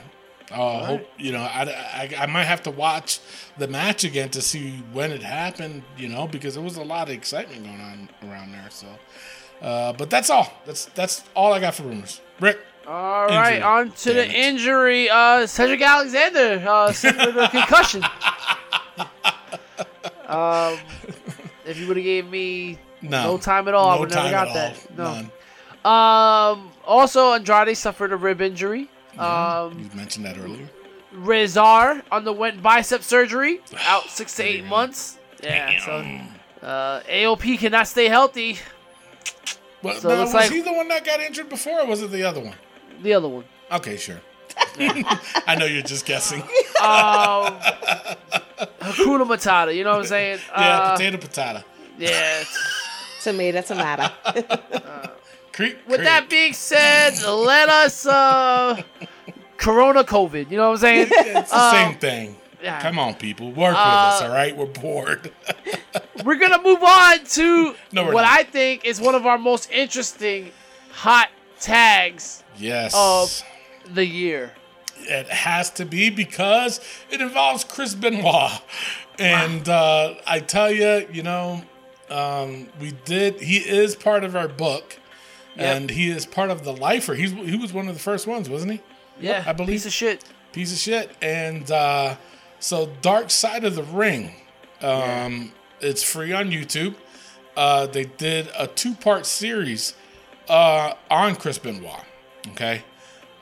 Uh, 0.52 0.84
hope 0.84 1.08
you 1.16 1.30
know. 1.30 1.42
I, 1.42 1.62
I, 1.62 2.22
I 2.22 2.26
might 2.26 2.44
have 2.44 2.62
to 2.64 2.70
watch 2.72 3.20
the 3.56 3.68
match 3.68 4.02
again 4.02 4.30
to 4.30 4.42
see 4.42 4.82
when 4.92 5.12
it 5.12 5.22
happened. 5.22 5.82
You 5.96 6.08
know, 6.08 6.26
because 6.26 6.54
there 6.54 6.62
was 6.62 6.76
a 6.76 6.82
lot 6.82 7.08
of 7.08 7.14
excitement 7.14 7.62
going 7.64 7.80
on 7.80 8.08
around 8.28 8.50
there. 8.52 8.66
So, 8.70 8.88
uh, 9.62 9.92
but 9.92 10.10
that's 10.10 10.28
all. 10.28 10.52
That's 10.66 10.86
that's 10.86 11.22
all 11.36 11.52
I 11.52 11.60
got 11.60 11.74
for 11.74 11.84
rumors. 11.84 12.20
Rick. 12.40 12.58
All 12.86 13.26
right, 13.28 13.56
Injury. 13.56 13.62
on 13.62 13.90
to 13.92 14.12
the 14.12 14.24
it. 14.26 14.32
injury. 14.34 15.08
Uh, 15.08 15.46
Cedric 15.46 15.80
Alexander 15.82 16.64
uh, 16.68 16.90
suffered 16.90 17.36
a 17.36 17.48
concussion. 17.48 18.02
um, 20.26 20.78
if 21.66 21.78
you 21.78 21.86
would 21.86 21.96
have 21.96 22.04
gave 22.04 22.28
me 22.28 22.78
No, 23.02 23.22
no 23.24 23.38
time 23.38 23.68
at 23.68 23.74
all, 23.74 23.90
I 23.90 23.94
No 23.94 24.00
would 24.00 24.10
never 24.10 24.30
got 24.30 24.54
that. 24.54 24.76
all. 24.76 24.96
No. 24.96 25.14
None. 25.14 25.30
Um, 25.84 26.72
also, 26.84 27.32
Andrade 27.34 27.76
suffered 27.76 28.12
a 28.12 28.16
rib 28.16 28.40
injury. 28.40 28.88
Um, 29.20 29.78
You 29.78 29.90
mentioned 29.96 30.24
that 30.26 30.38
earlier. 30.38 30.68
Rezar 31.12 32.02
underwent 32.12 32.62
bicep 32.62 33.02
surgery, 33.02 33.60
out 33.86 34.04
six 34.10 34.34
to 34.36 34.42
eight 34.44 34.64
months. 34.64 35.18
Yeah, 35.42 35.80
so 35.84 36.66
uh, 36.66 37.00
AOP 37.02 37.58
cannot 37.58 37.88
stay 37.88 38.08
healthy. 38.08 38.58
Well, 39.82 39.94
So 40.00 40.08
now, 40.08 40.20
was 40.20 40.34
like- 40.34 40.50
he 40.50 40.60
the 40.60 40.72
one 40.72 40.88
that 40.88 41.04
got 41.04 41.20
injured 41.20 41.48
before, 41.48 41.80
or 41.80 41.86
was 41.86 42.02
it 42.02 42.10
the 42.10 42.22
other 42.22 42.40
one? 42.40 42.54
The 43.02 43.14
other 43.14 43.28
one. 43.28 43.44
Okay, 43.72 43.96
sure. 43.96 44.20
I 44.78 45.56
know 45.58 45.64
you're 45.64 45.82
just 45.82 46.04
guessing. 46.04 46.42
Um, 46.42 46.46
Hakuna 48.80 49.24
Matata. 49.26 49.74
You 49.74 49.84
know 49.84 49.92
what 49.92 50.00
I'm 50.00 50.06
saying? 50.06 50.38
Yeah, 50.52 50.78
Uh, 50.80 50.92
potato, 50.96 51.16
potato. 51.18 51.62
yeah. 51.98 52.42
Tomato, 53.22 53.60
tomato. 53.62 54.10
Creep. 55.60 55.76
With 55.86 55.96
creep. 55.96 56.04
that 56.08 56.30
being 56.30 56.52
said, 56.54 57.22
let 57.22 57.68
us 57.68 58.06
uh 58.06 58.82
Corona 59.58 60.04
COVID. 60.04 60.50
You 60.50 60.56
know 60.56 60.68
what 60.70 60.76
I'm 60.76 60.80
saying? 60.80 61.08
it's 61.10 61.50
the 61.50 61.56
uh, 61.56 61.70
same 61.72 61.98
thing. 61.98 62.36
yeah. 62.62 62.80
Come 62.80 62.98
on, 62.98 63.14
people, 63.14 63.48
work 63.48 63.72
with 63.72 63.76
Uh, 63.76 64.10
us. 64.14 64.22
All 64.22 64.30
right, 64.30 64.56
we're 64.56 64.66
bored. 64.66 65.32
We're 66.24 66.36
gonna 66.38 66.62
move 66.62 66.82
on 66.82 67.24
to 67.24 67.74
No, 67.92 68.04
what 68.04 68.22
not. 68.22 68.38
I 68.38 68.42
think 68.42 68.84
is 68.84 69.00
one 69.00 69.14
of 69.14 69.24
our 69.26 69.38
most 69.38 69.70
interesting 69.70 70.50
hot 70.92 71.28
tags 71.60 72.42
yes, 72.58 72.94
of 72.94 73.42
the 73.94 74.04
year. 74.04 74.52
it 74.98 75.28
has 75.28 75.70
to 75.72 75.86
be 75.86 76.10
because 76.10 76.78
it 77.10 77.20
involves 77.22 77.64
Chris 77.64 77.94
Benoit, 77.94 78.52
and 79.18 79.66
uh, 79.68 80.14
I 80.26 80.40
tell 80.40 80.70
you, 80.70 81.06
you 81.10 81.22
know, 81.22 81.62
um, 82.10 82.68
we 82.78 82.92
did. 83.06 83.40
He 83.40 83.56
is 83.56 83.96
part 83.96 84.22
of 84.22 84.36
our 84.36 84.48
book, 84.48 84.98
and 85.56 85.90
he 85.90 86.10
is 86.10 86.26
part 86.26 86.50
of 86.50 86.64
the 86.64 86.72
lifer. 86.72 87.14
He's 87.14 87.32
he 87.32 87.56
was 87.56 87.72
one 87.72 87.88
of 87.88 87.94
the 87.94 88.00
first 88.00 88.26
ones, 88.26 88.48
wasn't 88.48 88.72
he? 88.72 88.80
Yeah, 89.20 89.44
I 89.46 89.52
believe- 89.52 89.70
piece 89.76 89.86
of 89.86 89.92
shit. 89.92 90.24
piece 90.52 90.72
of 90.72 90.78
shit. 90.78 91.10
And 91.20 91.70
uh, 91.70 92.16
so, 92.58 92.90
Dark 93.02 93.30
Side 93.30 93.64
of 93.64 93.74
the 93.74 93.82
Ring, 93.82 94.32
um, 94.80 95.52
it's 95.80 96.02
free 96.02 96.32
on 96.32 96.50
YouTube. 96.50 96.94
Uh, 97.56 97.86
they 97.86 98.04
did 98.04 98.48
a 98.58 98.66
two 98.66 98.94
part 98.94 99.26
series 99.26 99.94
uh, 100.48 100.94
on 101.10 101.36
Chris 101.36 101.58
Benoit. 101.58 102.04
Okay. 102.48 102.82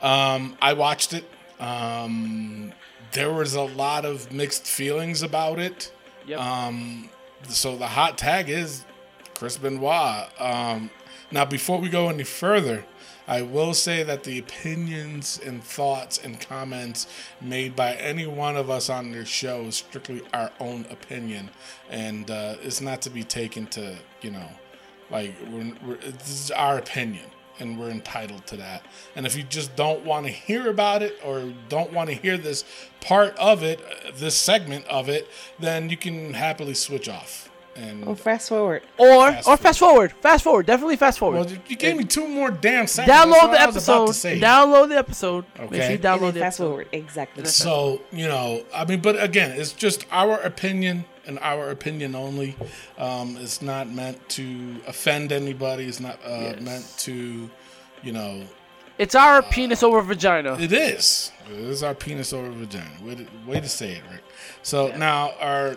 Um, 0.01 0.57
I 0.61 0.73
watched 0.73 1.13
it. 1.13 1.25
Um, 1.59 2.73
there 3.11 3.31
was 3.33 3.55
a 3.55 3.61
lot 3.61 4.05
of 4.05 4.31
mixed 4.31 4.65
feelings 4.67 5.21
about 5.23 5.59
it. 5.59 5.91
Yep. 6.27 6.39
Um, 6.39 7.09
so 7.47 7.75
the 7.77 7.87
hot 7.87 8.17
tag 8.17 8.49
is 8.49 8.85
Chris 9.33 9.57
Benoit. 9.57 10.29
Um, 10.39 10.89
now, 11.31 11.45
before 11.45 11.79
we 11.79 11.89
go 11.89 12.09
any 12.09 12.23
further, 12.23 12.85
I 13.27 13.43
will 13.43 13.75
say 13.75 14.01
that 14.01 14.23
the 14.23 14.39
opinions 14.39 15.39
and 15.45 15.63
thoughts 15.63 16.17
and 16.17 16.41
comments 16.41 17.05
made 17.39 17.75
by 17.75 17.93
any 17.93 18.25
one 18.25 18.57
of 18.57 18.71
us 18.71 18.89
on 18.89 19.11
this 19.11 19.27
show 19.27 19.65
is 19.65 19.75
strictly 19.75 20.23
our 20.33 20.51
own 20.59 20.87
opinion, 20.89 21.51
and 21.91 22.31
uh, 22.31 22.55
it's 22.63 22.81
not 22.81 23.03
to 23.03 23.11
be 23.11 23.23
taken 23.23 23.67
to 23.67 23.95
you 24.21 24.31
know, 24.31 24.49
like 25.11 25.35
we're, 25.51 25.71
we're, 25.85 25.97
this 25.97 26.29
is 26.29 26.51
our 26.51 26.79
opinion, 26.79 27.25
and 27.59 27.79
we're 27.79 27.91
entitled 27.91 28.47
to 28.47 28.57
that. 28.57 28.83
And 29.15 29.25
if 29.27 29.37
you 29.37 29.43
just 29.43 29.75
don't 29.75 30.03
want 30.03 30.25
to 30.25 30.31
hear 30.31 30.69
about 30.69 31.03
it 31.03 31.19
or 31.23 31.53
don't 31.67 31.93
want 31.93 32.09
to 32.09 32.15
hear 32.15 32.37
this 32.37 32.65
part 33.01 33.37
of 33.37 33.61
it, 33.61 33.79
uh, 33.81 34.11
this 34.15 34.35
segment 34.35 34.85
of 34.87 35.07
it, 35.09 35.27
then 35.59 35.89
you 35.89 35.97
can 35.97 36.33
happily 36.33 36.73
switch 36.73 37.07
off. 37.07 37.48
And 37.81 38.03
Oh, 38.05 38.13
fast 38.15 38.49
forward. 38.49 38.81
Or 38.97 39.31
Fast 39.31 39.47
or 39.47 39.57
fast 39.57 39.79
forward. 39.79 40.11
Fast 40.21 40.43
forward. 40.43 40.65
Definitely 40.65 40.97
fast 40.97 41.17
forward. 41.19 41.45
well, 41.45 41.57
you 41.67 41.75
gave 41.77 41.95
me 41.95 42.03
two 42.03 42.27
more 42.27 42.51
damn 42.51 42.87
seconds. 42.87 43.15
Download 43.15 43.29
what 43.43 43.51
the 43.51 43.61
I 43.61 43.65
was 43.67 43.87
about 43.87 44.03
episode. 44.09 44.41
Download 44.41 44.89
the 44.89 44.97
episode. 44.97 45.45
Make 45.57 45.67
Okay. 45.67 45.81
sure 45.81 45.91
you 45.91 45.97
download 45.99 46.33
the 46.33 46.39
fast 46.41 46.59
episode. 46.59 46.67
forward. 46.67 46.87
Exactly. 46.91 47.45
So 47.45 48.01
you 48.11 48.27
know, 48.27 48.63
I 48.75 48.83
mean, 48.85 48.99
but 48.99 49.21
again, 49.23 49.51
it's 49.51 49.71
just 49.71 50.05
our 50.11 50.39
opinion 50.41 51.05
and 51.25 51.39
our 51.41 51.69
opinion 51.69 52.15
only. 52.15 52.55
Um, 52.97 53.37
it's 53.39 53.61
not 53.61 53.89
meant 53.89 54.27
to 54.29 54.75
offend 54.87 55.31
anybody. 55.31 55.85
It's 55.85 55.99
not 56.01 56.19
uh, 56.25 56.29
Yes. 56.55 56.61
meant 56.61 56.93
to, 56.99 57.49
you 58.03 58.11
know, 58.11 58.41
It's 58.97 59.15
our 59.15 59.41
penis 59.41 59.83
over 59.83 60.01
vagina. 60.01 60.57
it 60.59 60.73
is. 60.73 61.31
It 61.49 61.57
is 61.59 61.83
our 61.83 61.93
penis 61.95 62.33
over 62.33 62.49
vagina. 62.49 62.89
Way 63.03 63.15
to, 63.15 63.27
way 63.47 63.59
to 63.61 63.69
say 63.69 63.91
it, 63.93 64.01
right? 64.11 64.19
So 64.63 64.89
now, 64.97 65.31
our 65.39 65.75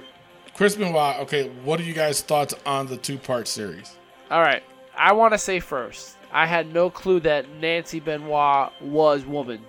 Chris 0.55 0.75
Benoit. 0.77 1.17
Okay, 1.21 1.49
what 1.65 1.81
are 1.81 1.85
you 1.85 1.95
guys' 1.95 2.21
thoughts 2.21 2.55
on 2.67 2.87
the 2.87 2.97
two 2.97 3.19
part 3.19 3.49
series? 3.49 3.97
All 4.31 4.41
right. 4.43 4.63
I 4.97 5.13
want 5.13 5.33
to 5.33 5.39
say 5.39 5.59
first, 5.61 6.17
I 6.31 6.47
had 6.47 6.73
no 6.73 6.91
clue 6.91 7.21
that 7.21 7.49
Nancy 7.49 8.01
Benoit 8.01 8.71
was 8.83 9.25
woman. 9.25 9.63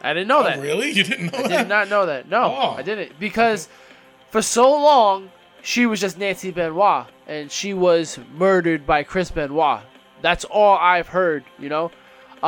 I 0.00 0.12
didn't 0.14 0.28
know 0.28 0.44
that. 0.44 0.58
Oh, 0.58 0.62
really? 0.62 0.90
You 0.90 1.02
didn't 1.02 1.32
know 1.32 1.38
I 1.38 1.48
that? 1.48 1.58
did 1.58 1.68
not 1.68 1.88
know 1.88 2.06
that. 2.06 2.28
No, 2.28 2.42
Oh. 2.44 2.74
I 2.78 2.82
didn't 2.82 3.18
because 3.18 3.68
for 4.30 4.40
so 4.42 4.70
long 4.70 5.30
she 5.62 5.86
was 5.86 6.00
just 6.00 6.16
Nancy 6.18 6.52
Benoit 6.52 7.06
and 7.26 7.50
she 7.50 7.74
was 7.74 8.18
murdered 8.34 8.86
by 8.86 9.02
Chris 9.02 9.30
Benoit. 9.32 9.80
That's 10.22 10.44
all 10.44 10.76
I've 10.78 11.08
heard. 11.08 11.44
You 11.58 11.68
know, 11.68 11.90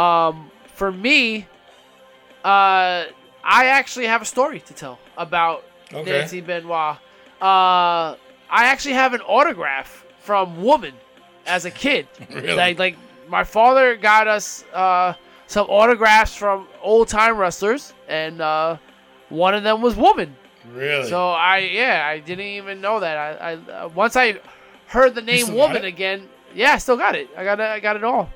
um, 0.00 0.50
for 0.74 0.92
me, 0.92 1.46
uh, 2.44 3.04
I 3.42 3.66
actually 3.66 4.06
have 4.06 4.22
a 4.22 4.26
story 4.26 4.60
to 4.60 4.72
tell 4.74 4.98
about 5.16 5.64
Okay. 5.92 6.08
Nancy 6.10 6.40
Benoit. 6.40 6.98
Uh, 7.40 8.16
I 8.50 8.66
actually 8.66 8.94
have 8.94 9.14
an 9.14 9.20
autograph 9.22 10.04
from 10.18 10.62
Woman 10.62 10.94
as 11.46 11.64
a 11.64 11.70
kid. 11.70 12.06
Really? 12.30 12.54
Like, 12.54 12.78
like 12.78 12.96
my 13.28 13.44
father 13.44 13.96
got 13.96 14.28
us 14.28 14.64
uh, 14.72 15.14
some 15.46 15.66
autographs 15.68 16.34
from 16.34 16.68
old 16.82 17.08
time 17.08 17.36
wrestlers, 17.36 17.92
and 18.08 18.40
uh, 18.40 18.76
one 19.28 19.54
of 19.54 19.62
them 19.62 19.80
was 19.80 19.96
Woman. 19.96 20.36
Really? 20.72 21.08
So 21.08 21.30
I, 21.30 21.58
yeah, 21.58 22.06
I 22.06 22.18
didn't 22.18 22.44
even 22.46 22.80
know 22.80 23.00
that. 23.00 23.16
I, 23.16 23.52
I 23.52 23.54
uh, 23.54 23.88
once 23.88 24.16
I 24.16 24.38
heard 24.86 25.14
the 25.14 25.22
name 25.22 25.54
Woman 25.54 25.84
again, 25.84 26.28
yeah, 26.54 26.72
I 26.72 26.78
still 26.78 26.96
got 26.96 27.14
it. 27.14 27.28
I 27.36 27.44
got 27.44 27.58
it. 27.60 27.64
I 27.64 27.80
got 27.80 27.96
it 27.96 28.04
all. 28.04 28.30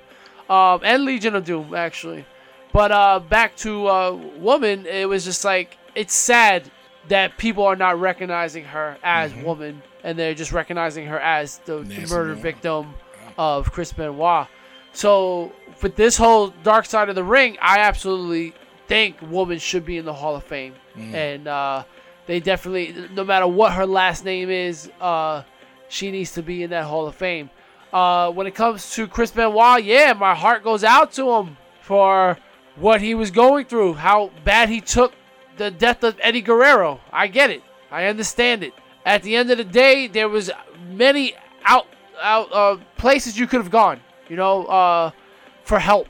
Um, 0.48 0.80
and 0.84 1.04
Legion 1.04 1.34
of 1.34 1.44
Doom 1.44 1.74
actually. 1.74 2.24
But 2.72 2.90
uh, 2.90 3.20
back 3.20 3.56
to 3.58 3.86
uh, 3.86 4.12
Woman, 4.38 4.86
it 4.86 5.08
was 5.08 5.24
just 5.24 5.44
like 5.44 5.76
it's 5.94 6.14
sad 6.14 6.70
that 7.08 7.36
people 7.36 7.64
are 7.64 7.76
not 7.76 8.00
recognizing 8.00 8.64
her 8.64 8.96
as 9.02 9.34
Woman, 9.34 9.82
and 10.02 10.18
they're 10.18 10.34
just 10.34 10.52
recognizing 10.52 11.06
her 11.06 11.20
as 11.20 11.58
the, 11.64 11.80
the 11.80 12.06
murder 12.06 12.34
victim 12.34 12.94
of 13.36 13.70
Chris 13.72 13.92
Benoit. 13.92 14.46
So 14.92 15.52
with 15.82 15.96
this 15.96 16.16
whole 16.16 16.48
Dark 16.62 16.86
Side 16.86 17.08
of 17.08 17.14
the 17.14 17.24
Ring, 17.24 17.58
I 17.60 17.80
absolutely 17.80 18.54
think 18.86 19.16
Woman 19.22 19.58
should 19.58 19.84
be 19.84 19.98
in 19.98 20.04
the 20.04 20.12
Hall 20.12 20.36
of 20.36 20.44
Fame, 20.44 20.74
and 21.14 21.48
uh, 21.48 21.84
they 22.26 22.40
definitely, 22.40 22.94
no 23.14 23.24
matter 23.24 23.46
what 23.46 23.72
her 23.72 23.86
last 23.86 24.24
name 24.24 24.50
is, 24.50 24.90
uh, 25.00 25.42
she 25.88 26.10
needs 26.10 26.32
to 26.32 26.42
be 26.42 26.62
in 26.62 26.70
that 26.70 26.84
Hall 26.84 27.06
of 27.06 27.14
Fame. 27.14 27.50
Uh, 27.92 28.30
when 28.30 28.46
it 28.46 28.54
comes 28.54 28.92
to 28.94 29.06
Chris 29.06 29.30
Benoit, 29.30 29.84
yeah, 29.84 30.12
my 30.14 30.34
heart 30.34 30.64
goes 30.64 30.82
out 30.84 31.12
to 31.12 31.30
him 31.32 31.56
for 31.80 32.38
what 32.76 33.00
he 33.00 33.14
was 33.14 33.30
going 33.30 33.66
through, 33.66 33.94
how 33.94 34.30
bad 34.44 34.68
he 34.68 34.80
took 34.80 35.12
the 35.56 35.70
death 35.70 36.02
of 36.04 36.16
Eddie 36.20 36.42
Guerrero. 36.42 37.00
I 37.12 37.26
get 37.26 37.50
it. 37.50 37.62
I 37.90 38.06
understand 38.06 38.62
it. 38.62 38.72
At 39.06 39.22
the 39.22 39.36
end 39.36 39.50
of 39.50 39.58
the 39.58 39.64
day, 39.64 40.06
there 40.06 40.28
was 40.28 40.50
many 40.88 41.34
out 41.64 41.86
out 42.20 42.52
uh, 42.52 42.76
places 42.96 43.38
you 43.38 43.46
could 43.46 43.60
have 43.60 43.70
gone, 43.70 44.00
you 44.28 44.36
know, 44.36 44.64
uh, 44.66 45.10
for 45.64 45.78
help. 45.78 46.08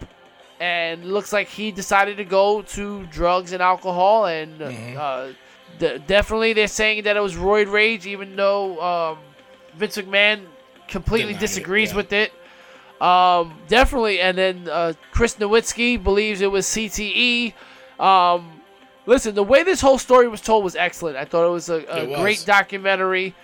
And 0.60 1.04
looks 1.12 1.32
like 1.32 1.48
he 1.48 1.72
decided 1.72 2.16
to 2.18 2.24
go 2.24 2.62
to 2.62 3.06
drugs 3.06 3.52
and 3.52 3.60
alcohol, 3.60 4.26
and 4.26 4.62
uh, 4.62 5.32
d- 5.78 5.98
definitely 6.06 6.52
they're 6.52 6.68
saying 6.68 7.04
that 7.04 7.16
it 7.16 7.20
was 7.20 7.34
roid 7.34 7.70
rage, 7.70 8.06
even 8.06 8.36
though 8.36 8.80
um, 8.80 9.18
Vince 9.76 9.98
McMahon 9.98 10.46
completely 10.88 11.32
Denied 11.32 11.42
it, 11.42 11.46
disagrees 11.46 11.90
yeah. 11.90 11.96
with 11.96 12.12
it. 12.12 12.32
Um, 13.00 13.58
definitely, 13.68 14.20
and 14.20 14.38
then 14.38 14.68
uh, 14.70 14.92
Chris 15.10 15.34
Nowinski 15.34 16.02
believes 16.02 16.40
it 16.40 16.50
was 16.50 16.66
CTE. 16.66 17.52
Um, 17.98 18.53
listen, 19.06 19.34
the 19.34 19.42
way 19.42 19.62
this 19.62 19.80
whole 19.80 19.98
story 19.98 20.28
was 20.28 20.40
told 20.40 20.64
was 20.64 20.76
excellent. 20.76 21.16
I 21.16 21.24
thought 21.24 21.46
it 21.46 21.50
was 21.50 21.68
a, 21.68 21.74
a 21.88 22.02
It 22.04 22.08
was. 22.10 22.20
great 22.20 22.44
documentary. 22.46 23.34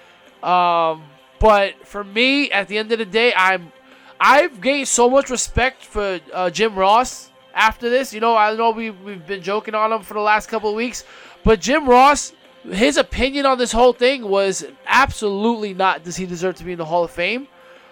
Um, 0.42 1.02
but 1.38 1.86
for 1.86 2.04
me, 2.04 2.50
at 2.50 2.68
the 2.68 2.78
end 2.78 2.92
of 2.92 2.98
the 2.98 3.04
day, 3.06 3.32
I'm 3.36 3.72
I've 4.20 4.60
gained 4.60 4.88
so 4.88 5.08
much 5.08 5.30
respect 5.30 5.84
for 5.84 6.20
uh, 6.32 6.50
Jim 6.50 6.74
Ross 6.76 7.30
after 7.54 7.88
this. 7.88 8.12
You 8.12 8.20
know, 8.20 8.36
I 8.36 8.54
know 8.54 8.70
we 8.70 8.90
we've 8.90 9.26
been 9.26 9.42
joking 9.42 9.74
on 9.74 9.92
him 9.92 10.02
for 10.02 10.14
the 10.14 10.20
last 10.20 10.48
couple 10.48 10.70
of 10.70 10.76
weeks, 10.76 11.04
but 11.44 11.60
Jim 11.60 11.88
Ross, 11.88 12.32
his 12.64 12.96
opinion 12.98 13.46
on 13.46 13.56
this 13.58 13.72
whole 13.72 13.92
thing 13.94 14.28
was 14.28 14.64
absolutely 14.86 15.72
not 15.74 16.04
does 16.04 16.16
he 16.16 16.26
deserve 16.26 16.56
to 16.56 16.64
be 16.64 16.72
in 16.72 16.78
the 16.78 16.84
Hall 16.84 17.04
of 17.04 17.10
Fame. 17.10 17.48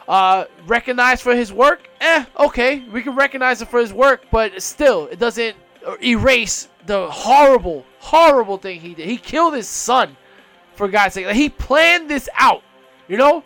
Uh, 0.06 0.46
recognized 0.66 1.22
for 1.22 1.34
his 1.34 1.52
work, 1.52 1.86
eh? 2.00 2.24
Okay, 2.38 2.80
we 2.90 3.02
can 3.02 3.14
recognize 3.14 3.60
him 3.60 3.68
for 3.68 3.78
his 3.78 3.92
work, 3.92 4.22
but 4.30 4.62
still, 4.62 5.06
it 5.08 5.18
doesn't 5.18 5.54
erase 6.02 6.68
the 6.86 7.10
horrible, 7.10 7.84
horrible 7.98 8.58
thing 8.58 8.80
he 8.80 8.94
did. 8.94 9.06
He 9.06 9.16
killed 9.16 9.54
his 9.54 9.68
son, 9.68 10.16
for 10.74 10.88
God's 10.88 11.14
sake. 11.14 11.26
Like, 11.26 11.36
he 11.36 11.48
planned 11.48 12.08
this 12.08 12.28
out, 12.34 12.62
you 13.08 13.16
know. 13.16 13.44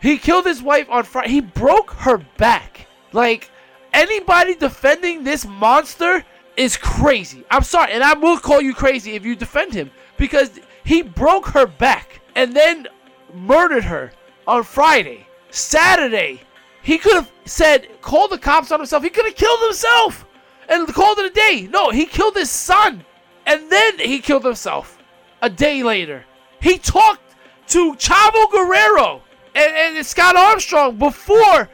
He 0.00 0.18
killed 0.18 0.44
his 0.44 0.62
wife 0.62 0.86
on 0.90 1.04
Friday. 1.04 1.30
He 1.30 1.40
broke 1.40 1.90
her 1.92 2.18
back. 2.36 2.86
Like 3.12 3.50
anybody 3.92 4.54
defending 4.54 5.24
this 5.24 5.46
monster 5.46 6.24
is 6.56 6.76
crazy. 6.76 7.44
I'm 7.50 7.62
sorry, 7.62 7.92
and 7.92 8.04
I 8.04 8.12
will 8.12 8.38
call 8.38 8.60
you 8.60 8.74
crazy 8.74 9.12
if 9.12 9.24
you 9.24 9.34
defend 9.34 9.72
him 9.72 9.90
because 10.18 10.60
he 10.84 11.02
broke 11.02 11.46
her 11.48 11.66
back 11.66 12.20
and 12.34 12.54
then 12.54 12.86
murdered 13.32 13.84
her 13.84 14.12
on 14.46 14.62
Friday. 14.62 15.26
Saturday, 15.50 16.42
he 16.82 16.98
could 16.98 17.14
have 17.14 17.32
said, 17.46 17.88
call 18.02 18.28
the 18.28 18.38
cops 18.38 18.70
on 18.70 18.80
himself. 18.80 19.02
He 19.02 19.10
could 19.10 19.24
have 19.24 19.36
killed 19.36 19.60
himself 19.62 20.26
and 20.68 20.86
called 20.88 21.18
it 21.18 21.26
a 21.26 21.34
day. 21.34 21.68
No, 21.70 21.90
he 21.90 22.06
killed 22.06 22.36
his 22.36 22.50
son 22.50 23.04
and 23.46 23.70
then 23.70 23.98
he 23.98 24.20
killed 24.20 24.44
himself 24.44 24.98
a 25.42 25.50
day 25.50 25.82
later. 25.82 26.24
He 26.60 26.78
talked 26.78 27.34
to 27.68 27.94
Chavo 27.94 28.50
Guerrero 28.50 29.22
and, 29.54 29.96
and 29.96 30.06
Scott 30.06 30.36
Armstrong 30.36 30.96
before 30.96 31.68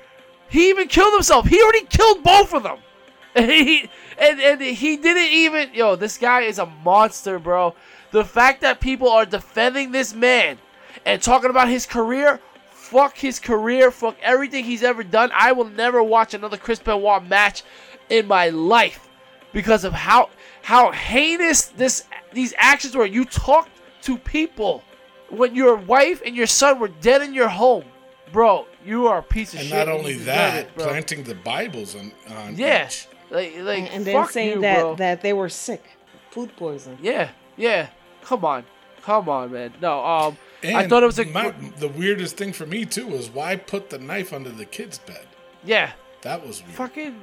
he 0.49 0.69
even 0.71 0.89
killed 0.89 1.15
himself. 1.15 1.47
He 1.47 1.63
already 1.63 1.87
killed 1.87 2.23
both 2.23 2.53
of 2.55 2.63
them. 2.63 2.79
And 3.33 3.49
he 3.49 3.89
and, 4.19 4.41
and 4.41 4.61
he 4.61 4.97
didn't 4.97 5.33
even 5.33 5.71
yo, 5.73 5.95
this 5.95 6.19
guy 6.19 6.41
is 6.41 6.59
a 6.59 6.67
monster, 6.67 7.39
bro. 7.39 7.77
The 8.11 8.25
fact 8.25 8.61
that 8.63 8.81
people 8.81 9.09
are 9.09 9.25
defending 9.25 9.93
this 9.93 10.13
man 10.13 10.59
and 11.07 11.23
talking 11.23 11.49
about 11.49 11.69
his 11.69 11.87
career, 11.87 12.41
fuck 12.73 13.17
his 13.17 13.39
career, 13.39 13.93
fuck 13.93 14.17
everything 14.21 14.65
he's 14.65 14.83
ever 14.83 15.05
done. 15.05 15.31
I 15.33 15.53
will 15.53 15.69
never 15.69 16.03
watch 16.03 16.35
another 16.35 16.57
Chris 16.57 16.81
Benoit 16.81 17.25
match 17.25 17.63
in 18.11 18.27
my 18.27 18.49
life 18.51 19.09
because 19.53 19.85
of 19.85 19.93
how 19.93 20.29
how 20.63 20.93
heinous 20.93 21.67
this 21.67 22.05
these 22.33 22.53
actions 22.59 22.95
were. 22.95 23.07
You 23.07 23.25
talked 23.25 23.71
to 24.03 24.19
people 24.19 24.83
when 25.31 25.55
your 25.55 25.77
wife 25.77 26.21
and 26.27 26.37
your 26.37 26.47
son 26.47 26.79
were 26.79 26.89
dead 26.89 27.23
in 27.23 27.33
your 27.35 27.49
home, 27.49 27.85
bro. 28.33 28.67
You 28.85 29.09
are 29.09 29.19
a 29.19 29.23
piece 29.23 29.53
of 29.55 29.61
And 29.61 29.69
shit. 29.69 29.79
And 29.79 29.89
not 29.89 29.95
only 29.99 30.15
that, 30.19 30.65
it, 30.67 30.77
planting 30.77 31.23
the 31.25 31.35
Bibles 31.35 31.95
on, 31.95 32.13
on 32.35 32.57
Yeah, 32.57 32.87
each. 32.87 33.07
like, 33.31 33.55
like 33.59 33.79
and, 33.81 33.89
and 33.89 34.05
then 34.07 34.27
saying 34.29 34.55
you, 34.57 34.61
that 34.63 34.81
bro. 34.81 34.95
that 34.97 35.21
they 35.23 35.33
were 35.35 35.49
sick, 35.51 35.85
food 36.31 36.55
poison. 36.57 36.97
Yeah, 37.03 37.31
yeah. 37.59 37.89
Come 38.23 38.45
on, 38.45 38.65
come 39.03 39.29
on, 39.29 39.53
man. 39.53 39.75
No, 39.83 40.03
um, 40.05 40.39
I 40.65 40.87
thought 40.89 41.03
it 41.03 41.07
was 41.07 41.19
a 41.19 41.25
my, 41.27 41.51
the 41.79 41.89
weirdest 41.89 42.37
thing 42.39 42.53
for 42.55 42.65
me 42.67 42.85
too 42.87 43.07
was 43.07 43.29
why 43.31 43.57
put 43.57 43.91
the 43.91 43.99
knife 43.99 44.33
under 44.33 44.51
the 44.51 44.65
kid's 44.67 44.99
bed. 44.99 45.27
yeah, 45.65 45.93
That 46.23 46.47
was 46.47 46.63
weird. 46.63 46.75
fucking 46.75 47.21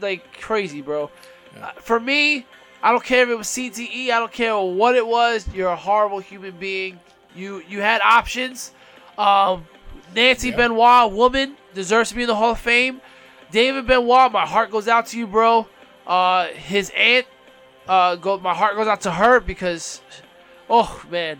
like 0.00 0.40
crazy, 0.40 0.82
bro. 0.82 1.10
Uh, 1.60 1.70
for 1.80 1.98
me, 2.00 2.46
I 2.82 2.90
don't 2.92 3.02
care 3.04 3.22
if 3.22 3.28
it 3.28 3.34
was 3.36 3.46
CTE. 3.48 4.10
I 4.10 4.18
don't 4.18 4.32
care 4.32 4.56
what 4.58 4.94
it 4.94 5.06
was. 5.06 5.46
You're 5.54 5.70
a 5.70 5.76
horrible 5.76 6.18
human 6.18 6.52
being. 6.58 6.98
You 7.34 7.62
you 7.68 7.80
had 7.80 8.00
options. 8.02 8.72
Um, 9.18 9.66
Nancy 10.14 10.50
Yeah. 10.50 10.56
Benoit, 10.56 11.12
woman, 11.12 11.56
deserves 11.74 12.10
to 12.10 12.14
be 12.16 12.22
in 12.22 12.28
the 12.28 12.34
Hall 12.34 12.52
of 12.52 12.58
Fame. 12.60 13.00
David 13.50 13.86
Benoit, 13.86 14.32
my 14.32 14.46
heart 14.46 14.70
goes 14.70 14.88
out 14.88 15.06
to 15.06 15.18
you, 15.18 15.26
bro. 15.26 15.66
Uh, 16.06 16.46
his 16.48 16.90
aunt, 16.96 17.26
uh, 17.88 18.16
go. 18.16 18.38
My 18.38 18.54
heart 18.54 18.76
goes 18.76 18.86
out 18.86 19.00
to 19.02 19.10
her 19.10 19.40
because, 19.40 20.00
oh 20.70 21.02
man. 21.10 21.38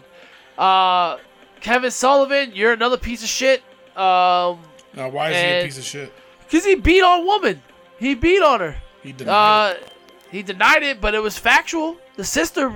Uh, 0.59 1.19
Kevin 1.61 1.91
Sullivan, 1.91 2.53
you're 2.55 2.73
another 2.73 2.97
piece 2.97 3.23
of 3.23 3.29
shit. 3.29 3.61
Um, 3.97 4.61
Now, 4.95 5.09
why 5.11 5.31
is 5.31 5.37
he 5.37 5.43
a 5.43 5.65
piece 5.65 5.79
of 5.79 5.85
shit? 5.85 6.13
cause 6.51 6.65
he 6.65 6.77
beat 6.77 7.03
on 7.03 7.27
woman. 7.27 7.61
He 7.99 8.15
beat 8.15 8.43
on 8.43 8.61
her. 8.61 8.77
He 9.03 9.13
denied 9.13 9.33
Uh, 9.33 9.75
he 10.31 10.43
denied 10.43 10.83
it, 10.83 11.01
but 11.01 11.15
it 11.15 11.21
was 11.23 11.39
factual. 11.39 11.97
The 12.17 12.25
sister. 12.25 12.75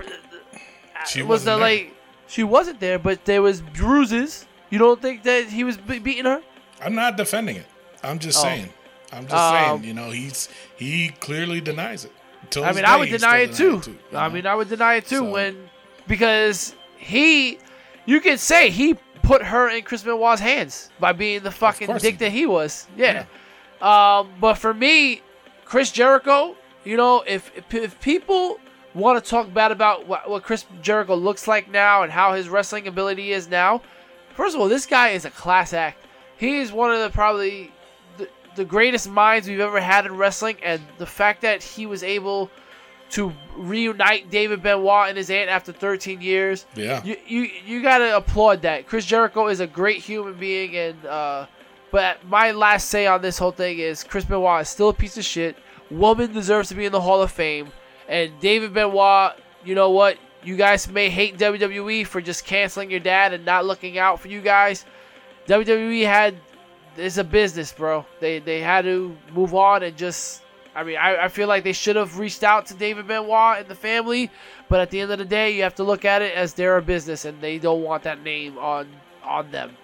She 1.07 1.23
was 1.23 1.27
the 1.27 1.27
wasn't 1.27 1.45
there. 1.45 1.57
like 1.59 1.95
she 2.27 2.43
wasn't 2.45 2.81
there, 2.81 2.99
but 2.99 3.25
there 3.25 3.43
was 3.43 3.61
bruises. 3.61 4.47
You 4.71 4.79
don't 4.79 5.01
think 5.03 5.23
that 5.25 5.47
he 5.47 5.65
was 5.65 5.77
be- 5.77 5.99
beating 5.99 6.25
her? 6.27 6.43
I'm 6.83 6.95
not 6.95 7.17
defending 7.17 7.57
it. 7.57 7.67
I'm 8.05 8.19
just 8.19 8.39
Oh. 8.39 8.43
saying. 8.43 8.69
I'm 9.13 9.25
just 9.25 9.35
Um, 9.35 9.55
saying. 9.81 9.85
You 9.85 9.95
know, 9.95 10.11
he's 10.11 10.49
he 10.77 11.09
clearly 11.21 11.61
denies 11.61 12.05
it. 12.05 12.13
Till 12.51 12.65
I 12.65 12.73
mean, 12.73 12.85
I 12.85 12.97
would 12.97 13.11
deny 13.11 13.39
it 13.39 13.55
too. 13.55 13.81
denies 13.81 13.87
you 13.89 13.99
I 14.19 14.29
know? 14.29 14.35
mean, 14.35 14.47
I 14.47 14.55
would 14.55 14.69
deny 14.69 14.95
it 14.95 15.07
too 15.07 15.17
So- 15.17 15.31
when 15.31 15.69
because 16.07 16.75
he, 16.97 17.59
you 18.07 18.21
could 18.21 18.39
say 18.41 18.71
he 18.71 18.95
put 19.23 19.43
her 19.43 19.69
in 19.69 19.83
Chris 19.83 20.03
Benoit's 20.03 20.41
hands 20.41 20.91
by 20.99 21.13
being 21.13 21.43
the 21.43 21.51
fucking 21.51 21.97
dick 21.99 22.19
that 22.19 22.31
he 22.33 22.47
was. 22.47 22.87
Yeah. 22.97 23.25
Um, 23.83 24.31
but 24.41 24.55
for 24.55 24.75
me, 24.75 25.23
Chris 25.65 25.91
Jericho, 25.91 26.57
you 26.85 26.97
know, 26.97 27.23
if 27.27 27.51
if, 27.57 27.75
if 27.75 28.01
people 28.01 28.59
want 28.95 29.23
to 29.23 29.31
talk 29.31 29.53
bad 29.55 29.71
about 29.73 30.07
what, 30.07 30.29
what 30.29 30.43
Chris 30.43 30.65
Jericho 30.83 31.15
looks 31.15 31.47
like 31.47 31.71
now 31.71 32.03
and 32.03 32.11
how 32.11 32.33
his 32.35 32.49
wrestling 32.49 32.89
ability 32.89 33.33
is 33.33 33.49
now, 33.49 33.81
first 34.35 34.55
of 34.55 34.61
all, 34.61 34.69
this 34.69 34.87
guy 34.87 35.11
is 35.11 35.25
a 35.25 35.31
class 35.31 35.73
act. 35.73 36.05
He 36.37 36.59
is 36.59 36.73
one 36.73 36.91
of 36.91 37.01
the 37.01 37.11
probably 37.11 37.71
the, 38.19 38.29
the 38.57 38.65
greatest 38.65 39.09
minds 39.09 39.47
we've 39.49 39.61
ever 39.61 39.81
had 39.81 40.07
in 40.07 40.17
wrestling, 40.17 40.57
and 40.63 40.81
the 40.99 41.07
fact 41.07 41.43
that 41.43 41.63
he 41.63 41.87
was 41.87 42.03
able 42.03 42.51
to 43.11 43.33
reunite 43.57 44.31
David 44.31 44.63
Benoit 44.63 45.09
and 45.09 45.19
his 45.19 45.31
aunt 45.31 45.51
after 45.51 45.73
13 45.73 46.21
years. 46.21 46.67
Yeah. 46.75 47.03
You 47.05 47.17
you 47.27 47.51
you 47.67 47.83
gotta 47.83 48.17
applaud 48.17 48.63
that. 48.63 48.87
Chris 48.87 49.05
Jericho 49.05 49.49
is 49.49 49.61
a 49.61 49.67
great 49.67 49.99
human 49.99 50.35
being, 50.35 50.77
and 50.77 51.05
uh, 51.05 51.47
but 51.91 52.25
my 52.27 52.53
last 52.53 52.89
say 52.89 53.07
on 53.07 53.23
this 53.23 53.39
whole 53.39 53.53
thing 53.53 53.79
is 53.79 54.05
Chris 54.05 54.25
Benoit 54.25 54.63
is 54.63 54.69
still 54.69 54.91
a 54.91 54.95
piece 54.95 55.17
of 55.17 55.25
shit. 55.25 55.57
Woman 55.91 56.33
deserves 56.33 56.69
to 56.69 56.75
be 56.75 56.87
in 56.87 56.93
the 56.93 57.01
Hall 57.01 57.23
of 57.23 57.31
Fame, 57.31 57.73
and 58.09 58.33
David 58.41 58.73
Benoit. 58.73 59.33
You 59.65 59.75
know 59.75 59.91
what? 59.91 60.19
You 60.43 60.57
guys 60.57 60.89
may 60.89 61.11
hate 61.11 61.37
WWE 61.37 62.07
for 62.07 62.21
just 62.21 62.45
canceling 62.45 62.91
your 62.91 63.01
dad 63.01 63.33
and 63.35 63.45
not 63.45 63.67
looking 63.67 63.99
out 63.99 64.21
for 64.21 64.29
you 64.29 64.41
guys. 64.41 64.85
WWE 65.47 66.05
had 66.05 66.37
it's 66.97 67.19
a 67.19 67.25
business, 67.25 67.73
bro. 67.73 68.05
They 68.21 68.39
they 68.39 68.61
had 68.61 68.83
to 68.83 69.17
move 69.33 69.55
on 69.55 69.83
and 69.83 69.97
just. 69.97 70.43
I 70.73 70.85
mean, 70.85 70.99
I, 70.99 71.25
I 71.25 71.29
feel 71.29 71.49
like 71.49 71.65
they 71.65 71.73
should 71.73 71.97
have 71.97 72.17
reached 72.21 72.45
out 72.45 72.67
to 72.67 72.75
David 72.75 73.09
Benoit 73.09 73.59
and 73.59 73.67
the 73.67 73.75
family, 73.75 74.31
but 74.69 74.79
at 74.79 74.91
the 74.91 75.01
end 75.01 75.11
of 75.11 75.19
the 75.19 75.25
day, 75.25 75.51
you 75.51 75.65
have 75.65 75.75
to 75.75 75.83
look 75.83 76.05
at 76.05 76.23
it 76.23 76.33
as 76.37 76.55
they're 76.55 76.77
a 76.77 76.83
business 76.83 77.25
and 77.25 77.41
they 77.41 77.59
don't 77.59 77.83
want 77.83 78.05
that 78.05 78.23
name 78.23 78.57
on 78.57 78.87
on 79.25 79.51
them. 79.51 79.77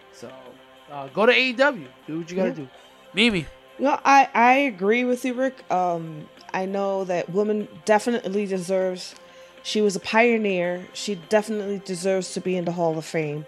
Uh, 0.91 1.09
go 1.09 1.26
to 1.26 1.32
AEW, 1.32 1.87
do 2.07 2.18
what 2.18 2.30
you 2.30 2.37
gotta 2.37 2.53
do. 2.53 2.68
Mimi, 3.12 3.47
No, 3.78 3.99
I 4.05 4.28
I 4.34 4.53
agree 4.55 5.05
with 5.05 5.24
you, 5.24 5.34
Rick. 5.34 5.70
Um, 5.70 6.28
I 6.53 6.66
know 6.66 7.05
that 7.05 7.30
woman 7.30 7.68
definitely 7.84 8.47
deserves. 8.47 9.14
She 9.62 9.80
was 9.80 9.97
a 9.97 10.01
pioneer. 10.01 10.87
She 10.93 11.16
definitely 11.28 11.82
deserves 11.84 12.32
to 12.34 12.41
be 12.41 12.57
in 12.57 12.64
the 12.64 12.72
Hall 12.72 12.97
of 12.97 13.05
Fame. 13.05 13.45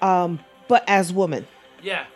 Um, 0.00 0.40
but 0.66 0.82
as 0.88 1.12
woman, 1.12 1.46
yeah, 1.82 2.06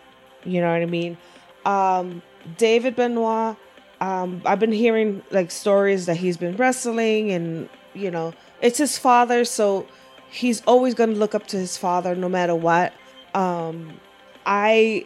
you 0.44 0.60
know 0.60 0.72
what 0.72 0.82
I 0.82 0.86
mean. 0.86 1.16
Um, 1.64 2.22
David 2.56 2.96
Benoit. 2.96 3.56
Um, 4.00 4.42
I've 4.44 4.58
been 4.58 4.72
hearing 4.72 5.22
like 5.30 5.50
stories 5.50 6.06
that 6.06 6.16
he's 6.16 6.36
been 6.36 6.56
wrestling, 6.56 7.30
and 7.30 7.68
you 7.94 8.10
know, 8.10 8.34
it's 8.60 8.78
his 8.78 8.98
father. 8.98 9.44
So 9.44 9.86
he's 10.28 10.60
always 10.66 10.94
going 10.94 11.10
to 11.10 11.16
look 11.16 11.34
up 11.34 11.46
to 11.48 11.56
his 11.56 11.76
father 11.76 12.14
no 12.14 12.28
matter 12.28 12.54
what. 12.54 12.92
Um, 13.34 14.00
I 14.47 15.05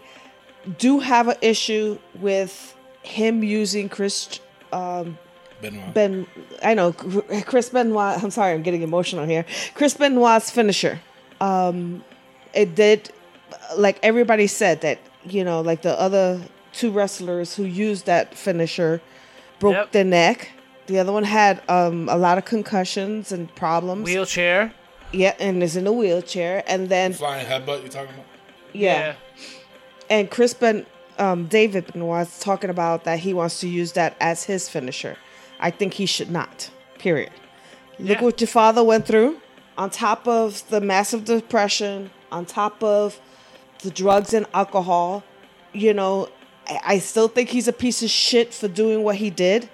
do 0.79 1.01
have 1.01 1.29
an 1.29 1.37
issue 1.41 1.99
with 2.21 2.77
him 3.03 3.43
using 3.43 3.89
Chris 3.89 4.39
um, 4.73 5.19
Benoit. 5.63 5.95
Ben. 5.95 6.27
I 6.63 6.75
know 6.75 6.93
Chris 6.93 7.71
Benoit. 7.71 8.23
I'm 8.23 8.31
sorry, 8.31 8.53
I'm 8.53 8.63
getting 8.63 8.83
emotional 8.83 9.25
here. 9.27 9.45
Chris 9.75 9.95
Benoit's 9.95 10.51
finisher. 10.51 11.01
Um, 11.41 12.05
it 12.55 12.75
did, 12.75 13.11
like 13.77 13.99
everybody 14.03 14.47
said 14.47 14.83
that 14.83 14.99
you 15.25 15.45
know, 15.45 15.61
like 15.61 15.83
the 15.83 15.99
other 16.01 16.41
two 16.73 16.91
wrestlers 16.91 17.55
who 17.57 17.65
used 17.65 18.07
that 18.07 18.35
finisher 18.35 19.01
broke 19.59 19.75
Yep. 19.75 19.93
their 19.93 20.05
neck. 20.05 20.51
The 20.87 20.99
other 20.99 21.13
one 21.13 21.25
had 21.25 21.63
um, 21.69 22.09
a 22.09 22.17
lot 22.17 22.39
of 22.39 22.45
concussions 22.45 23.31
and 23.33 23.55
problems. 23.55 24.05
Wheelchair. 24.05 24.73
Yeah, 25.13 25.35
and 25.39 25.63
is 25.63 25.77
in 25.77 25.87
a 25.87 25.93
wheelchair. 25.93 26.63
And 26.67 26.89
then 26.89 27.13
Flying 27.13 27.47
headbutt. 27.47 27.83
You 27.83 27.89
talking 27.89 28.15
about? 28.15 28.27
yeah, 28.73 29.15
and 30.11 30.31
Chris 30.31 30.53
Ben, 30.53 30.85
um, 31.19 31.47
David 31.47 31.87
Benoit's 31.87 32.41
talking 32.41 32.69
about 32.69 33.05
that 33.05 33.21
he 33.21 33.33
wants 33.33 33.61
to 33.61 33.69
use 33.69 33.93
that 33.93 34.17
as 34.21 34.45
his 34.45 34.69
finisher. 34.69 35.17
I 35.61 35.71
think 35.71 35.95
he 35.95 36.05
should 36.05 36.31
not. 36.31 36.71
Period. 36.99 37.31
Look 37.99 38.21
what 38.21 38.41
your 38.41 38.49
father 38.49 38.83
went 38.83 39.07
through. 39.07 39.41
On 39.79 39.89
top 39.89 40.27
of 40.27 40.69
the 40.69 40.81
massive 40.81 41.25
depression, 41.25 42.11
on 42.33 42.45
top 42.45 42.83
of 42.83 43.21
the 43.83 43.91
drugs 43.91 44.35
and 44.35 44.47
alcohol, 44.53 45.23
you 45.73 45.95
know, 45.95 46.29
I, 46.69 46.81
I 46.85 46.99
still 46.99 47.29
think 47.29 47.51
he's 47.51 47.69
a 47.69 47.73
piece 47.73 48.03
of 48.03 48.11
shit 48.11 48.53
for 48.53 48.69
doing 48.69 49.05
what 49.05 49.17
he 49.17 49.31
did. 49.31 49.71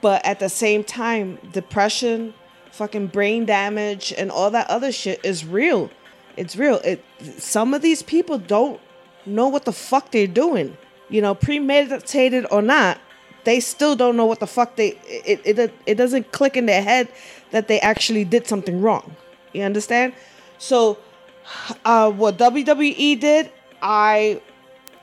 But 0.00 0.24
at 0.26 0.40
the 0.40 0.48
same 0.48 0.84
time, 0.84 1.38
depression, 1.52 2.34
fucking 2.72 3.08
brain 3.08 3.46
damage, 3.46 4.12
and 4.16 4.30
all 4.30 4.50
that 4.50 4.68
other 4.68 4.92
shit 4.92 5.24
is 5.24 5.44
real. 5.44 5.90
It's 6.36 6.56
real. 6.56 6.80
It 6.84 7.04
some 7.38 7.72
of 7.72 7.82
these 7.82 8.02
people 8.02 8.38
don't 8.38 8.80
know 9.30 9.48
what 9.48 9.64
the 9.64 9.72
fuck 9.72 10.10
they're 10.10 10.26
doing. 10.26 10.76
You 11.08 11.22
know, 11.22 11.34
premeditated 11.34 12.46
or 12.50 12.62
not, 12.62 12.98
they 13.44 13.60
still 13.60 13.96
don't 13.96 14.16
know 14.16 14.26
what 14.26 14.40
the 14.40 14.46
fuck 14.46 14.76
they 14.76 14.98
it 15.08 15.40
it 15.44 15.72
it 15.86 15.94
doesn't 15.94 16.30
click 16.32 16.56
in 16.56 16.66
their 16.66 16.82
head 16.82 17.08
that 17.50 17.68
they 17.68 17.80
actually 17.80 18.24
did 18.24 18.46
something 18.46 18.80
wrong. 18.80 19.16
You 19.52 19.62
understand? 19.62 20.12
So 20.58 20.98
uh 21.84 22.10
what 22.10 22.36
WWE 22.38 23.18
did, 23.18 23.50
I 23.82 24.40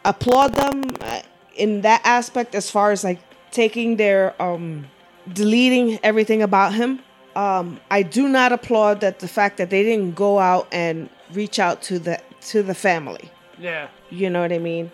applaud 0.05 0.53
them 0.53 0.83
uh, 1.01 1.21
in 1.55 1.81
that 1.81 2.01
aspect 2.05 2.55
as 2.55 2.69
far 2.71 2.91
as 2.91 3.03
like 3.03 3.19
taking 3.51 3.97
their 3.97 4.39
um 4.41 4.87
deleting 5.33 5.99
everything 6.03 6.41
about 6.41 6.73
him 6.73 6.99
um 7.35 7.79
i 7.91 8.01
do 8.01 8.29
not 8.29 8.51
applaud 8.51 9.01
that 9.01 9.19
the 9.19 9.27
fact 9.27 9.57
that 9.57 9.69
they 9.69 9.83
didn't 9.83 10.15
go 10.15 10.39
out 10.39 10.67
and 10.71 11.09
reach 11.33 11.59
out 11.59 11.81
to 11.81 11.99
the 11.99 12.19
to 12.39 12.63
the 12.63 12.73
family 12.75 13.29
Yeah. 13.59 13.87
you 14.09 14.29
know 14.29 14.41
what 14.41 14.51
i 14.53 14.59
mean? 14.59 14.91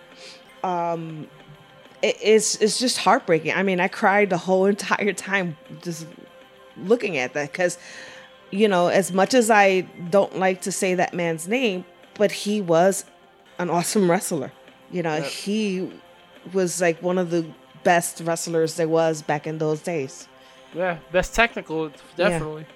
Um 0.62 1.28
it, 2.02 2.16
it's 2.22 2.56
it's 2.56 2.78
just 2.78 2.98
heartbreaking. 2.98 3.52
I 3.54 3.62
mean 3.62 3.80
i 3.80 3.88
cried 3.88 4.30
the 4.30 4.38
whole 4.38 4.66
entire 4.74 5.12
time 5.12 5.56
just 5.82 6.06
looking 6.76 7.16
at 7.18 7.34
that 7.34 7.52
because 7.52 7.78
you 8.50 8.66
know 8.68 8.88
as 8.88 9.12
much 9.12 9.32
as 9.34 9.48
i 9.50 9.82
don't 10.10 10.38
like 10.38 10.60
to 10.62 10.72
say 10.72 10.94
that 10.94 11.14
man's 11.14 11.46
name 11.46 11.84
but 12.14 12.32
he 12.32 12.60
was 12.60 13.04
an 13.58 13.70
awesome 13.70 14.10
wrestler. 14.10 14.52
You 14.90 15.02
know 15.02 15.20
he 15.22 15.90
was 16.52 16.80
like 16.80 17.02
one 17.02 17.18
of 17.18 17.30
the 17.30 17.46
best 17.84 18.20
wrestlers 18.24 18.74
there 18.76 18.88
was 18.88 19.22
back 19.22 19.46
in 19.46 19.58
those 19.58 19.80
days. 19.80 20.28
Yeah. 20.74 20.98
Best 21.12 21.34
technical, 21.34 21.90
definitely. 22.16 22.66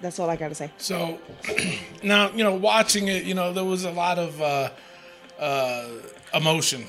that's 0.00 0.18
all 0.18 0.30
i 0.30 0.36
gotta 0.36 0.54
say. 0.54 0.70
So 0.78 1.18
now, 2.02 2.30
you 2.30 2.42
know, 2.42 2.54
watching 2.54 3.08
it, 3.08 3.24
you 3.24 3.34
know, 3.34 3.52
there 3.52 3.64
was 3.64 3.84
a 3.84 3.90
lot 3.90 4.18
of 4.18 4.40
uh, 4.40 4.70
uh, 5.40 5.88
emotion 6.34 6.86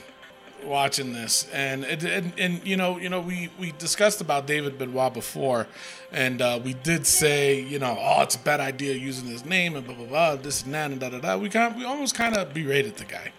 watching 0.64 1.14
this, 1.14 1.49
and, 1.52 1.84
it, 1.84 2.04
and 2.04 2.34
and 2.38 2.62
you 2.68 2.78
know, 2.78 2.99
you 2.99 3.10
know, 3.10 3.20
we 3.20 3.49
we 3.60 3.72
discussed 3.74 4.22
about 4.22 4.45
David 4.45 4.78
Benoit 4.78 5.14
before, 5.14 5.68
and 6.12 6.41
uh, 6.41 6.60
we 6.64 6.74
did 6.74 7.08
say, 7.08 7.60
you 7.60 7.80
know, 7.80 7.97
oh, 7.99 8.22
it's 8.22 8.36
a 8.36 8.39
bad 8.39 8.60
idea 8.60 8.93
using 8.93 9.28
his 9.28 9.45
name 9.45 9.76
and 9.76 9.86
blah 9.86 9.95
blah 9.95 10.06
blah, 10.06 10.36
this 10.36 10.64
and 10.64 10.74
that 10.74 10.91
and 10.91 10.99
da 10.99 11.10
da 11.10 11.20
da. 11.20 11.38
We 11.38 11.49
kind 11.49 11.76
we 11.76 11.86
almost 11.86 12.16
kind 12.16 12.38
of 12.38 12.54
berated 12.54 12.97
the 12.97 13.06
guy. 13.06 13.32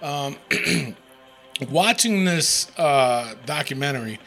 Um, 0.00 0.36
watching 1.70 2.24
this 2.24 2.70
uh, 2.78 3.34
documentary, 3.46 4.20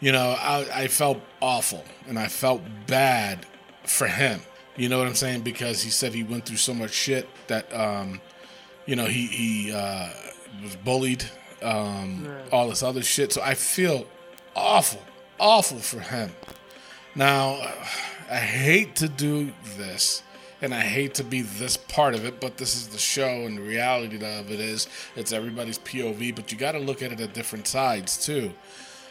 you 0.00 0.12
know, 0.12 0.36
I, 0.38 0.66
I 0.72 0.88
felt 0.88 1.20
awful 1.40 1.84
and 2.06 2.18
I 2.18 2.28
felt 2.28 2.62
bad 2.86 3.46
for 3.84 4.06
him. 4.06 4.40
You 4.76 4.88
know 4.88 4.98
what 4.98 5.08
I'm 5.08 5.14
saying? 5.14 5.40
Because 5.40 5.82
he 5.82 5.90
said 5.90 6.14
he 6.14 6.22
went 6.22 6.46
through 6.46 6.58
so 6.58 6.72
much 6.72 6.92
shit 6.92 7.28
that, 7.48 7.74
um, 7.74 8.20
you 8.88 8.96
know, 8.96 9.04
he 9.04 9.26
he 9.26 9.72
uh, 9.72 10.08
was 10.62 10.74
bullied, 10.76 11.22
um, 11.62 12.26
all 12.50 12.70
this 12.70 12.82
other 12.82 13.02
shit. 13.02 13.34
So 13.34 13.42
I 13.42 13.52
feel 13.52 14.06
awful, 14.56 15.02
awful 15.38 15.78
for 15.78 16.00
him. 16.00 16.30
Now, 17.14 17.60
I 18.30 18.38
hate 18.38 18.96
to 18.96 19.08
do 19.08 19.52
this, 19.76 20.22
and 20.62 20.74
I 20.74 20.80
hate 20.80 21.12
to 21.14 21.24
be 21.24 21.42
this 21.42 21.76
part 21.76 22.14
of 22.14 22.24
it, 22.24 22.40
but 22.40 22.56
this 22.56 22.76
is 22.76 22.88
the 22.88 22.98
show, 22.98 23.44
and 23.44 23.58
the 23.58 23.62
reality 23.62 24.16
of 24.16 24.50
it 24.50 24.58
is 24.58 24.88
it's 25.16 25.32
everybody's 25.32 25.78
POV, 25.80 26.34
but 26.34 26.50
you 26.50 26.56
got 26.56 26.72
to 26.72 26.78
look 26.78 27.02
at 27.02 27.12
it 27.12 27.20
at 27.20 27.34
different 27.34 27.66
sides 27.66 28.24
too. 28.24 28.54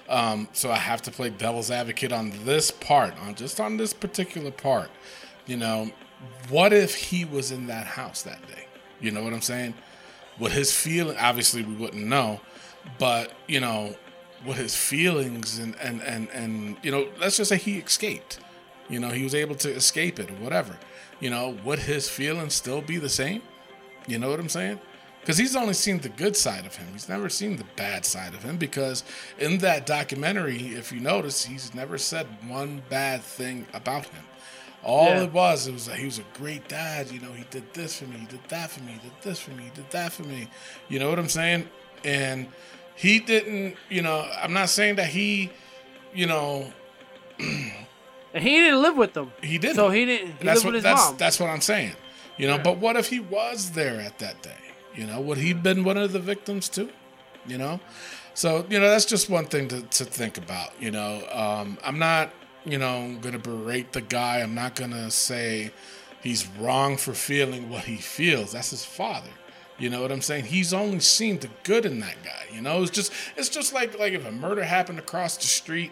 Um, 0.10 0.48
so 0.54 0.72
I 0.72 0.78
have 0.78 1.04
to 1.04 1.12
play 1.12 1.30
devil's 1.30 1.70
advocate 1.70 2.12
on 2.12 2.34
this 2.46 2.72
part, 2.72 3.14
on 3.20 3.36
just 3.36 3.60
on 3.60 3.78
this 3.78 3.94
particular 3.94 4.50
part. 4.50 4.90
You 5.46 5.58
know, 5.58 5.92
what 6.50 6.74
if 6.74 6.96
he 6.96 7.26
was 7.26 7.52
in 7.52 7.68
that 7.68 7.86
house 7.86 8.24
that 8.24 8.42
day? 8.48 8.66
You 9.00 9.12
know 9.12 9.24
what 9.24 9.34
I'm 9.34 9.41
saying? 9.41 9.74
Would 10.39 10.52
his 10.52 10.74
feeling? 10.74 11.18
Obviously, 11.18 11.64
we 11.64 11.76
wouldn't 11.76 12.06
know, 12.06 12.41
but 13.00 13.32
you 13.48 13.60
know, 13.60 13.95
what 14.43 14.58
his 14.58 14.76
feelings 14.76 15.60
and 15.60 15.76
and 15.80 16.02
and 16.02 16.30
and 16.30 16.78
you 16.84 16.91
know, 16.91 17.08
let's 17.20 17.38
just 17.38 17.50
say 17.50 17.58
he 17.58 17.78
escaped. 17.80 18.39
You 18.89 19.00
know, 19.00 19.10
he 19.10 19.24
was 19.24 19.36
able 19.36 19.56
to 19.56 19.70
escape 19.70 20.20
it 20.20 20.30
or 20.30 20.36
whatever. 20.36 20.78
You 21.20 21.30
know, 21.30 21.58
would 21.66 21.80
his 21.80 22.10
feelings 22.10 22.54
still 22.54 22.82
be 22.82 22.98
the 22.98 23.10
same? 23.10 23.41
You 24.08 24.20
know 24.20 24.30
what 24.30 24.39
I'm 24.39 24.50
saying? 24.50 24.80
Because 25.28 25.38
he's 25.38 25.58
only 25.58 25.74
seen 25.74 26.00
the 26.00 26.08
good 26.08 26.38
side 26.38 26.66
of 26.66 26.76
him. 26.78 26.88
He's 26.93 27.10
never 27.10 27.28
seen 27.28 27.58
the 27.58 27.66
bad 27.76 28.06
side 28.06 28.34
of 28.34 28.43
him. 28.43 28.56
Because 28.56 29.04
in 29.38 29.58
that 29.58 29.86
documentary, 29.86 30.56
if 30.68 30.93
you 30.93 31.02
notice, 31.02 31.43
he's 31.43 31.74
never 31.76 31.98
said 31.98 32.28
one 32.48 32.82
bad 32.88 33.22
thing 33.22 33.68
about 33.74 34.06
him. 34.06 34.24
All 34.88 35.10
Yeah. 35.10 35.24
it 35.24 35.34
was, 35.34 35.68
it 35.68 35.74
was 35.74 35.88
like 35.90 36.00
he 36.00 36.06
was 36.06 36.18
a 36.20 36.26
great 36.34 36.68
dad. 36.68 37.12
You 37.12 37.20
know, 37.20 37.32
he 37.34 37.44
did 37.52 37.74
this 37.74 38.00
for 38.00 38.06
me, 38.06 38.18
he 38.20 38.26
did 38.26 38.40
that 38.50 38.72
for 38.72 38.82
me, 38.82 38.94
he 38.94 39.00
did 39.10 39.12
this 39.22 39.40
for 39.40 39.52
me, 39.52 39.64
he 39.66 39.70
did 39.70 39.90
that 39.92 40.12
for 40.14 40.24
me. 40.24 40.48
You 40.90 40.98
know 41.00 41.10
what 41.10 41.20
I'm 41.20 41.30
saying? 41.30 41.68
And 42.06 42.48
he 42.96 43.20
didn't. 43.20 43.76
You 43.90 44.02
know, 44.02 44.28
I'm 44.42 44.54
not 44.54 44.70
saying 44.70 44.96
that 44.96 45.08
he, 45.08 45.52
you 46.14 46.26
know, 46.26 46.72
And 48.34 48.44
he 48.44 48.50
didn't 48.58 48.82
live 48.82 48.98
with 48.98 49.14
them. 49.14 49.32
he 49.42 49.58
didn't. 49.58 49.76
So 49.78 49.90
he 49.90 50.06
didn't. 50.06 50.28
He 50.40 50.46
that's 50.46 50.64
lived 50.64 50.66
what 50.66 50.74
with 50.74 50.76
his 50.76 50.84
that's 50.84 51.08
mom. 51.10 51.18
that's 51.18 51.40
what 51.40 51.50
I'm 51.50 51.62
saying. 51.62 51.94
You 52.38 52.48
know, 52.48 52.58
but 52.60 52.78
what 52.78 52.96
if 52.96 53.08
he 53.10 53.20
was 53.20 53.72
there 53.72 54.00
at 54.00 54.20
that 54.20 54.42
day? 54.44 54.52
You 54.96 55.06
know, 55.08 55.20
would 55.22 55.38
he 55.38 55.54
been 55.54 55.84
one 55.84 55.98
of 55.98 56.12
the 56.14 56.20
victims 56.20 56.70
too? 56.70 56.90
You 57.48 57.58
know, 57.58 57.80
so 58.34 58.66
you 58.70 58.80
know 58.80 58.90
that's 58.90 59.06
just 59.06 59.30
one 59.30 59.46
thing 59.46 59.68
to, 59.70 59.82
to 59.82 60.06
think 60.06 60.38
about. 60.38 60.72
You 60.80 60.92
know, 60.92 61.26
um, 61.32 61.78
I'm 61.84 61.98
not 61.98 62.32
you 62.68 62.78
know 62.78 62.97
I'm 62.99 63.20
gonna 63.20 63.39
berate 63.39 63.93
the 63.93 64.01
guy. 64.01 64.39
I'm 64.41 64.55
not 64.55 64.76
gonna 64.76 65.09
say 65.11 65.72
he's 66.22 66.47
wrong 66.59 66.97
for 66.97 67.13
feeling 67.13 67.70
what 67.70 67.84
he 67.86 67.97
feels. 67.97 68.51
That's 68.51 68.70
his 68.72 68.86
father. 68.86 69.30
You 69.80 69.89
know 69.91 70.01
what 70.01 70.11
I'm 70.11 70.22
saying? 70.22 70.45
He's 70.45 70.74
only 70.74 70.99
seen 70.99 71.39
the 71.39 71.49
good 71.63 71.86
in 71.86 71.99
that 71.99 72.15
guy. 72.24 72.45
You 72.53 72.61
know, 72.61 72.82
it's 72.82 72.91
just 72.91 73.11
it's 73.36 73.49
just 73.49 73.74
like 73.74 73.97
like 73.99 74.13
if 74.13 74.26
a 74.26 74.32
murder 74.32 74.63
happened 74.63 74.99
across 74.99 75.38
the 75.38 75.43
street, 75.47 75.91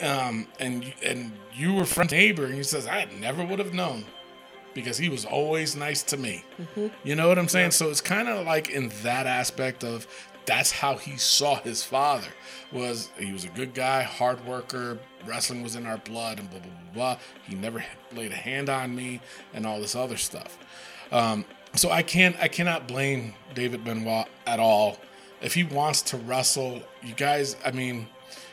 um, 0.00 0.46
and 0.60 0.84
you- 0.84 0.92
and 1.04 1.32
you 1.54 1.74
were 1.74 1.84
friend 1.84 2.10
neighbor, 2.10 2.44
and 2.46 2.54
he 2.54 2.62
says, 2.62 2.86
"I 2.86 3.06
never 3.18 3.44
would 3.44 3.58
have 3.58 3.74
known." 3.74 4.04
because 4.74 4.98
he 4.98 5.08
was 5.08 5.24
always 5.24 5.76
nice 5.76 6.02
to 6.02 6.16
me. 6.16 6.42
You 7.04 7.14
know 7.14 7.28
what 7.28 7.38
I'm 7.38 7.46
saying? 7.46 7.70
So 7.70 7.90
it's 7.90 8.00
kind 8.00 8.26
of 8.28 8.44
like 8.44 8.70
in 8.70 8.88
that 9.04 9.24
aspect 9.24 9.84
of 9.84 10.04
that's 10.46 10.70
how 10.70 10.96
he 10.96 11.16
saw 11.16 11.56
his 11.56 11.82
father 11.82 12.28
was 12.72 13.10
he 13.18 13.32
was 13.32 13.44
a 13.44 13.48
good 13.48 13.74
guy, 13.74 14.02
hard 14.02 14.44
worker, 14.46 14.98
wrestling 15.26 15.62
was 15.62 15.76
in 15.76 15.86
our 15.86 15.98
blood 15.98 16.38
and 16.38 16.50
blah 16.50 16.60
blah 16.60 16.70
blah 16.70 16.92
blah. 16.92 17.18
He 17.46 17.54
never 17.54 17.84
laid 18.12 18.32
a 18.32 18.36
hand 18.36 18.68
on 18.68 18.94
me 18.94 19.20
and 19.52 19.66
all 19.66 19.80
this 19.80 19.94
other 19.94 20.16
stuff. 20.16 20.58
Um, 21.12 21.44
so 21.74 21.90
I 21.90 22.02
can't 22.02 22.36
I 22.40 22.48
cannot 22.48 22.88
blame 22.88 23.34
David 23.54 23.84
Benoit 23.84 24.26
at 24.46 24.60
all. 24.60 24.98
If 25.40 25.54
he 25.54 25.64
wants 25.64 26.02
to 26.02 26.16
wrestle, 26.16 26.82
you 27.02 27.14
guys, 27.14 27.56
I 27.64 27.70
mean, 27.70 28.08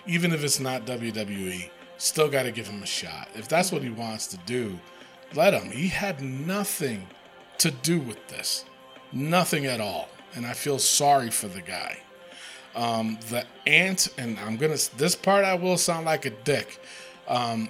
even 0.06 0.34
if 0.34 0.44
it's 0.44 0.60
not 0.60 0.86
WWE, 0.86 1.70
still 1.98 2.30
got 2.30 2.44
to 2.44 2.52
give 2.52 2.68
him 2.68 2.84
a 2.84 2.88
shot. 2.88 3.30
If 3.36 3.48
that's 3.48 3.72
what 3.72 3.82
he 3.82 3.90
wants 3.90 4.28
to 4.28 4.38
do, 4.38 4.78
let 5.34 5.54
him. 5.54 5.72
He 5.72 5.88
had 5.88 6.22
nothing 6.22 7.08
to 7.60 7.72
do 7.72 8.00
with 8.00 8.28
this, 8.28 8.66
nothing 9.14 9.68
at 9.68 9.80
all. 9.80 10.10
And 10.36 10.46
I 10.46 10.54
feel 10.54 10.80
sorry 10.80 11.30
for 11.30 11.48
the 11.48 11.62
guy. 11.62 12.00
Um, 12.76 13.20
the 13.30 13.46
aunt, 13.68 14.08
and 14.18 14.40
I'm 14.40 14.56
gonna 14.56 14.78
this 14.96 15.16
part 15.16 15.44
I 15.44 15.56
will 15.56 15.78
sound 15.78 16.06
like 16.06 16.26
a 16.26 16.30
dick, 16.30 16.80
um, 17.28 17.70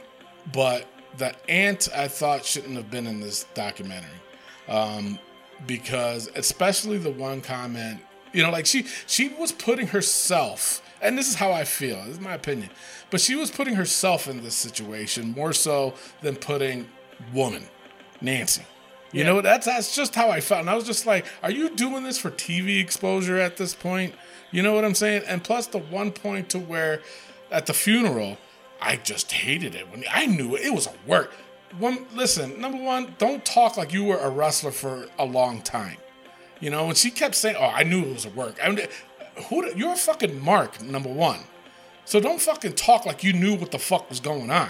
but 0.54 0.86
the 1.18 1.34
aunt 1.50 1.90
I 1.96 2.08
thought 2.08 2.46
shouldn't 2.46 2.76
have 2.76 2.92
been 2.92 3.08
in 3.08 3.20
this 3.20 3.46
documentary. 3.56 4.10
Um, 4.68 5.18
because 5.68 6.30
especially 6.36 6.98
the 6.98 7.12
one 7.12 7.42
comment, 7.42 8.00
you 8.34 8.44
know, 8.44 8.52
like 8.52 8.66
she 8.66 8.86
she 9.08 9.30
was 9.30 9.52
putting 9.52 9.88
herself, 9.88 10.82
and 11.02 11.18
this 11.18 11.28
is 11.28 11.36
how 11.36 11.52
I 11.52 11.64
feel, 11.64 11.98
this 12.06 12.16
is 12.16 12.20
my 12.20 12.34
opinion, 12.34 12.70
but 13.10 13.22
she 13.22 13.36
was 13.36 13.52
putting 13.52 13.76
herself 13.76 14.28
in 14.28 14.44
this 14.44 14.56
situation 14.56 15.32
more 15.32 15.54
so 15.54 15.94
than 16.22 16.36
putting 16.36 16.88
woman, 17.34 17.64
Nancy. 18.22 18.64
You 19.12 19.26
know, 19.26 19.42
that's 19.42 19.66
that's 19.66 19.94
just 19.96 20.16
how 20.16 20.30
I 20.30 20.40
felt. 20.40 20.62
And 20.62 20.70
I 20.70 20.76
was 20.76 20.86
just 20.86 21.06
like, 21.06 21.26
are 21.44 21.52
you 21.52 21.70
doing 21.70 22.04
this 22.04 22.18
for 22.18 22.32
TV 22.32 22.80
exposure 22.80 23.38
at 23.38 23.58
this 23.58 23.74
point? 23.74 24.16
You 24.52 24.64
know 24.64 24.74
what 24.74 24.86
I'm 24.86 24.96
saying? 24.96 25.24
And 25.28 25.44
plus 25.44 25.68
the 25.68 25.80
one 25.80 26.12
point 26.12 26.50
to 26.50 26.60
where 26.60 27.02
at 27.52 27.66
the 27.66 27.74
funeral, 27.74 28.38
I 28.82 28.96
just 28.96 29.32
hated 29.32 29.76
it 29.76 29.90
when 29.92 30.04
I 30.10 30.26
knew 30.26 30.56
it, 30.56 30.62
it 30.62 30.74
was 30.74 30.88
a 30.88 30.94
work. 31.06 31.34
One 31.78 32.06
listen, 32.16 32.60
number 32.60 32.82
one, 32.82 33.16
don't 33.18 33.44
talk 33.46 33.78
like 33.78 33.94
you 33.94 34.04
were 34.04 34.18
a 34.18 34.30
wrestler 34.30 34.72
for 34.72 35.08
a 35.20 35.26
long 35.26 35.62
time. 35.62 35.98
You 36.60 36.70
know, 36.70 36.88
and 36.88 36.98
she 36.98 37.12
kept 37.12 37.36
saying, 37.36 37.56
"Oh, 37.58 37.66
I 37.66 37.84
knew 37.84 38.02
it 38.02 38.14
was 38.14 38.26
a 38.26 38.30
work." 38.30 38.58
I 38.64 38.70
mean, 38.70 38.80
uh, 38.80 39.42
who? 39.44 39.66
You're 39.76 39.94
a 39.94 39.98
fucking 39.98 40.44
mark, 40.44 40.82
number 40.82 41.10
one. 41.10 41.40
So 42.06 42.20
don't 42.20 42.42
fucking 42.42 42.74
talk 42.74 43.06
like 43.06 43.24
you 43.24 43.34
knew 43.34 43.56
what 43.56 43.72
the 43.72 43.80
fuck 43.80 44.10
was 44.10 44.20
going 44.20 44.52
on. 44.52 44.70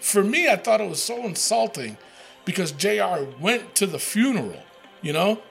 For 0.00 0.22
me, 0.22 0.48
I 0.48 0.56
thought 0.56 0.80
it 0.80 0.88
was 0.88 1.02
so 1.02 1.24
insulting 1.24 1.96
because 2.46 2.72
JR 2.72 3.26
went 3.38 3.74
to 3.74 3.86
the 3.86 3.98
funeral, 3.98 4.62
you 5.02 5.12
know? 5.12 5.42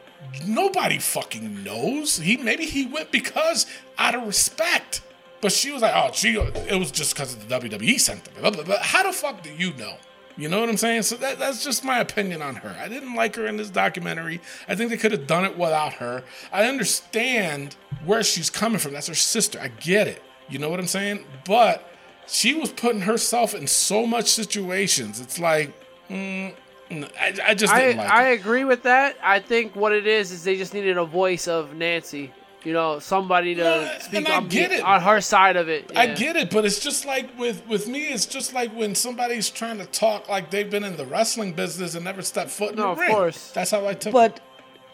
Nobody 0.48 0.98
fucking 0.98 1.64
knows. 1.64 2.18
He 2.18 2.38
maybe 2.38 2.66
he 2.66 2.88
went 2.88 3.12
because 3.12 3.68
out 4.00 4.16
of 4.16 4.26
respect. 4.26 5.02
But 5.40 5.52
she 5.52 5.72
was 5.72 5.84
like, 5.84 5.94
"Oh, 5.94 6.10
she 6.14 6.36
it 6.36 6.80
was 6.80 6.90
just 6.90 7.14
because 7.14 7.36
of 7.36 7.48
the 7.48 7.60
WWE 7.60 8.00
sent 8.00 8.24
them." 8.24 8.42
Blah. 8.42 8.78
How 8.82 9.04
the 9.04 9.14
fuck 9.14 9.44
do 9.44 9.52
you 9.54 9.74
know? 9.74 9.98
You 10.38 10.50
know 10.50 10.60
what 10.60 10.68
I'm 10.68 10.78
saying? 10.78 11.04
So 11.04 11.16
that, 11.18 11.40
that's 11.40 11.64
just 11.64 11.84
my 11.84 12.00
opinion 12.00 12.42
on 12.42 12.56
her. 12.56 12.76
I 12.82 12.90
didn't 12.90 13.16
like 13.16 13.36
her 13.36 13.46
in 13.46 13.58
this 13.58 13.70
documentary. 13.70 14.42
I 14.68 14.76
think 14.76 14.90
they 14.90 14.98
could 14.98 15.12
have 15.12 15.28
done 15.28 15.46
it 15.46 15.58
without 15.58 15.94
her. 15.94 16.24
I 16.52 16.66
understand 16.66 17.76
where 18.04 18.24
she's 18.24 18.50
coming 18.50 18.80
from. 18.80 18.94
That's 18.94 19.08
her 19.08 19.14
sister. 19.16 19.60
I 19.62 19.68
get 19.68 20.08
it. 20.08 20.22
You 20.50 20.60
know 20.60 20.70
what 20.70 20.80
I'm 20.80 20.88
saying? 20.88 21.26
But 21.46 21.88
she 22.28 22.54
was 22.54 22.72
putting 22.72 23.02
herself 23.02 23.54
in 23.54 23.68
so 23.68 24.06
much 24.06 24.28
situations. 24.28 25.22
It's 25.22 25.40
like, 25.40 25.72
mm, 26.10 26.54
I, 26.92 27.34
I 27.48 27.54
just 27.56 27.74
I, 27.74 27.80
didn't 27.82 27.98
like 27.98 28.10
I 28.12 28.24
agree 28.30 28.64
with 28.64 28.84
that. 28.84 29.18
I 29.24 29.40
think 29.40 29.76
what 29.76 29.92
it 29.92 30.06
is 30.08 30.32
is 30.32 30.44
they 30.44 30.56
just 30.56 30.74
needed 30.74 30.98
a 30.98 31.06
voice 31.06 31.48
of 31.48 31.74
Nancy. 31.76 32.32
You 32.64 32.74
know, 32.74 32.98
somebody 32.98 33.54
to 33.56 33.62
Yeah, 33.62 34.00
speak 34.00 34.28
on, 34.30 34.48
get 34.48 34.72
it. 34.72 34.82
on 34.84 35.00
her 35.02 35.22
side 35.22 35.56
of 35.56 35.70
it. 35.70 35.92
I 35.96 36.08
get 36.08 36.36
it, 36.36 36.50
but 36.50 36.66
it's 36.66 36.80
just 36.80 37.06
like 37.06 37.38
with 37.38 37.62
with 37.68 37.88
me, 37.88 38.06
it's 38.08 38.26
just 38.26 38.54
like 38.54 38.72
when 38.76 38.96
somebody's 38.96 39.50
trying 39.52 39.78
to 39.78 39.86
talk 39.86 40.28
like 40.30 40.50
they've 40.50 40.70
been 40.70 40.84
in 40.84 40.98
the 40.98 41.06
wrestling 41.06 41.54
business 41.54 41.94
and 41.94 42.04
never 42.04 42.24
stepped 42.24 42.50
foot 42.50 42.72
in 42.72 42.78
No, 42.78 42.84
the 42.84 42.90
of 42.90 42.98
ring. 43.00 43.12
course. 43.12 43.52
That's 43.52 43.70
how 43.72 43.86
I 43.88 43.94
took 43.94 44.10
it. 44.10 44.14
But 44.14 44.40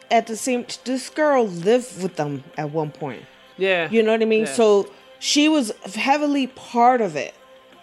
at 0.10 0.28
the 0.28 0.36
same, 0.36 0.66
this 0.84 1.10
girl 1.10 1.48
lived 1.48 2.02
with 2.04 2.18
them 2.18 2.44
at 2.58 2.72
one 2.72 2.92
point. 2.92 3.24
Yeah. 3.58 3.90
You 3.90 4.04
know 4.04 4.12
what 4.12 4.22
I 4.22 4.26
mean? 4.26 4.46
Yeah. 4.46 4.54
So 4.54 4.90
she 5.20 5.48
was 5.48 5.72
heavily 5.96 6.48
part 6.48 7.00
of 7.00 7.16
it. 7.16 7.34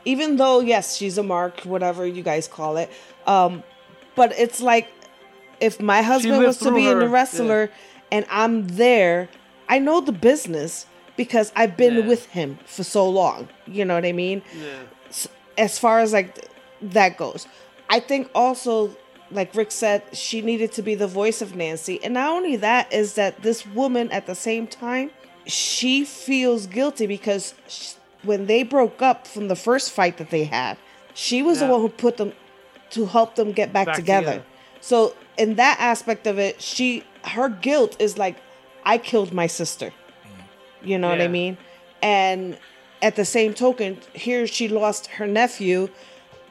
Even 0.04 0.36
though, 0.36 0.60
yes, 0.60 0.96
she's 0.96 1.16
a 1.16 1.22
mark, 1.22 1.60
whatever 1.60 2.06
you 2.06 2.22
guys 2.22 2.46
call 2.46 2.76
it. 2.76 2.90
Um, 3.26 3.62
but 4.18 4.30
it's 4.38 4.60
like 4.60 4.86
if 5.60 5.80
my 5.80 6.02
husband 6.02 6.38
was 6.44 6.58
to 6.58 6.70
be 6.74 6.86
in 6.86 6.98
the 6.98 7.08
wrestler 7.08 7.70
and 8.12 8.26
I'm 8.30 8.66
there, 8.68 9.28
I 9.68 9.78
know 9.78 10.00
the 10.00 10.12
business 10.30 10.86
because 11.16 11.52
I've 11.56 11.76
been 11.76 11.96
Yeah. 11.98 12.06
with 12.12 12.26
him 12.38 12.58
for 12.74 12.84
so 12.84 13.08
long. 13.08 13.48
You 13.66 13.84
know 13.86 13.94
what 13.94 14.04
I 14.04 14.12
mean? 14.12 14.42
Yeah. 14.60 15.26
as 15.66 15.78
far 15.78 15.98
as 15.98 16.12
like 16.12 16.30
that 16.80 17.16
goes. 17.16 17.46
I 17.90 17.98
think 18.00 18.30
also, 18.34 18.90
like 19.38 19.54
Rick 19.56 19.72
said, 19.72 20.02
she 20.12 20.40
needed 20.42 20.70
to 20.78 20.82
be 20.82 20.94
the 20.94 21.08
voice 21.08 21.42
of 21.42 21.56
Nancy. 21.56 21.98
And 22.04 22.14
not 22.14 22.30
only 22.30 22.54
that, 22.56 22.92
is 22.92 23.14
that 23.14 23.42
this 23.42 23.66
woman 23.66 24.08
at 24.12 24.26
the 24.26 24.36
same 24.36 24.66
time, 24.68 25.10
she 25.46 26.04
feels 26.04 26.66
guilty 26.66 27.06
because 27.16 27.54
sh 27.68 27.94
when 28.22 28.46
they 28.46 28.62
broke 28.62 29.00
up 29.10 29.26
from 29.26 29.48
the 29.48 29.56
first 29.56 29.90
fight 29.92 30.16
that 30.18 30.30
they 30.30 30.44
had, 30.44 30.76
she 31.14 31.42
was 31.42 31.60
Yeah. 31.60 31.66
the 31.66 31.72
one 31.72 31.80
who 31.80 31.88
put 31.88 32.16
them 32.18 32.32
to 32.90 33.06
help 33.06 33.34
them 33.34 33.52
get 33.52 33.72
back, 33.72 33.86
Back 33.86 33.96
together. 33.96 34.26
together. 34.26 34.44
So 34.80 35.14
in 35.36 35.54
that 35.56 35.76
aspect 35.80 36.26
of 36.26 36.38
it, 36.38 36.60
she 36.62 37.04
her 37.24 37.48
guilt 37.48 37.96
is 38.00 38.16
like, 38.18 38.36
I 38.84 38.98
killed 38.98 39.32
my 39.32 39.46
sister. 39.46 39.92
You 40.82 40.98
know 40.98 41.08
what 41.08 41.20
I 41.20 41.28
mean? 41.28 41.58
And 42.02 42.56
at 43.02 43.16
the 43.16 43.24
same 43.24 43.52
token, 43.54 43.98
here 44.14 44.46
she 44.46 44.68
lost 44.68 45.06
her 45.08 45.26
nephew, 45.26 45.88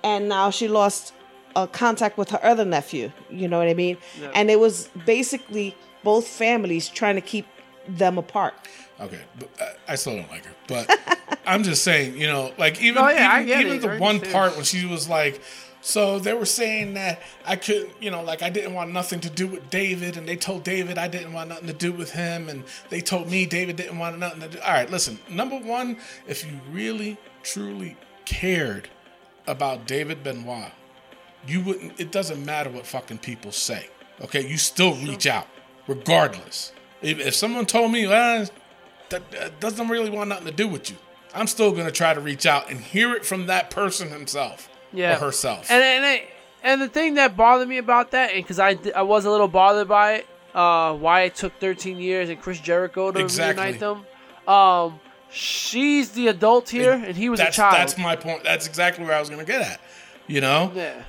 and 0.03 0.27
now 0.27 0.49
she 0.49 0.67
lost 0.67 1.13
uh, 1.55 1.65
contact 1.67 2.17
with 2.17 2.29
her 2.31 2.43
other 2.43 2.65
nephew. 2.65 3.11
You 3.29 3.47
know 3.47 3.57
what 3.57 3.67
I 3.69 3.73
mean? 3.73 3.97
Yeah. 4.21 4.31
And 4.35 4.51
it 4.51 4.59
was 4.59 4.89
basically 5.05 5.75
both 6.03 6.27
families 6.27 6.89
trying 6.89 7.15
to 7.15 7.21
keep 7.21 7.47
them 7.87 8.17
apart. 8.17 8.53
Okay, 8.99 9.21
but 9.39 9.49
I- 9.61 9.93
I 9.93 9.95
still 9.95 10.17
don't 10.17 10.29
like 10.29 10.45
her. 10.45 10.53
But 10.67 10.99
I'm 11.47 11.63
just 11.63 11.83
saying, 11.83 12.17
you 12.19 12.27
know, 12.27 12.51
like 12.57 12.81
even 12.81 13.01
Oh, 13.01 13.07
yeah, 13.07 13.29
I 13.31 13.43
even, 13.43 13.47
get 13.47 13.61
even 13.61 13.77
it. 13.77 13.81
the 13.81 13.97
one 13.99 14.19
part 14.19 14.55
when 14.55 14.65
she 14.65 14.85
was 14.85 15.07
like, 15.07 15.41
so 15.87 16.19
they 16.19 16.33
were 16.33 16.45
saying 16.45 16.95
that 16.95 17.21
I 17.45 17.55
could, 17.55 17.89
you 18.01 18.11
know, 18.11 18.21
like 18.21 18.41
I 18.41 18.49
didn't 18.49 18.73
want 18.73 18.91
nothing 18.91 19.21
to 19.21 19.29
do 19.29 19.47
with 19.47 19.69
David, 19.69 20.17
and 20.17 20.27
they 20.27 20.35
told 20.35 20.65
David 20.65 20.97
I 20.97 21.07
didn't 21.07 21.31
want 21.31 21.47
nothing 21.47 21.67
to 21.67 21.73
do 21.73 21.93
with 21.93 22.11
him, 22.11 22.49
and 22.49 22.65
they 22.89 22.99
told 22.99 23.31
me 23.31 23.45
David 23.45 23.77
didn't 23.77 23.97
want 23.97 24.19
nothing 24.19 24.41
to 24.41 24.49
do. 24.49 24.59
All 24.59 24.73
right, 24.73 24.91
listen. 24.91 25.17
Number 25.29 25.57
one, 25.57 25.95
if 26.27 26.45
you 26.45 26.59
really 26.73 27.17
truly 27.41 27.95
cared 28.25 28.89
about 29.47 29.87
David 29.87 30.25
Benoit, 30.25 30.73
you 31.47 31.61
wouldn't. 31.61 31.97
It 31.97 32.11
doesn't 32.11 32.45
matter 32.45 32.69
what 32.69 32.85
fucking 32.85 33.19
people 33.19 33.53
say. 33.53 33.87
Okay, 34.19 34.45
you 34.45 34.57
still 34.57 34.93
reach 34.95 35.25
out, 35.25 35.47
regardless. 35.87 36.73
If, 37.01 37.19
if 37.21 37.33
someone 37.33 37.65
told 37.65 37.93
me, 37.93 38.07
well, 38.07 38.45
that, 39.07 39.31
that 39.31 39.61
doesn't 39.61 39.87
really 39.87 40.09
want 40.09 40.27
nothing 40.27 40.47
to 40.47 40.51
do 40.51 40.67
with 40.67 40.89
you, 40.89 40.97
I'm 41.33 41.47
still 41.47 41.71
gonna 41.71 41.91
try 41.91 42.13
to 42.13 42.19
reach 42.19 42.45
out 42.45 42.69
and 42.69 42.81
hear 42.81 43.15
it 43.15 43.25
from 43.25 43.45
that 43.45 43.69
person 43.69 44.09
himself 44.09 44.69
yeah. 44.93 45.17
herself. 45.19 45.69
And 45.71 45.83
and 45.83 46.05
I, 46.05 46.23
and 46.63 46.81
the 46.81 46.87
thing 46.87 47.15
that 47.15 47.37
bothered 47.37 47.67
me 47.67 47.77
about 47.77 48.11
that, 48.11 48.31
and 48.31 48.43
because 48.43 48.59
I, 48.59 48.77
I 48.95 49.03
was 49.03 49.25
a 49.25 49.31
little 49.31 49.47
bothered 49.47 49.87
by 49.87 50.13
it, 50.15 50.27
uh, 50.53 50.93
why 50.93 51.21
it 51.21 51.35
took 51.35 51.53
13 51.59 51.97
years 51.97 52.29
and 52.29 52.41
Chris 52.41 52.59
Jericho 52.59 53.11
to 53.11 53.19
Exactly. 53.19 53.63
reunite 53.63 53.79
them. 53.79 54.05
Um, 54.51 54.99
she's 55.29 56.11
the 56.11 56.27
adult 56.27 56.69
here, 56.69 56.93
and 56.93 57.15
he 57.15 57.29
was 57.29 57.39
a 57.39 57.51
child. 57.51 57.75
That's 57.75 57.97
my 57.97 58.15
point. 58.15 58.43
That's 58.43 58.67
exactly 58.67 59.05
where 59.05 59.13
I 59.15 59.19
was 59.19 59.29
gonna 59.29 59.45
get 59.45 59.61
at. 59.61 59.79
You 60.25 60.41
know, 60.41 60.71
Yeah. 60.75 61.03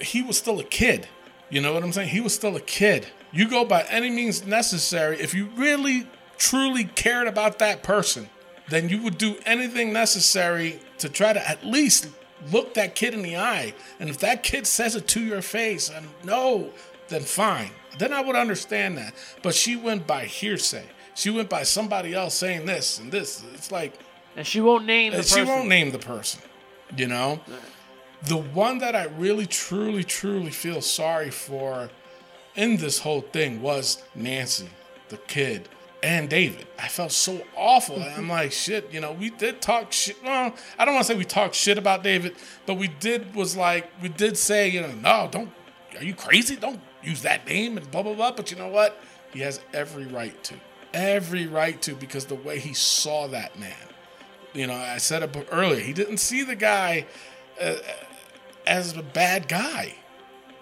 He 0.00 0.22
was 0.22 0.38
still 0.38 0.58
a 0.58 0.64
kid. 0.64 1.06
You 1.50 1.60
know 1.60 1.74
what 1.74 1.82
I'm 1.82 1.92
saying? 1.92 2.08
He 2.08 2.20
was 2.20 2.34
still 2.34 2.56
a 2.56 2.60
kid. 2.60 3.06
You 3.32 3.48
go 3.48 3.64
by 3.64 3.82
any 3.90 4.08
means 4.10 4.46
necessary. 4.46 5.20
If 5.20 5.34
you 5.34 5.50
really, 5.56 6.06
truly 6.38 6.84
cared 6.84 7.26
about 7.26 7.58
that 7.58 7.82
person, 7.82 8.30
then 8.68 8.88
you 8.88 9.02
would 9.02 9.18
do 9.18 9.36
anything 9.44 9.92
necessary 9.92 10.80
to 10.98 11.08
try 11.08 11.32
to 11.34 11.48
at 11.48 11.64
least 11.64 12.08
look 12.50 12.74
that 12.74 12.94
kid 12.94 13.14
in 13.14 13.22
the 13.22 13.36
eye. 13.36 13.74
And 14.00 14.08
if 14.08 14.18
that 14.18 14.42
kid 14.42 14.66
says 14.66 14.94
it 14.94 15.08
to 15.08 15.20
your 15.20 15.42
face 15.42 15.90
and 15.90 16.08
no, 16.24 16.70
then 17.08 17.22
fine. 17.22 17.70
Then 17.98 18.12
I 18.12 18.20
would 18.20 18.36
understand 18.36 18.98
that. 18.98 19.14
But 19.42 19.54
she 19.54 19.76
went 19.76 20.06
by 20.06 20.24
hearsay. 20.24 20.84
She 21.14 21.30
went 21.30 21.48
by 21.50 21.64
somebody 21.64 22.14
else 22.14 22.34
saying 22.34 22.66
this 22.66 22.98
and 22.98 23.10
this. 23.10 23.44
It's 23.54 23.72
like 23.72 23.98
and 24.36 24.46
she 24.46 24.60
won't 24.60 24.84
name 24.84 25.10
the 25.10 25.18
and 25.18 25.24
person. 25.24 25.44
she 25.44 25.50
won't 25.50 25.68
name 25.68 25.90
the 25.90 25.98
person. 25.98 26.40
You 26.96 27.08
know? 27.08 27.40
The 28.22 28.36
one 28.36 28.78
that 28.78 28.94
I 28.94 29.04
really, 29.04 29.46
truly, 29.46 30.04
truly 30.04 30.50
feel 30.50 30.80
sorry 30.80 31.30
for 31.30 31.90
in 32.54 32.76
this 32.76 33.00
whole 33.00 33.20
thing 33.20 33.60
was 33.62 34.02
Nancy, 34.14 34.68
the 35.08 35.16
kid, 35.16 35.68
and 36.02 36.28
David. 36.28 36.66
I 36.78 36.88
felt 36.88 37.12
so 37.12 37.42
awful. 37.56 38.02
I'm 38.02 38.28
like, 38.28 38.52
shit, 38.52 38.92
you 38.92 39.00
know, 39.00 39.12
we 39.12 39.30
did 39.30 39.60
talk 39.60 39.92
shit. 39.92 40.22
Well, 40.22 40.54
I 40.78 40.84
don't 40.84 40.94
want 40.94 41.06
to 41.06 41.12
say 41.12 41.18
we 41.18 41.24
talked 41.24 41.54
shit 41.54 41.78
about 41.78 42.02
David, 42.02 42.36
but 42.66 42.74
we 42.74 42.88
did 42.88 43.34
was 43.34 43.56
like, 43.56 43.90
we 44.00 44.08
did 44.08 44.36
say, 44.36 44.68
you 44.68 44.80
know, 44.80 44.92
no, 44.92 45.28
don't, 45.30 45.50
are 45.96 46.04
you 46.04 46.14
crazy? 46.14 46.56
Don't 46.56 46.80
use 47.02 47.22
that 47.22 47.46
name 47.46 47.76
and 47.76 47.90
blah, 47.90 48.02
blah, 48.02 48.14
blah. 48.14 48.32
But 48.32 48.50
you 48.50 48.56
know 48.56 48.68
what? 48.68 49.00
He 49.32 49.40
has 49.40 49.60
every 49.72 50.06
right 50.06 50.42
to. 50.44 50.54
Every 50.94 51.46
right 51.46 51.80
to 51.82 51.94
because 51.94 52.26
the 52.26 52.34
way 52.34 52.58
he 52.58 52.72
saw 52.72 53.26
that 53.28 53.58
man 53.58 53.74
you 54.58 54.66
know, 54.66 54.74
I 54.74 54.98
said 54.98 55.22
it 55.22 55.48
earlier. 55.52 55.80
He 55.80 55.92
didn't 55.92 56.18
see 56.18 56.42
the 56.42 56.56
guy 56.56 57.06
uh, 57.60 57.76
as 58.66 58.96
a 58.96 59.02
bad 59.02 59.48
guy, 59.48 59.94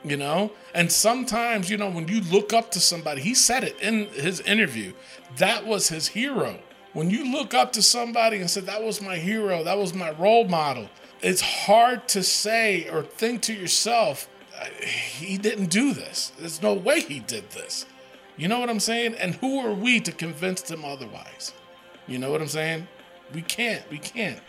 you 0.04 0.16
know? 0.16 0.52
And 0.74 0.90
sometimes, 0.90 1.70
you 1.70 1.76
know, 1.76 1.90
when 1.90 2.08
you 2.08 2.20
look 2.20 2.52
up 2.52 2.70
to 2.72 2.80
somebody, 2.80 3.22
he 3.22 3.34
said 3.34 3.64
it 3.64 3.78
in 3.80 4.06
his 4.08 4.40
interview, 4.40 4.92
that 5.36 5.66
was 5.66 5.88
his 5.88 6.08
hero. 6.08 6.58
When 6.92 7.10
you 7.10 7.30
look 7.30 7.52
up 7.54 7.72
to 7.74 7.82
somebody 7.82 8.38
and 8.38 8.48
said, 8.50 8.66
that 8.66 8.82
was 8.82 9.02
my 9.02 9.16
hero, 9.16 9.62
that 9.64 9.76
was 9.78 9.92
my 9.94 10.10
role 10.12 10.46
model, 10.48 10.88
it's 11.22 11.40
hard 11.40 12.08
to 12.08 12.22
say 12.22 12.88
or 12.88 13.02
think 13.02 13.42
to 13.42 13.52
yourself, 13.52 14.28
"Uh, 14.58 14.64
he 14.82 15.36
didn't 15.38 15.66
do 15.66 15.92
this. 15.92 16.32
There's 16.38 16.62
no 16.62 16.72
way 16.74 17.00
he 17.00 17.20
did 17.20 17.50
this. 17.50 17.86
You 18.36 18.48
know 18.48 18.58
what 18.60 18.68
I'm 18.70 18.80
saying? 18.80 19.14
And 19.14 19.34
who 19.36 19.60
are 19.60 19.72
we 19.72 20.00
to 20.00 20.12
convince 20.12 20.70
him 20.70 20.84
otherwise? 20.84 21.52
You 22.06 22.18
know 22.18 22.30
what 22.30 22.40
I'm 22.42 22.48
saying? 22.48 22.86
We 23.34 23.42
can't. 23.42 23.82
We 23.90 23.98
can't. 23.98 24.40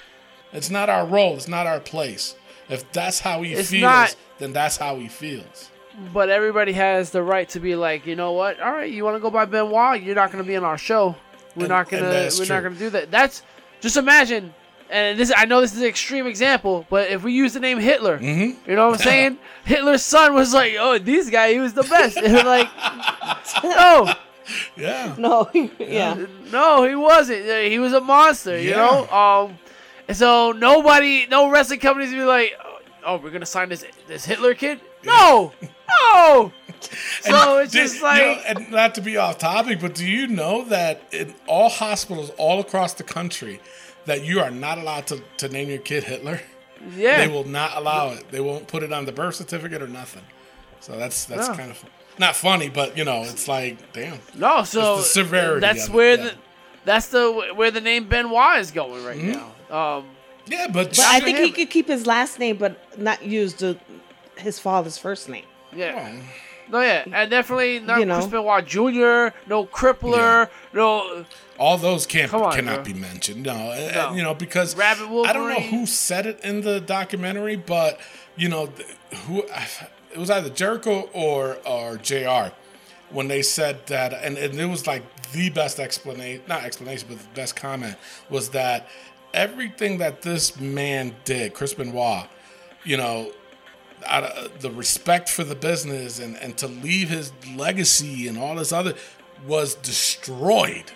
It's 0.54 0.70
not 0.70 0.90
our 0.90 1.06
role. 1.06 1.36
It's 1.36 1.48
not 1.48 1.68
our 1.68 1.80
place. 1.80 2.36
If 2.70 2.90
that's 2.92 3.22
how 3.22 3.42
he 3.44 3.54
It's 3.54 3.70
feels, 3.72 3.82
not- 3.82 4.16
then 4.40 4.54
that's 4.54 4.78
how 4.78 4.98
he 4.98 5.08
feels. 5.08 5.70
But 6.14 6.30
everybody 6.30 6.74
has 6.74 7.10
the 7.10 7.24
right 7.24 7.50
to 7.50 7.60
be 7.60 7.76
like, 7.76 8.06
you 8.06 8.16
know 8.16 8.34
what? 8.34 8.60
All 8.60 8.72
right, 8.72 8.92
you 8.92 9.04
want 9.04 9.16
to 9.16 9.20
go 9.20 9.32
by 9.32 9.46
Benoit? 9.46 10.02
You're 10.04 10.14
not 10.16 10.32
going 10.32 10.44
to 10.44 10.48
be 10.48 10.56
on 10.56 10.64
our 10.64 10.78
show. 10.78 11.16
We're 11.56 11.64
And- 11.64 11.70
not 11.70 11.90
gonna. 11.90 12.04
We're 12.06 12.30
true. 12.30 12.46
not 12.48 12.62
gonna 12.64 12.76
do 12.76 12.90
that. 12.92 13.10
That's 13.10 13.42
just 13.82 13.98
imagine. 13.98 14.54
And 14.92 15.20
this, 15.20 15.34
I 15.36 15.46
know 15.46 15.60
this 15.60 15.74
is 15.74 15.82
an 15.82 15.88
extreme 15.88 16.28
example, 16.28 16.86
but 16.90 17.10
if 17.10 17.24
we 17.24 17.34
use 17.34 17.54
the 17.54 17.60
name 17.60 17.80
Hitler, 17.80 18.20
Mm-hmm. 18.20 18.70
you 18.70 18.76
know 18.78 18.88
what 18.90 19.00
I'm 19.00 19.04
saying? 19.04 19.38
Hitler's 19.66 20.04
son 20.04 20.34
was 20.36 20.54
like, 20.54 20.76
"Oh, 20.80 20.98
this 21.00 21.30
guy, 21.32 21.52
he 21.52 21.60
was 21.60 21.74
the 21.74 21.82
best." 21.84 22.16
And 22.24 22.34
like, 22.46 22.70
no, 23.64 24.14
Yeah. 24.78 25.16
No, 25.18 25.50
yeah. 25.80 26.26
no, 26.52 26.84
he 26.88 26.96
wasn't. 26.96 27.44
He 27.72 27.80
was 27.80 27.94
a 27.94 28.02
monster, 28.02 28.58
you 28.60 28.72
know. 28.72 29.08
Um, 29.10 29.58
and 30.08 30.16
so 30.16 30.52
nobody, 30.52 31.26
no 31.28 31.50
wrestling 31.50 31.80
companies 31.80 32.12
be 32.12 32.22
like, 32.24 32.54
"Oh, 33.08 33.18
we're 33.18 33.32
gonna 33.32 33.46
sign 33.46 33.70
this 33.70 33.84
this 34.08 34.26
Hitler 34.26 34.54
kid." 34.54 34.80
No, 35.04 35.54
no. 35.90 36.52
So 37.22 37.58
it's 37.58 37.72
Did- 37.72 37.80
just 37.84 37.96
you 37.96 38.04
like. 38.04 38.22
know, 38.22 38.42
and 38.46 38.72
not 38.72 38.94
to 38.96 39.02
be 39.02 39.18
off 39.18 39.40
topic, 39.40 39.80
but 39.80 39.96
do 39.96 40.06
you 40.08 40.28
know 40.28 40.64
that 40.66 41.02
in 41.12 41.34
all 41.48 41.70
hospitals 41.70 42.30
all 42.38 42.60
across 42.60 42.94
the 42.94 43.04
country, 43.04 43.60
that 44.06 44.24
you 44.24 44.40
are 44.42 44.52
not 44.52 44.78
allowed 44.78 45.08
to, 45.08 45.22
to 45.38 45.50
name 45.50 45.70
your 45.70 45.80
kid 45.80 46.04
Hitler? 46.04 46.40
Yeah. 46.96 47.18
They 47.26 47.28
will 47.34 47.46
not 47.48 47.76
allow 47.76 48.10
it. 48.12 48.30
They 48.30 48.40
won't 48.42 48.68
put 48.68 48.84
it 48.84 48.94
on 48.94 49.06
the 49.06 49.12
birth 49.12 49.36
certificate 49.36 49.82
or 49.82 49.88
nothing. 49.88 50.22
So 50.80 50.96
that's 50.98 51.26
that's 51.26 51.48
Yeah. 51.48 51.56
kind 51.58 51.72
of 51.72 51.84
not 52.20 52.36
funny, 52.36 52.70
but 52.70 52.96
you 52.96 53.04
know, 53.04 53.24
it's 53.24 53.48
like 53.48 53.92
damn. 53.94 54.20
No, 54.36 54.64
so 54.64 54.98
the 54.98 55.04
severity 55.04 55.62
That's 55.62 55.86
of 55.88 55.94
it, 55.94 55.96
where 55.96 56.16
yeah. 56.18 56.24
the 56.26 56.34
that's 56.86 57.08
the 57.08 57.52
where 57.56 57.72
the 57.72 57.82
name 57.82 58.08
Benoit 58.08 58.60
is 58.60 58.70
going 58.72 59.04
right 59.04 59.18
Mm-hmm. 59.18 59.32
now. 59.72 59.98
Um, 59.98 60.06
Yeah, 60.48 60.68
but, 60.68 60.90
But 60.90 61.00
I 61.00 61.20
think 61.20 61.38
he 61.40 61.52
could 61.52 61.70
keep 61.70 61.88
his 61.88 62.06
last 62.06 62.40
name, 62.40 62.58
but 62.58 62.78
not 62.98 63.24
use 63.24 63.54
the 63.56 63.78
his 64.38 64.60
father's 64.60 64.98
first 64.98 65.30
name. 65.30 65.46
yeah, 65.76 66.22
no, 66.70 66.82
yeah, 66.82 67.04
and 67.12 67.30
definitely 67.30 67.80
not 67.80 68.00
You 68.00 68.06
know. 68.06 68.16
Chris 68.16 68.28
Benoit 68.28 68.66
Jr., 68.66 69.36
no 69.50 69.66
Crippler, 69.66 70.50
no. 70.74 71.26
all 71.58 71.78
those 71.78 72.06
can't 72.06 72.34
on, 72.34 72.54
cannot 72.54 72.84
bro. 72.84 72.94
be 72.94 73.00
mentioned. 73.00 73.44
No, 73.44 73.54
uh, 73.54 73.92
No. 73.94 74.08
and, 74.10 74.18
you 74.18 74.24
know 74.24 74.34
because 74.34 74.76
Rabbit 74.76 75.08
I 75.26 75.34
don't 75.34 75.50
know 75.50 75.60
who 75.60 75.86
said 75.86 76.26
it 76.26 76.40
in 76.44 76.62
the 76.62 76.80
documentary, 76.80 77.56
but 77.56 78.00
you 78.36 78.50
know 78.50 78.70
who 79.26 79.44
it 79.44 80.18
was 80.18 80.30
either 80.30 80.50
Jericho 80.50 81.10
or 81.14 81.58
or 81.66 81.98
Jr. 81.98 82.54
When 83.10 83.30
they 83.30 83.42
said 83.42 83.88
that, 83.88 84.14
and, 84.14 84.38
and 84.38 84.60
it 84.60 84.66
was 84.66 84.86
like 84.86 85.04
the 85.32 85.50
best 85.50 85.80
explanation, 85.80 86.44
not 86.48 86.66
explanation, 86.66 87.08
but 87.10 87.20
the 87.20 87.28
best 87.34 87.56
comment 87.56 87.96
was 88.30 88.50
that 88.50 88.88
everything 89.34 89.98
that 90.00 90.22
this 90.22 90.60
man 90.60 91.16
did, 91.26 91.54
Chris 91.54 91.74
Benoit, 91.74 92.28
you 92.84 92.98
know, 92.98 93.32
out 94.06 94.24
of 94.24 94.62
the 94.62 94.72
respect 94.72 95.28
for 95.30 95.44
the 95.44 95.56
business 95.56 96.20
and, 96.20 96.36
and 96.38 96.58
to 96.58 96.68
leave 96.68 97.10
his 97.10 97.32
legacy 97.56 98.28
and 98.28 98.38
all 98.38 98.56
this 98.56 98.72
other 98.72 98.94
was 99.46 99.76
destroyed. 99.76 100.92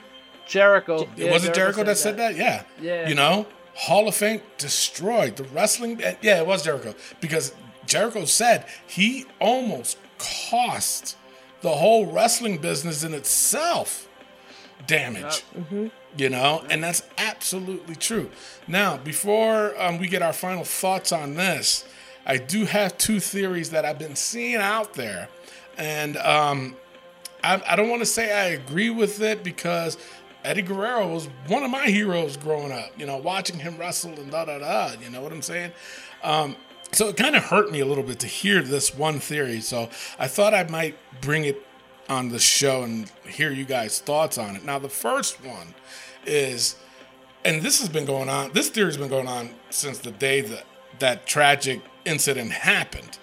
Jericho. 0.48 1.08
It 1.18 1.32
was 1.32 1.46
it 1.46 1.54
Jericho 1.54 1.84
that 1.84 1.98
said 1.98 2.18
that? 2.18 2.36
Yeah. 2.36 2.64
Yeah. 2.82 3.08
You 3.08 3.16
know, 3.16 3.48
Hall 3.74 4.08
of 4.08 4.16
Fame 4.16 4.42
destroyed 4.58 5.36
the 5.38 5.44
wrestling. 5.46 6.02
eh, 6.04 6.16
Yeah, 6.22 6.40
it 6.40 6.46
was 6.48 6.64
Jericho 6.64 6.94
because 7.22 7.54
Jericho 7.86 8.26
said 8.26 8.66
he 8.86 9.26
almost 9.40 9.98
cost 10.18 11.18
the 11.62 11.70
whole 11.70 12.06
wrestling 12.12 12.58
business 12.58 13.04
in 13.04 13.14
itself 13.14 14.08
damage. 14.88 15.44
You 16.18 16.30
know, 16.30 16.64
and 16.70 16.84
that's 16.84 17.04
absolutely 17.18 17.96
true. 17.96 18.30
Now, 18.68 18.98
before 18.98 19.80
um, 19.82 19.98
we 19.98 20.08
get 20.08 20.22
our 20.22 20.34
final 20.34 20.66
thoughts 20.66 21.14
on 21.14 21.36
this, 21.36 21.86
I 22.26 22.38
do 22.38 22.66
have 22.66 22.98
two 22.98 23.22
theories 23.22 23.70
that 23.70 23.86
I've 23.86 23.98
been 23.98 24.18
seeing 24.18 24.58
out 24.58 24.94
there, 24.94 25.30
and 25.78 26.18
um, 26.18 26.76
I, 27.44 27.62
I 27.66 27.76
don't 27.76 27.90
want 27.90 28.02
to 28.02 28.06
say 28.06 28.34
I 28.34 28.50
agree 28.50 28.90
with 28.90 29.22
it 29.22 29.42
because 29.44 29.98
Eddie 30.44 30.64
Guerrero 30.64 31.08
was 31.08 31.28
one 31.48 31.64
of 31.64 31.72
my 31.72 31.88
heroes 31.88 32.38
growing 32.38 32.72
up. 32.72 32.92
You 32.98 33.06
know, 33.06 33.18
watching 33.18 33.60
him 33.60 33.78
wrestle 33.78 34.12
and 34.20 34.32
da 34.32 34.46
da 34.46 34.60
da. 34.60 34.92
You 35.02 35.10
know 35.10 35.22
what 35.22 35.32
I'm 35.32 35.42
saying? 35.42 35.72
Um, 36.24 36.56
so 36.92 37.08
it 37.08 37.18
kind 37.18 37.36
of 37.36 37.44
hurt 37.44 37.72
me 37.72 37.80
a 37.80 37.86
little 37.86 38.04
bit 38.04 38.20
to 38.20 38.28
hear 38.28 38.62
this 38.62 38.94
one 38.94 39.20
theory. 39.20 39.62
So 39.62 39.90
I 40.20 40.28
thought 40.28 40.54
I 40.54 40.64
might 40.64 40.98
bring 41.22 41.46
it 41.46 41.66
on 42.12 42.28
the 42.28 42.40
show 42.40 42.84
and 42.84 43.10
hear 43.26 43.52
you 43.52 43.64
guys' 43.64 44.00
thoughts 44.00 44.38
on 44.38 44.58
it. 44.58 44.66
Now, 44.66 44.78
the 44.80 44.90
first 44.90 45.44
one 45.44 45.74
is, 46.26 46.76
and 47.46 47.62
this 47.62 47.80
has 47.80 47.88
been 47.88 48.06
going 48.06 48.28
on. 48.28 48.52
This 48.52 48.70
theory's 48.70 48.98
been 48.98 49.08
going 49.08 49.30
on 49.30 49.52
since 49.70 50.00
the 50.00 50.12
day 50.12 50.42
that 50.42 50.66
that 51.00 51.26
tragic 51.26 51.82
incident 52.04 52.52
happened, 52.52 53.18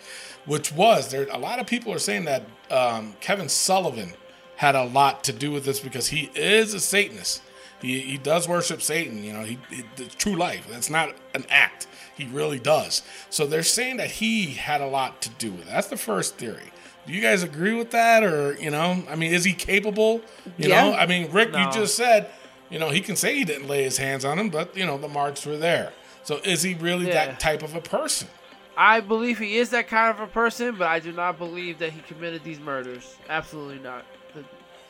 which 0.46 0.72
was 0.72 1.10
there. 1.10 1.28
A 1.30 1.38
lot 1.38 1.60
of 1.60 1.66
people 1.66 1.92
are 1.92 1.98
saying 1.98 2.24
that 2.24 2.44
um, 2.70 3.14
Kevin 3.20 3.50
Sullivan 3.50 4.14
had 4.56 4.74
a 4.74 4.84
lot 4.84 5.22
to 5.24 5.32
do 5.34 5.52
with 5.52 5.66
this 5.66 5.80
because 5.80 6.08
he 6.08 6.30
is 6.34 6.72
a 6.72 6.80
Satanist. 6.80 7.42
He, 7.82 8.00
he 8.00 8.16
does 8.18 8.48
worship 8.48 8.80
Satan. 8.80 9.22
You 9.22 9.34
know, 9.34 9.44
he, 9.44 9.58
he 9.70 9.84
the 9.96 10.06
true 10.06 10.34
life. 10.34 10.66
That's 10.68 10.90
not 10.90 11.14
an 11.34 11.44
act. 11.50 11.86
He 12.16 12.24
really 12.26 12.58
does. 12.58 13.02
So 13.28 13.46
they're 13.46 13.62
saying 13.62 13.98
that 13.98 14.10
he 14.10 14.46
had 14.46 14.80
a 14.80 14.86
lot 14.86 15.20
to 15.22 15.30
do 15.30 15.52
with 15.52 15.68
it. 15.68 15.70
That's 15.70 15.88
the 15.88 15.96
first 15.98 16.36
theory. 16.36 16.72
Do 17.08 17.14
you 17.14 17.22
guys 17.22 17.42
agree 17.42 17.72
with 17.72 17.90
that, 17.92 18.22
or 18.22 18.54
you 18.60 18.70
know, 18.70 19.02
I 19.08 19.16
mean, 19.16 19.32
is 19.32 19.42
he 19.42 19.54
capable? 19.54 20.20
You 20.58 20.68
Yeah. 20.68 20.90
know, 20.90 20.94
I 20.94 21.06
mean, 21.06 21.30
Rick, 21.32 21.48
you 21.56 21.70
just 21.72 21.96
said, 21.96 22.28
you 22.68 22.78
know, 22.78 22.90
he 22.90 23.00
can 23.00 23.16
say 23.16 23.34
he 23.34 23.44
didn't 23.44 23.66
lay 23.66 23.82
his 23.82 23.96
hands 23.96 24.26
on 24.26 24.38
him, 24.38 24.50
but 24.50 24.76
you 24.76 24.84
know, 24.84 24.98
the 24.98 25.08
marks 25.08 25.46
were 25.46 25.56
there. 25.56 25.92
So 26.22 26.36
is 26.44 26.62
he 26.62 26.74
really 26.74 27.06
Yeah. 27.06 27.14
that 27.26 27.40
type 27.40 27.62
of 27.62 27.74
a 27.74 27.80
person? 27.80 28.28
I 28.76 29.00
believe 29.00 29.38
he 29.38 29.56
is 29.56 29.70
that 29.70 29.88
kind 29.88 30.10
of 30.10 30.20
a 30.20 30.26
person, 30.26 30.74
but 30.76 30.86
I 30.86 30.98
do 31.00 31.10
not 31.10 31.38
believe 31.38 31.78
that 31.78 31.92
he 31.92 32.00
committed 32.02 32.44
these 32.44 32.60
murders. 32.60 33.16
Absolutely 33.28 33.78
not. 33.78 34.04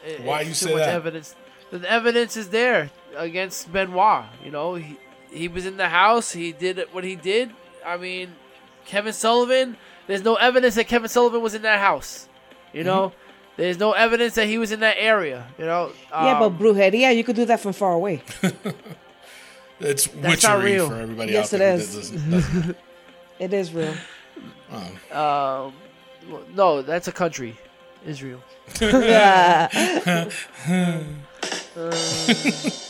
It- 0.05 0.21
Why 0.23 0.41
you 0.43 0.49
too 0.49 0.55
say 0.55 0.73
much 0.73 0.81
that? 0.81 0.95
Evidence. 0.95 1.35
The 1.71 1.89
evidence 1.91 2.37
is 2.37 2.49
there 2.51 2.91
against 3.17 3.73
Benoit. 3.73 4.25
You 4.45 4.51
know, 4.51 4.75
he 4.75 4.97
he 5.33 5.47
was 5.47 5.67
in 5.67 5.77
the 5.77 5.89
house. 5.91 6.33
He 6.33 6.51
did 6.53 6.83
what 6.93 7.05
he 7.05 7.15
did. 7.15 7.51
I 7.87 7.97
mean, 7.97 8.35
Kevin 8.87 9.13
Sullivan. 9.13 9.77
There's 10.09 10.25
no 10.25 10.35
evidence 10.35 10.75
that 10.75 10.89
Kevin 10.89 11.09
Sullivan 11.09 11.41
was 11.43 11.55
in 11.55 11.63
that 11.63 11.79
house. 11.79 12.27
You 12.73 12.83
know, 12.83 13.13
there's 13.57 13.79
no 13.79 13.93
evidence 13.93 14.35
that 14.35 14.47
he 14.49 14.59
was 14.59 14.73
in 14.73 14.81
that 14.81 14.97
area. 14.99 15.47
You 15.59 15.67
know. 15.67 15.93
yeah, 16.11 16.41
Um, 16.41 16.59
but 16.59 16.63
brujeria, 16.63 17.15
you 17.17 17.23
could 17.25 17.37
do 17.37 17.45
that 17.45 17.61
from 17.61 17.73
far 17.73 17.93
away. 17.93 18.23
It's 19.81 20.09
That's 20.09 20.43
not 20.43 20.57
witchery 20.59 20.73
real. 20.73 20.89
for 20.89 20.97
everybody 20.97 21.37
else. 21.37 21.53
Yes, 21.53 21.55
out 21.55 21.57
it 21.57 21.59
there. 21.61 21.77
who 21.77 21.83
is. 21.83 21.95
doesn't- 22.11 22.31
doesn't- 22.33 22.77
It 23.39 23.53
is 23.53 23.73
real. 23.73 23.95
um, 25.13 25.73
no, 26.55 26.83
that's 26.83 27.07
a 27.07 27.13
country, 27.13 27.57
Israel. 28.05 28.41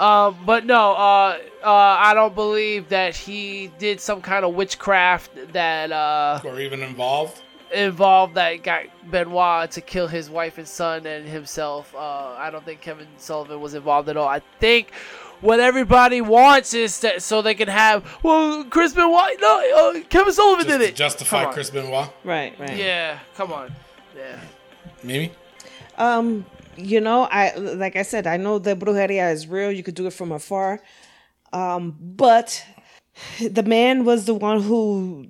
Um, 0.00 0.38
but 0.46 0.64
no, 0.64 0.92
uh, 0.92 1.38
uh, 1.62 1.70
I 1.70 2.14
don't 2.14 2.34
believe 2.34 2.88
that 2.88 3.14
he 3.14 3.70
did 3.78 4.00
some 4.00 4.22
kind 4.22 4.44
of 4.46 4.54
witchcraft 4.54 5.52
that 5.52 5.92
uh, 5.92 6.40
or 6.42 6.58
even 6.58 6.82
involved. 6.82 7.42
involved 7.72 8.34
that 8.34 8.62
got 8.62 8.84
Benoit 9.10 9.70
to 9.72 9.80
kill 9.82 10.08
his 10.08 10.30
wife 10.30 10.56
and 10.56 10.66
son 10.66 11.04
and 11.06 11.28
himself. 11.28 11.94
Uh, 11.94 12.34
I 12.38 12.48
don't 12.50 12.64
think 12.64 12.80
Kevin 12.80 13.06
Sullivan 13.18 13.60
was 13.60 13.74
involved 13.74 14.08
at 14.08 14.16
all. 14.16 14.26
I 14.26 14.40
think 14.58 14.90
what 15.42 15.60
everybody 15.60 16.22
wants 16.22 16.72
is 16.72 17.00
that 17.00 17.22
so 17.22 17.42
they 17.42 17.54
can 17.54 17.68
have 17.68 18.02
well, 18.22 18.64
Chris 18.64 18.94
Benoit. 18.94 19.36
No, 19.38 19.92
uh, 19.94 20.00
Kevin 20.08 20.32
Sullivan 20.32 20.66
Just 20.66 20.78
did 20.78 20.88
it. 20.88 20.94
justify 20.96 21.44
Chris 21.52 21.68
Benoit. 21.68 22.08
Right, 22.24 22.58
right. 22.58 22.74
Yeah, 22.74 23.18
come 23.36 23.52
on. 23.52 23.70
Yeah. 24.16 24.40
Mimi? 25.02 25.32
Um, 25.98 26.46
you 26.80 27.00
know, 27.00 27.28
I 27.30 27.54
like 27.56 27.96
I 27.96 28.02
said, 28.02 28.26
I 28.26 28.36
know 28.36 28.58
the 28.58 28.76
brujeria 28.76 29.32
is 29.32 29.46
real. 29.46 29.70
You 29.70 29.82
could 29.82 29.94
do 29.94 30.06
it 30.06 30.12
from 30.12 30.32
afar. 30.32 30.80
Um, 31.52 31.96
but 32.00 32.64
the 33.40 33.62
man 33.62 34.04
was 34.04 34.24
the 34.24 34.34
one 34.34 34.62
who 34.62 35.28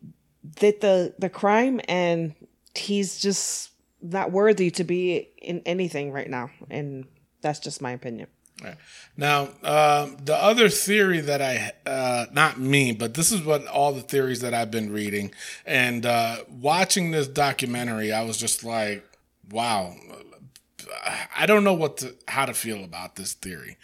did 0.56 0.80
the 0.80 1.14
the 1.18 1.28
crime, 1.28 1.80
and 1.88 2.34
he's 2.74 3.20
just 3.20 3.70
not 4.02 4.32
worthy 4.32 4.70
to 4.70 4.84
be 4.84 5.28
in 5.42 5.62
anything 5.66 6.12
right 6.12 6.28
now. 6.28 6.50
And 6.70 7.06
that's 7.42 7.58
just 7.58 7.82
my 7.82 7.92
opinion. 7.92 8.28
Right. 8.62 8.76
Now, 9.16 9.48
um, 9.62 10.18
the 10.22 10.36
other 10.36 10.68
theory 10.68 11.20
that 11.20 11.40
I, 11.40 11.72
uh, 11.86 12.26
not 12.32 12.60
me, 12.60 12.92
but 12.92 13.14
this 13.14 13.32
is 13.32 13.42
what 13.42 13.66
all 13.66 13.92
the 13.92 14.02
theories 14.02 14.40
that 14.40 14.52
I've 14.52 14.70
been 14.70 14.92
reading 14.92 15.32
and 15.64 16.04
uh, 16.04 16.44
watching 16.48 17.10
this 17.10 17.26
documentary, 17.26 18.12
I 18.12 18.22
was 18.22 18.36
just 18.36 18.62
like, 18.62 19.04
wow, 19.50 19.94
I 21.36 21.46
don't 21.46 21.64
know 21.64 21.74
what 21.74 21.98
to, 21.98 22.14
how 22.28 22.46
to 22.46 22.54
feel 22.54 22.84
about 22.84 23.16
this 23.16 23.34
theory. 23.34 23.76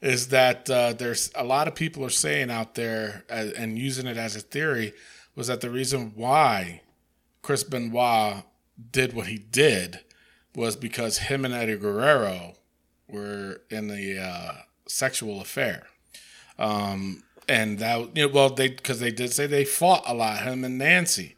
Is 0.00 0.28
that 0.28 0.70
uh, 0.70 0.92
there's 0.92 1.30
a 1.34 1.42
lot 1.44 1.66
of 1.66 1.74
people 1.74 2.04
are 2.04 2.10
saying 2.10 2.50
out 2.50 2.74
there 2.74 3.24
uh, 3.28 3.48
and 3.56 3.78
using 3.78 4.06
it 4.06 4.16
as 4.16 4.36
a 4.36 4.40
theory 4.40 4.92
was 5.34 5.48
that 5.48 5.60
the 5.60 5.70
reason 5.70 6.12
why 6.14 6.82
Chris 7.42 7.64
Benoit 7.64 8.44
did 8.92 9.12
what 9.12 9.26
he 9.26 9.38
did 9.38 10.00
was 10.54 10.76
because 10.76 11.18
him 11.18 11.44
and 11.44 11.54
Eddie 11.54 11.76
Guerrero 11.76 12.54
were 13.08 13.62
in 13.70 13.88
the 13.88 14.18
uh, 14.18 14.52
sexual 14.86 15.40
affair. 15.40 15.86
Um, 16.58 17.22
and 17.48 17.78
that 17.78 18.16
you 18.16 18.26
know, 18.26 18.32
well, 18.32 18.50
they 18.50 18.68
because 18.68 19.00
they 19.00 19.10
did 19.10 19.32
say 19.32 19.46
they 19.46 19.64
fought 19.64 20.02
a 20.06 20.14
lot, 20.14 20.42
him 20.42 20.64
and 20.64 20.76
Nancy. 20.78 21.36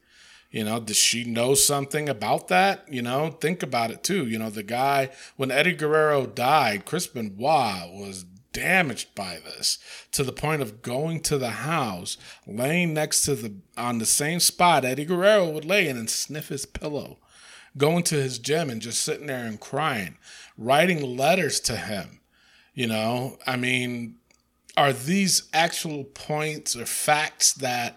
You 0.50 0.64
know, 0.64 0.80
does 0.80 0.96
she 0.96 1.24
know 1.24 1.54
something 1.54 2.08
about 2.08 2.48
that? 2.48 2.92
You 2.92 3.02
know, 3.02 3.30
think 3.30 3.62
about 3.62 3.92
it 3.92 4.02
too. 4.02 4.26
You 4.26 4.38
know, 4.38 4.50
the 4.50 4.64
guy 4.64 5.10
when 5.36 5.50
Eddie 5.50 5.74
Guerrero 5.74 6.26
died, 6.26 6.84
Chris 6.84 7.06
Benoit 7.06 7.92
was 7.92 8.24
damaged 8.52 9.14
by 9.14 9.38
this 9.44 9.78
to 10.10 10.24
the 10.24 10.32
point 10.32 10.60
of 10.60 10.82
going 10.82 11.20
to 11.20 11.38
the 11.38 11.50
house, 11.50 12.16
laying 12.46 12.92
next 12.92 13.22
to 13.22 13.36
the 13.36 13.54
on 13.76 13.98
the 13.98 14.06
same 14.06 14.40
spot 14.40 14.84
Eddie 14.84 15.04
Guerrero 15.04 15.48
would 15.48 15.64
lay 15.64 15.88
in 15.88 15.96
and 15.96 16.10
sniff 16.10 16.48
his 16.48 16.66
pillow, 16.66 17.18
going 17.76 18.02
to 18.04 18.16
his 18.16 18.40
gym 18.40 18.70
and 18.70 18.82
just 18.82 19.02
sitting 19.02 19.28
there 19.28 19.44
and 19.46 19.60
crying, 19.60 20.18
writing 20.58 21.16
letters 21.16 21.60
to 21.60 21.76
him. 21.76 22.20
You 22.74 22.88
know, 22.88 23.38
I 23.46 23.56
mean, 23.56 24.16
are 24.76 24.92
these 24.92 25.48
actual 25.52 26.04
points 26.04 26.74
or 26.74 26.86
facts 26.86 27.52
that 27.54 27.96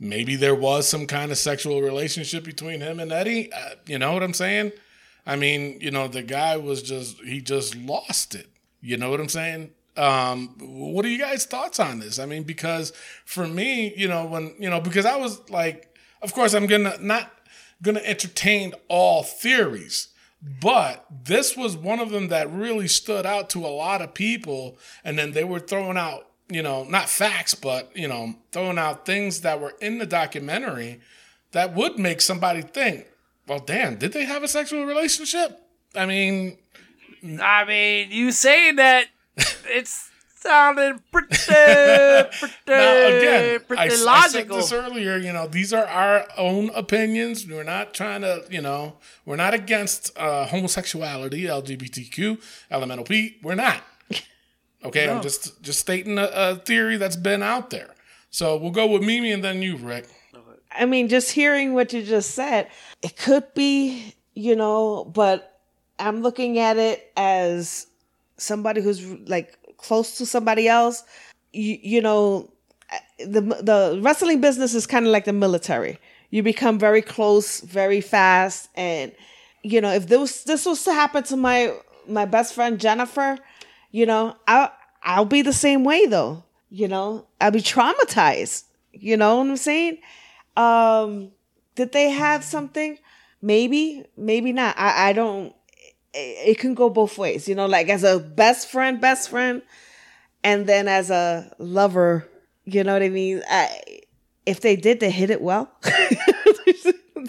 maybe 0.00 0.34
there 0.34 0.54
was 0.54 0.88
some 0.88 1.06
kind 1.06 1.30
of 1.30 1.38
sexual 1.38 1.82
relationship 1.82 2.42
between 2.42 2.80
him 2.80 2.98
and 2.98 3.12
Eddie? 3.12 3.52
Uh, 3.52 3.74
you 3.86 3.98
know 3.98 4.12
what 4.12 4.22
I'm 4.22 4.34
saying? 4.34 4.72
I 5.26 5.36
mean, 5.36 5.78
you 5.80 5.90
know, 5.90 6.08
the 6.08 6.22
guy 6.22 6.56
was 6.56 6.82
just 6.82 7.20
he 7.20 7.40
just 7.40 7.76
lost 7.76 8.34
it. 8.34 8.48
You 8.80 8.96
know 8.96 9.10
what 9.10 9.20
I'm 9.20 9.28
saying? 9.28 9.70
Um, 9.96 10.54
what 10.58 11.04
are 11.04 11.08
you 11.08 11.18
guys' 11.18 11.44
thoughts 11.44 11.78
on 11.78 12.00
this? 12.00 12.18
I 12.18 12.26
mean, 12.26 12.44
because 12.44 12.92
for 13.24 13.46
me, 13.46 13.92
you 13.96 14.08
know, 14.08 14.24
when 14.24 14.54
you 14.58 14.70
know, 14.70 14.80
because 14.80 15.04
I 15.04 15.16
was 15.16 15.48
like, 15.50 15.94
of 16.22 16.32
course, 16.32 16.54
I'm 16.54 16.66
gonna 16.66 16.96
not 17.00 17.30
gonna 17.82 18.00
entertain 18.00 18.72
all 18.88 19.22
theories, 19.22 20.08
but 20.42 21.04
this 21.24 21.56
was 21.56 21.76
one 21.76 22.00
of 22.00 22.10
them 22.10 22.28
that 22.28 22.50
really 22.50 22.88
stood 22.88 23.26
out 23.26 23.50
to 23.50 23.64
a 23.64 23.68
lot 23.68 24.00
of 24.00 24.14
people, 24.14 24.78
and 25.04 25.18
then 25.18 25.32
they 25.32 25.44
were 25.44 25.60
throwing 25.60 25.98
out, 25.98 26.29
you 26.50 26.62
know, 26.62 26.84
not 26.84 27.08
facts, 27.08 27.54
but 27.54 27.90
you 27.96 28.08
know, 28.08 28.34
throwing 28.52 28.78
out 28.78 29.06
things 29.06 29.42
that 29.42 29.60
were 29.60 29.74
in 29.80 29.98
the 29.98 30.06
documentary 30.06 31.00
that 31.52 31.74
would 31.74 31.98
make 31.98 32.20
somebody 32.20 32.62
think, 32.62 33.06
well, 33.46 33.60
damn, 33.60 33.96
did 33.96 34.12
they 34.12 34.24
have 34.24 34.42
a 34.42 34.48
sexual 34.48 34.84
relationship? 34.84 35.60
I 35.94 36.06
mean, 36.06 36.58
I 37.42 37.64
mean, 37.64 38.10
you 38.10 38.32
saying 38.32 38.76
that 38.76 39.06
it's 39.66 40.10
sounding 40.36 41.00
pretty, 41.12 41.28
pretty, 41.28 42.54
Now, 42.66 43.06
again, 43.08 43.60
pretty 43.66 43.82
I, 43.82 43.84
I 43.84 44.28
said 44.28 44.48
this 44.48 44.72
earlier. 44.72 45.16
You 45.16 45.32
know, 45.32 45.46
these 45.46 45.72
are 45.72 45.84
our 45.84 46.26
own 46.36 46.70
opinions. 46.74 47.46
We're 47.46 47.62
not 47.62 47.94
trying 47.94 48.22
to, 48.22 48.44
you 48.50 48.60
know, 48.60 48.96
we're 49.24 49.36
not 49.36 49.54
against 49.54 50.16
uh, 50.18 50.46
homosexuality, 50.46 51.42
LGBTQ, 51.42 52.40
LMNOP. 52.70 53.42
We're 53.42 53.54
not. 53.54 53.82
Okay, 54.84 55.08
I'm 55.08 55.22
just 55.22 55.62
just 55.62 55.80
stating 55.80 56.18
a, 56.18 56.30
a 56.32 56.56
theory 56.56 56.96
that's 56.96 57.16
been 57.16 57.42
out 57.42 57.70
there. 57.70 57.90
So 58.30 58.56
we'll 58.56 58.70
go 58.70 58.86
with 58.86 59.02
Mimi 59.02 59.32
and 59.32 59.44
then 59.44 59.60
you, 59.60 59.76
Rick. 59.76 60.08
I 60.72 60.86
mean, 60.86 61.08
just 61.08 61.32
hearing 61.32 61.74
what 61.74 61.92
you 61.92 62.02
just 62.02 62.30
said, 62.30 62.68
it 63.02 63.16
could 63.16 63.52
be, 63.54 64.14
you 64.34 64.54
know, 64.54 65.04
but 65.04 65.60
I'm 65.98 66.22
looking 66.22 66.58
at 66.58 66.76
it 66.76 67.12
as 67.16 67.88
somebody 68.36 68.80
who's 68.80 69.04
like 69.28 69.58
close 69.76 70.16
to 70.18 70.26
somebody 70.26 70.68
else. 70.68 71.02
You, 71.52 71.78
you 71.82 72.00
know, 72.00 72.50
the 73.18 73.40
the 73.40 74.00
wrestling 74.02 74.40
business 74.40 74.74
is 74.74 74.86
kind 74.86 75.06
of 75.06 75.12
like 75.12 75.24
the 75.24 75.32
military. 75.32 75.98
You 76.30 76.42
become 76.42 76.78
very 76.78 77.02
close 77.02 77.60
very 77.60 78.00
fast, 78.00 78.68
and 78.76 79.12
you 79.62 79.80
know, 79.80 79.92
if 79.92 80.06
this 80.06 80.44
this 80.44 80.64
was 80.64 80.84
to 80.84 80.92
happen 80.92 81.24
to 81.24 81.36
my 81.36 81.74
my 82.08 82.24
best 82.24 82.54
friend 82.54 82.78
Jennifer, 82.80 83.38
you 83.90 84.06
know, 84.06 84.36
I 84.46 84.70
I'll 85.02 85.24
be 85.24 85.42
the 85.42 85.52
same 85.52 85.84
way 85.84 86.06
though. 86.06 86.44
You 86.70 86.88
know, 86.88 87.26
I'll 87.40 87.50
be 87.50 87.60
traumatized. 87.60 88.64
You 88.92 89.16
know 89.16 89.36
what 89.36 89.48
I'm 89.48 89.56
saying? 89.56 89.98
Um, 90.56 91.32
did 91.74 91.92
they 91.92 92.10
have 92.10 92.44
something? 92.44 92.98
Maybe, 93.42 94.04
maybe 94.16 94.52
not. 94.52 94.76
I, 94.78 95.10
I 95.10 95.12
don't. 95.12 95.54
It, 96.12 96.50
it 96.50 96.58
can 96.58 96.74
go 96.74 96.90
both 96.90 97.18
ways, 97.18 97.48
you 97.48 97.54
know. 97.54 97.66
Like 97.66 97.88
as 97.88 98.04
a 98.04 98.18
best 98.18 98.70
friend, 98.70 99.00
best 99.00 99.30
friend, 99.30 99.62
and 100.44 100.66
then 100.66 100.88
as 100.88 101.10
a 101.10 101.52
lover, 101.58 102.28
you 102.64 102.84
know 102.84 102.92
what 102.92 103.02
I 103.02 103.08
mean. 103.08 103.42
I, 103.48 104.00
if 104.46 104.60
they 104.60 104.76
did, 104.76 105.00
they 105.00 105.10
hit 105.10 105.30
it 105.30 105.40
well. 105.40 105.70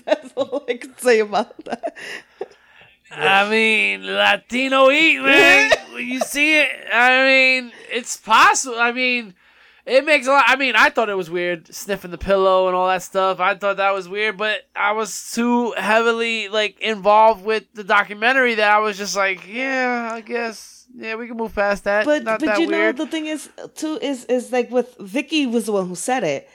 That's 0.06 0.34
all 0.36 0.66
I 0.68 0.76
can 0.76 0.98
say 0.98 1.20
about 1.20 1.64
that. 1.66 1.96
I 3.12 3.50
mean, 3.50 4.06
Latino 4.06 4.90
heat, 4.90 5.20
man. 5.20 5.72
you 5.98 6.20
see 6.22 6.60
it, 6.60 6.70
I 6.94 7.24
mean, 7.26 7.72
it's 7.92 8.18
possible. 8.18 8.80
I 8.80 8.92
mean, 8.92 9.34
it 9.86 10.06
makes 10.06 10.28
a 10.28 10.32
lot. 10.32 10.46
I 10.48 10.56
mean, 10.56 10.76
I 10.76 10.90
thought 10.90 11.10
it 11.10 11.16
was 11.16 11.30
weird 11.30 11.74
sniffing 11.74 12.12
the 12.12 12.18
pillow 12.18 12.68
and 12.68 12.76
all 12.76 12.88
that 12.88 13.02
stuff. 13.04 13.40
I 13.40 13.56
thought 13.56 13.78
that 13.78 13.92
was 13.92 14.08
weird, 14.08 14.38
but 14.38 14.62
I 14.76 14.92
was 14.92 15.32
too 15.34 15.72
heavily 15.78 16.50
like 16.50 16.80
involved 16.80 17.44
with 17.44 17.66
the 17.74 17.84
documentary 17.84 18.56
that 18.56 18.72
I 18.72 18.80
was 18.80 18.98
just 18.98 19.16
like, 19.16 19.48
yeah, 19.48 20.12
I 20.14 20.22
guess, 20.22 20.86
yeah, 20.96 21.16
we 21.16 21.28
can 21.28 21.38
move 21.38 21.56
past 21.56 21.84
that. 21.86 22.06
But 22.06 22.24
Not 22.24 22.40
but 22.40 22.46
that 22.46 22.60
you 22.60 22.68
weird. 22.68 22.98
know 22.98 23.06
the 23.06 23.10
thing 23.12 23.26
is 23.26 23.50
too 23.76 23.98
is 24.02 24.26
is 24.26 24.52
like 24.52 24.70
with 24.70 24.98
Vickie 25.00 25.52
was 25.52 25.66
the 25.66 25.72
one 25.72 25.88
who 25.88 25.96
said 25.96 26.24
it, 26.24 26.48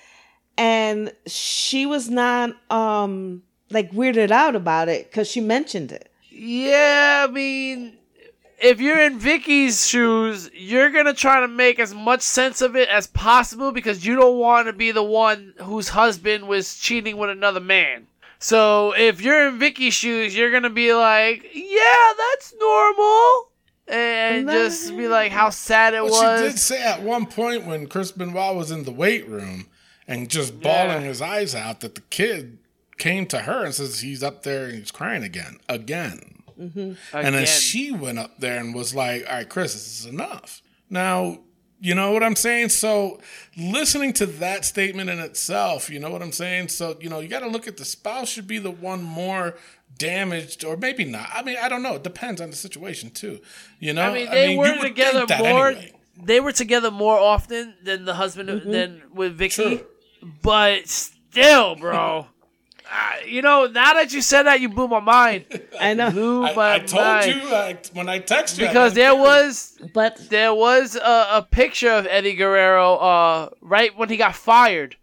and 0.57 1.13
she 1.27 1.85
was 1.87 2.09
not 2.09 2.51
um 2.71 3.43
like 3.71 3.91
weirded 3.91 4.31
out 4.31 4.55
about 4.55 4.89
it 4.89 5.11
because 5.11 5.29
she 5.29 5.41
mentioned 5.41 5.91
it. 5.91 6.11
Yeah, 6.31 7.27
I 7.29 7.33
mean, 7.33 7.97
if 8.59 8.81
you're 8.81 9.01
in 9.01 9.19
Vickie's 9.19 9.87
shoes, 9.87 10.51
you're 10.55 10.91
gonna 10.91 11.15
try 11.15 11.41
to 11.41 11.49
make 11.49 11.79
as 11.79 11.95
much 11.95 12.23
sense 12.23 12.61
of 12.61 12.77
it 12.77 12.89
as 12.89 13.07
possible 13.07 13.73
because 13.73 14.07
you 14.07 14.17
don't 14.17 14.39
want 14.39 14.67
to 14.67 14.73
be 14.73 14.93
the 14.93 15.03
one 15.03 15.55
whose 15.59 15.91
husband 15.91 16.49
was 16.49 16.77
cheating 16.77 17.17
with 17.17 17.31
another 17.31 17.61
man. 17.61 18.07
So 18.39 18.93
if 18.93 19.21
you're 19.21 19.49
in 19.49 19.59
Vickie's 19.59 19.95
shoes, 19.95 20.37
you're 20.37 20.53
gonna 20.53 20.71
be 20.71 20.93
like, 20.95 21.51
"Yeah, 21.53 22.13
that's 22.19 22.55
normal," 22.59 23.51
and 23.89 24.49
just 24.49 24.97
be 24.97 25.09
like, 25.09 25.33
"How 25.33 25.51
sad 25.51 25.95
it 25.95 26.05
Well, 26.05 26.39
she 26.39 26.45
did 26.45 26.59
say 26.59 26.83
at 26.83 27.03
one 27.03 27.27
point 27.27 27.67
when 27.67 27.87
Chris 27.87 28.13
Benoit 28.13 28.55
was 28.55 28.71
in 28.71 28.85
the 28.85 28.93
weight 28.93 29.27
room 29.29 29.67
and 30.09 30.29
just 30.29 30.61
bawling 30.61 31.03
his 31.03 31.21
eyes 31.21 31.55
out 31.55 31.81
that 31.81 31.95
the 31.95 32.03
kid 32.11 32.59
came 32.99 33.27
to 33.27 33.41
her 33.41 33.65
and 33.65 33.75
says 33.75 34.01
he's 34.01 34.23
up 34.23 34.43
there 34.43 34.67
and 34.67 34.79
he's 34.79 34.91
crying 34.91 35.23
again, 35.23 35.59
again. 35.69 36.36
Mm-hmm. 36.61 37.17
And 37.17 37.35
then 37.35 37.47
she 37.47 37.93
went 37.93 38.19
up 38.19 38.39
there 38.39 38.59
and 38.59 38.75
was 38.75 38.95
like, 38.95 39.25
all 39.29 39.37
right, 39.37 39.49
Chris, 39.49 39.75
this 39.75 40.01
is 40.01 40.07
enough. 40.07 40.63
Now, 40.89 41.39
you 41.81 41.95
know 41.95 42.13
what 42.13 42.23
I'm 42.23 42.37
saying? 42.37 42.71
So, 42.71 43.21
listening 43.57 44.15
to 44.15 44.27
that 44.27 44.65
statement 44.65 45.11
in 45.11 45.19
itself, 45.19 45.91
you 45.91 45.99
know 46.01 46.11
what 46.11 46.23
I'm 46.23 46.33
saying? 46.33 46.69
So, 46.69 46.97
you 47.01 47.11
know, 47.11 47.21
you 47.21 47.29
got 47.29 47.41
to 47.41 47.49
look 47.49 47.69
at 47.69 47.77
the 47.77 47.85
spouse 47.85 48.29
should 48.29 48.47
be 48.47 48.59
the 48.59 48.71
one 48.71 49.03
more 49.03 49.57
damaged, 49.99 50.65
or 50.65 50.77
maybe 50.77 51.05
not. 51.05 51.29
I 51.35 51.43
mean, 51.43 51.57
I 51.61 51.69
don't 51.69 51.83
know. 51.83 51.95
It 51.97 52.03
depends 52.03 52.41
on 52.41 52.51
the 52.51 52.57
situation, 52.57 53.11
too. 53.11 53.41
You 53.79 53.93
know, 53.93 54.11
I 54.11 54.15
mean, 54.15 54.31
they 54.31 54.53
you 54.53 54.59
were 54.59 54.73
would 54.79 54.83
together 54.83 55.27
more. 55.39 55.69
anyway. 55.69 55.93
They 56.23 56.41
were 56.41 56.53
together 56.53 56.91
more 56.91 57.19
often 57.19 57.75
than 57.83 58.07
the 58.07 58.15
husband 58.15 58.49
mm-hmm. 58.49 58.71
than 58.71 59.03
with 59.13 59.39
Vickie, 59.39 59.79
True. 59.79 59.87
but 60.43 60.89
still, 60.89 61.77
bro. 61.77 62.27
uh, 62.91 63.27
you 63.27 63.43
know, 63.43 63.67
now 63.67 63.95
that 63.95 64.13
you 64.13 64.23
said 64.23 64.45
that, 64.45 64.61
you 64.61 64.69
blew 64.69 64.87
my 64.89 65.01
mind. 65.01 65.45
I 65.81 65.95
know, 65.95 66.11
Blew 66.11 66.45
I, 66.45 66.55
my 66.55 66.75
I 66.75 66.79
told 66.79 67.03
mind. 67.05 67.27
you 67.35 67.49
uh, 67.49 67.75
when 67.93 68.09
I 68.09 68.21
texted 68.21 68.59
you 68.61 68.67
because 68.69 68.95
there 68.95 69.15
was 69.15 69.79
but 69.93 70.17
there 70.31 70.55
was 70.55 70.95
a, 70.97 71.27
a 71.33 71.47
picture 71.51 71.91
of 71.91 72.07
Eddie 72.07 72.35
Guerrero 72.35 72.95
uh, 72.97 73.49
right 73.61 73.97
when 73.97 74.09
he 74.09 74.17
got 74.17 74.35
fired 74.37 74.97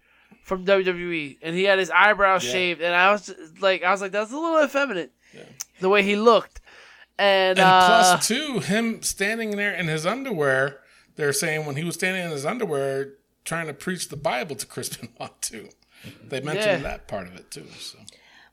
from 0.44 0.66
WWE, 0.66 1.38
and 1.42 1.56
he 1.56 1.64
had 1.64 1.80
his 1.80 1.90
eyebrows 1.90 2.44
shaved, 2.44 2.82
and 2.82 2.94
I 2.94 3.12
was 3.12 3.34
like, 3.62 3.84
I 3.84 3.92
was 3.92 4.02
like, 4.02 4.12
that's 4.12 4.32
a 4.32 4.36
little 4.38 4.64
effeminate, 4.64 5.12
the 5.80 5.88
way 5.90 6.04
he 6.04 6.16
looked, 6.18 6.60
and, 7.18 7.58
And 7.58 7.60
uh, 7.60 7.88
plus, 7.88 8.28
two, 8.28 8.60
him 8.60 9.02
standing 9.04 9.52
there 9.52 9.74
in 9.74 9.88
his 9.88 10.06
underwear. 10.06 10.80
They're 11.16 11.32
saying 11.34 11.66
when 11.66 11.76
he 11.76 11.84
was 11.84 11.96
standing 11.96 12.26
in 12.26 12.32
his 12.32 12.46
underwear, 12.46 13.14
trying 13.46 13.68
to 13.68 13.74
preach 13.74 14.10
the 14.10 14.18
Bible 14.18 14.56
to 14.56 14.66
Chris 14.66 14.90
Benoit 14.90 15.42
too. 15.42 15.70
They 16.28 16.42
mentioned 16.42 16.84
Yeah. 16.84 16.90
that 16.90 17.08
part 17.08 17.28
of 17.28 17.36
it 17.36 17.50
too. 17.52 17.66
So 17.80 17.98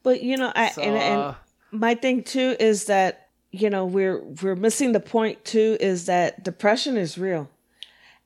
but 0.02 0.22
you 0.22 0.36
know, 0.36 0.52
I 0.54 0.70
So, 0.70 0.82
and, 0.82 0.96
and 0.96 1.20
uh, 1.20 1.34
my 1.70 1.94
thing 1.94 2.22
too 2.22 2.56
is 2.60 2.84
that 2.86 3.28
you 3.50 3.68
know 3.70 3.84
we're 3.86 4.22
we're 4.42 4.56
missing 4.56 4.92
the 4.92 5.00
point 5.00 5.44
too 5.44 5.76
is 5.80 6.06
that 6.06 6.42
depression 6.44 6.96
is 6.96 7.18
real, 7.18 7.48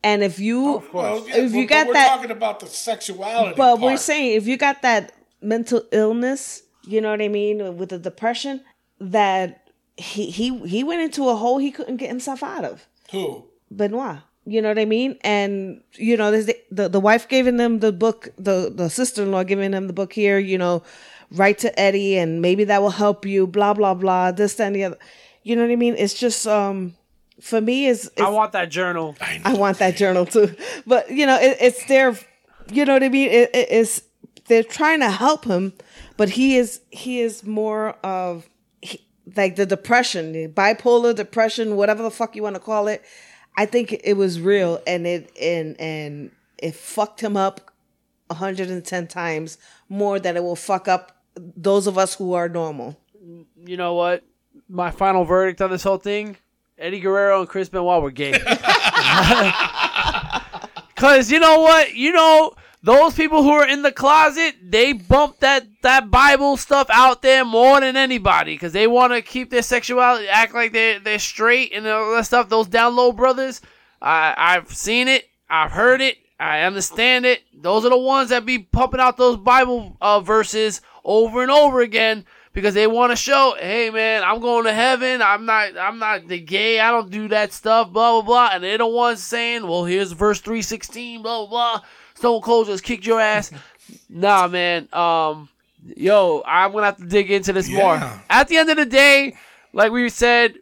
and 0.03 0.23
if 0.23 0.39
you 0.39 0.83
well, 0.93 1.27
yeah, 1.29 1.37
if 1.39 1.53
but- 1.53 1.59
you 1.59 1.67
got 1.67 1.87
we're 1.87 1.93
that 1.95 2.09
talking 2.09 2.31
about 2.31 2.61
the 2.61 2.67
sexuality. 2.67 3.55
But 3.57 3.81
we're 3.81 3.97
saying 3.97 4.37
if 4.37 4.47
you 4.47 4.57
got 4.57 4.83
that 4.83 5.13
mental 5.41 5.83
illness, 5.93 6.63
you 6.87 7.01
know 7.01 7.11
what 7.11 7.23
I 7.23 7.29
mean, 7.29 7.77
with 7.79 7.89
the 7.91 7.99
depression, 7.99 8.61
that 9.01 9.69
he 9.97 10.31
he 10.31 10.59
he 10.67 10.85
went 10.85 11.01
into 11.03 11.29
a 11.29 11.37
hole 11.37 11.59
he 11.59 11.71
couldn't 11.71 11.97
get 11.97 12.09
himself 12.09 12.43
out 12.43 12.65
of. 12.65 12.87
who 13.11 13.47
Benoit. 13.71 14.19
You 14.47 14.61
know 14.61 14.69
what 14.69 14.79
I 14.79 14.85
mean? 14.85 15.17
And 15.23 15.81
you 15.95 16.17
know, 16.17 16.31
there's 16.31 16.47
the, 16.47 16.57
the 16.71 16.89
the 16.89 17.01
wife 17.01 17.29
giving 17.29 17.57
them 17.57 17.81
the 17.81 17.93
book, 17.93 18.29
the 18.37 18.71
the 18.75 18.91
sister 18.91 19.23
in 19.23 19.31
law 19.33 19.43
giving 19.43 19.71
them 19.71 19.87
the 19.87 19.93
book 19.95 20.13
here. 20.13 20.39
You 20.39 20.59
know, 20.59 20.83
write 21.31 21.59
to 21.61 21.81
Eddie, 21.81 22.19
and 22.19 22.43
maybe 22.43 22.65
that 22.65 22.83
will 22.83 22.91
help 22.91 23.25
you. 23.25 23.47
Blah 23.47 23.73
blah 23.75 23.95
blah. 23.95 24.33
This 24.33 24.55
that, 24.57 24.67
and 24.67 24.77
the 24.77 24.85
other. 24.85 24.99
You 25.43 25.57
know 25.57 25.63
what 25.63 25.73
I 25.73 25.77
mean? 25.77 25.95
It's 25.97 26.15
just 26.15 26.47
um, 26.47 26.95
for 27.41 27.61
me 27.61 27.87
is, 27.87 28.05
is 28.05 28.11
I 28.19 28.29
want 28.29 28.53
that 28.53 28.71
journal. 28.71 29.17
I 29.45 29.55
want 29.55 29.79
that 29.79 29.97
journal 29.97 30.27
too. 30.27 30.55
But 30.87 31.11
you 31.11 31.25
know, 31.27 31.39
it, 31.41 31.57
it's 31.61 31.85
their, 31.87 32.19
you 32.71 32.85
know 32.85 32.93
what 32.95 33.03
I 33.03 33.09
mean. 33.09 33.31
It, 33.31 33.51
it- 33.55 33.69
it's 33.71 34.03
they're 34.47 34.63
trying 34.63 35.01
to 35.01 35.11
help 35.11 35.47
him, 35.47 35.73
but 36.19 36.29
he 36.29 36.57
is 36.59 36.81
he 36.91 37.21
is 37.21 37.45
more 37.45 37.93
of 38.05 38.47
he, 38.83 39.07
like 39.37 39.57
the 39.57 39.65
depression, 39.65 40.33
the 40.33 40.49
bipolar 40.49 41.15
depression, 41.15 41.77
whatever 41.77 42.03
the 42.03 42.11
fuck 42.11 42.37
you 42.37 42.43
want 42.43 42.57
to 42.57 42.61
call 42.61 42.89
it. 42.89 43.03
I 43.57 43.67
think 43.67 44.01
it 44.05 44.15
was 44.15 44.41
real, 44.41 44.81
and 44.87 45.07
it 45.07 45.31
and 45.41 45.81
and 45.81 46.31
it 46.59 46.75
fucked 46.75 47.21
him 47.21 47.37
up 47.37 47.71
110 48.29 49.07
times 49.07 49.59
more 49.89 50.19
than 50.19 50.37
it 50.37 50.43
will 50.43 50.57
fuck 50.57 50.89
up 50.89 51.17
those 51.37 51.87
of 51.87 51.99
us 51.99 52.15
who 52.15 52.33
are 52.33 52.49
normal. 52.49 52.99
You 53.65 53.77
know 53.77 53.95
what? 53.95 54.25
My 54.69 54.91
final 54.91 55.25
verdict 55.25 55.61
on 55.61 55.71
this 55.71 55.83
whole 55.83 55.99
thing: 55.99 56.37
Eddie 56.79 57.01
Guerrero 57.01 57.41
and 57.41 57.49
Chris 57.49 57.69
Benoit 57.69 58.03
were 58.03 58.11
gay. 58.11 58.33
Cause 60.97 61.31
you 61.31 61.39
know 61.39 61.61
what? 61.61 61.95
You 61.95 62.13
know 62.13 62.55
those 62.85 63.15
people 63.15 63.43
who 63.43 63.53
are 63.53 63.67
in 63.67 63.81
the 63.81 63.91
closet, 63.91 64.57
they 64.63 64.93
bump 64.93 65.41
that 65.41 65.67
that 65.83 66.11
Bible 66.11 66.59
stuff 66.59 66.87
out 66.91 67.23
there 67.23 67.43
more 67.43 67.81
than 67.81 67.97
anybody, 67.97 68.59
cause 68.59 68.73
they 68.73 68.87
want 68.87 69.15
to 69.15 69.23
keep 69.23 69.49
their 69.49 69.63
sexuality, 69.63 70.29
act 70.29 70.53
like 70.53 70.73
they're 70.73 71.01
they're 71.01 71.19
straight 71.19 71.73
and 71.73 71.87
all 71.87 72.15
that 72.15 72.27
stuff. 72.27 72.51
Those 72.51 72.69
down 72.69 72.95
low 72.95 73.11
brothers, 73.11 73.63
I 74.03 74.35
I've 74.37 74.73
seen 74.75 75.09
it, 75.09 75.25
I've 75.49 75.73
heard 75.73 76.03
it, 76.03 76.19
I 76.39 76.63
understand 76.63 77.25
it. 77.25 77.43
Those 77.55 77.87
are 77.87 77.91
the 77.91 77.99
ones 77.99 78.29
that 78.29 78.45
be 78.45 78.59
pumping 78.59 79.01
out 79.01 79.17
those 79.17 79.39
Bible 79.39 79.97
uh, 80.03 80.21
verses 80.21 80.83
over 81.05 81.41
and 81.41 81.51
over 81.51 81.81
again 81.81 82.27
because 82.53 82.75
they 82.75 82.87
want 82.87 83.13
to 83.13 83.17
show, 83.17 83.57
hey 83.59 83.89
man, 83.89 84.23
I'm 84.23 84.41
going 84.41 84.65
to 84.65 84.75
heaven. 84.75 85.23
I'm 85.23 85.47
not, 85.47 85.77
I'm 85.79 85.99
not 85.99 86.29
the 86.29 86.39
gay. 86.39 86.81
I 86.81 86.91
don't 86.91 87.11
do 87.11 87.29
that 87.29 87.55
stuff. 87.55 87.93
Blah 87.93 88.21
blah 88.21 88.23
blah. 88.23 88.51
And 88.53 88.63
they're 88.63 88.77
the 88.77 88.87
ones 88.87 89.23
saying, 89.23 89.67
well, 89.67 89.87
here's 89.87 90.13
verse 90.13 90.41
three 90.41 90.63
sixteen. 90.63 91.23
Blah 91.23 91.47
blah 91.47 91.79
blah. 91.79 91.89
Stone 92.15 92.41
Cold 92.43 92.67
just 92.67 92.85
kicked 92.85 93.07
your 93.07 93.21
ass. 93.21 93.51
nah, 94.09 94.47
man. 94.49 94.89
Um, 94.93 95.49
yo, 95.97 96.43
I'm 96.47 96.73
gonna 96.73 96.87
have 96.87 96.97
to 96.99 97.07
dig 97.07 97.31
into 97.31 97.53
this 97.53 97.69
more. 97.69 98.01
At 98.31 98.49
the 98.49 98.57
end 98.57 98.71
of 98.71 98.77
the 98.77 98.87
day, 98.87 99.37
like 99.73 99.93
we 99.93 100.09
said, 100.09 100.55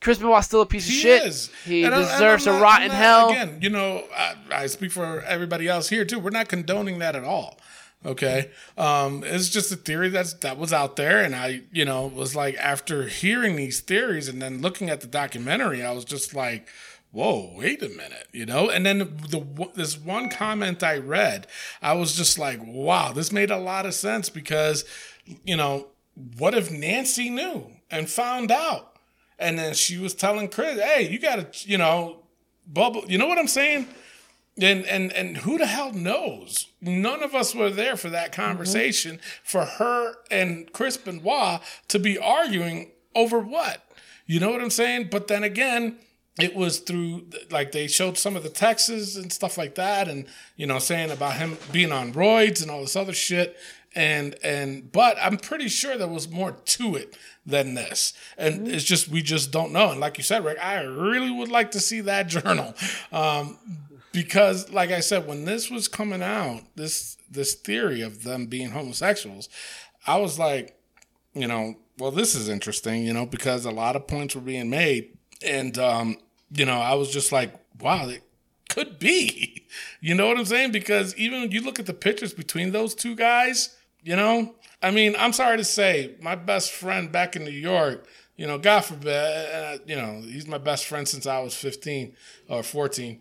Chris 0.00 0.18
Benoit's 0.18 0.46
still 0.46 0.60
a 0.62 0.66
piece 0.66 0.86
of 0.86 0.92
He 0.92 1.00
shit. 1.00 1.24
is. 1.24 1.50
He 1.64 1.84
And 1.84 1.92
deserves 1.94 2.46
not- 2.46 2.62
rot 2.62 2.80
I'm 2.80 2.82
in 2.82 2.88
not- 2.88 2.96
hell. 2.96 3.30
Again, 3.30 3.58
you 3.60 3.68
know, 3.70 4.04
I, 4.16 4.34
I 4.52 4.66
speak 4.66 4.92
for 4.92 5.20
everybody 5.22 5.66
else 5.68 5.88
here 5.88 6.04
too. 6.04 6.18
We're 6.18 6.30
not 6.30 6.48
condoning 6.48 6.98
that 7.00 7.16
at 7.16 7.24
all. 7.24 7.58
Okay, 8.06 8.50
um, 8.76 9.24
it's 9.26 9.48
just 9.48 9.72
a 9.72 9.76
theory 9.76 10.08
that's 10.08 10.32
that 10.34 10.56
was 10.56 10.72
out 10.72 10.94
there, 10.94 11.20
and 11.20 11.34
I, 11.34 11.62
you 11.72 11.84
know, 11.84 12.06
was 12.06 12.36
like 12.36 12.54
after 12.56 13.08
hearing 13.08 13.56
these 13.56 13.80
theories 13.80 14.28
and 14.28 14.40
then 14.40 14.60
looking 14.62 14.88
at 14.88 15.00
the 15.00 15.08
documentary, 15.08 15.82
I 15.82 15.90
was 15.90 16.04
just 16.04 16.32
like, 16.32 16.68
"Whoa, 17.10 17.52
wait 17.56 17.82
a 17.82 17.88
minute," 17.88 18.28
you 18.32 18.46
know. 18.46 18.68
And 18.68 18.84
then 18.84 18.98
the 18.98 19.70
this 19.74 19.98
one 19.98 20.28
comment 20.28 20.82
I 20.82 20.98
read, 20.98 21.46
I 21.80 21.94
was 21.94 22.14
just 22.14 22.38
like, 22.38 22.60
"Wow, 22.62 23.12
this 23.12 23.32
made 23.32 23.50
a 23.50 23.58
lot 23.58 23.86
of 23.86 23.94
sense," 23.94 24.28
because, 24.28 24.84
you 25.44 25.56
know, 25.56 25.88
what 26.36 26.54
if 26.54 26.70
Nancy 26.70 27.30
knew 27.30 27.70
and 27.90 28.10
found 28.10 28.50
out? 28.50 28.96
And 29.38 29.58
then 29.58 29.74
she 29.74 29.98
was 29.98 30.14
telling 30.14 30.48
Chris, 30.48 30.80
"Hey, 30.80 31.08
you 31.08 31.18
got 31.18 31.52
to, 31.52 31.68
you 31.68 31.78
know, 31.78 32.24
bubble. 32.66 33.04
You 33.08 33.18
know 33.18 33.26
what 33.26 33.38
I'm 33.38 33.48
saying?" 33.48 33.86
And 34.60 34.84
and 34.86 35.12
and 35.12 35.38
who 35.38 35.58
the 35.58 35.66
hell 35.66 35.92
knows? 35.92 36.66
None 36.80 37.22
of 37.22 37.34
us 37.34 37.54
were 37.54 37.70
there 37.70 37.96
for 37.96 38.10
that 38.10 38.32
mm-hmm. 38.32 38.42
conversation. 38.42 39.20
For 39.44 39.64
her 39.64 40.14
and 40.30 40.72
Chris 40.72 40.96
Benoit 40.96 41.60
to 41.88 41.98
be 41.98 42.18
arguing 42.18 42.90
over 43.14 43.38
what? 43.38 43.84
You 44.26 44.40
know 44.40 44.50
what 44.50 44.60
I'm 44.60 44.70
saying? 44.70 45.08
But 45.10 45.28
then 45.28 45.42
again, 45.42 45.96
it 46.38 46.54
was 46.54 46.78
through 46.78 47.26
like 47.50 47.72
they 47.72 47.88
showed 47.88 48.16
some 48.16 48.36
of 48.36 48.42
the 48.42 48.48
texts 48.48 49.16
and 49.16 49.32
stuff 49.32 49.58
like 49.58 49.74
that, 49.74 50.08
and 50.08 50.26
you 50.56 50.66
know, 50.66 50.78
saying 50.78 51.10
about 51.10 51.34
him 51.34 51.58
being 51.72 51.92
on 51.92 52.12
roids 52.12 52.62
and 52.62 52.70
all 52.70 52.80
this 52.80 52.96
other 52.96 53.12
shit. 53.12 53.56
And 53.94 54.36
and 54.42 54.92
but 54.92 55.16
I'm 55.20 55.38
pretty 55.38 55.68
sure 55.68 55.96
there 55.96 56.06
was 56.06 56.28
more 56.28 56.52
to 56.52 56.94
it 56.94 57.16
than 57.44 57.74
this, 57.74 58.12
and 58.36 58.68
it's 58.68 58.84
just 58.84 59.08
we 59.08 59.22
just 59.22 59.50
don't 59.50 59.72
know. 59.72 59.90
And 59.90 60.00
like 60.00 60.18
you 60.18 60.24
said, 60.24 60.44
Rick, 60.44 60.58
I 60.62 60.80
really 60.82 61.30
would 61.30 61.48
like 61.48 61.72
to 61.72 61.80
see 61.80 62.02
that 62.02 62.28
journal. 62.28 62.74
Um, 63.10 63.58
because 64.12 64.70
like 64.70 64.90
I 64.90 65.00
said, 65.00 65.26
when 65.26 65.44
this 65.44 65.70
was 65.70 65.88
coming 65.88 66.22
out, 66.22 66.62
this 66.76 67.16
this 67.30 67.54
theory 67.54 68.00
of 68.02 68.22
them 68.22 68.46
being 68.46 68.70
homosexuals, 68.70 69.48
I 70.06 70.18
was 70.18 70.38
like, 70.38 70.78
you 71.34 71.48
know, 71.48 71.76
well, 71.98 72.10
this 72.10 72.34
is 72.34 72.48
interesting, 72.48 73.04
you 73.04 73.12
know, 73.12 73.26
because 73.26 73.64
a 73.64 73.70
lot 73.70 73.96
of 73.96 74.06
points 74.06 74.34
were 74.34 74.40
being 74.40 74.70
made, 74.70 75.16
and 75.42 75.76
um, 75.78 76.18
you 76.50 76.64
know, 76.64 76.78
I 76.78 76.94
was 76.94 77.10
just 77.10 77.32
like, 77.32 77.54
wow, 77.80 78.08
it 78.08 78.22
could 78.68 78.98
be, 78.98 79.66
you 80.00 80.14
know 80.14 80.26
what 80.26 80.38
I'm 80.38 80.44
saying? 80.44 80.72
Because 80.72 81.16
even 81.16 81.42
when 81.42 81.50
you 81.50 81.62
look 81.62 81.78
at 81.78 81.86
the 81.86 81.94
pictures 81.94 82.32
between 82.32 82.72
those 82.72 82.94
two 82.94 83.14
guys, 83.14 83.76
you 84.02 84.16
know, 84.16 84.54
I 84.82 84.90
mean, 84.90 85.14
I'm 85.18 85.32
sorry 85.32 85.56
to 85.56 85.64
say, 85.64 86.14
my 86.20 86.34
best 86.34 86.72
friend 86.72 87.10
back 87.10 87.36
in 87.36 87.44
New 87.44 87.50
York. 87.50 88.06
You 88.36 88.46
know, 88.46 88.56
God 88.56 88.84
forbid, 88.84 89.08
uh, 89.08 89.78
you 89.84 89.96
know, 89.96 90.20
he's 90.22 90.46
my 90.46 90.58
best 90.58 90.86
friend 90.86 91.08
since 91.08 91.26
I 91.26 91.40
was 91.40 91.56
15 91.56 92.14
or 92.48 92.62
14 92.62 93.20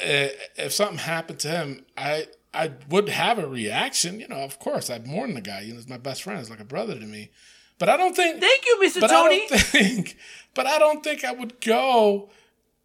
uh, 0.00 0.28
if 0.56 0.72
something 0.72 0.98
happened 0.98 1.38
to 1.40 1.48
him, 1.48 1.84
I 1.96 2.26
I 2.52 2.72
would 2.88 3.08
have 3.08 3.38
a 3.38 3.46
reaction. 3.46 4.20
You 4.20 4.28
know, 4.28 4.36
of 4.36 4.58
course, 4.58 4.90
I'd 4.90 5.06
mourn 5.06 5.34
the 5.34 5.40
guy. 5.40 5.60
You 5.60 5.70
know, 5.70 5.76
he's 5.76 5.88
my 5.88 5.98
best 5.98 6.22
friend. 6.22 6.38
He's 6.38 6.50
like 6.50 6.60
a 6.60 6.64
brother 6.64 6.94
to 6.98 7.06
me. 7.06 7.30
But 7.78 7.88
I 7.88 7.96
don't 7.96 8.14
think. 8.14 8.40
Thank 8.40 8.66
you, 8.66 8.80
Mr. 8.82 9.00
But 9.00 9.08
Tony. 9.08 9.36
I 9.36 9.46
don't 9.48 9.60
think. 9.60 10.16
But 10.54 10.66
I 10.66 10.78
don't 10.78 11.02
think 11.02 11.24
I 11.24 11.32
would 11.32 11.60
go 11.60 12.30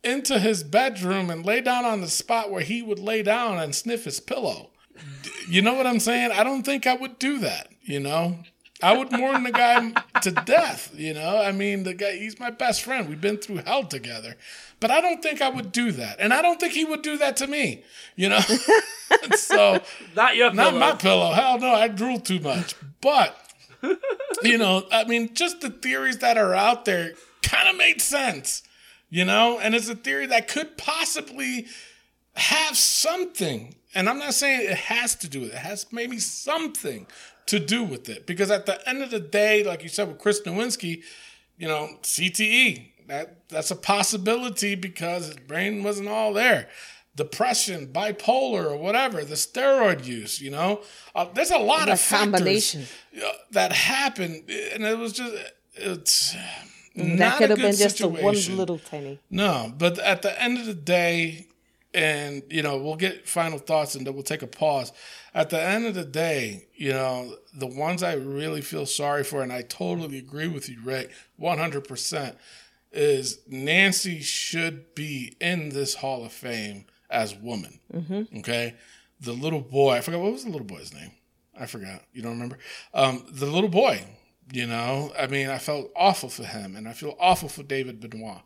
into 0.05 0.39
his 0.39 0.63
bedroom 0.63 1.29
and 1.29 1.45
lay 1.45 1.61
down 1.61 1.83
on 1.85 2.01
the 2.01 2.07
spot 2.07 2.51
where 2.51 2.61
he 2.61 2.81
would 2.81 2.99
lay 2.99 3.23
down 3.23 3.57
and 3.57 3.73
sniff 3.75 4.05
his 4.05 4.19
pillow. 4.19 4.69
You 5.49 5.61
know 5.61 5.73
what 5.73 5.87
I'm 5.87 5.99
saying? 5.99 6.31
I 6.31 6.43
don't 6.43 6.63
think 6.63 6.87
I 6.87 6.93
would 6.95 7.19
do 7.19 7.39
that. 7.39 7.69
You 7.81 7.99
know. 7.99 8.39
I 8.83 8.95
would 8.97 9.11
mourn 9.11 9.43
the 9.43 9.51
guy 9.51 9.91
to 10.21 10.31
death, 10.31 10.91
you 10.95 11.13
know? 11.13 11.37
I 11.37 11.51
mean, 11.53 11.83
the 11.83 11.93
guy, 11.93 12.11
he's 12.17 12.39
my 12.39 12.49
best 12.49 12.83
friend. 12.83 13.07
We've 13.07 13.21
been 13.21 13.37
through 13.37 13.57
hell 13.65 13.85
together. 13.85 14.35
But 14.81 14.91
I 14.91 14.99
don't 14.99 15.23
think 15.23 15.41
I 15.41 15.49
would 15.49 15.71
do 15.71 15.91
that. 15.93 16.17
And 16.19 16.33
I 16.33 16.41
don't 16.41 16.59
think 16.59 16.73
he 16.73 16.83
would 16.83 17.01
do 17.01 17.17
that 17.17 17.37
to 17.37 17.47
me, 17.47 17.83
you 18.17 18.27
know? 18.27 18.39
so, 19.37 19.79
Not 20.15 20.35
your 20.35 20.51
not 20.51 20.71
pillow. 20.71 20.79
my 20.79 20.91
pillow. 20.93 21.31
Hell 21.31 21.59
no, 21.59 21.73
I 21.73 21.87
drool 21.87 22.19
too 22.19 22.41
much. 22.41 22.75
But, 22.99 23.37
you 24.43 24.57
know, 24.57 24.85
I 24.91 25.05
mean, 25.05 25.33
just 25.33 25.61
the 25.61 25.69
theories 25.69 26.17
that 26.17 26.37
are 26.37 26.53
out 26.53 26.83
there 26.83 27.13
kind 27.41 27.69
of 27.69 27.77
made 27.77 28.01
sense, 28.01 28.61
you 29.15 29.23
know? 29.23 29.57
And 29.59 29.73
it's 29.73 29.87
a 29.87 29.95
theory 29.95 30.25
that 30.25 30.49
could 30.49 30.77
possibly 30.77 31.67
have 32.33 32.75
something. 32.75 33.75
And 33.93 34.09
I'm 34.09 34.19
not 34.19 34.33
saying 34.33 34.69
it 34.69 34.77
has 34.77 35.15
to 35.15 35.29
do 35.29 35.39
with 35.39 35.51
it. 35.51 35.55
It 35.55 35.59
has 35.59 35.85
maybe 35.89 36.19
something 36.19 37.07
to 37.45 37.57
do 37.57 37.85
with 37.85 38.09
it. 38.09 38.27
Because 38.27 38.51
at 38.51 38.65
the 38.65 38.77
end 38.87 39.01
of 39.01 39.11
the 39.11 39.21
day, 39.21 39.63
like 39.63 39.83
you 39.83 39.87
said 39.87 40.09
with 40.09 40.17
Chris 40.17 40.41
Nowinski, 40.41 41.01
you 41.57 41.65
know, 41.65 41.91
CTE, 42.01 42.91
that 43.07 43.47
that's 43.47 43.71
a 43.71 43.77
possibility 43.77 44.75
because 44.75 45.27
his 45.27 45.37
brain 45.37 45.81
wasn't 45.81 46.09
all 46.09 46.33
there. 46.33 46.67
Depression, 47.15 47.87
bipolar, 47.87 48.69
or 48.69 48.75
whatever, 48.75 49.23
the 49.23 49.35
steroid 49.35 50.05
use, 50.05 50.41
you 50.41 50.51
know, 50.51 50.81
uh, 51.13 51.25
there's 51.33 51.51
a 51.51 51.57
lot 51.57 51.87
of 51.87 52.01
factors 52.01 52.31
combination. 52.31 52.83
that 53.51 53.71
happened, 53.71 54.49
and 54.49 54.83
it 54.83 54.97
was 54.97 55.13
just 55.13 55.33
it's 55.75 56.35
that 56.95 57.05
not 57.05 57.37
could 57.37 57.51
a 57.51 57.55
have 57.55 57.57
been 57.57 57.75
just 57.75 58.01
a 58.01 58.07
one 58.07 58.35
little 58.57 58.79
tiny. 58.79 59.19
No, 59.29 59.73
but 59.77 59.99
at 59.99 60.21
the 60.21 60.41
end 60.41 60.57
of 60.57 60.65
the 60.65 60.73
day, 60.73 61.47
and 61.93 62.43
you 62.49 62.61
know, 62.61 62.77
we'll 62.77 62.95
get 62.95 63.27
final 63.27 63.57
thoughts 63.57 63.95
and 63.95 64.05
then 64.05 64.13
we'll 64.13 64.23
take 64.23 64.41
a 64.41 64.47
pause. 64.47 64.91
At 65.33 65.49
the 65.49 65.61
end 65.61 65.85
of 65.85 65.95
the 65.95 66.05
day, 66.05 66.67
you 66.75 66.91
know, 66.91 67.35
the 67.53 67.67
ones 67.67 68.03
I 68.03 68.13
really 68.13 68.61
feel 68.61 68.85
sorry 68.85 69.23
for, 69.23 69.41
and 69.41 69.51
I 69.51 69.61
totally 69.61 70.17
agree 70.17 70.47
with 70.47 70.69
you, 70.69 70.77
Rick, 70.83 71.11
100%, 71.39 72.35
is 72.91 73.39
Nancy 73.47 74.21
should 74.21 74.95
be 74.95 75.35
in 75.41 75.69
this 75.69 75.95
Hall 75.95 76.23
of 76.25 76.31
Fame 76.31 76.85
as 77.09 77.35
woman. 77.35 77.79
Okay? 78.39 78.75
The 79.19 79.33
little 79.33 79.61
boy, 79.61 79.95
I 79.95 80.01
forgot, 80.01 80.21
what 80.21 80.31
was 80.33 80.43
the 80.45 80.51
little 80.51 80.67
boy's 80.67 80.93
name? 80.93 81.11
I 81.57 81.65
forgot. 81.65 82.01
You 82.13 82.21
don't 82.21 82.33
remember? 82.33 82.57
Um, 82.93 83.25
the 83.29 83.45
little 83.45 83.69
boy, 83.69 84.03
you 84.51 84.67
know, 84.67 85.11
I 85.17 85.27
mean, 85.27 85.49
I 85.49 85.57
felt 85.57 85.91
awful 85.95 86.29
for 86.29 86.43
him, 86.43 86.75
and 86.75 86.87
I 86.87 86.93
feel 86.93 87.15
awful 87.19 87.49
for 87.49 87.63
David 87.63 87.99
Benoit. 87.99 88.41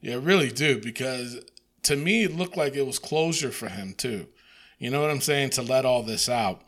Yeah, 0.00 0.14
I 0.14 0.18
really 0.18 0.50
do, 0.50 0.80
because 0.80 1.40
to 1.84 1.96
me, 1.96 2.24
it 2.24 2.36
looked 2.36 2.56
like 2.56 2.74
it 2.74 2.86
was 2.86 2.98
closure 2.98 3.50
for 3.50 3.68
him, 3.68 3.94
too. 3.94 4.26
You 4.78 4.90
know 4.90 5.00
what 5.00 5.10
I'm 5.10 5.20
saying? 5.20 5.50
To 5.50 5.62
let 5.62 5.84
all 5.84 6.02
this 6.02 6.28
out. 6.28 6.62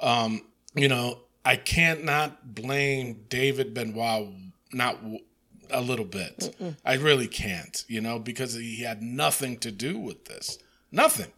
Um, 0.00 0.42
you 0.74 0.88
know, 0.88 1.20
I 1.44 1.56
can't 1.56 2.04
not 2.04 2.54
blame 2.54 3.24
David 3.28 3.74
Benoit, 3.74 4.28
not 4.72 5.00
w- 5.02 5.20
a 5.70 5.80
little 5.80 6.04
bit. 6.04 6.54
I 6.84 6.94
really 6.94 7.28
can't, 7.28 7.84
you 7.88 8.00
know, 8.00 8.18
because 8.18 8.54
he 8.54 8.82
had 8.82 9.02
nothing 9.02 9.58
to 9.58 9.70
do 9.70 9.98
with 9.98 10.24
this. 10.24 10.58
Nothing. 10.90 11.30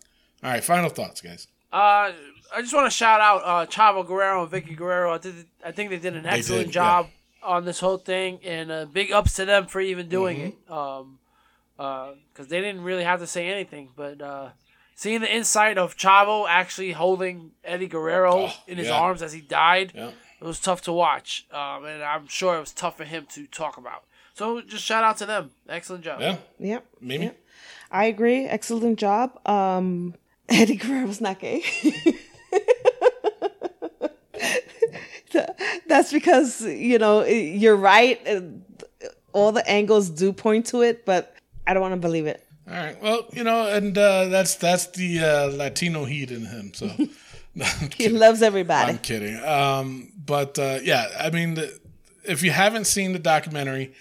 All 0.42 0.50
right, 0.50 0.64
final 0.64 0.88
thoughts, 0.90 1.20
guys. 1.20 1.48
Uh, 1.72 2.12
I 2.54 2.60
just 2.60 2.74
want 2.74 2.86
to 2.86 2.96
shout 2.96 3.20
out 3.20 3.42
uh, 3.44 3.66
Chavo 3.66 4.06
Guerrero 4.06 4.42
and 4.44 4.50
Vickie 4.52 4.76
Guerrero. 4.76 5.14
I, 5.14 5.18
did, 5.18 5.34
I 5.64 5.72
think 5.72 5.90
they 5.90 5.98
did 5.98 6.14
an 6.16 6.26
excellent 6.26 6.66
did, 6.66 6.72
job 6.72 7.08
on 7.42 7.64
this 7.64 7.80
whole 7.80 7.98
thing, 7.98 8.38
and 8.44 8.70
uh, 8.70 8.84
big 8.86 9.10
ups 9.12 9.34
to 9.34 9.44
them 9.44 9.66
for 9.66 9.80
even 9.80 10.08
doing 10.08 10.36
Mm-hmm. 10.38 10.72
it. 10.72 10.76
Um, 10.78 11.18
because 12.32 12.46
they 12.48 12.60
didn't 12.60 12.82
really 12.82 13.02
have 13.02 13.18
to 13.20 13.26
say 13.26 13.48
anything. 13.48 13.88
But 13.96 14.20
uh, 14.22 14.50
seeing 14.94 15.20
the 15.20 15.34
insight 15.34 15.78
of 15.78 15.96
Chavo 15.96 16.46
actually 16.48 16.92
holding 16.92 17.50
Eddie 17.64 17.88
Guerrero 17.88 18.46
Oh, 18.46 18.52
in 18.68 18.78
his 18.78 18.86
yeah. 18.86 18.94
arms 19.00 19.20
as 19.22 19.32
he 19.32 19.40
died, 19.40 19.92
Yeah. 19.94 20.10
it 20.40 20.44
was 20.44 20.60
tough 20.60 20.82
to 20.82 20.92
watch, 20.92 21.46
um, 21.50 21.84
and 21.84 22.02
I'm 22.04 22.28
sure 22.28 22.56
it 22.56 22.60
was 22.60 22.72
tough 22.72 22.96
for 22.98 23.04
him 23.04 23.26
to 23.32 23.46
talk 23.48 23.78
about. 23.78 24.04
So 24.34 24.60
just 24.60 24.84
shout 24.84 25.02
out 25.02 25.16
to 25.18 25.26
them. 25.26 25.50
Excellent 25.68 26.04
job. 26.04 26.20
Yeah. 26.20 26.36
Yep. 26.60 26.86
Mimi? 27.00 27.24
Yep. 27.26 27.38
I 27.90 28.04
agree. 28.04 28.44
Excellent 28.46 28.98
job. 28.98 29.44
Um, 29.48 30.14
Eddie 30.48 30.80
was 31.04 31.20
not 31.20 31.40
gay. 31.40 31.64
That's 35.86 36.12
because 36.12 36.60
you 36.62 36.98
know 36.98 37.24
you're 37.24 37.76
right. 37.76 38.20
uh, 38.26 38.40
All 39.32 39.52
the 39.52 39.68
angles 39.68 40.10
do 40.10 40.32
point 40.32 40.66
to 40.66 40.82
it, 40.82 41.04
but 41.04 41.34
I 41.66 41.74
don't 41.74 41.82
want 41.82 41.94
to 41.94 42.00
believe 42.00 42.26
it. 42.26 42.44
All 42.68 42.74
right. 42.76 43.00
Well, 43.02 43.26
you 43.32 43.44
know, 43.44 43.66
and 43.66 43.96
uh, 43.96 44.26
that's 44.28 44.54
that's 44.56 44.86
the 44.88 45.20
uh, 45.20 45.46
Latino 45.56 46.04
heat 46.04 46.30
in 46.30 46.46
him. 46.46 46.72
So 46.74 46.90
No, 47.54 47.66
He 47.96 48.08
loves 48.08 48.40
everybody. 48.42 48.92
I'm 48.92 48.98
kidding. 48.98 49.36
Um, 49.44 50.10
but 50.24 50.58
uh, 50.58 50.78
yeah, 50.82 51.08
I 51.18 51.28
mean, 51.30 51.54
the, 51.54 51.78
if 52.24 52.42
you 52.42 52.50
haven't 52.50 52.86
seen 52.86 53.12
the 53.12 53.18
documentary, 53.18 53.92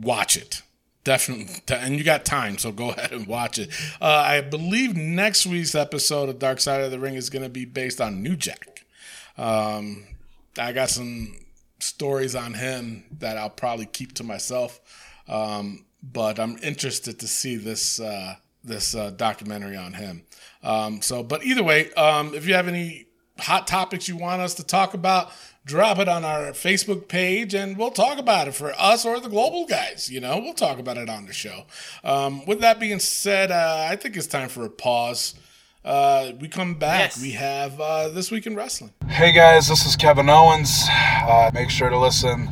watch 0.00 0.36
it. 0.36 0.62
Definitely, 1.04 1.56
and 1.68 1.96
you 1.98 2.04
got 2.04 2.24
time, 2.24 2.58
so 2.58 2.70
go 2.70 2.90
ahead 2.90 3.10
and 3.10 3.26
watch 3.26 3.58
it. 3.58 3.70
Uh, 4.00 4.04
I 4.24 4.40
believe 4.40 4.96
next 4.96 5.46
week's 5.46 5.74
episode 5.74 6.28
of 6.28 6.38
Dark 6.38 6.60
Side 6.60 6.80
of 6.80 6.92
the 6.92 7.00
Ring 7.00 7.14
is 7.14 7.28
going 7.28 7.42
to 7.42 7.48
be 7.48 7.64
based 7.64 8.00
on 8.00 8.22
New 8.22 8.36
Jack. 8.36 8.84
Um, 9.36 10.04
I 10.58 10.72
got 10.72 10.90
some 10.90 11.36
stories 11.78 12.34
on 12.34 12.54
him 12.54 13.04
that 13.18 13.36
I'll 13.36 13.50
probably 13.50 13.86
keep 13.86 14.14
to 14.14 14.24
myself, 14.24 14.80
um, 15.28 15.84
but 16.02 16.38
I'm 16.38 16.58
interested 16.62 17.18
to 17.20 17.28
see 17.28 17.56
this 17.56 18.00
uh, 18.00 18.36
this 18.64 18.94
uh, 18.94 19.10
documentary 19.10 19.76
on 19.76 19.94
him. 19.94 20.22
Um, 20.62 21.02
so, 21.02 21.22
but 21.22 21.44
either 21.44 21.62
way, 21.62 21.92
um, 21.94 22.34
if 22.34 22.46
you 22.46 22.54
have 22.54 22.68
any 22.68 23.06
hot 23.38 23.66
topics 23.66 24.08
you 24.08 24.16
want 24.16 24.40
us 24.40 24.54
to 24.54 24.64
talk 24.64 24.94
about, 24.94 25.32
drop 25.64 25.98
it 25.98 26.08
on 26.08 26.24
our 26.24 26.52
Facebook 26.52 27.08
page, 27.08 27.54
and 27.54 27.76
we'll 27.76 27.90
talk 27.90 28.18
about 28.18 28.48
it 28.48 28.54
for 28.54 28.72
us 28.78 29.04
or 29.04 29.20
the 29.20 29.28
global 29.28 29.66
guys. 29.66 30.10
You 30.10 30.20
know, 30.20 30.38
we'll 30.38 30.54
talk 30.54 30.78
about 30.78 30.96
it 30.96 31.08
on 31.08 31.26
the 31.26 31.32
show. 31.32 31.64
Um, 32.04 32.44
with 32.46 32.60
that 32.60 32.78
being 32.78 33.00
said, 33.00 33.50
uh, 33.50 33.86
I 33.90 33.96
think 33.96 34.16
it's 34.16 34.26
time 34.26 34.48
for 34.48 34.64
a 34.64 34.70
pause. 34.70 35.34
Uh, 35.84 36.32
we 36.40 36.46
come 36.48 36.74
back. 36.74 37.10
Yes. 37.10 37.22
We 37.22 37.32
have 37.32 37.80
uh, 37.80 38.08
this 38.10 38.30
week 38.30 38.46
in 38.46 38.54
wrestling. 38.54 38.92
Hey 39.08 39.32
guys, 39.32 39.68
this 39.68 39.84
is 39.84 39.96
Kevin 39.96 40.28
Owens. 40.28 40.84
Uh, 40.88 41.50
make 41.52 41.70
sure 41.70 41.90
to 41.90 41.98
listen 41.98 42.48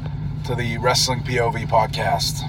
to 0.46 0.54
the 0.56 0.78
Wrestling 0.78 1.20
POV 1.20 1.68
podcast. 1.68 2.40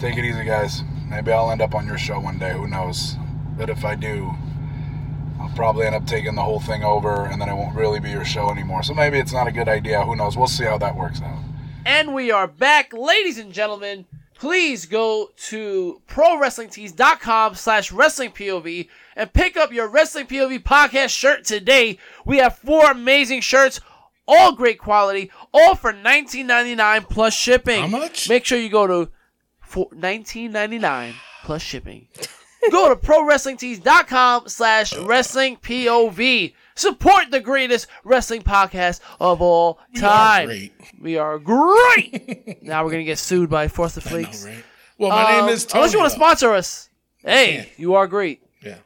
Take 0.00 0.16
it 0.16 0.24
easy, 0.24 0.44
guys. 0.44 0.82
Maybe 1.08 1.32
I'll 1.32 1.50
end 1.50 1.60
up 1.60 1.74
on 1.74 1.86
your 1.86 1.98
show 1.98 2.20
one 2.20 2.38
day. 2.38 2.52
Who 2.52 2.68
knows? 2.68 3.16
But 3.58 3.68
if 3.68 3.84
I 3.84 3.96
do, 3.96 4.30
I'll 5.40 5.52
probably 5.56 5.86
end 5.86 5.96
up 5.96 6.06
taking 6.06 6.36
the 6.36 6.42
whole 6.42 6.60
thing 6.60 6.84
over, 6.84 7.26
and 7.26 7.40
then 7.40 7.48
it 7.48 7.54
won't 7.54 7.74
really 7.76 7.98
be 7.98 8.10
your 8.10 8.24
show 8.24 8.48
anymore. 8.50 8.84
So 8.84 8.94
maybe 8.94 9.18
it's 9.18 9.32
not 9.32 9.48
a 9.48 9.52
good 9.52 9.68
idea. 9.68 10.04
Who 10.04 10.14
knows? 10.14 10.36
We'll 10.36 10.46
see 10.46 10.64
how 10.64 10.78
that 10.78 10.96
works 10.96 11.20
out. 11.20 11.42
And 11.84 12.14
we 12.14 12.30
are 12.30 12.46
back, 12.46 12.92
ladies 12.92 13.38
and 13.38 13.52
gentlemen. 13.52 14.06
Please 14.42 14.86
go 14.86 15.30
to 15.36 16.02
ProWrestlingTees.com 16.08 17.54
slash 17.54 17.92
wrestling 17.92 18.32
POV 18.32 18.88
and 19.14 19.32
pick 19.32 19.56
up 19.56 19.72
your 19.72 19.86
Wrestling 19.86 20.26
POV 20.26 20.64
podcast 20.64 21.10
shirt 21.10 21.44
today. 21.44 21.96
We 22.26 22.38
have 22.38 22.58
four 22.58 22.90
amazing 22.90 23.42
shirts, 23.42 23.80
all 24.26 24.50
great 24.56 24.80
quality, 24.80 25.30
all 25.54 25.76
for 25.76 25.92
$19.99 25.92 27.08
plus 27.08 27.32
shipping. 27.32 27.82
How 27.82 27.86
much? 27.86 28.28
Make 28.28 28.44
sure 28.44 28.58
you 28.58 28.68
go 28.68 28.88
to 28.88 29.12
for 29.60 29.88
$19.99 29.90 31.14
plus 31.44 31.62
shipping. 31.62 32.08
Go 32.72 32.88
to 32.88 32.96
ProWrestlingTees.com 32.96 34.48
slash 34.48 34.92
WrestlingPOV. 34.92 36.54
Support 36.82 37.30
the 37.30 37.38
greatest 37.40 37.86
wrestling 38.02 38.42
podcast 38.42 38.98
of 39.20 39.40
all 39.40 39.78
time. 39.96 40.48
We 40.48 40.52
are 40.52 40.58
great. 40.58 40.72
We 41.00 41.16
are 41.18 41.38
great. 41.38 42.62
now 42.62 42.84
we're 42.84 42.90
gonna 42.90 43.04
get 43.04 43.18
sued 43.18 43.48
by 43.48 43.68
Frosted 43.68 44.02
Flakes. 44.02 44.44
right? 44.44 44.64
Well, 44.98 45.10
my 45.10 45.38
Um, 45.38 45.46
name 45.46 45.54
is 45.54 45.64
Tony. 45.64 45.80
Unless 45.80 45.92
you 45.92 45.98
want 46.00 46.10
to 46.12 46.16
sponsor 46.16 46.52
us. 46.52 46.88
Hey, 47.18 47.70
you 47.76 47.94
are 47.94 48.06
great. 48.08 48.42
Yeah. 48.62 48.76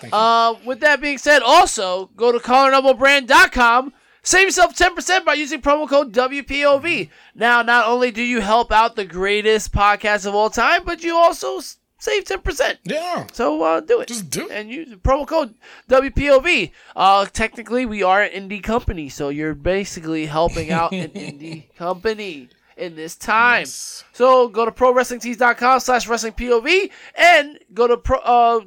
Thank 0.00 0.12
you. 0.12 0.18
Uh, 0.18 0.54
with 0.66 0.80
that 0.80 1.00
being 1.00 1.16
said, 1.18 1.40
also 1.42 2.10
go 2.14 2.30
to 2.30 2.38
collarandoublebrand.com. 2.38 3.92
Save 4.22 4.48
yourself 4.48 4.76
10% 4.76 5.24
by 5.24 5.32
using 5.32 5.62
promo 5.62 5.88
code 5.88 6.12
WPOV. 6.12 7.08
Now, 7.34 7.62
not 7.62 7.86
only 7.88 8.10
do 8.10 8.22
you 8.22 8.40
help 8.42 8.70
out 8.70 8.94
the 8.96 9.06
greatest 9.06 9.72
podcast 9.72 10.26
of 10.26 10.34
all 10.34 10.50
time, 10.50 10.82
but 10.84 11.02
you 11.02 11.16
also 11.16 11.60
save 12.00 12.24
10%. 12.24 12.78
yeah. 12.82 13.26
So 13.32 13.62
uh, 13.62 13.80
do 13.80 14.00
it. 14.00 14.08
Just 14.08 14.28
do 14.30 14.46
it. 14.48 14.50
And 14.50 14.68
use 14.68 14.88
promo 14.96 15.26
code 15.26 15.54
WPOV. 15.88 16.72
Uh, 16.96 17.26
technically, 17.26 17.86
we 17.86 18.02
are 18.02 18.22
an 18.22 18.48
indie 18.48 18.62
company, 18.62 19.08
so 19.08 19.28
you're 19.28 19.54
basically 19.54 20.26
helping 20.26 20.72
out 20.72 20.90
an 20.92 21.10
indie 21.14 21.72
company 21.76 22.48
in 22.76 22.96
this 22.96 23.14
time. 23.14 23.60
Yes. 23.60 24.02
So 24.12 24.48
go 24.48 24.64
to 24.64 24.72
ProWrestlingTees.com 24.72 25.80
slash 25.80 26.08
WrestlingPOV 26.08 26.90
and 27.14 27.58
go 27.74 27.86
to 27.86 27.96
pro. 27.96 28.18
Uh, 28.18 28.60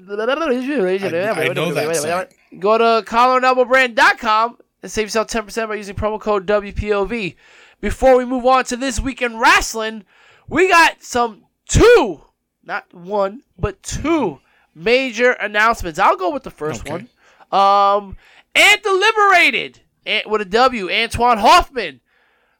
I 1.39 1.47
know 1.53 1.73
that. 1.73 2.31
Go 2.59 2.77
to 2.77 3.03
collarandoublebrand.com 3.09 4.57
and 4.83 4.91
save 4.91 5.07
yourself 5.07 5.27
10% 5.27 5.67
by 5.67 5.73
using 5.75 5.95
promo 5.95 6.19
code 6.19 6.45
WPOV. 6.45 7.35
Before 7.81 8.15
we 8.15 8.25
move 8.25 8.45
on 8.45 8.63
to 8.65 8.77
this 8.77 8.99
week 8.99 9.23
in 9.23 9.39
wrestling, 9.39 10.05
we 10.47 10.69
got 10.69 11.01
some 11.01 11.45
two, 11.67 12.21
not 12.63 12.91
one, 12.93 13.41
but 13.57 13.81
two 13.83 14.39
major 14.75 15.31
announcements. 15.33 15.99
I'll 15.99 16.17
go 16.17 16.31
with 16.31 16.43
the 16.43 16.51
first 16.51 16.81
Okay. 16.81 16.91
one. 16.91 17.09
Um, 17.51 18.17
and 18.55 18.81
deliberated 18.81 19.13
Liberated, 19.13 19.79
and 20.05 20.23
with 20.31 20.41
a 20.41 20.45
W, 20.45 20.91
Antoine 20.91 21.37
Hoffman 21.37 22.01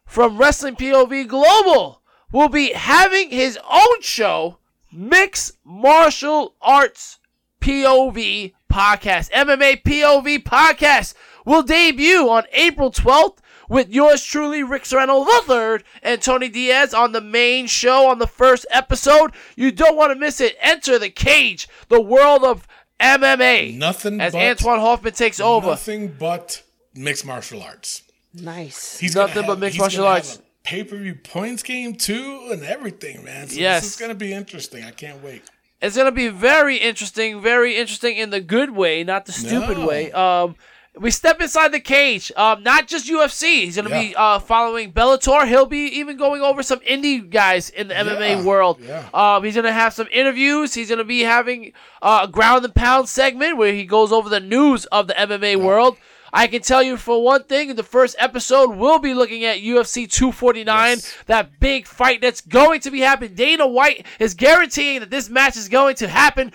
from 0.06 0.38
Wrestling 0.38 0.76
POV 0.76 1.26
Global 1.28 2.00
will 2.32 2.48
be 2.48 2.72
having 2.72 3.30
his 3.30 3.58
own 3.70 4.00
show, 4.02 4.58
Mixed 4.92 5.52
Martial 5.64 6.54
Arts 6.62 7.18
POV 7.60 8.52
Podcast. 8.72 9.30
MMA 9.32 9.82
POV 9.82 10.42
Podcast 10.44 11.14
will 11.44 11.62
debut 11.62 12.28
on 12.28 12.44
April 12.52 12.90
12th 12.90 13.38
with 13.68 13.88
yours 13.90 14.22
truly, 14.22 14.62
Rick 14.62 14.86
Serrano 14.86 15.24
III 15.24 15.80
and 16.02 16.20
Tony 16.22 16.48
Diaz 16.48 16.92
on 16.94 17.12
the 17.12 17.20
main 17.20 17.66
show 17.66 18.08
on 18.08 18.18
the 18.18 18.26
first 18.26 18.66
episode. 18.70 19.32
You 19.56 19.70
don't 19.72 19.96
want 19.96 20.12
to 20.12 20.18
miss 20.18 20.40
it. 20.40 20.56
Enter 20.60 20.98
the 20.98 21.10
cage, 21.10 21.68
the 21.88 22.00
world 22.00 22.44
of 22.44 22.66
MMA. 23.00 23.76
Nothing 23.76 24.20
as 24.20 24.32
but- 24.32 24.42
Antoine 24.42 24.80
Hoffman 24.80 25.12
takes 25.14 25.40
over. 25.40 25.68
Nothing 25.68 26.08
but 26.18 26.62
mixed 26.94 27.24
martial 27.26 27.62
arts. 27.62 28.02
Nice. 28.32 28.98
He's 28.98 29.14
Nothing 29.14 29.34
gonna 29.34 29.46
but 29.46 29.52
have- 29.54 29.58
mixed 29.60 29.74
he's 29.74 29.80
martial 29.80 30.06
arts. 30.06 30.30
have 30.32 30.40
a 30.40 30.44
Pay-per-view 30.64 31.16
points 31.16 31.62
game 31.62 31.94
too, 31.94 32.48
and 32.50 32.64
everything, 32.64 33.22
man. 33.22 33.48
So 33.48 33.56
Yes. 33.60 33.82
this 33.82 33.92
is 33.94 33.96
gonna 34.00 34.14
be 34.14 34.32
interesting. 34.32 34.82
I 34.84 34.92
can't 34.92 35.22
wait. 35.22 35.42
It's 35.82 35.94
gonna 35.96 36.10
be 36.12 36.28
very 36.28 36.76
interesting, 36.78 37.42
very 37.42 37.76
interesting 37.76 38.16
in 38.16 38.30
the 38.30 38.40
good 38.40 38.70
way, 38.70 39.04
not 39.04 39.26
the 39.26 39.32
stupid 39.32 39.76
No. 39.78 39.86
way. 39.86 40.10
Um, 40.12 40.56
we 40.98 41.10
step 41.10 41.40
inside 41.40 41.72
the 41.72 41.80
cage. 41.80 42.30
Um, 42.36 42.62
not 42.62 42.86
just 42.86 43.08
UFC. 43.08 43.64
He's 43.64 43.76
gonna 43.76 43.88
be 43.90 44.12
Yeah. 44.12 44.22
uh 44.22 44.38
following 44.38 44.92
Bellator. 44.92 45.46
He'll 45.48 45.66
be 45.66 45.86
even 45.98 46.16
going 46.16 46.40
over 46.42 46.62
some 46.62 46.78
indie 46.80 47.28
guys 47.28 47.68
in 47.70 47.88
the 47.88 47.94
MMA 47.94 48.44
world. 48.44 48.78
yeah. 48.80 49.08
Um, 49.12 49.42
he's 49.44 49.56
gonna 49.56 49.72
have 49.72 49.92
some 49.92 50.06
interviews. 50.12 50.74
He's 50.74 50.88
gonna 50.90 51.04
be 51.04 51.22
having 51.22 51.72
uh, 52.00 52.20
a 52.24 52.28
ground 52.28 52.64
and 52.64 52.74
pound 52.74 53.08
segment 53.08 53.56
where 53.56 53.72
he 53.72 53.84
goes 53.84 54.12
over 54.12 54.28
the 54.28 54.40
news 54.40 54.84
of 54.86 55.08
the 55.08 55.14
MMA 55.14 55.56
world. 55.56 55.96
I 56.36 56.48
can 56.48 56.62
tell 56.62 56.82
you 56.82 56.96
for 56.96 57.22
one 57.22 57.44
thing, 57.44 57.70
in 57.70 57.76
the 57.76 57.84
first 57.84 58.16
episode, 58.18 58.70
we'll 58.74 58.98
be 58.98 59.14
looking 59.14 59.44
at 59.44 59.58
UFC 59.60 60.08
249, 60.10 60.90
Yes. 60.96 61.14
that 61.26 61.60
big 61.60 61.86
fight 61.86 62.20
that's 62.20 62.40
going 62.40 62.80
to 62.80 62.90
be 62.90 62.98
happening. 63.00 63.34
Dana 63.34 63.68
White 63.68 64.04
is 64.18 64.34
guaranteeing 64.34 64.98
that 64.98 65.10
this 65.10 65.28
match 65.30 65.56
is 65.56 65.68
going 65.68 65.94
to 65.96 66.08
happen 66.08 66.52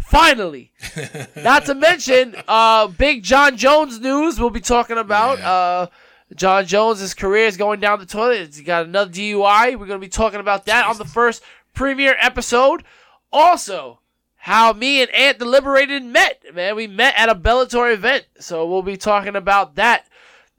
finally. 0.00 0.72
Not 1.36 1.66
to 1.66 1.74
mention, 1.74 2.34
uh, 2.48 2.88
big 2.88 3.22
Jon 3.22 3.56
Jones 3.56 4.00
news 4.00 4.38
we'll 4.40 4.50
be 4.50 4.60
talking 4.60 4.98
about. 4.98 5.38
Yeah. 5.38 5.50
Uh, 5.50 5.86
Jon 6.34 6.64
Jones' 6.66 7.00
his 7.00 7.14
career 7.14 7.46
is 7.46 7.56
going 7.56 7.80
down 7.80 7.98
the 7.98 8.06
toilet. 8.06 8.54
He 8.54 8.62
got 8.62 8.86
another 8.86 9.10
DUI. 9.10 9.72
We're 9.72 9.86
going 9.86 10.00
to 10.00 10.06
be 10.06 10.08
talking 10.08 10.40
about 10.40 10.66
that 10.66 10.86
on 10.86 10.96
the 10.96 11.04
first 11.04 11.42
premiere 11.74 12.16
episode. 12.20 12.84
Also, 13.32 14.00
how 14.36 14.72
me 14.72 15.02
and 15.02 15.10
Ant 15.10 15.38
Deliberated 15.38 16.02
met. 16.04 16.42
Man, 16.54 16.76
we 16.76 16.86
met 16.86 17.14
at 17.16 17.28
a 17.28 17.34
Bellator 17.34 17.92
event. 17.92 18.26
So 18.38 18.66
we'll 18.66 18.82
be 18.82 18.96
talking 18.96 19.36
about 19.36 19.74
that. 19.74 20.06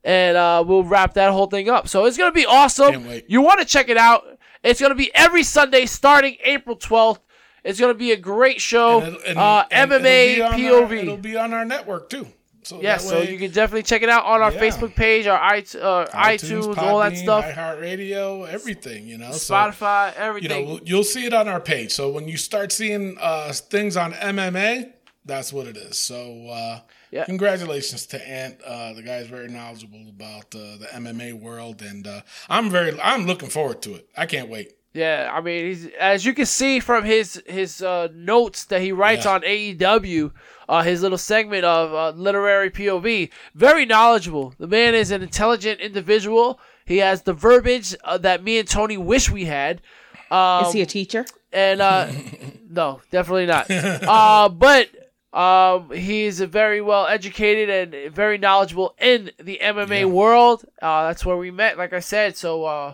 And 0.03 0.35
uh, 0.35 0.63
we'll 0.65 0.83
wrap 0.83 1.13
that 1.13 1.31
whole 1.31 1.47
thing 1.47 1.69
up. 1.69 1.87
So 1.87 2.05
it's 2.05 2.17
going 2.17 2.31
to 2.31 2.35
be 2.35 2.45
awesome. 2.45 2.93
You 3.27 3.41
want 3.41 3.59
to 3.59 3.65
check 3.65 3.89
it 3.89 3.97
out. 3.97 4.25
It's 4.63 4.79
going 4.79 4.91
to 4.91 4.95
be 4.95 5.13
every 5.15 5.43
Sunday 5.43 5.85
starting 5.85 6.37
April 6.43 6.75
12th. 6.75 7.19
It's 7.63 7.79
going 7.79 7.93
to 7.93 7.97
be 7.97 8.11
a 8.11 8.17
great 8.17 8.59
show. 8.61 9.01
And 9.01 9.17
and- 9.27 9.37
uh, 9.37 9.65
and 9.71 9.91
MMA 9.91 10.33
it'll 10.37 10.49
POV. 10.51 10.73
Our, 10.89 10.93
it'll 10.95 11.17
be 11.17 11.37
on 11.37 11.53
our 11.53 11.65
network 11.65 12.09
too. 12.09 12.27
So 12.63 12.79
Yeah, 12.79 12.97
that 12.97 13.01
so 13.01 13.21
you 13.21 13.39
can 13.39 13.49
definitely 13.51 13.81
check 13.83 14.03
it 14.03 14.09
out 14.09 14.23
on 14.25 14.41
our 14.43 14.51
Yeah. 14.51 14.59
Facebook 14.59 14.93
page, 14.95 15.25
our 15.25 15.39
iTunes, 15.39 15.81
uh, 15.81 16.05
iTunes, 16.13 16.77
all 16.77 16.99
that 16.99 17.13
Podbean, 17.13 17.17
stuff, 17.23 17.45
iHeartRadio, 17.45 18.47
everything. 18.47 19.07
You 19.07 19.17
know, 19.17 19.31
So, 19.31 19.55
everything. 19.55 20.43
you 20.43 20.49
know, 20.67 20.79
you'll 20.83 21.03
see 21.03 21.25
it 21.25 21.33
on 21.33 21.47
our 21.47 21.59
page. 21.59 21.91
So 21.91 22.09
when 22.11 22.27
you 22.27 22.37
start 22.37 22.71
seeing 22.71 23.17
uh, 23.19 23.51
things 23.53 23.97
on 23.97 24.13
MMA, 24.13 24.93
that's 25.25 25.51
what 25.51 25.65
it 25.67 25.75
is. 25.77 25.97
So 25.99 26.47
uh, 26.49 26.79
Yeah. 27.09 27.25
congratulations 27.25 28.05
to 28.07 28.27
Ant. 28.29 28.61
Uh, 28.61 28.93
the 28.93 29.01
guy's 29.01 29.27
very 29.27 29.47
knowledgeable 29.49 30.05
about 30.09 30.53
uh, 30.53 30.77
the 30.77 30.87
MMA 30.93 31.33
world, 31.33 31.81
and 31.81 32.05
uh, 32.07 32.21
I'm 32.49 32.69
very, 32.69 32.99
I'm 33.01 33.25
looking 33.25 33.49
forward 33.49 33.81
to 33.83 33.95
it. 33.95 34.07
I 34.15 34.25
can't 34.27 34.49
wait. 34.49 34.73
Yeah, 34.93 35.29
I 35.33 35.39
mean, 35.39 35.65
he's 35.65 35.87
as 35.99 36.25
you 36.25 36.33
can 36.33 36.45
see 36.45 36.79
from 36.81 37.05
his 37.05 37.41
his 37.45 37.81
uh, 37.81 38.09
notes 38.13 38.65
that 38.65 38.81
he 38.81 38.91
writes 38.91 39.23
Yeah. 39.25 39.31
on 39.35 39.41
AEW, 39.41 40.31
uh, 40.67 40.83
his 40.83 41.01
little 41.01 41.17
segment 41.17 41.63
of 41.63 41.93
uh, 41.93 42.09
literary 42.19 42.69
POV, 42.69 43.29
very 43.55 43.85
knowledgeable. 43.85 44.53
The 44.59 44.67
man 44.67 44.93
is 44.93 45.11
an 45.11 45.21
intelligent 45.21 45.79
individual. 45.79 46.59
He 46.85 46.97
has 46.97 47.21
the 47.21 47.31
verbiage 47.33 47.95
uh, 48.03 48.17
that 48.17 48.43
me 48.43 48.57
and 48.59 48.67
Tony 48.67 48.97
wish 48.97 49.29
we 49.29 49.45
had. 49.45 49.81
Um, 50.29 50.65
Is 50.65 50.73
he 50.73 50.81
a 50.81 50.85
teacher? 50.85 51.25
and 51.53 51.81
uh, 51.81 52.07
no, 52.69 52.99
definitely 53.11 53.45
not. 53.45 53.69
Uh, 53.71 54.49
but 54.49 54.89
um, 55.33 55.89
he's 55.91 56.41
a 56.41 56.47
very 56.47 56.81
well 56.81 57.07
educated 57.07 57.69
and 57.93 58.13
very 58.13 58.37
knowledgeable 58.37 58.93
in 58.99 59.31
the 59.39 59.57
MMA 59.61 60.05
world. 60.11 60.65
Uh, 60.81 61.07
that's 61.07 61.25
where 61.25 61.37
we 61.37 61.49
met, 61.51 61.77
like 61.77 61.93
I 61.93 61.99
said. 62.01 62.35
So 62.35 62.65
uh, 62.65 62.93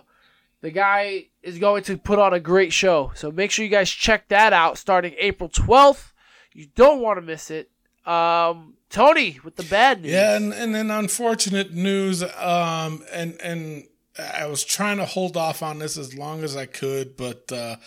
the 0.62 0.70
guy 0.70 1.26
is 1.48 1.58
going 1.58 1.82
to 1.82 1.98
put 1.98 2.20
on 2.20 2.34
a 2.34 2.40
great 2.42 2.74
show. 2.74 3.12
So 3.16 3.32
make 3.32 3.52
sure 3.52 3.64
you 3.64 3.72
guys 3.72 3.90
check 3.90 4.28
that 4.28 4.52
out 4.52 4.78
starting 4.78 5.16
April 5.18 5.50
12th. 5.50 6.12
You 6.52 6.68
don't 6.76 7.02
want 7.02 7.18
to 7.18 7.22
miss 7.22 7.50
it. 7.50 7.72
Um, 8.06 8.74
Tony 8.90 9.40
with 9.44 9.56
the 9.56 9.64
bad 9.64 10.02
news. 10.02 10.12
Yeah, 10.12 10.36
and, 10.36 10.54
and 10.54 10.76
then 10.76 10.92
unfortunate 10.92 11.74
news. 11.74 12.22
Um, 12.22 13.04
and 13.14 13.40
and 13.42 13.86
I 14.18 14.46
was 14.48 14.64
trying 14.64 14.98
to 14.98 15.06
hold 15.06 15.38
off 15.38 15.64
on 15.64 15.80
this 15.80 15.98
as 15.98 16.16
long 16.16 16.44
as 16.44 16.56
I 16.56 16.66
could, 16.66 17.16
but 17.16 17.52
uh, 17.52 17.78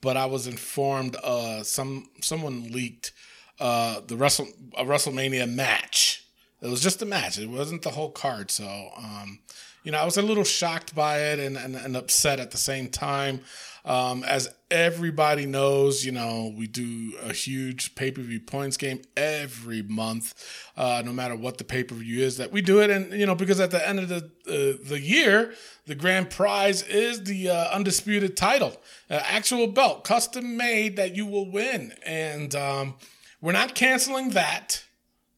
but 0.00 0.16
I 0.16 0.26
was 0.26 0.46
informed 0.46 1.16
uh, 1.22 1.62
some 1.62 2.08
someone 2.20 2.72
leaked 2.72 3.12
uh, 3.58 4.00
the 4.06 4.16
Wrestle 4.16 4.48
a 4.76 4.84
WrestleMania 4.84 5.50
match. 5.50 6.26
It 6.60 6.68
was 6.68 6.82
just 6.82 7.02
a 7.02 7.06
match. 7.06 7.38
It 7.38 7.48
wasn't 7.48 7.82
the 7.82 7.90
whole 7.90 8.10
card. 8.10 8.50
So 8.50 8.90
um, 8.96 9.40
you 9.82 9.92
know, 9.92 9.98
I 9.98 10.04
was 10.04 10.16
a 10.16 10.22
little 10.22 10.44
shocked 10.44 10.94
by 10.94 11.20
it 11.20 11.38
and, 11.38 11.56
and, 11.56 11.74
and 11.76 11.96
upset 11.96 12.40
at 12.40 12.50
the 12.50 12.58
same 12.58 12.88
time. 12.88 13.40
Um, 13.82 14.24
as 14.24 14.52
everybody 14.70 15.46
knows, 15.46 16.04
you 16.04 16.12
know, 16.12 16.52
we 16.54 16.66
do 16.66 17.14
a 17.22 17.32
huge 17.32 17.94
pay 17.94 18.10
per 18.10 18.20
view 18.20 18.38
points 18.38 18.76
game 18.76 19.00
every 19.16 19.80
month, 19.80 20.34
uh, 20.76 21.02
no 21.02 21.12
matter 21.12 21.34
what 21.34 21.56
the 21.56 21.64
pay 21.64 21.82
per 21.82 21.94
view 21.94 22.22
is 22.22 22.36
that 22.36 22.52
we 22.52 22.60
do 22.60 22.80
it. 22.82 22.90
And, 22.90 23.12
you 23.12 23.24
know, 23.24 23.34
because 23.34 23.58
at 23.58 23.70
the 23.70 23.88
end 23.88 23.98
of 23.98 24.08
the, 24.10 24.30
uh, 24.46 24.86
the 24.86 25.00
year, 25.00 25.54
the 25.86 25.94
grand 25.94 26.28
prize 26.28 26.82
is 26.82 27.24
the 27.24 27.48
uh, 27.48 27.70
undisputed 27.70 28.36
title, 28.36 28.76
uh, 29.08 29.22
actual 29.24 29.66
belt, 29.66 30.04
custom 30.04 30.58
made 30.58 30.96
that 30.96 31.16
you 31.16 31.24
will 31.24 31.50
win. 31.50 31.94
And 32.04 32.54
um, 32.54 32.96
we're 33.40 33.52
not 33.52 33.74
canceling 33.74 34.30
that. 34.30 34.84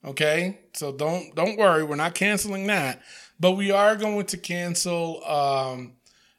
Okay, 0.04 0.58
so 0.72 0.90
don't 0.90 1.32
don't 1.36 1.56
worry, 1.56 1.84
we're 1.84 1.94
not 1.94 2.16
canceling 2.16 2.66
that, 2.66 3.00
but 3.42 3.52
we 3.52 3.72
are 3.72 3.96
going 3.96 4.24
to 4.24 4.36
cancel 4.36 5.22
um, 5.26 5.94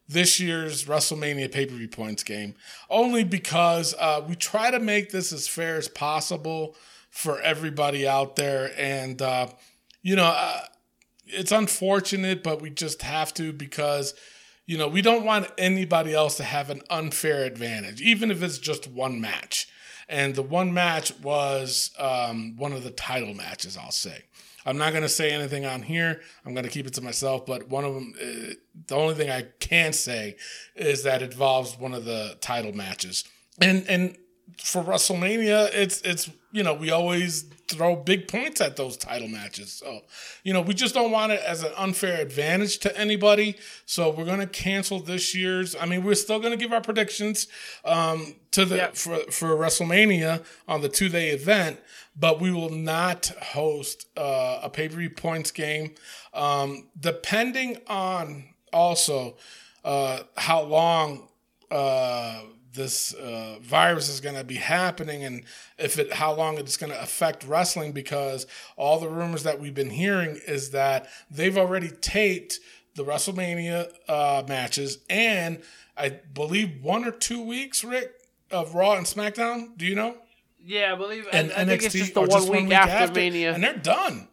this 0.08 0.40
year's 0.40 0.86
WrestleMania 0.86 1.52
pay 1.52 1.66
per 1.66 1.76
view 1.76 1.90
points 1.90 2.24
game 2.24 2.56
only 2.90 3.26
because 3.26 3.94
uh, 4.00 4.24
we 4.28 4.36
try 4.36 4.72
to 4.72 4.80
make 4.80 5.12
this 5.12 5.34
as 5.34 5.46
fair 5.46 5.76
as 5.76 5.90
possible 5.90 6.76
for 7.10 7.42
everybody 7.42 8.08
out 8.08 8.38
there, 8.38 8.72
and 8.78 9.22
uh, 9.22 9.48
you 10.02 10.16
know 10.16 10.34
uh, 10.36 10.62
it's 11.28 11.52
unfortunate, 11.52 12.42
but 12.42 12.62
we 12.62 12.70
just 12.70 13.02
have 13.02 13.34
to 13.34 13.52
because 13.52 14.14
you 14.66 14.78
know 14.78 14.88
we 14.88 15.02
don't 15.02 15.26
want 15.26 15.52
anybody 15.58 16.14
else 16.14 16.38
to 16.38 16.44
have 16.44 16.70
an 16.70 16.82
unfair 16.90 17.44
advantage, 17.44 18.02
even 18.02 18.32
if 18.32 18.42
it's 18.42 18.58
just 18.58 18.88
one 18.88 19.20
match 19.20 19.68
and 20.08 20.36
the 20.36 20.42
one 20.42 20.74
match 20.74 21.14
was 21.20 21.92
um, 22.00 22.56
one 22.56 22.72
of 22.72 22.84
the 22.84 22.92
title 22.92 23.34
matches. 23.34 23.76
I'll 23.78 23.92
say. 23.92 24.24
I'm 24.66 24.78
not 24.78 24.92
going 24.92 25.04
to 25.04 25.10
say 25.10 25.32
anything 25.32 25.66
on 25.66 25.82
here. 25.82 26.22
I'm 26.46 26.54
going 26.54 26.66
to 26.66 26.70
keep 26.70 26.88
it 26.88 26.94
to 26.94 27.02
myself. 27.02 27.46
But 27.46 27.70
one 27.70 27.84
of 27.84 27.94
them, 27.94 28.14
uh, 28.22 28.54
the 28.88 28.96
only 28.96 29.16
thing 29.16 29.30
I 29.30 29.44
can 29.60 29.94
say 29.94 30.38
is 30.76 31.04
that 31.04 31.22
it 31.22 31.32
involves 31.32 31.78
one 31.78 31.94
of 31.94 32.06
the 32.06 32.38
title 32.42 32.74
matches. 32.74 33.24
And 33.60 33.86
and 33.88 34.18
for 34.62 34.84
WrestleMania, 34.84 35.70
it's 35.74 36.02
it's 36.02 36.30
you 36.52 36.64
know 36.64 36.74
we 36.74 36.92
always 36.92 37.46
throw 37.70 37.96
big 37.96 38.28
points 38.28 38.62
at 38.62 38.76
those 38.76 38.98
title 38.98 39.28
matches. 39.28 39.72
So 39.72 40.02
you 40.44 40.54
know 40.54 40.62
we 40.62 40.74
just 40.74 40.94
don't 40.94 41.12
want 41.12 41.32
it 41.32 41.42
as 41.42 41.64
an 41.64 41.72
unfair 41.78 42.22
advantage 42.22 42.78
to 42.80 42.98
anybody. 42.98 43.56
So 43.86 44.10
we're 44.10 44.26
going 44.26 44.40
to 44.40 44.48
cancel 44.48 45.00
this 45.00 45.34
year's. 45.34 45.76
I 45.76 45.86
mean, 45.86 46.04
we're 46.04 46.16
still 46.16 46.40
going 46.40 46.52
to 46.52 46.58
give 46.58 46.72
our 46.74 46.82
predictions 46.82 47.48
um, 47.86 48.36
to 48.52 48.66
the 48.66 48.76
Yeah. 48.78 48.92
for 48.94 49.18
for 49.32 49.50
WrestleMania 49.56 50.44
on 50.68 50.82
the 50.82 50.90
two 50.90 51.10
day 51.10 51.30
event, 51.30 51.80
but 52.16 52.40
we 52.40 52.52
will 52.52 52.70
not 52.70 53.28
host 53.42 54.08
uh, 54.18 54.60
a 54.64 54.70
pay 54.70 54.88
per 54.90 54.96
view 54.98 55.10
points 55.10 55.52
game. 55.52 55.96
Um, 56.34 56.90
depending 57.00 57.78
on 57.88 58.46
also 58.72 59.38
uh, 59.84 60.20
how 60.38 60.62
long 60.64 61.28
uh, 61.72 62.42
this 62.74 63.14
uh, 63.14 63.58
virus 63.62 64.10
is 64.10 64.20
going 64.20 64.36
to 64.36 64.44
be 64.44 64.56
happening 64.56 65.24
and 65.24 65.44
if 65.78 66.00
it 66.00 66.14
how 66.14 66.34
long 66.34 66.58
it's 66.58 66.78
going 66.78 66.92
to 66.92 67.02
affect 67.02 67.44
wrestling 67.46 67.92
because 67.92 68.48
all 68.78 69.00
the 69.00 69.10
rumors 69.10 69.44
that 69.44 69.60
we've 69.60 69.76
been 69.76 69.92
hearing 69.92 70.40
is 70.48 70.72
that 70.72 71.08
they've 71.30 71.58
already 71.58 71.90
taped 71.90 72.60
the 72.96 73.04
WrestleMania 73.04 73.92
uh, 74.08 74.44
matches 74.48 75.00
and 75.10 75.62
I 75.98 76.10
believe 76.10 76.84
one 76.84 77.06
or 77.06 77.12
two 77.12 77.42
weeks, 77.42 77.84
Rick, 77.84 78.12
of 78.52 78.76
Raw 78.76 78.94
and 78.94 79.06
SmackDown. 79.06 79.78
Do 79.78 79.86
you 79.86 79.96
know? 79.96 80.18
Yeah, 80.60 80.94
I 80.94 80.96
believe. 80.96 81.28
And 81.32 81.52
I, 81.52 81.62
I 81.62 81.66
think 81.66 81.84
it's 81.84 81.94
just 81.94 82.14
the 82.14 82.22
or 82.22 82.28
one, 82.28 82.66
week, 82.66 82.74
after, 82.74 83.14
Mania. 83.14 83.54
and 83.54 83.64
they're 83.64 83.76
done. 83.78 84.28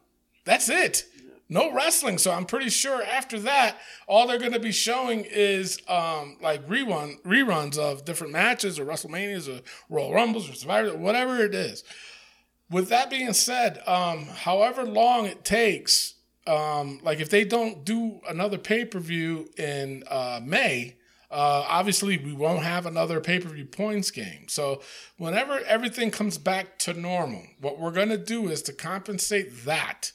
That's 0.45 0.69
it. 0.69 1.05
No 1.51 1.69
wrestling. 1.73 2.17
So 2.17 2.31
I'm 2.31 2.45
pretty 2.45 2.69
sure 2.69 3.03
after 3.03 3.37
that, 3.39 3.75
all 4.07 4.25
they're 4.25 4.39
going 4.39 4.53
to 4.53 4.59
be 4.59 4.71
showing 4.71 5.25
is 5.25 5.77
um, 5.89 6.37
like 6.41 6.65
rerun 6.65 7.21
reruns 7.23 7.77
of 7.77 8.05
different 8.05 8.31
matches 8.31 8.79
or 8.79 8.85
WrestleManias 8.85 9.49
or 9.49 9.61
Royal 9.89 10.13
Rumbles 10.13 10.49
or 10.49 10.53
Survivor, 10.53 10.95
whatever 10.95 11.43
it 11.43 11.53
is. 11.53 11.83
With 12.69 12.87
that 12.87 13.09
being 13.09 13.33
said, 13.33 13.85
um, 13.85 14.27
however 14.27 14.85
long 14.85 15.25
it 15.25 15.43
takes, 15.43 16.13
um, 16.47 17.01
like 17.03 17.19
if 17.19 17.29
they 17.29 17.43
don't 17.43 17.83
do 17.83 18.21
another 18.29 18.57
pay 18.57 18.85
per 18.85 18.99
view 18.99 19.49
in 19.57 20.05
uh, 20.09 20.39
May, 20.41 20.95
uh, 21.29 21.65
obviously 21.67 22.17
we 22.17 22.31
won't 22.31 22.63
have 22.63 22.85
another 22.85 23.19
pay 23.19 23.39
per 23.39 23.49
view 23.49 23.65
points 23.65 24.09
game. 24.09 24.45
So 24.47 24.81
whenever 25.17 25.59
everything 25.67 26.11
comes 26.11 26.37
back 26.37 26.79
to 26.79 26.93
normal, 26.93 27.43
what 27.59 27.77
we're 27.77 27.91
gonna 27.91 28.17
do 28.17 28.47
is 28.47 28.61
to 28.63 28.73
compensate 28.73 29.65
that 29.65 30.13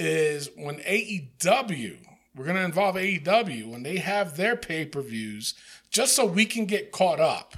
is 0.00 0.50
when 0.56 0.76
AEW, 0.80 1.96
we're 2.34 2.44
gonna 2.46 2.64
involve 2.64 2.96
AEW 2.96 3.70
when 3.70 3.82
they 3.82 3.98
have 3.98 4.36
their 4.36 4.56
pay 4.56 4.84
per 4.84 5.00
views, 5.02 5.54
just 5.90 6.14
so 6.16 6.24
we 6.24 6.44
can 6.46 6.64
get 6.66 6.92
caught 6.92 7.20
up. 7.20 7.56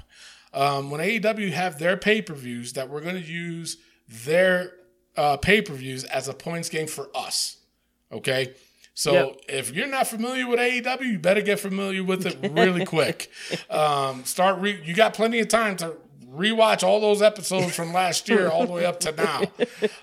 Um, 0.53 0.91
when 0.91 1.01
AEW 1.01 1.51
have 1.51 1.79
their 1.79 1.97
pay 1.97 2.21
per 2.21 2.33
views, 2.33 2.73
that 2.73 2.89
we're 2.89 3.01
gonna 3.01 3.19
use 3.19 3.77
their 4.07 4.71
uh, 5.15 5.37
pay 5.37 5.61
per 5.61 5.73
views 5.73 6.03
as 6.05 6.27
a 6.27 6.33
points 6.33 6.69
game 6.69 6.87
for 6.87 7.07
us. 7.15 7.57
Okay. 8.11 8.53
So 8.95 9.13
Yep. 9.13 9.35
if 9.49 9.71
you're 9.75 9.87
not 9.87 10.05
familiar 10.07 10.47
with 10.47 10.59
AEW, 10.59 11.01
you 11.13 11.17
better 11.19 11.41
get 11.41 11.59
familiar 11.59 12.03
with 12.03 12.27
it 12.27 12.37
really 12.51 12.85
quick. 12.95 13.31
Um, 13.69 14.23
start 14.23 14.59
re- 14.59 14.81
you 14.85 14.93
got 14.93 15.15
plenty 15.15 15.39
of 15.39 15.47
time 15.47 15.77
to 15.77 15.97
rewatch 16.33 16.83
all 16.83 16.99
those 16.99 17.21
episodes 17.21 17.75
from 17.75 17.93
last 17.93 18.27
year 18.27 18.49
all 18.49 18.65
the 18.65 18.73
way 18.73 18.85
up 18.85 18.99
to 19.01 19.11
now. 19.11 19.43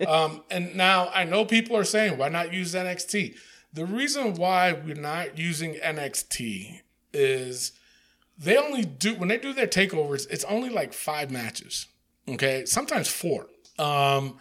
Um, 0.07 0.43
and 0.51 0.75
now 0.75 1.11
I 1.15 1.25
know 1.25 1.45
people 1.45 1.77
are 1.77 1.85
saying, 1.85 2.19
why 2.19 2.29
not 2.29 2.53
use 2.53 2.75
NXT? 2.75 3.37
The 3.73 3.85
reason 3.85 4.35
why 4.35 4.73
we're 4.73 4.95
not 4.95 5.39
using 5.39 5.75
NXT 5.75 6.81
is 7.13 7.73
they 8.39 8.57
only 8.57 8.85
do 8.85 9.15
when 9.15 9.29
they 9.29 9.39
do 9.39 9.53
their 9.53 9.67
takeovers, 9.67 10.27
it's 10.31 10.45
only 10.45 10.71
like 10.71 10.93
five 10.93 11.31
matches. 11.31 11.87
Okay, 12.29 12.65
sometimes 12.65 13.09
four. 13.09 13.47
Um, 13.79 14.39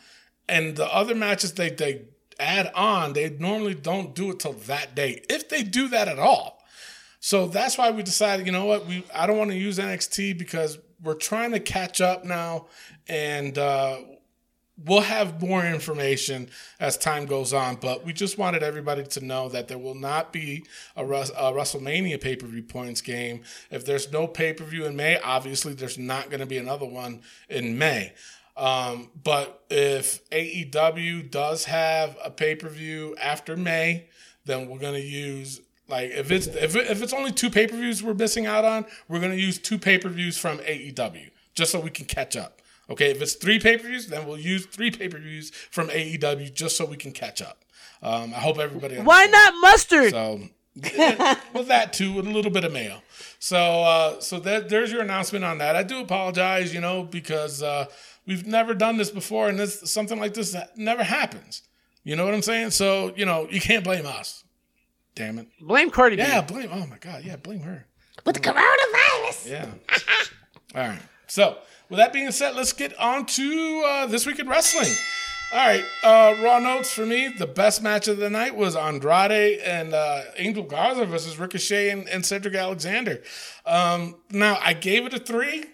and 0.48 0.76
the 0.76 0.92
other 0.94 1.16
matches 1.16 1.54
they 1.54 1.70
they 1.70 2.06
add 2.40 2.72
on, 2.74 3.14
they 3.14 3.30
normally 3.30 3.76
don't 3.76 4.16
do 4.16 4.32
it 4.32 4.40
till 4.40 4.54
that 4.54 4.96
day, 4.96 5.22
if 5.30 5.50
they 5.50 5.64
do 5.64 5.88
that 5.90 6.08
at 6.08 6.20
all. 6.20 6.64
So 7.20 7.48
that's 7.48 7.78
why 7.78 7.92
we 7.92 8.02
decided, 8.02 8.46
you 8.46 8.52
know 8.52 8.66
what, 8.66 8.86
we 8.86 9.04
I 9.14 9.28
don't 9.28 9.38
want 9.38 9.52
to 9.52 9.58
use 9.58 9.78
NXT 9.78 10.38
because 10.38 10.78
we're 11.04 11.16
trying 11.16 11.52
to 11.52 11.60
catch 11.60 12.02
up 12.02 12.26
now, 12.26 12.68
and 13.08 13.58
uh, 13.58 14.00
we'll 14.86 15.02
have 15.02 15.42
more 15.42 15.66
information 15.66 16.50
as 16.80 16.98
time 16.98 17.26
goes 17.26 17.54
on. 17.54 17.76
But 17.76 18.06
we 18.06 18.14
just 18.14 18.38
wanted 18.38 18.64
everybody 18.64 19.04
to 19.04 19.26
know 19.26 19.50
that 19.50 19.68
there 19.68 19.78
will 19.78 19.96
not 19.96 20.32
be 20.32 20.66
a, 20.96 21.06
Rus- 21.06 21.32
a 21.32 21.52
WrestleMania 21.52 22.20
pay 22.22 22.36
per 22.36 22.48
view 22.48 22.64
points 22.64 23.02
game. 23.02 23.42
If 23.72 23.86
there's 23.86 24.12
no 24.12 24.28
pay 24.28 24.54
per 24.54 24.64
view 24.64 24.86
in 24.86 24.96
May, 24.96 25.20
obviously 25.20 25.74
there's 25.74 25.98
not 25.98 26.30
going 26.30 26.42
to 26.42 26.46
be 26.46 26.58
another 26.58 26.86
one 26.86 27.22
in 27.50 27.78
May. 27.78 28.14
Um, 28.58 29.12
but 29.24 29.64
if 29.70 30.28
AEW 30.32 31.32
does 31.32 31.64
have 31.66 32.18
a 32.24 32.30
pay 32.30 32.56
per 32.56 32.68
view 32.68 33.16
after 33.22 33.56
May, 33.56 34.10
then 34.46 34.68
we're 34.68 34.80
gonna 34.80 34.98
use 34.98 35.62
like 35.90 36.12
if 36.12 36.32
it's 36.32 36.48
if, 36.48 36.76
it, 36.76 36.90
if 36.90 37.02
it's 37.02 37.14
only 37.14 37.32
two 37.32 37.50
pay 37.50 37.68
per 37.68 37.76
views 37.76 38.04
we're 38.04 38.14
missing 38.14 38.46
out 38.46 38.66
on, 38.66 38.86
we're 39.08 39.20
gonna 39.20 39.36
use 39.36 39.58
two 39.58 39.78
pay 39.78 39.98
per 39.98 40.10
views 40.10 40.38
from 40.38 40.60
AEW 40.60 41.30
just 41.56 41.72
so 41.72 41.80
we 41.80 41.90
can 41.90 42.06
catch 42.06 42.36
up. 42.36 42.62
Okay, 42.90 43.12
if 43.12 43.22
it's 43.22 43.34
three 43.34 43.60
pay 43.60 43.78
per 43.78 43.88
views, 43.88 44.08
then 44.08 44.28
we'll 44.28 44.40
use 44.40 44.66
three 44.66 44.92
pay 44.92 45.08
per 45.08 45.20
views 45.20 45.52
from 45.72 45.90
AEW 45.90 46.54
just 46.54 46.78
so 46.78 46.86
we 46.86 46.98
can 46.98 47.12
catch 47.12 47.42
up. 47.42 47.64
Um, 48.02 48.34
I 48.34 48.40
hope 48.40 48.60
everybody. 48.60 48.98
Why 48.98 49.26
not 49.26 49.54
mustard? 49.62 50.12
So 50.12 50.42
with 50.76 51.68
that 51.68 51.92
too, 51.94 52.14
with 52.14 52.28
a 52.28 52.32
little 52.32 52.52
bit 52.52 52.64
of 52.64 52.72
mayo. 52.72 53.02
So 53.40 53.58
uh, 53.58 54.20
so 54.20 54.40
that, 54.40 54.70
there's 54.70 54.92
your 54.92 55.02
announcement 55.02 55.44
on 55.44 55.58
that. 55.58 55.76
I 55.76 55.84
do 55.84 56.00
apologize, 56.00 56.74
you 56.74 56.82
know, 56.82 57.04
because 57.04 57.62
uh, 57.62 57.86
we've 58.26 58.48
never 58.48 58.74
done 58.74 58.98
this 58.98 59.12
before, 59.12 59.50
and 59.50 59.60
this 59.60 59.92
something 59.92 60.20
like 60.20 60.34
this 60.34 60.56
never 60.76 61.04
happens. 61.04 61.64
You 62.04 62.16
know 62.16 62.26
what 62.26 62.34
I'm 62.34 62.42
saying? 62.42 62.72
So 62.72 63.14
you 63.16 63.26
know 63.26 63.48
you 63.52 63.60
can't 63.60 63.84
blame 63.84 64.06
us. 64.06 64.44
Damn 65.20 65.38
it. 65.38 65.48
Blame 65.60 65.90
Cardi 65.90 66.16
B. 66.16 66.22
Yeah, 66.22 66.40
blame. 66.40 66.70
Oh 66.72 66.88
my 66.88 66.98
God. 66.98 67.26
Yeah, 67.26 67.36
blame 67.36 67.60
her. 67.60 67.86
With 68.26 68.36
the 68.36 68.42
coronavirus. 68.42 69.50
Yeah. 69.50 69.66
All 70.82 70.88
right. 70.88 71.02
So, 71.28 71.58
with 71.90 71.98
that 71.98 72.14
being 72.14 72.32
said, 72.32 72.56
let's 72.56 72.72
get 72.72 72.98
on 72.98 73.26
to 73.26 73.84
uh, 73.86 74.06
this 74.06 74.26
week 74.26 74.40
in 74.40 74.48
wrestling. 74.48 74.96
All 75.52 75.68
right. 75.68 75.84
Uh, 76.06 76.42
Raw 76.42 76.60
notes 76.60 76.94
for 76.94 77.06
me. 77.06 77.28
The 77.38 77.48
best 77.48 77.84
match 77.84 78.08
of 78.08 78.16
the 78.16 78.30
night 78.30 78.56
was 78.56 78.78
Andrade 78.78 79.60
and 79.60 79.94
uh, 79.94 80.22
Angel 80.38 80.64
Garza 80.64 81.06
versus 81.06 81.38
Ricochet 81.38 81.90
and, 81.90 82.08
and 82.08 82.26
Cedric 82.26 82.56
Alexander. 82.56 83.22
Um, 83.66 84.16
now, 84.32 84.58
I 84.62 84.72
gave 84.72 85.06
it 85.06 85.14
a 85.14 85.20
three, 85.20 85.66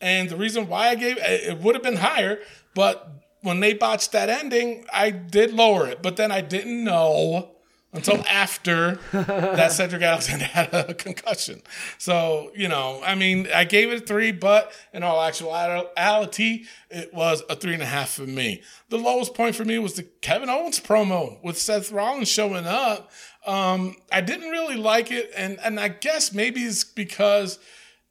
and 0.00 0.28
the 0.28 0.36
reason 0.36 0.66
why 0.66 0.88
I 0.88 0.96
gave 0.96 1.18
it, 1.18 1.22
it 1.22 1.58
would 1.58 1.76
have 1.76 1.84
been 1.84 1.98
higher, 1.98 2.40
but 2.74 3.08
when 3.42 3.60
they 3.60 3.74
botched 3.74 4.10
that 4.10 4.28
ending, 4.28 4.86
I 4.92 5.10
did 5.10 5.52
lower 5.52 5.86
it. 5.86 6.02
But 6.02 6.16
then 6.16 6.32
I 6.32 6.40
didn't 6.40 6.82
know 6.82 7.52
until 7.92 8.22
after 8.28 8.98
that 9.12 9.72
Cedric 9.72 10.02
Alexander 10.02 10.44
had 10.46 10.72
a 10.74 10.94
concussion. 10.94 11.62
So, 11.96 12.50
you 12.54 12.68
know, 12.68 13.00
I 13.04 13.14
mean, 13.14 13.48
I 13.54 13.64
gave 13.64 13.90
it 13.90 14.02
a 14.02 14.06
three, 14.06 14.30
but 14.32 14.72
in 14.92 15.02
all 15.02 15.22
actuality, 15.22 16.64
it 16.90 17.14
was 17.14 17.42
a 17.48 17.56
three 17.56 17.74
and 17.74 17.82
a 17.82 17.86
half 17.86 18.10
for 18.10 18.26
me. 18.26 18.62
The 18.90 18.98
lowest 18.98 19.34
point 19.34 19.56
for 19.56 19.64
me 19.64 19.78
was 19.78 19.94
the 19.94 20.02
Kevin 20.02 20.50
Owens 20.50 20.80
promo 20.80 21.42
with 21.42 21.58
Seth 21.58 21.90
Rollins 21.90 22.28
showing 22.28 22.66
up. 22.66 23.10
Um, 23.46 23.96
I 24.12 24.20
didn't 24.20 24.50
really 24.50 24.76
like 24.76 25.10
it, 25.10 25.30
and 25.34 25.58
and 25.60 25.80
I 25.80 25.88
guess 25.88 26.34
maybe 26.34 26.60
it's 26.60 26.84
because 26.84 27.58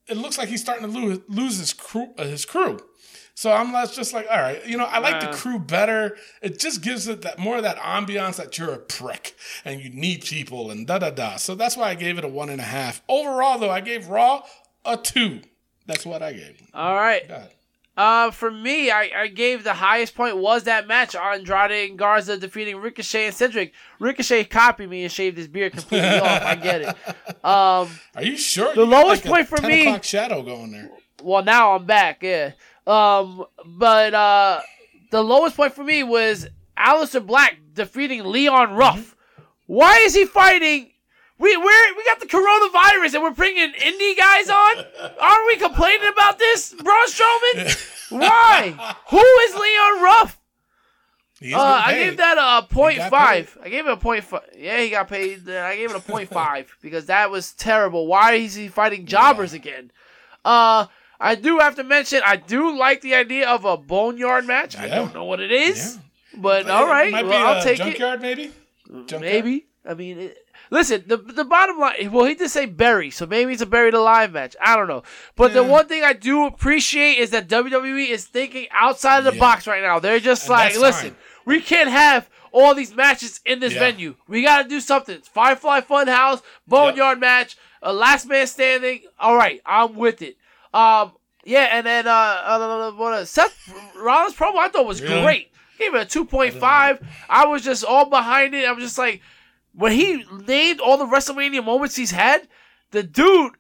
it 0.08 0.18
looks 0.18 0.38
like 0.38 0.48
he's 0.49 0.62
starting 0.62 0.91
to 0.91 0.99
lose, 0.99 1.20
lose 1.28 1.58
his 1.60 1.74
crew. 1.74 2.10
Uh, 2.18 2.24
his 2.24 2.45
crew. 2.45 2.80
So 3.38 3.51
I'm 3.51 3.72
less 3.72 3.95
just 3.95 4.15
like, 4.15 4.26
all 4.31 4.39
right, 4.39 4.65
you 4.65 4.77
know, 4.77 4.85
I 4.85 4.97
like 4.97 5.19
the 5.22 5.27
crew 5.27 5.59
better. 5.59 6.18
It 6.41 6.57
just 6.57 6.81
gives 6.81 7.07
it 7.07 7.22
that 7.22 7.38
more 7.38 7.57
of 7.57 7.61
that 7.61 7.77
ambiance 7.77 8.38
that 8.38 8.57
you're 8.57 8.73
a 8.73 8.80
prick 8.80 9.35
and 9.64 9.80
you 9.80 9.91
need 9.91 10.23
people 10.26 10.72
and 10.72 10.88
da 10.88 10.97
da 10.97 11.11
da. 11.11 11.35
So 11.35 11.53
that's 11.53 11.77
why 11.77 11.89
I 11.89 11.93
gave 11.93 12.18
it 12.18 12.23
a 12.26 12.27
one 12.27 12.49
and 12.49 12.59
a 12.59 12.64
half. 12.64 13.03
Overall, 13.07 13.59
though, 13.59 13.69
I 13.69 13.80
gave 13.81 14.07
Raw 14.07 14.41
a 14.84 14.97
two. 14.97 15.41
That's 15.85 16.03
what 16.03 16.23
I 16.23 16.34
gave. 16.34 16.59
All 16.73 16.95
right. 16.95 17.27
God. 17.27 17.49
Uh, 17.95 18.31
for 18.31 18.49
me, 18.49 18.89
I, 18.89 19.11
I 19.15 19.27
gave 19.27 19.64
the 19.64 19.73
highest 19.76 20.15
point 20.15 20.38
was 20.38 20.64
that 20.64 20.88
match 20.88 21.15
Andrade 21.15 21.91
and 21.91 21.99
Garza 21.99 22.38
defeating 22.39 22.77
Ricochet 22.77 23.27
and 23.27 23.35
Cedric. 23.35 23.72
Ricochet 23.99 24.45
copied 24.45 24.89
me 24.89 25.03
and 25.03 25.11
shaved 25.11 25.38
his 25.38 25.47
beard 25.47 25.73
completely 25.73 26.07
off. 26.19 26.41
I 26.41 26.55
get 26.55 26.81
it. 26.81 26.88
Um, 27.45 27.88
Are 28.15 28.23
you 28.23 28.35
sure? 28.35 28.73
The 28.73 28.81
You 28.81 28.88
lowest 28.88 29.26
like 29.26 29.31
point 29.31 29.47
for 29.47 29.57
10 29.57 29.69
me- 29.93 29.99
shadow 30.01 30.41
going 30.41 30.72
there. 30.72 30.89
well 31.22 31.43
now 31.43 31.76
I'm 31.76 31.85
back, 31.85 32.23
yeah. 32.23 32.53
Um, 32.88 33.45
but 33.65 34.14
uh, 34.14 34.61
the 35.11 35.22
lowest 35.22 35.57
point 35.57 35.73
for 35.73 35.84
me 35.84 36.03
was 36.03 36.47
Aleister 36.77 37.26
Black 37.26 37.59
defeating 37.73 38.23
Leon 38.23 38.73
Ruff. 38.73 39.15
Why 39.65 39.97
is 39.99 40.15
he 40.15 40.26
fighting? 40.26 40.91
We 41.39 41.55
we're, 41.55 41.95
we 41.95 42.03
got 42.05 42.19
the 42.19 42.26
coronavirus 42.26 43.15
and 43.15 43.23
we're 43.23 43.31
bringing 43.31 43.72
indie 43.73 44.18
guys 44.18 44.49
on. 44.49 44.85
Aren't 45.19 45.47
we 45.47 45.57
complaining 45.57 46.07
about 46.07 46.39
this, 46.39 46.73
Braun 46.73 47.07
Strowman? 47.07 48.09
Why? 48.09 48.95
Who 49.09 49.18
is 49.19 49.53
Leon 49.53 50.03
Ruff? 50.03 50.39
Uh, 51.53 51.81
I 51.85 51.93
gave 51.93 52.18
that 52.18 52.38
a 52.39 52.65
point 52.65 52.97
got 52.97 53.11
five. 53.11 53.55
I 53.61 53.69
gave 53.69 53.85
it 53.85 53.91
a 53.91 53.97
point 53.97 54.23
five. 54.23 54.49
Yeah, 54.57 54.81
he 54.81 54.89
got 54.89 55.07
paid. 55.07 55.47
I 55.47 55.76
gave 55.76 55.91
it 55.91 55.95
a 55.95 55.99
point 55.99 56.30
five 56.30 56.76
because 56.81 57.05
that 57.07 57.30
was 57.30 57.51
terrible. 57.51 58.07
Why 58.07 58.34
is 58.34 58.55
he 58.55 58.69
fighting 58.69 59.05
jobbers 59.05 59.53
again? 59.53 59.91
Uh, 60.43 60.88
I 61.19 61.35
do 61.35 61.60
have 61.60 61.76
to 61.76 61.84
mention 61.84 62.22
I 62.26 62.35
do 62.38 62.77
like 62.77 63.02
the 63.02 63.15
idea 63.15 63.49
of 63.49 63.65
a 63.65 63.77
boneyard 63.77 64.45
match. 64.45 64.77
I 64.77 64.88
don't 64.88 65.14
know 65.14 65.23
what 65.26 65.39
it 65.39 65.52
is, 65.52 65.95
Yeah. 66.34 66.39
but 66.41 66.69
all 66.69 66.85
right, 66.88 67.11
well, 67.11 67.48
I'll 67.48 67.64
take 67.64 67.80
it. 67.80 67.84
junkyard, 67.84 68.22
maybe. 68.22 68.52
Junkyard? 68.88 69.22
Maybe. 69.22 69.65
I 69.85 69.94
mean, 69.94 70.19
it, 70.19 70.38
listen. 70.69 71.03
The 71.07 71.18
the 71.18 71.45
bottom 71.45 71.80
line. 71.80 72.11
Well, 72.11 72.26
he 72.26 72.35
did 72.35 72.49
say 72.49 72.65
bury, 72.65 73.10
so 73.10 73.26
maybe 73.26 73.53
it's 73.53 73.61
a 73.61 73.65
buried 73.65 73.94
alive 73.94 74.31
match. 74.34 74.56
I 74.61 74.76
don't 74.76 74.88
know. 74.88 75.03
But 75.35 75.53
the 75.53 75.64
one 75.64 75.88
thing 75.88 76.03
I 76.03 76.14
do 76.14 76.45
appreciate 76.45 77.18
is 77.19 77.30
that 77.31 77.48
WWE 77.48 78.10
is 78.10 78.26
thinking 78.26 78.68
outside 78.72 79.19
of 79.19 79.23
the 79.26 79.34
Yeah. 79.34 79.39
box 79.39 79.65
right 79.65 79.81
now. 79.81 79.99
They're 79.99 80.19
just 80.19 80.44
And 80.44 80.52
like, 80.52 80.77
listen, 80.77 81.11
fine. 81.11 81.18
we 81.45 81.61
can't 81.61 81.89
have 81.89 82.30
all 82.52 82.76
these 82.76 82.94
matches 82.94 83.39
in 83.45 83.60
this 83.60 83.73
Yeah. 83.73 83.80
venue. 83.80 84.15
We 84.27 84.41
got 84.41 84.64
to 84.64 84.68
do 84.69 84.80
something. 84.81 85.22
Firefly 85.22 85.81
Funhouse, 85.81 86.41
Boneyard 86.68 87.19
match, 87.19 87.56
a 87.81 87.94
last 87.94 88.27
man 88.27 88.45
standing. 88.48 89.02
All 89.19 89.35
right, 89.38 89.61
I'm 89.65 89.95
with 89.95 90.22
it. 90.22 90.35
Um, 90.78 91.14
yeah, 91.45 91.70
and 91.72 91.86
then 91.86 92.08
uh, 92.08 92.12
uh 92.12 92.91
what 92.91 93.14
uh, 93.14 93.26
Seth 93.26 93.74
Rollins 93.95 94.36
promo 94.36 94.58
I 94.58 94.70
thought 94.70 94.86
was 94.86 95.02
Really? 95.02 95.22
great. 95.22 95.52
Gave 95.80 95.95
it 95.95 96.02
a 96.02 96.06
two 96.06 96.26
point 96.26 96.54
five. 96.54 96.99
I 97.30 97.45
was 97.45 97.64
just 97.64 97.84
all 97.84 98.10
behind 98.10 98.54
it. 98.54 98.66
I 98.68 98.72
was 98.72 98.84
just 98.84 98.98
like, 98.98 99.22
when 99.74 99.91
he 99.91 100.24
named 100.48 100.80
all 100.80 100.98
the 100.98 101.06
WrestleMania 101.06 101.64
moments 101.64 101.95
he's 101.95 102.12
had, 102.12 102.48
the 102.91 103.04
dude 103.04 103.54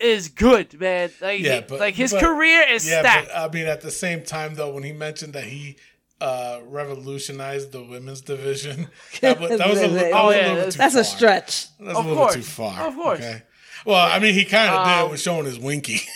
is 0.00 0.28
good, 0.28 0.78
man. 0.80 1.10
Like, 1.20 1.40
Yeah, 1.40 1.60
but- 1.68 1.80
like 1.80 1.94
his 1.94 2.12
but- 2.12 2.20
career 2.22 2.64
is 2.68 2.88
Yeah, 2.88 3.00
stacked. 3.00 3.28
but 3.28 3.36
I 3.36 3.48
mean, 3.52 3.66
at 3.66 3.80
the 3.82 3.90
same 3.90 4.22
time, 4.24 4.54
though, 4.54 4.70
when 4.72 4.82
he 4.84 4.92
mentioned 4.92 5.32
that 5.34 5.44
he 5.44 5.76
uh, 6.20 6.60
revolutionized 6.66 7.72
the 7.72 7.82
women's 7.82 8.20
division, 8.20 8.88
that 9.20 9.40
was, 9.40 9.58
that 9.58 9.68
was 9.68 9.80
a, 9.82 9.88
li- 9.88 9.94
that 9.94 10.12
Oh, 10.14 10.26
was 10.28 10.36
a 10.36 10.38
little 10.38 10.54
that's- 10.56 10.74
too 10.74 10.78
That's 10.78 10.94
a 10.94 11.04
stretch. 11.04 11.66
That's 11.78 11.98
Of 11.98 12.04
a 12.04 12.08
little 12.08 12.16
course. 12.24 12.34
too 12.34 12.42
far. 12.42 12.86
Of 12.88 12.94
course. 12.94 13.18
Okay. 13.20 13.42
Well, 13.84 13.96
I 13.96 14.18
mean, 14.18 14.32
he 14.34 14.44
kind 14.44 14.70
of 14.70 14.86
Um, 14.86 15.02
did 15.06 15.10
with 15.10 15.20
showing 15.20 15.44
his 15.44 15.58
winky. 15.58 16.00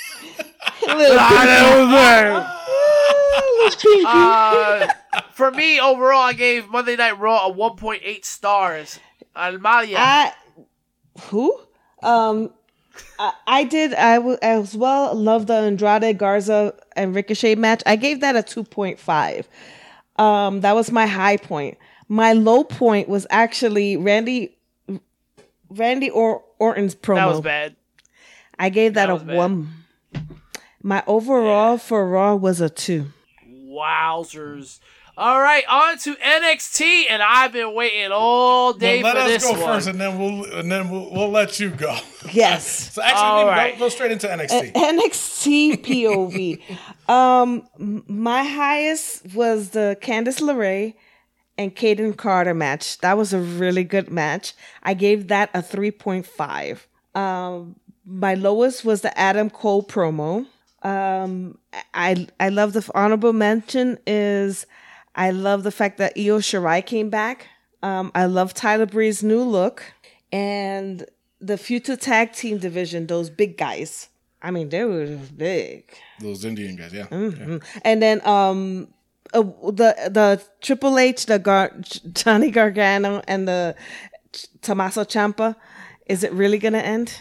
uh, 4.06 4.88
for 5.32 5.50
me, 5.50 5.80
overall, 5.80 6.22
I 6.22 6.32
gave 6.32 6.68
Monday 6.68 6.96
Night 6.96 7.18
Raw 7.18 7.48
a 7.48 7.52
1.8 7.52 8.24
stars. 8.24 8.98
Almalia. 9.36 9.96
I 9.98 10.32
who? 11.30 11.58
Um, 12.02 12.50
I, 13.18 13.32
I 13.46 13.64
did. 13.64 13.94
I 13.94 14.16
w- 14.16 14.38
as 14.42 14.76
well 14.76 15.14
love 15.14 15.46
the 15.46 15.54
Andrade 15.54 16.18
Garza 16.18 16.74
and 16.96 17.14
Ricochet 17.14 17.54
match. 17.54 17.82
I 17.86 17.96
gave 17.96 18.20
that 18.20 18.34
a 18.36 18.42
two 18.42 18.64
point 18.64 18.98
five. 18.98 19.46
Um, 20.16 20.62
that 20.62 20.74
was 20.74 20.90
my 20.90 21.06
high 21.06 21.36
point. 21.36 21.78
My 22.08 22.32
low 22.32 22.64
point 22.64 23.08
was 23.08 23.26
actually 23.30 23.96
Randy 23.96 24.56
Randy 25.70 26.10
or- 26.10 26.42
Orton's 26.58 26.94
promo. 26.96 27.16
that 27.16 27.26
was 27.26 27.40
bad. 27.40 27.76
I 28.58 28.70
gave 28.70 28.94
that, 28.94 29.06
That 29.06 29.22
a 29.22 29.24
bad. 29.24 29.36
one. 29.36 29.68
My 30.88 31.02
overall 31.06 31.76
for 31.76 32.08
Raw 32.08 32.34
was 32.34 32.62
a 32.62 32.70
two. 32.70 33.08
Wowzers. 33.46 34.78
All 35.18 35.38
right, 35.38 35.62
on 35.68 35.98
to 35.98 36.14
NXT, 36.14 37.02
and 37.10 37.20
I've 37.22 37.52
been 37.52 37.74
waiting 37.74 38.08
all 38.10 38.72
day 38.72 39.02
Well, 39.02 39.14
let 39.14 39.42
for 39.42 39.48
us 39.48 39.52
go 39.52 39.60
one. 39.60 39.74
first, 39.74 39.88
and 39.88 40.00
then 40.00 40.18
we'll 40.18 40.44
and 40.46 40.72
then 40.72 40.88
we'll, 40.88 41.10
we'll 41.12 41.28
let 41.28 41.60
you 41.60 41.68
go. 41.68 41.94
Yes. 42.32 42.88
So 42.94 43.02
actually, 43.02 43.20
All 43.22 43.44
we 43.44 43.50
right. 43.50 43.74
go, 43.74 43.80
go 43.80 43.88
straight 43.90 44.12
into 44.12 44.28
NXT. 44.28 44.72
NXT 44.72 45.84
POV. 45.84 46.62
um, 47.10 48.02
my 48.08 48.42
highest 48.42 49.34
was 49.34 49.68
the 49.70 49.94
Candice 50.00 50.40
LeRae 50.40 50.94
and 51.58 51.76
Kayden 51.76 52.16
Carter 52.16 52.54
match. 52.54 52.96
That 53.00 53.18
was 53.18 53.34
a 53.34 53.38
really 53.38 53.84
good 53.84 54.10
match. 54.10 54.54
I 54.82 54.94
gave 54.94 55.28
that 55.28 55.50
a 55.52 55.58
3.5. 55.58 56.86
Um, 57.20 57.76
my 58.06 58.32
lowest 58.32 58.86
was 58.86 59.02
the 59.02 59.16
Adam 59.20 59.50
Cole 59.50 59.82
promo. 59.82 60.46
Um, 60.82 61.58
I 61.94 62.26
I 62.38 62.48
love 62.50 62.72
the 62.72 62.88
honorable 62.94 63.32
mention 63.32 63.98
is 64.06 64.66
I 65.14 65.30
love 65.30 65.62
the 65.64 65.72
fact 65.72 65.98
that 65.98 66.12
Io 66.16 66.38
Shirai 66.38 66.84
came 66.84 67.10
back. 67.10 67.46
Um, 67.82 68.10
I 68.14 68.26
love 68.26 68.54
Tyler 68.54 68.86
Breeze 68.86 69.22
new 69.22 69.42
look 69.42 69.82
and 70.32 71.04
the 71.40 71.56
future 71.58 71.96
tag 71.96 72.32
team 72.32 72.58
division. 72.58 73.06
Those 73.06 73.30
big 73.30 73.56
guys. 73.56 74.08
I 74.40 74.50
mean, 74.52 74.68
they 74.68 74.84
were 74.84 75.18
big. 75.36 75.90
Those 76.20 76.44
Indian 76.44 76.76
guys, 76.76 76.92
yeah. 76.92 77.06
Mm-hmm. 77.06 77.52
yeah. 77.52 77.58
And 77.82 78.00
then 78.00 78.24
um, 78.26 78.88
uh, 79.34 79.42
the 79.42 80.10
the 80.10 80.42
Triple 80.60 80.96
H, 80.98 81.26
the 81.26 81.38
Gar- 81.40 81.74
Johnny 82.12 82.50
Gargano, 82.52 83.20
and 83.26 83.48
the 83.48 83.74
Tommaso 84.62 85.04
Ciampa. 85.04 85.56
Is 86.06 86.22
it 86.22 86.32
really 86.32 86.58
gonna 86.58 86.78
end? 86.78 87.20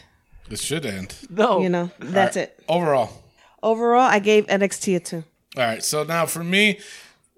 It 0.49 0.59
should 0.59 0.85
end. 0.85 1.15
no, 1.29 1.61
You 1.61 1.69
know, 1.69 1.91
that's 1.99 2.37
it. 2.37 2.63
Overall, 2.69 3.09
Overall, 3.67 3.99
I 3.99 4.19
gave 4.19 4.47
NXT 4.47 4.95
a 4.95 4.99
two. 5.01 5.23
All 5.57 5.63
right, 5.63 5.83
so 5.83 6.03
now 6.03 6.25
for 6.25 6.41
me, 6.41 6.79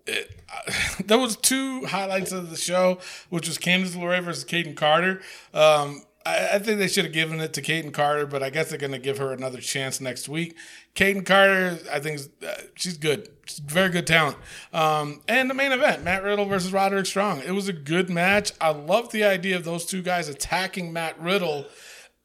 it, 0.06 0.30
there 1.06 1.18
was 1.18 1.36
two 1.36 1.86
highlights 1.86 2.32
of 2.32 2.52
the 2.52 2.56
show, 2.56 3.00
which 3.30 3.48
was 3.48 3.58
Candice 3.58 3.96
LeRae 3.96 4.24
versus 4.24 4.46
Kayden 4.46 4.76
Carter. 4.76 5.22
Um, 5.56 6.04
I, 6.28 6.50
I 6.54 6.60
think 6.60 6.78
they 6.78 6.88
should 6.88 7.06
have 7.06 7.14
given 7.14 7.40
it 7.40 7.54
to 7.54 7.64
Kayden 7.64 7.92
Carter, 7.92 8.28
but 8.28 8.44
I 8.44 8.52
guess 8.52 8.70
they're 8.70 8.78
going 8.78 8.92
to 8.92 9.00
give 9.00 9.18
her 9.18 9.34
another 9.34 9.60
chance 9.60 10.00
next 10.00 10.30
week. 10.30 10.56
Kayden 10.94 11.26
Carter, 11.26 11.80
I 11.92 12.00
think 12.00 12.22
uh, 12.46 12.54
she's 12.76 13.00
good. 13.00 13.28
She's 13.48 13.58
very 13.58 13.90
good 13.90 14.06
talent. 14.06 14.38
Um, 14.72 15.22
and 15.28 15.50
the 15.50 15.56
main 15.56 15.72
event, 15.72 16.04
Matt 16.04 16.24
Riddle 16.24 16.46
versus 16.46 16.72
Roderick 16.72 17.08
Strong. 17.08 17.42
It 17.42 17.54
was 17.54 17.68
a 17.68 17.74
good 17.74 18.08
match. 18.08 18.52
I 18.62 18.70
love 18.70 19.12
the 19.12 19.24
idea 19.24 19.56
of 19.56 19.64
those 19.64 19.84
two 19.84 20.04
guys 20.04 20.30
attacking 20.30 20.94
Matt 20.94 21.20
Riddle 21.20 21.66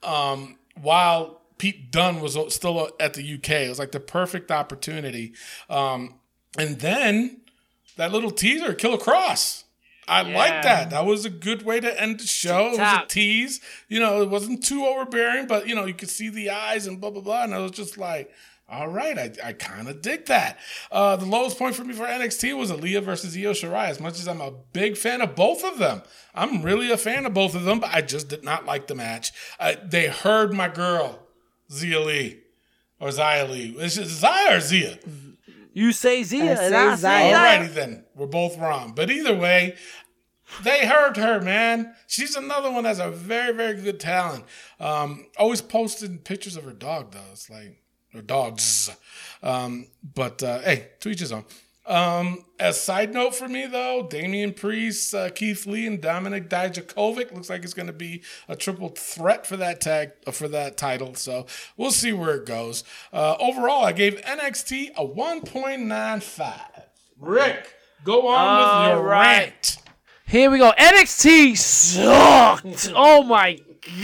um, 0.02 0.58
while 0.78 1.40
Pete 1.58 1.90
Dunne 1.90 2.20
was 2.20 2.36
still 2.54 2.90
at 2.98 3.14
the 3.14 3.34
UK. 3.34 3.50
It 3.50 3.68
was 3.68 3.78
like 3.78 3.92
the 3.92 4.00
perfect 4.00 4.50
opportunity. 4.50 5.32
Um, 5.70 6.14
and 6.58 6.80
then 6.80 7.40
that 7.96 8.12
little 8.12 8.30
teaser, 8.30 8.74
Killer 8.74 8.98
Kross. 8.98 9.62
I 10.06 10.20
Yeah. 10.22 10.36
like 10.36 10.62
that. 10.64 10.90
That 10.90 11.06
was 11.06 11.24
a 11.24 11.30
good 11.30 11.62
way 11.62 11.80
to 11.80 12.00
end 12.00 12.20
the 12.20 12.26
show. 12.26 12.66
It 12.68 12.78
was 12.78 13.02
a 13.04 13.06
tease. 13.08 13.60
You 13.88 14.00
know, 14.00 14.20
it 14.22 14.28
wasn't 14.28 14.62
too 14.64 14.84
overbearing, 14.84 15.46
but 15.46 15.66
you 15.66 15.74
know, 15.74 15.86
you 15.86 15.94
could 15.94 16.10
see 16.10 16.28
the 16.28 16.50
eyes 16.50 16.86
and 16.86 17.00
blah 17.00 17.10
blah 17.10 17.22
blah. 17.22 17.44
And 17.44 17.54
I 17.54 17.58
was 17.60 17.70
just 17.70 17.96
like, 17.96 18.30
all 18.68 18.88
right, 18.88 19.16
I, 19.18 19.32
I 19.42 19.52
kind 19.54 19.88
of 19.88 20.02
dig 20.02 20.26
that. 20.26 20.58
Uh, 20.92 21.16
the 21.16 21.24
lowest 21.24 21.58
point 21.58 21.74
for 21.74 21.84
me 21.84 21.94
for 21.94 22.04
NXT 22.04 22.54
was 22.56 22.70
Aliyah 22.70 23.02
versus 23.02 23.34
Io 23.36 23.52
Shirai. 23.52 23.88
As 23.88 24.00
much 24.00 24.14
as 24.18 24.26
I'm 24.28 24.40
a 24.42 24.50
big 24.50 24.96
fan 24.98 25.22
of 25.22 25.34
both 25.34 25.64
of 25.64 25.78
them, 25.78 26.02
I'm 26.34 26.62
really 26.62 26.90
a 26.90 26.96
fan 26.98 27.24
of 27.24 27.32
both 27.32 27.54
of 27.54 27.64
them, 27.64 27.78
but 27.80 27.90
I 27.94 28.02
just 28.02 28.28
did 28.28 28.44
not 28.44 28.66
like 28.66 28.86
the 28.88 28.94
match. 28.94 29.32
Uh, 29.58 29.74
they 29.82 30.08
heard 30.08 30.52
my 30.52 30.68
girl, 30.68 31.18
Xia 31.70 32.04
Li. 32.04 32.40
Or 33.00 33.08
Xia 33.08 33.48
Li. 33.48 33.76
Is 33.80 33.98
it 33.98 34.06
Zia 34.06 34.56
or 34.56 34.60
Zia? 34.60 34.98
You 35.72 35.92
say 35.92 36.22
Zia, 36.22 36.44
I 36.44 36.48
and 36.48 36.58
say 36.58 36.76
I 36.76 36.94
say 36.94 37.00
Zia. 37.00 37.32
that. 37.32 37.60
Alrighty 37.62 37.74
then, 37.74 38.04
we're 38.14 38.26
both 38.26 38.56
wrong. 38.58 38.92
But 38.94 39.10
either 39.10 39.34
way, 39.34 39.74
they 40.62 40.86
heard 40.86 41.16
her, 41.16 41.40
man. 41.40 41.94
She's 42.06 42.36
another 42.36 42.70
one 42.70 42.84
that's 42.84 43.00
a 43.00 43.10
very, 43.10 43.52
very 43.52 43.74
good 43.80 43.98
talent. 43.98 44.44
Um, 44.78 45.26
always 45.36 45.60
posting 45.60 46.18
pictures 46.18 46.56
of 46.56 46.64
her 46.64 46.72
dog 46.72 47.12
though. 47.12 47.20
It's 47.32 47.50
like 47.50 47.82
her 48.12 48.22
dogs. 48.22 48.90
Um, 49.42 49.88
but 50.14 50.42
uh, 50.42 50.60
hey, 50.60 50.90
to 51.00 51.08
each 51.08 51.20
his 51.20 51.32
own. 51.32 51.44
Um, 51.86 52.46
as 52.58 52.80
side 52.80 53.12
note 53.12 53.34
for 53.34 53.46
me 53.46 53.66
though, 53.66 54.06
Damian 54.08 54.54
Priest, 54.54 55.14
uh, 55.14 55.28
Keith 55.30 55.66
Lee, 55.66 55.86
and 55.86 56.00
Dominik 56.00 56.48
Dijakovic 56.48 57.32
looks 57.32 57.50
like 57.50 57.62
it's 57.62 57.74
going 57.74 57.88
to 57.88 57.92
be 57.92 58.22
a 58.48 58.56
triple 58.56 58.88
threat 58.88 59.46
for 59.46 59.58
that 59.58 59.82
tag 59.82 60.12
uh, 60.26 60.30
for 60.30 60.48
that 60.48 60.78
title. 60.78 61.14
So 61.14 61.46
we'll 61.76 61.90
see 61.90 62.12
where 62.12 62.36
it 62.36 62.46
goes. 62.46 62.84
Uh, 63.12 63.36
overall, 63.38 63.84
I 63.84 63.92
gave 63.92 64.14
NXT 64.22 64.94
a 64.96 65.04
one 65.04 65.42
point 65.42 65.82
nine 65.82 66.20
five. 66.20 66.88
Rick, 67.20 67.74
go 68.02 68.28
on 68.28 68.86
with 68.86 68.94
your 68.94 69.04
right. 69.04 69.38
rant. 69.38 69.78
Here 70.26 70.50
we 70.50 70.58
go. 70.58 70.72
NXT 70.78 71.56
sucked. 71.58 72.92
Oh 72.94 73.22
my 73.24 73.58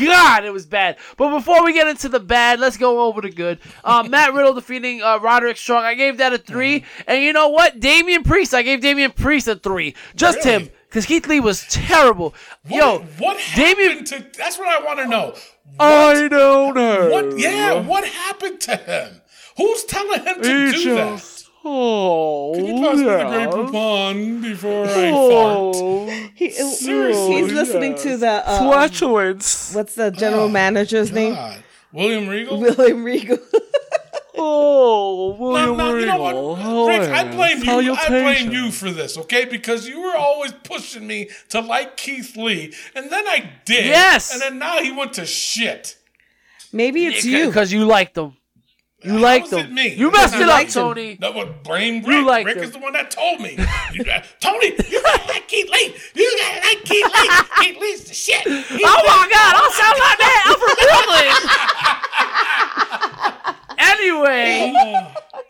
god, 0.05 0.45
it 0.45 0.53
was 0.53 0.67
bad. 0.67 0.97
But 1.17 1.31
before 1.37 1.65
we 1.65 1.73
get 1.73 1.89
into 1.89 2.09
the 2.09 2.21
bad, 2.21 2.61
let's 2.61 2.77
go 2.77 3.01
over 3.07 3.21
the 3.21 3.31
good. 3.31 3.59
Uh, 3.85 4.03
Matt 4.09 4.35
Riddle 4.35 4.55
defeating 4.55 5.03
uh, 5.03 5.19
Roderick 5.19 5.57
Strong. 5.57 5.85
I 5.85 5.95
gave 5.95 6.19
that 6.19 6.33
a 6.33 6.39
three. 6.39 6.85
And 7.07 7.23
you 7.23 7.33
know 7.33 7.49
what? 7.49 7.81
Damian 7.81 8.23
Priest. 8.23 8.55
I 8.55 8.63
gave 8.63 8.81
Damian 8.81 9.13
Priest 9.13 9.49
a 9.49 9.57
three. 9.57 9.95
Just 10.15 10.45
Really? 10.45 10.65
him. 10.65 10.71
Because 10.89 11.07
Keith 11.07 11.27
Lee 11.29 11.39
was 11.41 11.65
terrible. 11.69 12.35
What, 12.69 12.77
Yo, 12.79 12.99
what 13.19 13.37
happened 13.39 13.77
Damian. 13.79 14.05
to? 14.07 14.27
That's 14.37 14.59
what 14.59 14.69
I 14.69 14.85
want 14.85 14.99
to 14.99 15.07
know. 15.07 15.35
I 15.79 16.27
don't 16.29 16.75
know. 16.75 17.09
What? 17.11 17.39
Yeah, 17.39 17.87
what 17.87 18.05
happened 18.05 18.61
to 18.63 18.77
him? 18.77 19.23
Who's 19.57 19.85
telling 19.85 20.23
him 20.25 20.37
to 20.43 20.73
do 20.73 20.95
that? 20.95 21.40
Oh, 21.63 22.53
Can 22.55 22.65
you 22.67 22.75
pass 22.83 22.97
me 22.97 23.05
the 23.05 23.11
yeah. 23.11 23.29
Grey 23.29 23.47
Poupon 23.47 24.43
before 24.43 24.85
I 24.87 25.11
fart? 25.11 25.15
Oh, 25.15 26.07
He, 26.35 26.51
Seriously, 26.51 27.35
he's 27.43 27.53
listening 27.53 27.95
to 27.97 28.17
the 28.17 28.31
uh, 28.49 28.59
flatulence. 28.59 29.75
what's 29.75 29.95
the 29.95 30.11
general 30.11 30.49
manager's 30.49 31.13
name? 31.13 31.37
William 31.93 32.29
Regal. 32.29 32.59
William 32.61 33.05
Regal. 33.05 33.39
Oh, 34.43 35.37
No, 35.39 35.45
William 35.75 35.77
no, 35.77 35.95
you 35.97 36.07
know 36.07 36.27
Regal. 36.29 36.57
what, 36.57 36.89
Rick? 36.89 37.11
I 37.11 37.29
Oh, 37.29 37.33
blame 37.33 37.63
you. 37.85 37.93
I 37.95 38.09
blame 38.09 38.51
you 38.53 38.71
for 38.71 38.91
this, 38.91 39.19
okay? 39.19 39.45
Because 39.45 39.87
you 39.87 40.01
were 40.01 40.17
always 40.17 40.53
pushing 40.53 41.07
me 41.07 41.29
to 41.51 41.61
like 41.61 41.99
Keith 41.99 42.37
Lee, 42.39 42.73
and 42.95 43.11
then 43.11 43.27
I 43.29 43.51
did. 43.67 43.85
Yes. 43.85 44.33
And 44.33 44.41
then 44.41 44.59
now 44.59 44.81
he 44.83 44.93
went 44.93 45.13
to 45.15 45.27
shit. 45.27 45.99
Maybe 46.73 47.05
it's 47.07 47.23
you. 47.25 47.47
Because 47.49 47.71
you 47.71 47.85
liked 47.85 48.15
them. 48.15 48.35
You 49.03 49.13
How 49.13 49.19
liked 49.19 49.49
them. 49.51 49.73
me? 49.75 49.95
You 49.95 50.11
messed 50.11 50.35
it 50.35 50.47
up. 50.49 50.69
Tony. 50.69 51.15
That 51.21 51.35
was 51.35 51.49
blame 51.65 52.03
You 52.05 52.19
Rick. 52.19 52.27
like 52.27 52.47
Rick 52.47 52.57
him. 52.59 52.65
is 52.65 52.71
the 52.73 52.79
one 52.81 52.93
that 52.93 53.11
told 53.11 53.41
me. 53.41 53.57
You 53.95 54.05
got- 54.05 54.25
Tony, 54.41 54.75
you 54.89 55.03
gotta 55.03 55.27
like 55.29 55.49
Keith 55.49 55.71
Lee. 55.71 55.95
You 56.15 56.37
gotta 56.39 56.61
like 56.69 56.85
Keith 56.85 57.07
Lee. 57.07 57.31
Keith 57.65 57.79
Lee's 57.81 58.05
the 58.05 58.13
shit. 58.15 58.43
He's 58.43 58.83
Oh 58.85 59.03
my 59.07 59.27
God! 59.31 59.55
I 59.57 59.71
sound 59.73 59.99
like 59.99 60.19
that. 60.19 60.45
I'm 60.47 60.59
from 60.61 60.77
Brooklyn. 60.85 61.33
anyway, 63.79 64.73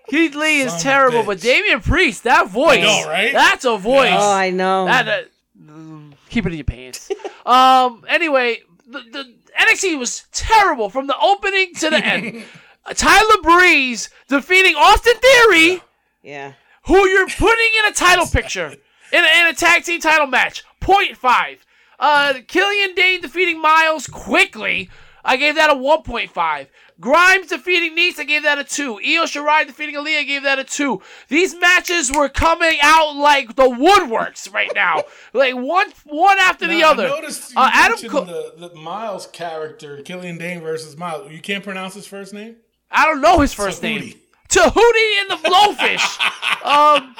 Keith 0.08 0.34
Lee 0.34 0.60
is 0.60 0.72
Son 0.72 0.80
terrible, 0.80 1.22
but 1.24 1.38
bitch. 1.38 1.42
Damian 1.42 1.80
Priest, 1.80 2.24
that 2.24 2.48
voice, 2.48 2.82
know, 2.82 3.04
right? 3.08 3.32
That's 3.32 3.64
a 3.64 3.76
voice. 3.76 4.12
oh, 4.14 4.32
I 4.32 4.50
know. 4.50 4.86
That, 4.86 5.06
that- 5.06 5.28
mm, 5.60 6.12
keep 6.28 6.46
it 6.46 6.52
in 6.52 6.58
your 6.58 6.64
pants. 6.64 7.10
um. 7.46 8.04
Anyway, 8.08 8.62
the, 8.86 9.00
the 9.10 9.32
NXT 9.60 9.98
was 9.98 10.24
terrible 10.32 10.90
from 10.90 11.06
the 11.06 11.16
opening 11.20 11.74
to 11.76 11.90
the 11.90 12.04
end. 12.04 12.44
Tyler 12.94 13.42
Breeze 13.42 14.10
defeating 14.28 14.74
Austin 14.76 15.14
Theory. 15.20 15.82
yeah. 16.22 16.52
who 16.86 17.06
you're 17.08 17.28
putting 17.28 17.70
in 17.84 17.90
a 17.90 17.94
title 17.94 18.26
picture 18.32 18.68
in 19.12 19.24
a, 19.24 19.40
in 19.40 19.46
a 19.48 19.54
tag 19.54 19.84
team 19.84 20.00
title 20.00 20.26
match. 20.26 20.64
Point 20.80 21.16
five. 21.16 21.64
Uh, 21.98 22.34
Killian 22.48 22.94
Dain 22.94 23.20
defeating 23.20 23.60
Miles 23.60 24.06
quickly. 24.06 24.88
I 25.22 25.36
gave 25.36 25.56
that 25.56 25.68
a 25.68 25.74
1.5. 25.74 26.66
Grimes 26.98 27.48
defeating 27.48 27.94
Nice, 27.94 28.18
I 28.18 28.24
gave 28.24 28.42
that 28.44 28.58
a 28.58 28.64
2. 28.64 28.94
Io 28.94 29.24
Shirai 29.24 29.66
defeating 29.66 29.94
Aliyah, 29.96 30.20
I 30.20 30.24
gave 30.24 30.42
that 30.44 30.58
a 30.58 30.64
2. 30.64 31.00
These 31.28 31.54
matches 31.56 32.10
were 32.10 32.30
coming 32.30 32.78
out 32.82 33.16
like 33.16 33.54
the 33.54 33.64
woodworks 33.68 34.50
right 34.52 34.70
now. 34.74 35.02
like 35.34 35.54
one 35.54 35.92
one 36.04 36.38
after 36.38 36.66
the 36.66 36.82
other. 36.82 37.04
I 37.04 37.08
noticed 37.08 37.50
you 37.52 37.58
Uh, 37.60 37.70
Adam 37.70 37.90
mentioned 37.92 38.12
Co- 38.12 38.24
the, 38.24 38.68
the 38.68 38.74
Miles 38.74 39.26
character, 39.26 40.00
Killian 40.02 40.38
Dain 40.38 40.62
versus 40.62 40.96
Miles. 40.96 41.30
You 41.30 41.40
can't 41.40 41.62
pronounce 41.62 41.92
his 41.94 42.06
first 42.06 42.32
name? 42.32 42.56
I 42.90 43.06
don't 43.06 43.20
know 43.20 43.40
his 43.40 43.52
first 43.54 43.82
Tehuti. 43.82 44.00
name. 44.00 44.14
Tehuti 44.48 45.20
and 45.20 45.30
the 45.30 45.48
Blowfish. 45.48 46.64
um, 46.64 47.14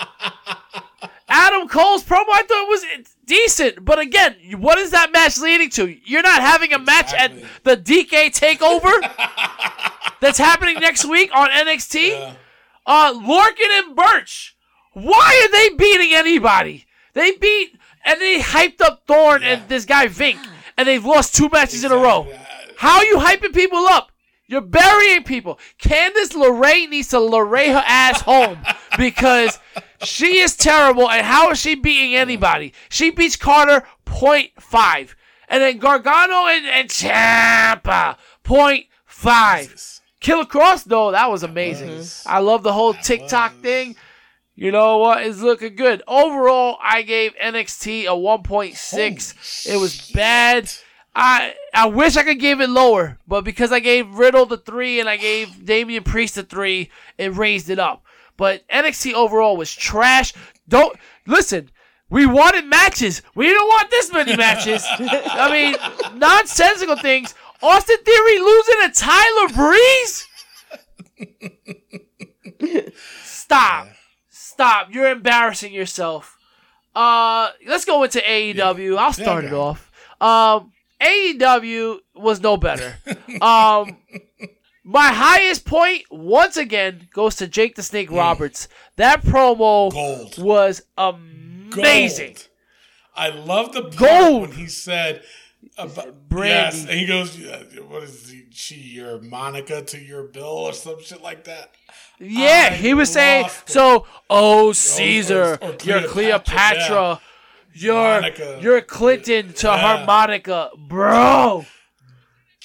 Adam 1.28 1.68
Cole's 1.68 2.02
promo, 2.02 2.24
I 2.32 2.42
thought 2.42 2.68
was 2.68 2.84
decent, 3.24 3.84
but 3.84 3.98
again, 4.00 4.34
what 4.58 4.78
is 4.78 4.90
that 4.90 5.12
match 5.12 5.38
leading 5.38 5.70
to? 5.70 5.86
You're 6.04 6.22
not 6.22 6.40
having 6.40 6.72
a 6.72 6.78
match 6.78 7.12
Exactly. 7.12 7.42
at 7.44 7.64
the 7.64 7.76
DK 7.76 8.36
Takeover 8.36 9.00
that's 10.20 10.38
happening 10.38 10.80
next 10.80 11.04
week 11.04 11.30
on 11.32 11.48
NXT. 11.50 12.08
Yeah. 12.10 12.34
Uh, 12.84 13.12
Lorcan 13.14 13.84
and 13.84 13.94
Burch. 13.94 14.56
Why 14.94 15.44
are 15.46 15.52
they 15.52 15.76
beating 15.76 16.12
anybody? 16.14 16.86
They 17.12 17.32
beat 17.36 17.76
and 18.04 18.20
they 18.20 18.40
hyped 18.40 18.80
up 18.80 19.04
Thorne 19.06 19.44
and 19.44 19.68
this 19.68 19.84
guy 19.84 20.08
Vink, 20.08 20.38
and 20.76 20.88
they've 20.88 21.04
lost 21.04 21.36
two 21.36 21.48
matches 21.52 21.84
in 21.84 21.92
a 21.92 21.96
row. 21.96 22.26
How 22.76 22.96
are 22.98 23.04
you 23.04 23.18
hyping 23.18 23.54
people 23.54 23.78
up? 23.86 24.09
You're 24.50 24.62
burying 24.62 25.22
people. 25.22 25.60
Candice 25.80 26.32
LeRae 26.32 26.88
needs 26.88 27.06
to 27.10 27.18
LeRae 27.18 27.72
her 27.72 27.84
ass 27.86 28.20
home 28.22 28.58
because 28.98 29.60
she 30.02 30.38
is 30.38 30.56
terrible. 30.56 31.08
And 31.08 31.24
how 31.24 31.52
is 31.52 31.60
she 31.60 31.76
beating 31.76 32.16
anybody? 32.16 32.74
She 32.88 33.10
beats 33.10 33.36
Carter 33.36 33.86
0.5. 34.06 35.14
And 35.48 35.62
then 35.62 35.78
Gargano 35.78 36.48
and, 36.48 36.66
and 36.66 36.88
Ciampa 36.88 38.16
0.5. 38.44 40.00
Killer 40.18 40.44
Kross, 40.44 40.82
though, 40.82 41.12
that 41.12 41.30
was 41.30 41.44
amazing. 41.44 42.02
I 42.26 42.40
love 42.40 42.64
the 42.64 42.72
whole 42.72 42.94
TikTok 42.94 43.54
thing. 43.58 43.94
You 44.56 44.72
know 44.72 44.98
what? 44.98 45.24
It's 45.24 45.40
looking 45.40 45.76
good. 45.76 46.02
Overall, 46.08 46.76
I 46.82 47.02
gave 47.02 47.36
NXT 47.36 48.02
a 48.02 48.08
1.6. 48.08 49.66
It 49.72 49.76
was 49.78 50.10
bad. 50.10 50.72
I 51.20 51.52
I 51.74 51.86
wish 51.86 52.16
I 52.16 52.22
could 52.22 52.40
give 52.40 52.62
it 52.62 52.70
lower, 52.70 53.18
but 53.28 53.44
because 53.44 53.72
I 53.72 53.80
gave 53.80 54.14
Riddle 54.14 54.46
the 54.46 54.56
three 54.56 55.00
and 55.00 55.08
I 55.08 55.18
gave 55.18 55.66
Damian 55.66 56.02
Priest 56.02 56.36
the 56.36 56.42
three, 56.42 56.90
it 57.18 57.36
raised 57.36 57.68
it 57.68 57.78
up. 57.78 58.02
But 58.38 58.66
NXT 58.68 59.12
overall 59.12 59.54
was 59.58 59.70
trash. 59.70 60.32
Don't 60.66 60.96
listen. 61.26 61.70
We 62.08 62.24
wanted 62.24 62.64
matches. 62.64 63.20
We 63.34 63.50
don't 63.50 63.68
want 63.68 63.90
this 63.90 64.10
many 64.10 64.34
matches. 64.34 64.82
I 64.88 65.50
mean, 65.52 66.18
nonsensical 66.18 66.96
things. 66.96 67.34
Austin 67.62 67.98
Theory 68.02 68.38
losing 68.38 68.74
to 68.80 68.90
Tyler 68.94 69.48
Breeze. 69.54 70.26
Stop. 73.22 73.88
Stop. 74.30 74.88
You're 74.90 75.10
embarrassing 75.10 75.74
yourself. 75.74 76.38
Uh, 76.94 77.50
let's 77.66 77.84
go 77.84 78.02
into 78.04 78.20
AEW. 78.20 78.96
I'll 78.96 79.12
start 79.12 79.44
it 79.44 79.52
off. 79.52 79.92
Um, 80.20 80.72
AEW 81.00 81.98
was 82.14 82.40
no 82.40 82.56
better. 82.56 82.94
Um, 83.40 83.96
My 84.84 85.12
highest 85.12 85.64
point, 85.64 86.02
once 86.10 86.56
again, 86.56 87.08
goes 87.12 87.36
to 87.36 87.46
Jake 87.46 87.76
the 87.76 87.82
Snake 87.82 88.10
Roberts. 88.10 88.66
That 88.96 89.22
promo. 89.22 89.92
Gold. 89.92 90.38
was 90.38 90.82
amazing. 90.98 92.34
Gold. 92.34 92.48
I 93.14 93.28
love 93.28 93.72
the 93.72 93.82
Gold. 93.82 94.40
when 94.42 94.52
he 94.52 94.66
said 94.66 95.22
about 95.76 96.14
yes, 96.34 96.82
and 96.82 96.90
he 96.98 97.06
goes, 97.06 97.36
"What 97.88 98.02
is 98.02 98.30
he, 98.30 98.46
she 98.50 98.74
your 98.76 99.20
Monica 99.20 99.82
to 99.82 99.98
your 99.98 100.24
Bill 100.24 100.44
or 100.44 100.72
some 100.72 101.00
shit 101.02 101.22
like 101.22 101.44
that?" 101.44 101.70
Yeah, 102.18 102.70
I 102.72 102.74
he 102.74 102.94
was 102.94 103.12
saying, 103.12 103.46
it. 103.46 103.52
so, 103.66 104.06
oh, 104.28 104.72
Caesar, 104.72 105.58
or 105.60 105.76
you're 105.84 106.02
Cleopatra, 106.02 106.08
Cleopatra, 106.08 107.20
you're, 107.74 107.94
Monica. 107.94 108.58
you're 108.62 108.80
Clinton 108.80 109.52
to 109.54 109.66
Yeah. 109.68 109.98
her 109.98 110.06
Monica. 110.06 110.70
Bro, 110.76 111.66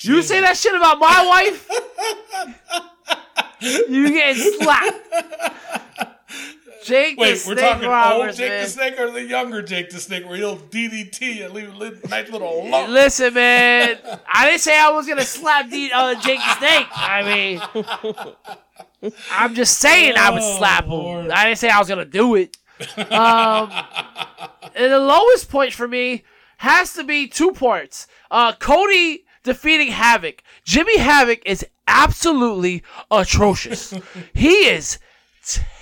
you 0.02 0.22
say 0.22 0.42
that 0.42 0.58
shit 0.58 0.76
about 0.76 1.00
my 1.00 1.26
wife? 1.28 1.70
you 3.90 4.10
getting 4.12 4.42
slapped. 4.62 5.00
Jake 6.84 7.18
Wait, 7.20 7.34
the 7.34 7.50
we're 7.50 7.56
Snake 7.58 7.72
talking 7.72 7.90
Roberts, 7.90 8.28
old 8.28 8.38
Jake 8.38 8.50
man. 8.50 8.64
the 8.64 8.70
Snake 8.70 9.00
or 9.00 9.10
the 9.10 9.24
younger 9.24 9.62
Jake 9.64 9.90
the 9.90 10.00
Snake, 10.00 10.24
where 10.28 10.36
he'll 10.38 10.58
DDT 10.58 11.44
and 11.44 11.52
leave 11.52 12.04
a 12.04 12.08
nice 12.10 12.30
little 12.30 12.70
lump. 12.70 12.90
Listen, 12.90 13.34
man, 13.34 13.98
I 14.32 14.48
didn't 14.48 14.62
say 14.62 14.78
I 14.80 14.92
was 14.92 15.08
gonna 15.08 15.24
slap 15.24 15.68
the 15.72 15.90
uh, 15.92 16.14
Jake 16.22 16.38
the 16.38 16.56
Snake. 16.60 16.86
I 16.92 17.24
mean, 19.02 19.12
I'm 19.32 19.56
just 19.56 19.80
saying 19.80 20.14
I 20.16 20.30
would 20.30 20.44
Oh, 20.44 20.58
slap 20.60 20.84
him. 20.86 20.92
Lord. 20.92 21.32
I 21.32 21.46
didn't 21.46 21.58
say 21.58 21.70
I 21.70 21.80
was 21.80 21.88
gonna 21.88 22.06
do 22.06 22.36
it. 22.36 22.56
Um, 22.98 23.72
and 24.76 24.92
the 24.92 25.00
lowest 25.00 25.50
point 25.50 25.74
for 25.74 25.88
me 25.88 26.24
has 26.58 26.94
to 26.94 27.04
be 27.04 27.28
two 27.28 27.52
parts. 27.52 28.08
Uh, 28.30 28.54
Cody 28.54 29.26
defeating 29.44 29.92
Havoc. 29.92 30.44
Jimmy 30.64 30.98
Havoc 30.98 31.42
is 31.46 31.66
absolutely 31.88 32.84
atrocious. 33.10 33.94
he 34.34 34.68
is 34.68 35.00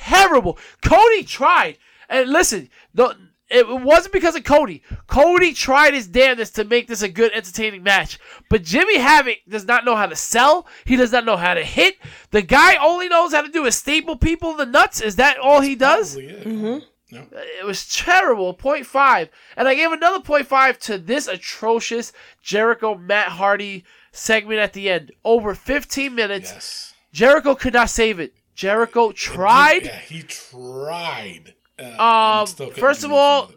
terrible. 0.04 0.58
Cody 0.82 1.24
tried, 1.24 1.78
and 2.10 2.30
listen, 2.30 2.70
the, 2.94 3.16
it 3.54 3.68
wasn't 3.68 4.14
because 4.14 4.36
of 4.36 4.44
Cody. 4.44 4.82
Cody 5.08 5.54
tried 5.54 5.94
his 5.94 6.08
damnedest 6.08 6.56
to 6.56 6.64
make 6.64 6.88
this 6.88 7.02
a 7.02 7.10
good, 7.10 7.32
entertaining 7.34 7.84
match. 7.84 8.20
But 8.50 8.64
Jimmy 8.64 8.98
Havoc 8.98 9.38
does 9.48 9.66
not 9.66 9.86
know 9.86 9.96
how 9.96 10.08
to 10.08 10.16
sell. 10.16 10.68
He 10.86 10.96
does 10.96 11.12
not 11.12 11.26
know 11.26 11.38
how 11.38 11.54
to 11.54 11.64
hit. 11.64 11.98
The 12.32 12.42
guy 12.42 12.76
only 12.76 13.10
knows 13.10 13.34
how 13.34 13.42
to 13.42 13.50
do 13.50 13.66
is 13.66 13.76
staple 13.76 14.18
people 14.18 14.52
in 14.52 14.58
the 14.58 14.66
nuts. 14.66 15.02
Is 15.02 15.18
that 15.18 15.38
all 15.38 15.62
he 15.62 15.76
does? 15.76 16.14
Probably 16.14 16.34
it. 16.34 16.48
Mm-hmm. 16.48 16.86
No. 17.16 17.28
It 17.60 17.66
was 17.66 17.88
terrible. 17.96 18.56
0.5. 18.56 19.30
And 19.56 19.68
I 19.68 19.76
gave 19.76 19.92
another 19.92 20.20
0.5 20.20 20.78
to 20.80 20.98
this 20.98 21.28
atrocious 21.28 22.12
Jericho 22.42 22.96
Matt 22.96 23.28
Hardy 23.28 23.86
segment 24.12 24.60
at 24.60 24.74
the 24.74 24.90
end. 24.90 25.12
Over 25.24 25.54
15 25.54 26.16
minutes. 26.16 26.52
Yes. 26.52 26.94
Jericho 27.12 27.54
could 27.54 27.74
not 27.74 27.92
save 27.92 28.20
it. 28.20 28.34
Jericho 28.56 29.12
tried. 29.12 29.86
Yeah, 29.86 30.00
he 30.00 30.24
tried. 30.24 31.54
Uh, 31.80 32.46
Um, 32.48 32.72
first 32.74 33.04
of 33.04 33.12
all, 33.12 33.52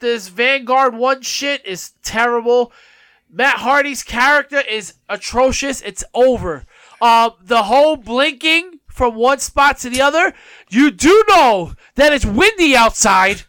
this 0.00 0.28
Vanguard 0.28 0.94
one 0.94 1.22
shit 1.22 1.64
is 1.66 1.92
terrible. 2.02 2.72
Matt 3.32 3.58
Hardy's 3.58 4.02
character 4.02 4.60
is 4.60 4.94
atrocious. 5.08 5.80
It's 5.82 6.02
over. 6.14 6.64
Um, 7.00 7.32
the 7.42 7.64
whole 7.64 7.96
blinking 7.96 8.80
from 8.88 9.14
one 9.14 9.38
spot 9.38 9.78
to 9.78 9.90
the 9.90 10.00
other. 10.00 10.34
You 10.68 10.90
do 10.90 11.22
know 11.28 11.74
that 11.94 12.12
it's 12.12 12.24
windy 12.26 12.74
outside, 12.76 13.42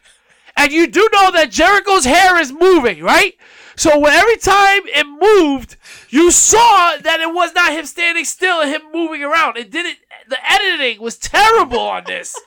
and 0.55 0.71
you 0.71 0.87
do 0.87 1.07
know 1.11 1.31
that 1.31 1.51
Jericho's 1.51 2.05
hair 2.05 2.39
is 2.39 2.51
moving, 2.53 3.01
right? 3.01 3.35
So 3.75 4.05
every 4.05 4.37
time 4.37 4.81
it 4.85 5.07
moved, 5.07 5.77
you 6.09 6.29
saw 6.29 6.97
that 6.97 7.19
it 7.19 7.33
was 7.33 7.53
not 7.53 7.71
him 7.71 7.85
standing 7.85 8.25
still 8.25 8.61
and 8.61 8.69
him 8.69 8.81
moving 8.93 9.23
around. 9.23 9.57
It 9.57 9.71
didn't. 9.71 9.97
The 10.27 10.37
editing 10.49 11.01
was 11.01 11.17
terrible 11.17 11.79
on 11.79 12.03
this. 12.05 12.39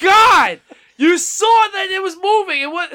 God, 0.00 0.60
you 0.96 1.18
saw 1.18 1.68
that 1.72 1.88
it 1.90 2.02
was 2.02 2.16
moving. 2.16 2.62
It 2.62 2.70
was 2.70 2.88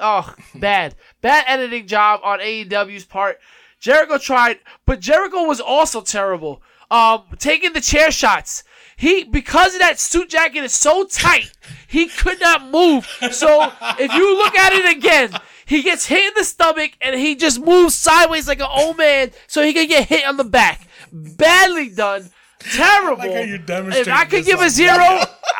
oh 0.00 0.34
bad, 0.54 0.94
bad 1.20 1.44
editing 1.46 1.86
job 1.86 2.20
on 2.22 2.40
AEW's 2.40 3.04
part. 3.04 3.38
Jericho 3.80 4.18
tried, 4.18 4.58
but 4.84 5.00
Jericho 5.00 5.44
was 5.44 5.60
also 5.60 6.00
terrible. 6.00 6.62
Um, 6.90 7.24
taking 7.38 7.72
the 7.72 7.80
chair 7.80 8.10
shots. 8.10 8.62
He 8.96 9.24
because 9.24 9.74
of 9.74 9.80
that 9.80 9.98
suit 9.98 10.30
jacket 10.30 10.64
is 10.64 10.72
so 10.72 11.04
tight, 11.04 11.50
he 11.86 12.06
could 12.06 12.40
not 12.40 12.70
move. 12.70 13.06
So 13.32 13.70
if 13.98 14.12
you 14.12 14.36
look 14.38 14.54
at 14.54 14.72
it 14.72 14.96
again, 14.96 15.30
he 15.66 15.82
gets 15.82 16.06
hit 16.06 16.28
in 16.28 16.32
the 16.36 16.44
stomach 16.44 16.92
and 17.00 17.18
he 17.18 17.34
just 17.34 17.60
moves 17.60 17.94
sideways 17.94 18.48
like 18.48 18.60
an 18.60 18.68
old 18.70 18.96
man, 18.96 19.32
so 19.46 19.62
he 19.62 19.74
can 19.74 19.88
get 19.88 20.08
hit 20.08 20.24
on 20.24 20.36
the 20.36 20.44
back. 20.44 20.88
Badly 21.12 21.90
done. 21.90 22.30
Terrible. 22.58 23.18
like 23.18 23.32
how 23.32 23.40
you 23.40 23.54
if 23.66 24.08
I 24.08 24.24
could 24.24 24.40
this 24.40 24.46
give 24.46 24.60
a 24.60 24.70
zero, 24.70 24.96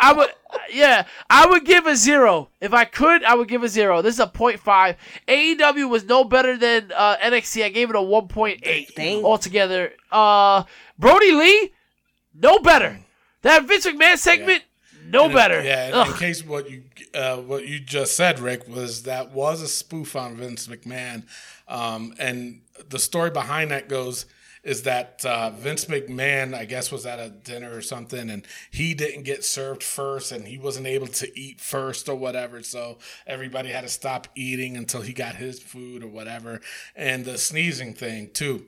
I 0.01 0.12
would. 0.16 0.28
Yeah, 0.73 1.06
I 1.28 1.47
would 1.47 1.64
give 1.64 1.86
a 1.86 1.94
zero. 1.97 2.48
If 2.60 2.73
I 2.73 2.85
could, 2.86 3.23
I 3.24 3.35
would 3.35 3.48
give 3.48 3.62
a 3.62 3.68
zero. 3.68 4.01
This 4.02 4.14
is 4.14 4.20
a 4.20 4.27
0.5. 4.27 4.97
AEW 5.28 5.89
was 5.90 6.05
no 6.05 6.24
better 6.24 6.56
than 6.56 6.90
uh, 6.97 7.16
NXT. 7.18 7.64
I 7.64 7.68
gave 7.68 7.90
it 7.90 7.97
a 7.97 8.01
1.8 8.01 8.94
Dang. 8.94 9.24
altogether. 9.24 9.93
Uh, 10.10 10.64
Brodie 10.98 11.32
Lee, 11.32 11.73
no 12.35 12.59
better. 12.59 12.98
That 13.43 13.64
Vince 13.66 13.86
McMahon 13.86 14.16
segment, 14.16 14.62
no 15.06 15.24
And 15.24 15.32
it- 15.32 15.36
better. 15.36 15.62
Yeah, 15.62 15.86
and 15.86 15.94
Ugh. 15.94 16.09
in 16.09 16.14
case 16.14 16.44
what 16.44 16.70
you 16.70 16.82
uh, 17.14 17.36
what 17.36 17.66
you 17.66 17.78
just 17.78 18.16
said, 18.16 18.39
Rick, 18.40 18.66
was 18.68 19.02
that 19.05 19.32
was 19.32 19.60
a 19.62 19.68
spoof 19.68 20.16
on 20.16 20.36
Vince 20.36 20.66
McMahon, 20.66 21.24
um, 21.68 22.14
and 22.18 22.62
the 22.89 22.98
story 22.98 23.31
behind 23.31 23.70
that 23.70 23.89
goes 23.89 24.27
is 24.67 24.83
that 24.83 25.25
uh, 25.25 25.51
Vince 25.51 25.85
McMahon, 25.85 26.53
I 26.53 26.65
guess, 26.65 26.91
was 26.91 27.07
at 27.07 27.21
a 27.21 27.31
dinner 27.31 27.73
or 27.73 27.81
something, 27.81 28.29
and 28.29 28.45
he 28.73 28.95
didn't 28.95 29.23
get 29.23 29.45
served 29.45 29.85
first, 29.85 30.33
and 30.33 30.49
he 30.49 30.59
wasn't 30.59 30.89
able 30.89 31.07
to 31.07 31.39
eat 31.39 31.61
first 31.61 32.09
or 32.09 32.17
whatever, 32.17 32.61
so 32.65 32.99
everybody 33.29 33.69
had 33.69 33.83
to 33.83 33.89
stop 33.89 34.27
eating 34.35 34.77
until 34.77 35.03
he 35.03 35.13
got 35.13 35.37
his 35.37 35.61
food 35.61 36.03
or 36.03 36.09
whatever, 36.09 36.61
and 36.97 37.25
the 37.25 37.39
sneezing 37.39 37.95
thing 37.95 38.29
too. 38.33 38.67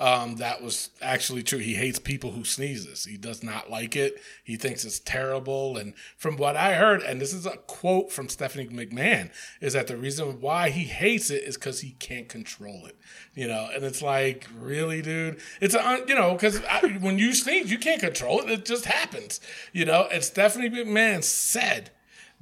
Um, 0.00 0.36
that 0.36 0.62
was 0.62 0.88
actually 1.02 1.42
true. 1.42 1.58
He 1.58 1.74
hates 1.74 1.98
people 1.98 2.30
who 2.30 2.42
sneezes. 2.42 3.04
He 3.04 3.18
does 3.18 3.42
not 3.42 3.68
like 3.68 3.94
it. 3.94 4.18
He 4.42 4.56
thinks 4.56 4.82
it's 4.86 4.98
terrible. 4.98 5.76
And 5.76 5.92
from 6.16 6.38
what 6.38 6.56
I 6.56 6.72
heard, 6.72 7.02
and 7.02 7.20
this 7.20 7.34
is 7.34 7.44
a 7.44 7.58
quote 7.58 8.10
from 8.10 8.30
Stephanie 8.30 8.68
McMahon, 8.68 9.30
is 9.60 9.74
that 9.74 9.88
the 9.88 9.98
reason 9.98 10.40
why 10.40 10.70
he 10.70 10.84
hates 10.84 11.28
it 11.28 11.42
is 11.42 11.58
because 11.58 11.82
he 11.82 11.90
can't 11.98 12.30
control 12.30 12.86
it. 12.86 12.96
You 13.34 13.46
know, 13.46 13.68
and 13.74 13.84
it's 13.84 14.00
like, 14.00 14.46
really, 14.58 15.02
dude? 15.02 15.38
It's 15.60 15.74
a, 15.74 16.02
you 16.08 16.14
know, 16.14 16.32
because 16.32 16.60
when 17.00 17.18
you 17.18 17.34
sneeze, 17.34 17.70
you 17.70 17.78
can't 17.78 18.00
control 18.00 18.40
it. 18.40 18.48
It 18.48 18.64
just 18.64 18.86
happens. 18.86 19.38
You 19.74 19.84
know, 19.84 20.08
and 20.10 20.24
Stephanie 20.24 20.70
McMahon 20.70 21.22
said 21.22 21.90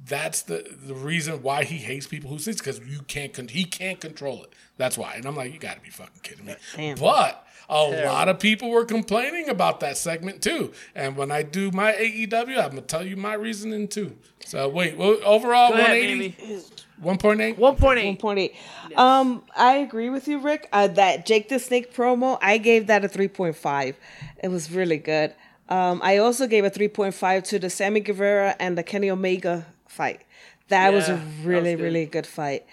that's 0.05 0.43
the 0.43 0.65
the 0.81 0.95
reason 0.95 1.43
why 1.43 1.65
he 1.65 1.75
hates 1.75 2.07
people 2.07 2.29
who 2.29 2.39
sneeze 2.39 2.55
because 2.57 2.79
you 2.79 3.01
can't 3.01 3.33
con- 3.33 3.49
he 3.49 3.65
can't 3.65 3.99
control 3.99 4.43
it. 4.43 4.53
That's 4.77 4.97
why. 4.97 5.15
And 5.15 5.25
I'm 5.25 5.35
like, 5.35 5.51
you 5.51 5.59
got 5.59 5.75
to 5.75 5.81
be 5.81 5.89
fucking 5.89 6.21
kidding 6.23 6.45
me. 6.45 6.55
But 7.01 7.45
a 7.69 8.05
lot 8.05 8.27
of 8.29 8.39
people 8.39 8.69
were 8.69 8.85
complaining 8.85 9.49
about 9.49 9.79
that 9.81 9.97
segment 9.97 10.41
too. 10.41 10.73
And 10.95 11.15
when 11.15 11.31
I 11.31 11.43
do 11.43 11.71
my 11.71 11.93
AEW, 11.93 12.57
I'm 12.57 12.69
gonna 12.69 12.81
tell 12.81 13.05
you 13.05 13.15
my 13.15 13.33
reasoning 13.33 13.87
too. 13.87 14.17
So 14.45 14.67
wait, 14.67 14.97
well, 14.97 15.17
overall 15.23 15.69
Go 15.69 15.75
ahead, 15.75 15.89
180, 15.89 16.29
baby. 16.29 16.63
1.8. 17.03 17.57
1.8. 17.57 18.19
1.8. 18.19 18.97
Um, 18.97 19.43
I 19.55 19.77
agree 19.77 20.09
with 20.09 20.27
you, 20.27 20.39
Rick. 20.39 20.67
Uh, 20.73 20.87
that 20.87 21.25
Jake 21.25 21.47
the 21.47 21.59
Snake 21.59 21.93
promo, 21.93 22.37
I 22.41 22.57
gave 22.57 22.87
that 22.87 23.05
a 23.05 23.07
3.5. 23.07 23.95
It 24.43 24.47
was 24.49 24.71
really 24.71 24.97
good. 24.97 25.33
Um, 25.69 26.01
I 26.03 26.17
also 26.17 26.47
gave 26.47 26.65
a 26.65 26.71
3.5 26.71 27.43
to 27.45 27.59
the 27.59 27.69
Sammy 27.69 27.99
Guevara 28.01 28.55
and 28.59 28.77
the 28.77 28.83
Kenny 28.83 29.09
Omega 29.09 29.65
fight. 29.87 30.21
That 30.67 30.93
was 30.93 31.07
a 31.07 31.13
that 31.13 31.25
was 31.25 31.45
really, 31.45 31.75
good. 31.75 31.83
really 31.83 32.05
good 32.05 32.27
fight. 32.27 32.65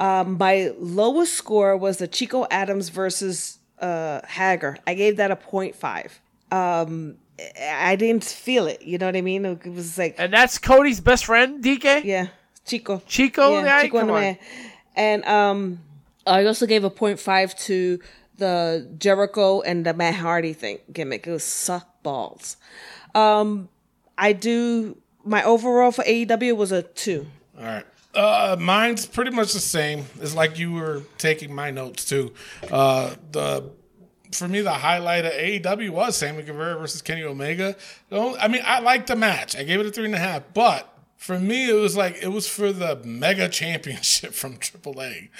Um, 0.00 0.38
my 0.38 0.72
lowest 0.78 1.34
score 1.34 1.76
was 1.76 1.98
the 1.98 2.08
Chico 2.08 2.46
Adams 2.50 2.88
versus 2.88 3.59
uh, 3.80 4.20
Hager. 4.26 4.76
I 4.86 4.94
gave 4.94 5.16
that 5.16 5.30
a 5.30 5.36
0.5. 5.36 6.18
Um, 6.52 7.16
I 7.60 7.96
didn't 7.96 8.24
feel 8.24 8.66
it. 8.66 8.82
You 8.82 8.98
know 8.98 9.06
what 9.06 9.16
I 9.16 9.20
mean? 9.22 9.44
It 9.44 9.66
was 9.66 9.96
like, 9.98 10.16
And 10.18 10.32
that's 10.32 10.58
Cody's 10.58 11.00
best 11.00 11.24
friend, 11.24 11.62
DK? 11.64 12.04
yeah, 12.04 12.28
Chico. 12.66 13.02
Chico? 13.06 13.62
Yeah, 13.62 13.82
Chico 13.82 13.98
and 13.98 14.08
come 14.08 14.14
on. 14.16 14.20
man. 14.22 14.38
And 14.96 15.24
um, 15.24 15.80
I 16.26 16.44
also 16.44 16.66
gave 16.66 16.84
a 16.84 16.90
0.5 16.90 17.58
to 17.66 18.00
the 18.36 18.88
Jericho 18.98 19.60
and 19.62 19.86
the 19.86 19.94
Matt 19.94 20.14
Hardy 20.16 20.52
thing 20.52 20.78
gimmick. 20.92 21.26
It 21.26 21.30
was 21.32 21.44
suck 21.44 22.02
balls. 22.02 22.56
Um, 23.14 23.68
I 24.18 24.32
do 24.32 24.96
my 25.24 25.42
overall 25.44 25.92
for 25.92 26.02
AEW 26.04 26.56
was 26.56 26.72
a 26.72 26.82
two. 26.82 27.26
All 27.58 27.64
right. 27.64 27.84
Uh, 28.14 28.56
mine's 28.58 29.06
pretty 29.06 29.30
much 29.30 29.52
the 29.52 29.60
same. 29.60 30.04
It's 30.20 30.34
like 30.34 30.58
you 30.58 30.72
were 30.72 31.02
taking 31.18 31.54
my 31.54 31.70
notes 31.70 32.04
too. 32.04 32.32
Uh, 32.70 33.14
the 33.30 33.70
for 34.32 34.48
me, 34.48 34.60
the 34.60 34.72
highlight 34.72 35.24
of 35.24 35.32
AEW 35.32 35.90
was 35.90 36.16
Sammy 36.16 36.42
Guevara 36.42 36.78
versus 36.78 37.02
Kenny 37.02 37.22
Omega. 37.22 37.76
I 38.12 38.48
mean, 38.48 38.62
I 38.64 38.80
liked 38.80 39.08
the 39.08 39.16
match. 39.16 39.56
I 39.56 39.64
gave 39.64 39.80
it 39.80 39.86
a 39.86 39.90
three 39.90 40.04
and 40.04 40.14
a 40.14 40.18
half, 40.18 40.42
but 40.54 40.92
for 41.16 41.38
me, 41.38 41.68
it 41.68 41.74
was 41.74 41.96
like 41.96 42.16
it 42.22 42.28
was 42.28 42.48
for 42.48 42.72
the 42.72 42.96
mega 43.04 43.48
championship 43.48 44.32
from 44.34 44.56
AAA. 44.56 45.30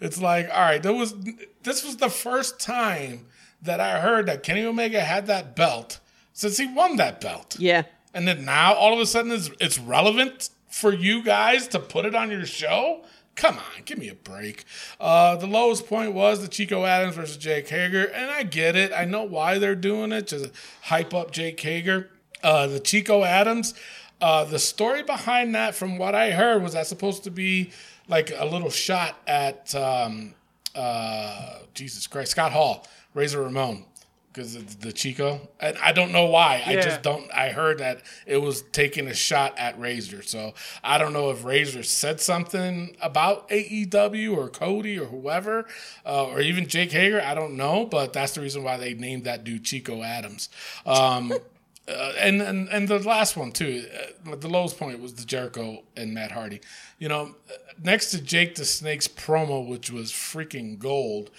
It's 0.00 0.20
like, 0.20 0.48
all 0.52 0.60
right, 0.60 0.82
there 0.82 0.92
was 0.92 1.14
this 1.62 1.84
was 1.84 1.96
the 1.96 2.10
first 2.10 2.60
time 2.60 3.26
that 3.62 3.80
I 3.80 4.00
heard 4.00 4.26
that 4.26 4.42
Kenny 4.42 4.64
Omega 4.64 5.00
had 5.00 5.26
that 5.26 5.54
belt 5.54 6.00
since 6.32 6.56
he 6.56 6.66
won 6.66 6.96
that 6.96 7.20
belt. 7.20 7.56
Yeah. 7.58 7.84
And 8.14 8.26
then 8.26 8.44
now 8.44 8.74
all 8.74 8.92
of 8.92 9.00
a 9.00 9.06
sudden 9.06 9.30
it's, 9.32 9.50
it's 9.60 9.78
relevant 9.78 10.50
for 10.70 10.92
you 10.92 11.22
guys 11.22 11.68
to 11.68 11.78
put 11.78 12.04
it 12.06 12.14
on 12.14 12.30
your 12.30 12.46
show? 12.46 13.04
Come 13.36 13.56
on, 13.56 13.82
give 13.84 13.98
me 13.98 14.08
a 14.08 14.14
break. 14.14 14.64
Uh, 15.00 15.36
the 15.36 15.46
lowest 15.46 15.86
point 15.86 16.12
was 16.12 16.42
the 16.42 16.48
Chico 16.48 16.84
Adams 16.84 17.16
versus 17.16 17.36
Jake 17.36 17.68
Hager, 17.68 18.04
and 18.04 18.30
I 18.30 18.42
get 18.42 18.76
it. 18.76 18.92
I 18.92 19.04
know 19.04 19.22
why 19.24 19.58
they're 19.58 19.74
doing 19.74 20.12
it 20.12 20.26
to 20.28 20.50
hype 20.82 21.14
up 21.14 21.30
Jake 21.30 21.58
Hager. 21.60 22.10
Uh, 22.42 22.66
the 22.66 22.80
Chico 22.80 23.24
Adams, 23.24 23.74
uh, 24.20 24.44
the 24.44 24.58
story 24.58 25.02
behind 25.02 25.54
that, 25.54 25.74
from 25.74 25.96
what 25.96 26.14
I 26.14 26.32
heard, 26.32 26.62
was 26.62 26.72
that 26.74 26.86
supposed 26.86 27.24
to 27.24 27.30
be 27.30 27.70
like 28.08 28.32
a 28.36 28.44
little 28.44 28.70
shot 28.70 29.16
at 29.26 29.74
um, 29.74 30.34
uh, 30.74 31.60
Jesus 31.74 32.06
Christ, 32.06 32.32
Scott 32.32 32.52
Hall, 32.52 32.86
Razor 33.14 33.42
Ramon, 33.42 33.84
because 34.32 34.54
it's 34.54 34.76
the 34.76 34.92
Chico. 34.92 35.40
And 35.58 35.76
I 35.78 35.92
don't 35.92 36.12
know 36.12 36.26
why. 36.26 36.62
I 36.64 36.76
just 36.76 37.02
don't. 37.02 37.30
I 37.32 37.50
heard 37.50 37.78
that 37.78 38.02
it 38.26 38.38
was 38.38 38.62
taking 38.62 39.08
a 39.08 39.14
shot 39.14 39.58
at 39.58 39.78
Razor. 39.78 40.22
So 40.22 40.54
I 40.84 40.98
don't 40.98 41.12
know 41.12 41.30
if 41.30 41.44
Razor 41.44 41.82
said 41.82 42.20
something 42.20 42.96
about 43.00 43.48
AEW 43.48 44.36
or 44.36 44.48
Cody 44.48 44.98
or 44.98 45.06
whoever, 45.06 45.66
uh, 46.06 46.26
or 46.26 46.40
even 46.40 46.66
Jake 46.68 46.92
Hager. 46.92 47.20
I 47.20 47.34
don't 47.34 47.56
know, 47.56 47.86
but 47.86 48.12
that's 48.12 48.32
the 48.32 48.40
reason 48.40 48.62
why 48.62 48.76
they 48.76 48.94
named 48.94 49.24
that 49.24 49.44
dude 49.44 49.64
Chico 49.64 50.02
Adams. 50.02 50.48
Um, 50.86 51.32
uh, 51.88 52.12
and, 52.18 52.40
and 52.40 52.68
and 52.68 52.88
the 52.88 53.00
last 53.00 53.36
one 53.36 53.50
too, 53.50 53.84
uh, 54.28 54.36
the 54.36 54.48
lowest 54.48 54.78
point 54.78 55.00
was 55.00 55.14
the 55.14 55.24
Jericho 55.24 55.82
and 55.96 56.14
Matt 56.14 56.30
Hardy. 56.30 56.60
You 56.98 57.08
know, 57.08 57.34
uh, 57.48 57.54
next 57.82 58.12
to 58.12 58.20
Jake 58.20 58.54
the 58.54 58.64
Snake's 58.64 59.08
promo, 59.08 59.66
which 59.66 59.90
was 59.90 60.12
freaking 60.12 60.78
gold. 60.78 61.30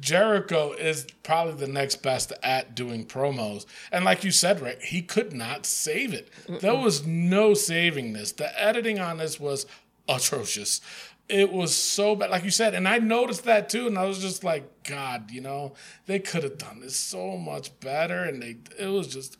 Jericho 0.00 0.72
is 0.72 1.06
probably 1.22 1.54
the 1.54 1.72
next 1.72 1.96
best 1.96 2.32
at 2.42 2.74
doing 2.74 3.04
promos, 3.04 3.66
and 3.92 4.04
like 4.04 4.24
you 4.24 4.30
said, 4.30 4.60
Rick, 4.60 4.82
he 4.82 5.02
could 5.02 5.32
not 5.32 5.66
save 5.66 6.14
it. 6.14 6.30
There 6.60 6.74
was 6.74 7.06
no 7.06 7.54
saving 7.54 8.12
this. 8.12 8.32
The 8.32 8.58
editing 8.60 8.98
on 8.98 9.18
this 9.18 9.38
was 9.38 9.66
atrocious. 10.08 10.80
It 11.28 11.52
was 11.52 11.74
so 11.74 12.14
bad, 12.14 12.30
like 12.30 12.44
you 12.44 12.50
said, 12.50 12.74
and 12.74 12.86
I 12.88 12.98
noticed 12.98 13.44
that 13.44 13.68
too, 13.68 13.86
and 13.86 13.98
I 13.98 14.04
was 14.04 14.20
just 14.20 14.44
like, 14.44 14.84
God, 14.84 15.30
you 15.30 15.40
know, 15.40 15.74
they 16.06 16.20
could 16.20 16.44
have 16.44 16.58
done 16.58 16.80
this 16.80 16.96
so 16.96 17.36
much 17.36 17.78
better, 17.80 18.22
and 18.22 18.42
they 18.42 18.56
it 18.78 18.88
was 18.88 19.08
just 19.08 19.36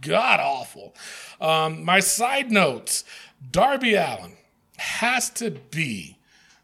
god 0.00 0.40
awful. 0.40 0.94
Um, 1.40 1.84
my 1.84 2.00
side 2.00 2.50
notes: 2.50 3.04
Darby 3.50 3.94
Allin 3.94 4.36
has 4.78 5.30
to 5.30 5.50
be 5.50 6.15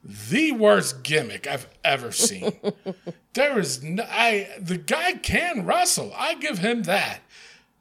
the 0.04 0.52
worst 0.52 1.02
gimmick 1.02 1.46
I've 1.46 1.68
ever 1.84 2.12
seen. 2.12 2.52
there 3.34 3.58
is 3.58 3.82
no, 3.82 4.04
I 4.08 4.48
the 4.58 4.78
guy 4.78 5.14
can 5.14 5.64
wrestle. 5.64 6.12
I 6.16 6.34
give 6.34 6.58
him 6.58 6.84
that. 6.84 7.20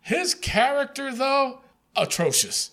His 0.02 0.34
character 0.34 1.14
though, 1.14 1.62
atrocious. 1.96 2.72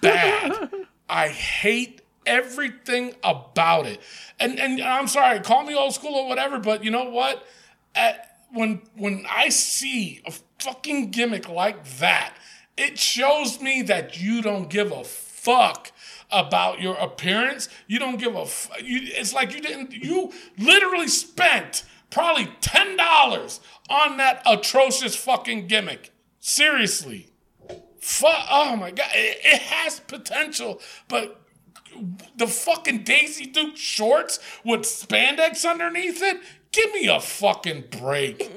Bad. 0.00 0.70
I 1.08 1.28
hate 1.28 2.02
everything 2.26 3.14
about 3.22 3.86
it. 3.86 4.00
And 4.38 4.58
and 4.58 4.80
I'm 4.80 5.08
sorry, 5.08 5.40
call 5.40 5.64
me 5.64 5.74
old 5.74 5.94
school 5.94 6.14
or 6.14 6.28
whatever, 6.28 6.58
but 6.58 6.84
you 6.84 6.90
know 6.90 7.10
what? 7.10 7.46
At, 7.94 8.38
when 8.52 8.82
when 8.96 9.24
I 9.30 9.48
see 9.48 10.22
a 10.26 10.32
fucking 10.58 11.10
gimmick 11.10 11.48
like 11.48 11.98
that, 11.98 12.34
it 12.76 12.98
shows 12.98 13.60
me 13.60 13.82
that 13.82 14.20
you 14.20 14.42
don't 14.42 14.68
give 14.68 14.90
a 14.90 15.04
fuck 15.04 15.92
about 16.32 16.80
your 16.80 16.94
appearance. 16.94 17.68
You 17.86 17.98
don't 17.98 18.18
give 18.18 18.34
a. 18.34 18.42
F- 18.42 18.70
you, 18.82 19.00
it's 19.02 19.32
like 19.32 19.54
you 19.54 19.60
didn't. 19.60 19.92
You 19.92 20.32
literally 20.58 21.08
spent 21.08 21.84
probably 22.10 22.50
ten 22.60 22.96
dollars 22.96 23.60
on 23.88 24.16
that 24.18 24.42
atrocious 24.46 25.16
fucking 25.16 25.66
gimmick. 25.66 26.12
Seriously. 26.40 27.28
Fuck. 28.00 28.46
Oh 28.50 28.76
my 28.76 28.90
god. 28.90 29.10
It, 29.14 29.38
it 29.44 29.62
has 29.62 30.00
potential, 30.00 30.80
but 31.08 31.40
the 32.36 32.46
fucking 32.46 33.02
Daisy 33.02 33.46
Duke 33.46 33.76
shorts 33.76 34.38
with 34.64 34.82
spandex 34.82 35.68
underneath 35.68 36.22
it. 36.22 36.40
Give 36.72 36.92
me 36.92 37.08
a 37.08 37.20
fucking 37.20 37.84
break. 37.90 38.50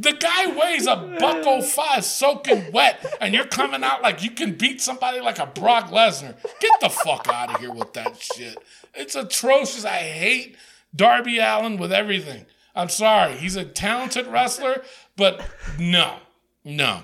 The 0.00 0.12
guy 0.12 0.46
weighs 0.56 0.86
a 0.86 0.94
buck 1.18 1.44
oh 1.44 1.60
five 1.60 2.04
soaking 2.04 2.70
wet, 2.72 3.04
and 3.20 3.34
you're 3.34 3.46
coming 3.46 3.82
out 3.82 4.00
like 4.00 4.22
you 4.22 4.30
can 4.30 4.54
beat 4.54 4.80
somebody 4.80 5.20
like 5.20 5.38
a 5.40 5.46
Brock 5.46 5.90
Lesnar. 5.90 6.36
Get 6.60 6.80
the 6.80 6.88
fuck 6.88 7.26
out 7.28 7.52
of 7.54 7.60
here 7.60 7.72
with 7.72 7.92
that 7.94 8.16
shit. 8.20 8.56
It's 8.94 9.16
atrocious. 9.16 9.84
I 9.84 9.98
hate 9.98 10.56
Darby 10.94 11.38
Allin 11.38 11.78
with 11.78 11.92
everything. 11.92 12.46
I'm 12.76 12.88
sorry. 12.88 13.34
He's 13.36 13.56
a 13.56 13.64
talented 13.64 14.28
wrestler, 14.28 14.82
but 15.16 15.44
no. 15.80 16.18
No. 16.64 17.02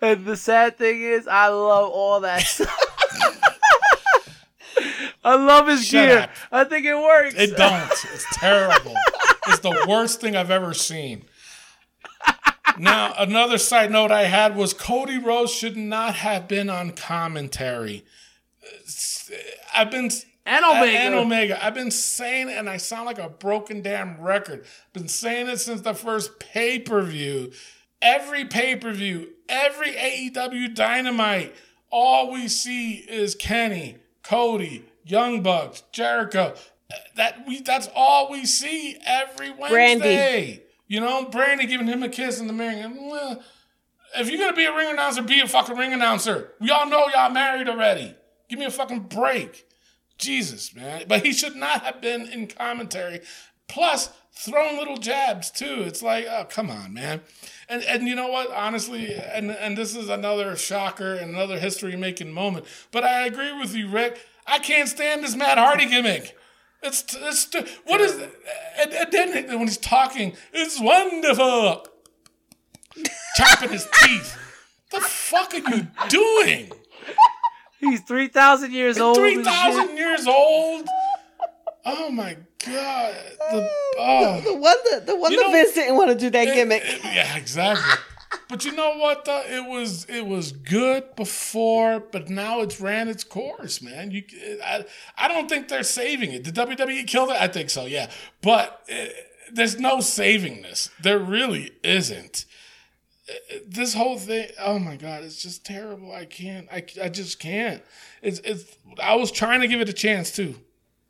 And 0.00 0.24
the 0.24 0.36
sad 0.36 0.78
thing 0.78 1.02
is, 1.02 1.26
I 1.28 1.48
love 1.48 1.90
all 1.90 2.20
that 2.20 2.40
stuff. 2.42 2.82
I 5.24 5.34
love 5.34 5.66
his 5.66 5.84
Shut 5.84 6.08
gear. 6.08 6.18
up. 6.20 6.30
I 6.52 6.64
think 6.64 6.86
it 6.86 6.94
works. 6.94 7.34
It 7.36 7.56
don't. 7.56 7.90
It's 7.90 8.26
terrible. 8.36 8.94
it's 9.48 9.58
the 9.58 9.84
worst 9.88 10.20
thing 10.20 10.36
I've 10.36 10.52
ever 10.52 10.72
seen. 10.72 11.24
Now, 12.78 13.14
another 13.18 13.58
side 13.58 13.90
note 13.90 14.10
I 14.10 14.24
had 14.24 14.56
was 14.56 14.74
Cody 14.74 15.18
Rhodes 15.18 15.52
should 15.52 15.76
not 15.76 16.14
have 16.16 16.46
been 16.48 16.68
on 16.68 16.90
commentary. 16.92 18.04
I've 19.74 19.90
been 19.90 20.10
And 20.44 20.64
uh, 20.64 20.70
Omega. 20.70 20.98
and 20.98 21.14
Omega. 21.14 21.64
I've 21.64 21.74
been 21.74 21.90
saying 21.90 22.48
it, 22.48 22.58
and 22.58 22.68
I 22.68 22.76
sound 22.76 23.06
like 23.06 23.18
a 23.18 23.28
broken 23.28 23.82
damn 23.82 24.20
record. 24.20 24.64
Been 24.92 25.08
saying 25.08 25.48
it 25.48 25.58
since 25.58 25.80
the 25.80 25.94
first 25.94 26.38
pay 26.38 26.78
per 26.78 27.02
view. 27.02 27.52
Every 28.02 28.44
pay 28.44 28.76
per 28.76 28.92
view, 28.92 29.30
every 29.48 29.92
AEW 29.92 30.74
Dynamite, 30.74 31.54
all 31.90 32.30
we 32.30 32.46
see 32.48 32.96
is 32.96 33.34
Kenny, 33.34 33.96
Cody, 34.22 34.84
Young 35.04 35.42
Bucks, 35.42 35.82
Jericho. 35.92 36.54
That 37.16 37.46
we 37.48 37.62
that's 37.62 37.88
all 37.96 38.30
we 38.30 38.44
see 38.44 38.96
every 39.04 39.50
Wednesday. 39.50 40.62
You 40.88 41.00
know, 41.00 41.24
Brandy 41.26 41.66
giving 41.66 41.86
him 41.86 42.02
a 42.02 42.08
kiss 42.08 42.40
in 42.40 42.46
the 42.46 42.52
mirror. 42.52 43.38
If 44.16 44.30
you're 44.30 44.38
gonna 44.38 44.56
be 44.56 44.64
a 44.64 44.74
ring 44.74 44.90
announcer, 44.90 45.22
be 45.22 45.40
a 45.40 45.48
fucking 45.48 45.76
ring 45.76 45.92
announcer. 45.92 46.52
We 46.60 46.70
all 46.70 46.88
know 46.88 47.06
y'all 47.08 47.30
married 47.30 47.68
already. 47.68 48.14
Give 48.48 48.58
me 48.58 48.64
a 48.64 48.70
fucking 48.70 49.00
break. 49.00 49.68
Jesus, 50.18 50.74
man. 50.74 51.04
But 51.08 51.24
he 51.24 51.32
should 51.32 51.56
not 51.56 51.82
have 51.82 52.00
been 52.00 52.26
in 52.28 52.46
commentary. 52.46 53.20
Plus, 53.68 54.10
throwing 54.32 54.78
little 54.78 54.96
jabs 54.96 55.50
too. 55.50 55.82
It's 55.86 56.02
like, 56.02 56.26
oh, 56.26 56.44
come 56.48 56.70
on, 56.70 56.94
man. 56.94 57.20
And 57.68 57.82
and 57.82 58.06
you 58.06 58.14
know 58.14 58.28
what? 58.28 58.50
Honestly, 58.52 59.12
and 59.14 59.50
and 59.50 59.76
this 59.76 59.96
is 59.96 60.08
another 60.08 60.56
shocker 60.56 61.14
and 61.14 61.30
another 61.30 61.58
history 61.58 61.96
making 61.96 62.32
moment. 62.32 62.66
But 62.92 63.04
I 63.04 63.26
agree 63.26 63.52
with 63.58 63.74
you, 63.74 63.88
Rick. 63.88 64.20
I 64.46 64.60
can't 64.60 64.88
stand 64.88 65.24
this 65.24 65.34
Matt 65.34 65.58
Hardy 65.58 65.86
gimmick. 65.86 66.36
It's 66.86 67.04
it's 67.18 67.54
what 67.84 68.00
is 68.00 68.12
and, 68.80 68.92
and 68.92 69.12
then 69.12 69.48
when 69.58 69.66
he's 69.66 69.76
talking, 69.78 70.36
it's 70.52 70.80
wonderful. 70.80 71.86
Chopping 73.36 73.70
his 73.70 73.86
teeth. 74.02 74.36
The 74.92 75.00
fuck 75.00 75.52
are 75.54 75.58
you 75.58 75.88
doing? 76.08 76.70
He's 77.80 78.00
3,000 78.02 78.72
years 78.72 78.98
old. 78.98 79.16
and 79.18 79.24
Three 79.24 79.34
shit. 79.34 79.44
thousand 79.44 79.96
years 79.96 80.26
old. 80.26 80.86
Oh 81.84 82.10
my 82.10 82.36
god. 82.64 83.14
The, 83.50 83.70
oh. 83.98 84.40
The 84.44 84.54
one 84.56 84.76
that 84.90 85.06
the 85.06 85.16
one 85.16 85.30
that 85.34 85.40
know- 85.40 85.52
Vince 85.52 85.74
didn't 85.74 85.96
want 85.96 86.10
to 86.10 86.16
do 86.16 86.30
that 86.30 86.48
It- 86.48 86.54
gimmick. 86.54 86.82
it- 86.84 87.04
yeah, 87.04 87.36
exactly. 87.36 87.92
But 88.48 88.64
you 88.64 88.72
know 88.72 88.96
what? 88.96 89.24
Though 89.24 89.42
it 89.44 89.68
was 89.68 90.04
it 90.08 90.26
was 90.26 90.52
good 90.52 91.16
before, 91.16 91.98
but 92.00 92.28
now 92.28 92.60
it's 92.60 92.80
ran 92.80 93.08
its 93.08 93.24
course, 93.24 93.82
man. 93.82 94.12
You, 94.12 94.22
I, 94.64 94.84
I 95.18 95.26
don't 95.28 95.48
think 95.48 95.66
they're 95.68 95.82
saving 95.82 96.32
it. 96.32 96.44
Did 96.44 96.54
WWE 96.54 97.06
kill 97.08 97.28
it? 97.30 97.40
I 97.40 97.48
think 97.48 97.70
so, 97.70 97.86
yeah. 97.86 98.08
But 98.42 98.82
uh, 98.92 99.06
there's 99.52 99.80
no 99.80 100.00
saving 100.00 100.62
this. 100.62 100.90
There 101.00 101.18
really 101.18 101.72
isn't. 101.82 102.44
Uh, 103.28 103.56
This 103.66 103.94
whole 103.94 104.16
thing, 104.18 104.48
oh 104.60 104.78
my 104.78 104.94
god, 104.96 105.24
it's 105.24 105.42
just 105.42 105.64
terrible. 105.66 106.12
I 106.12 106.24
can't. 106.24 106.68
I, 106.70 106.84
I 107.02 107.08
just 107.08 107.40
can't. 107.40 107.82
It's 108.22 108.38
it's. 108.44 108.76
I 109.02 109.16
was 109.16 109.32
trying 109.32 109.60
to 109.62 109.66
give 109.68 109.80
it 109.80 109.88
a 109.88 109.92
chance 109.92 110.30
too. 110.30 110.54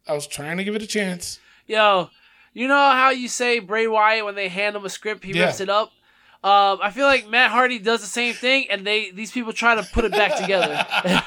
I 0.09 0.15
was 0.15 0.27
trying 0.27 0.57
to 0.57 0.65
give 0.65 0.75
it 0.75 0.83
a 0.83 0.87
chance. 0.87 1.39
Yo, 1.67 2.09
you 2.55 2.67
know 2.69 2.75
how 2.93 3.11
you 3.11 3.29
say 3.29 3.59
Bray 3.59 3.87
Wyatt 3.87 4.25
when 4.25 4.37
they 4.37 4.49
hand 4.49 4.75
him 4.77 4.85
a 4.87 4.89
script, 4.89 5.23
he 5.25 5.33
Yeah. 5.33 5.47
rips 5.47 5.61
it 5.61 5.69
up? 5.69 5.91
Um, 6.47 6.79
I 6.81 6.93
feel 6.93 7.07
like 7.07 7.29
Matt 7.29 7.51
Hardy 7.51 7.81
does 7.81 8.03
the 8.03 8.07
same 8.07 8.33
thing, 8.33 8.67
and 8.71 8.87
they 8.87 9.11
these 9.11 9.33
people 9.33 9.53
try 9.53 9.75
to 9.75 9.83
put 9.83 10.05
it 10.05 10.13
back 10.13 10.37
together. 10.37 10.87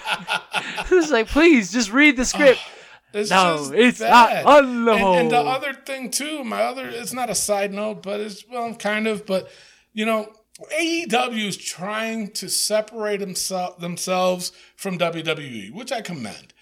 it's 0.92 1.12
like, 1.12 1.28
please, 1.28 1.74
just 1.74 1.92
read 1.92 2.16
the 2.16 2.26
script. 2.26 2.60
It's 3.12 3.32
No, 3.32 3.72
it's 3.74 4.00
bad. 4.00 4.46
not 4.46 4.64
and, 4.64 4.88
and 4.88 5.32
the 5.32 5.40
other 5.40 5.74
thing 5.74 6.12
too, 6.12 6.44
my 6.44 6.62
other 6.62 6.88
it's 6.88 7.12
not 7.12 7.28
a 7.32 7.34
side 7.34 7.74
note, 7.74 8.04
but 8.04 8.20
it's 8.20 8.46
well 8.48 8.76
kind 8.76 9.08
of, 9.08 9.26
but 9.26 9.50
you 9.94 10.06
know, 10.06 10.32
AEW 10.80 11.48
is 11.48 11.58
trying 11.58 12.30
to 12.34 12.48
separate 12.48 13.22
themse- 13.22 13.80
themselves 13.80 14.52
from 14.76 15.00
WWE, 15.00 15.74
which 15.74 15.92
I 15.92 16.02
commend. 16.02 16.54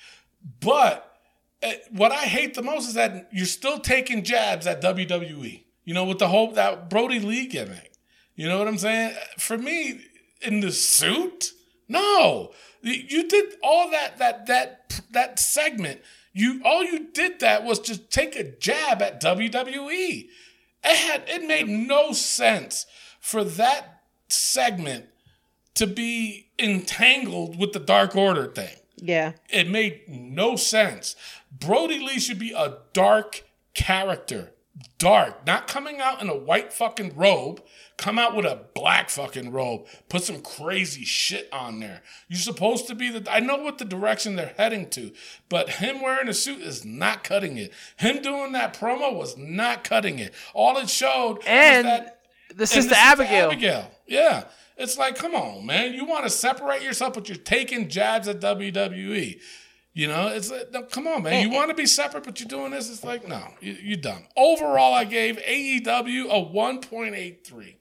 But 0.62 1.14
uh, 1.62 1.74
what 1.92 2.14
I 2.14 2.24
hate 2.24 2.54
the 2.54 2.64
most 2.64 2.88
is 2.88 2.94
that 2.94 3.28
you're 3.34 3.46
still 3.46 3.80
taking 3.80 4.24
jabs 4.24 4.66
at 4.66 4.82
WWE. 4.82 5.66
You 5.84 5.94
know, 5.94 6.06
with 6.06 6.20
the 6.20 6.30
whole 6.30 6.52
that 6.54 6.90
Brodie 6.90 7.20
Lee 7.20 7.48
gimmick. 7.48 7.92
You 8.38 8.48
know 8.48 8.60
what 8.60 8.68
I'm 8.68 8.78
saying? 8.78 9.16
For 9.38 9.58
me, 9.58 10.00
in 10.42 10.62
the 10.62 10.72
suit, 10.72 11.52
no. 11.90 12.54
You 12.82 13.28
did 13.28 13.56
all 13.64 13.90
that 13.90 14.20
that 14.20 14.46
that 14.46 15.02
that 15.12 15.40
segment. 15.40 16.02
You 16.32 16.62
all 16.64 16.84
you 16.84 17.08
did 17.12 17.40
that 17.40 17.66
was 17.66 17.80
just 17.80 18.12
take 18.12 18.36
a 18.36 18.44
jab 18.44 19.02
at 19.02 19.22
WWE. 19.22 20.30
It 20.84 20.98
had 20.98 21.24
it 21.28 21.46
made 21.48 21.68
no 21.68 22.14
sense 22.14 22.86
for 23.20 23.44
that 23.44 24.04
segment 24.30 25.06
to 25.74 25.88
be 25.88 26.52
entangled 26.60 27.58
with 27.58 27.74
the 27.74 27.80
Dark 27.80 28.16
Order 28.16 28.46
thing. 28.46 28.76
Yeah. 28.98 29.34
It 29.50 29.70
made 29.70 30.02
no 30.08 30.56
sense. 30.56 31.16
Brodie 31.52 32.00
Lee 32.00 32.20
should 32.20 32.40
be 32.40 32.52
a 32.52 32.78
dark 32.94 33.44
character. 33.74 34.54
Dark. 35.00 35.46
Not 35.46 35.68
coming 35.68 36.00
out 36.00 36.22
in 36.22 36.30
a 36.30 36.36
white 36.36 36.74
fucking 36.74 37.16
robe. 37.16 37.64
Come 37.98 38.20
out 38.20 38.36
with 38.36 38.46
a 38.46 38.66
black 38.76 39.10
fucking 39.10 39.52
robe. 39.52 39.88
Put 40.08 40.24
some 40.24 40.42
crazy 40.42 41.04
shit 41.04 41.50
on 41.52 41.80
there. 41.80 42.02
You're 42.28 42.40
supposed 42.40 42.88
to 42.88 42.96
be 42.96 43.10
the. 43.10 43.32
I 43.32 43.40
know 43.40 43.58
what 43.58 43.80
the 43.80 43.86
direction 43.86 44.36
they're 44.36 44.54
heading 44.58 44.90
to, 44.92 45.12
but 45.50 45.70
him 45.70 46.02
wearing 46.02 46.30
a 46.30 46.34
suit 46.34 46.62
is 46.62 46.86
not 46.86 47.24
cutting 47.24 47.58
it. 47.58 47.72
Him 47.98 48.22
doing 48.22 48.52
that 48.52 48.76
promo 48.76 49.16
was 49.16 49.36
not 49.38 49.84
cutting 49.84 50.20
it. 50.20 50.34
All 50.54 50.78
it 50.78 50.90
showed 50.90 51.44
And 51.46 51.88
that 51.88 52.20
the 52.50 52.62
and 52.62 52.70
sister 52.70 52.82
this 52.90 52.92
is 52.92 52.92
Abigail. 52.92 53.52
Abigail. 53.52 53.92
Yeah. 54.06 54.44
It's 54.78 54.98
like, 54.98 55.16
come 55.16 55.34
on, 55.34 55.66
man. 55.66 55.94
You 55.94 56.06
want 56.06 56.24
to 56.26 56.30
separate 56.30 56.84
yourself, 56.84 57.16
but 57.16 57.28
you're 57.28 57.38
taking 57.38 57.90
jabs 57.90 58.28
at 58.28 58.40
WWE. 58.40 59.40
You 59.98 60.06
know, 60.08 60.28
it's 60.28 60.52
like, 60.52 60.72
no, 60.72 60.84
come 60.84 61.08
on, 61.08 61.24
man. 61.24 61.42
You 61.42 61.50
want 61.50 61.72
to 61.72 61.76
be 61.76 61.88
separate, 61.88 62.24
but 62.24 62.40
you're 62.40 62.48
doing 62.48 62.70
this. 62.70 62.88
It's 62.88 63.04
like, 63.04 63.28
no, 63.28 63.42
you, 63.60 63.76
you're 63.82 63.98
dumb. 63.98 64.28
Overall, 64.38 64.94
I 64.94 65.06
gave 65.06 65.38
AEW 65.38 66.26
a 66.26 66.54
1.83. 66.54 67.76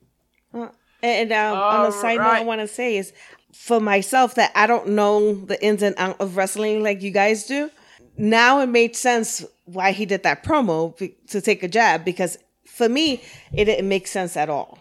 And 1.03 1.31
um, 1.33 1.59
on 1.59 1.85
a 1.85 1.93
side 1.93 2.17
note, 2.17 2.25
I 2.27 2.43
want 2.43 2.63
to 2.63 2.69
say 2.69 2.97
is 2.97 3.13
for 3.53 3.81
myself 3.81 4.35
that 4.37 4.51
I 4.55 4.67
don't 4.67 4.89
know 4.89 5.35
the 5.35 5.63
ins 5.63 5.83
and 5.83 5.95
out 5.99 6.19
of 6.19 6.39
wrestling 6.39 6.83
like 6.83 7.03
you 7.03 7.11
guys 7.11 7.45
do. 7.45 7.71
Now 8.17 8.61
it 8.61 8.69
made 8.69 8.97
sense 8.97 9.45
why 9.67 9.93
he 9.93 10.07
did 10.07 10.23
that 10.23 10.43
promo 10.43 10.97
to 11.29 11.41
take 11.43 11.63
a 11.63 11.69
jab 11.69 12.03
because 12.03 12.39
for 12.65 12.89
me 12.89 13.23
it 13.53 13.67
didn't 13.67 13.91
make 13.91 14.07
sense 14.07 14.39
at 14.39 14.49
all. 14.49 14.79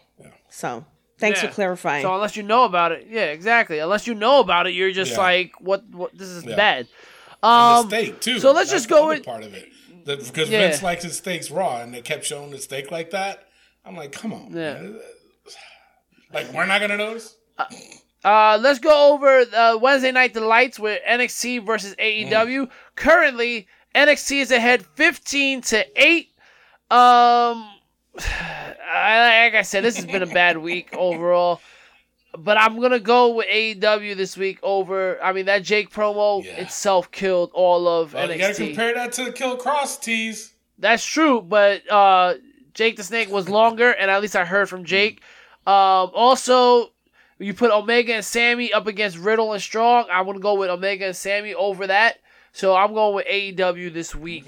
So 0.50 0.86
thanks 1.20 1.44
Yeah. 1.44 1.50
for 1.50 1.54
clarifying. 1.54 2.04
So 2.04 2.16
unless 2.16 2.38
you 2.38 2.44
know 2.44 2.64
about 2.64 2.94
it, 2.94 3.08
yeah, 3.10 3.26
exactly. 3.26 3.80
Unless 3.80 4.08
you 4.08 4.14
know 4.16 4.40
about 4.40 4.68
it, 4.68 4.74
you're 4.74 4.92
just 4.94 5.12
Yeah. 5.12 5.18
like, 5.18 5.52
what? 5.60 5.84
What? 5.92 6.18
This 6.18 6.30
is 6.30 6.46
Yeah. 6.46 6.56
bad. 6.56 6.88
Um, 7.46 7.90
the 7.90 7.96
steak, 8.04 8.22
too. 8.22 8.40
so 8.40 8.52
let's 8.52 8.70
That's 8.72 8.84
just 8.84 8.90
go 8.90 9.08
with- 9.08 9.24
part 9.26 9.44
of 9.44 9.54
it. 9.54 9.70
The- 10.06 10.18
because 10.18 10.50
Yeah. 10.50 10.60
Vince 10.68 10.84
likes 10.84 11.04
his 11.04 11.18
steaks 11.18 11.50
raw, 11.50 11.82
and 11.82 11.94
they 11.94 12.02
kept 12.02 12.26
showing 12.26 12.52
the 12.52 12.60
steak 12.60 12.92
like 12.92 13.12
that. 13.12 13.48
I'm 13.86 13.96
like, 13.96 14.12
come 14.12 14.34
on. 14.34 14.52
Yeah. 14.56 14.74
man. 14.74 15.00
Like, 16.34 16.52
we're 16.54 16.66
not 16.66 16.80
to 16.80 16.98
notice? 16.98 17.36
Uh, 18.24 18.58
let's 18.62 18.80
go 18.80 19.14
over 19.14 19.46
uh, 19.56 19.78
Wednesday 19.80 20.12
night 20.12 20.34
delights 20.34 20.80
with 20.80 21.00
NXT 21.08 21.66
versus 21.66 21.96
AEW. 22.00 22.70
Currently, 22.96 23.68
NXT 23.94 24.42
is 24.42 24.52
ahead 24.52 24.84
15 24.96 25.62
to 25.62 25.86
eight. 26.04 26.30
Um, 26.92 27.70
I, 28.88 29.46
like 29.46 29.56
I 29.56 29.62
said, 29.62 29.84
this 29.84 29.96
has 29.96 30.06
been 30.06 30.24
a 30.24 30.28
bad 30.28 30.58
week 30.58 30.90
overall. 30.98 31.62
But 32.38 32.58
I'm 32.58 32.80
gonna 32.82 33.00
go 33.00 33.36
with 33.36 33.48
AEW 33.48 34.16
this 34.16 34.36
week 34.38 34.60
over. 34.64 35.22
I 35.24 35.32
mean, 35.34 35.46
that 35.46 35.64
Jake 35.64 35.90
promo 35.92 36.44
Yeah. 36.44 36.52
itself 36.62 37.12
killed 37.12 37.52
all 37.54 37.88
of 37.88 38.14
Well, 38.14 38.32
you 38.32 38.38
got 38.38 38.56
to 38.56 38.66
compare 38.68 38.94
that 38.94 39.12
to 39.14 39.26
the 39.26 39.32
Kill 39.32 39.58
Cross 39.58 39.98
tease. 40.00 40.54
That's 40.78 41.06
true, 41.06 41.42
but 41.42 41.90
uh, 41.92 42.36
Jake 42.74 42.98
the 42.98 43.04
Snake 43.04 43.30
was 43.30 43.48
longer, 43.48 43.92
and 43.92 44.12
at 44.12 44.22
least 44.22 44.36
I 44.36 44.44
heard 44.46 44.68
from 44.70 44.84
Jake. 44.84 45.22
Um, 45.66 46.12
also, 46.14 46.92
you 47.40 47.54
put 47.54 47.72
Omega 47.72 48.14
and 48.16 48.26
Sammy 48.26 48.72
up 48.74 48.86
against 48.88 49.18
Riddle 49.18 49.54
and 49.54 49.62
Strong. 49.62 50.08
I'm 50.12 50.26
gonna 50.26 50.40
go 50.40 50.56
with 50.56 50.70
Omega 50.70 51.06
and 51.08 51.16
Sammy 51.16 51.54
over 51.54 51.88
that. 51.88 52.18
So 52.52 52.76
I'm 52.76 52.94
going 52.94 53.16
with 53.16 53.26
AEW 53.28 53.94
this 53.94 54.14
week. 54.16 54.46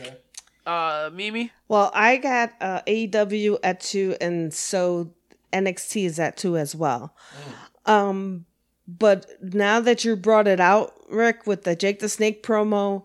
Uh, 0.66 1.10
Mimi. 1.14 1.52
well, 1.70 1.92
I 1.94 2.18
got 2.18 2.52
uh, 2.60 2.82
AEW 2.88 3.58
at 3.64 3.80
two, 3.80 4.16
and 4.20 4.54
so 4.54 5.12
NXT 5.54 6.06
is 6.06 6.20
at 6.20 6.36
two 6.38 6.58
as 6.58 6.76
well. 6.76 7.14
Um, 7.88 8.46
but 8.88 9.26
now 9.42 9.80
that 9.80 10.06
you 10.06 10.16
brought 10.16 10.48
it 10.48 10.60
out, 10.60 10.94
Rick, 11.10 11.48
with 11.48 11.64
the 11.64 11.76
Jake 11.76 12.00
the 12.00 12.10
Snake 12.10 12.44
promo 12.44 13.04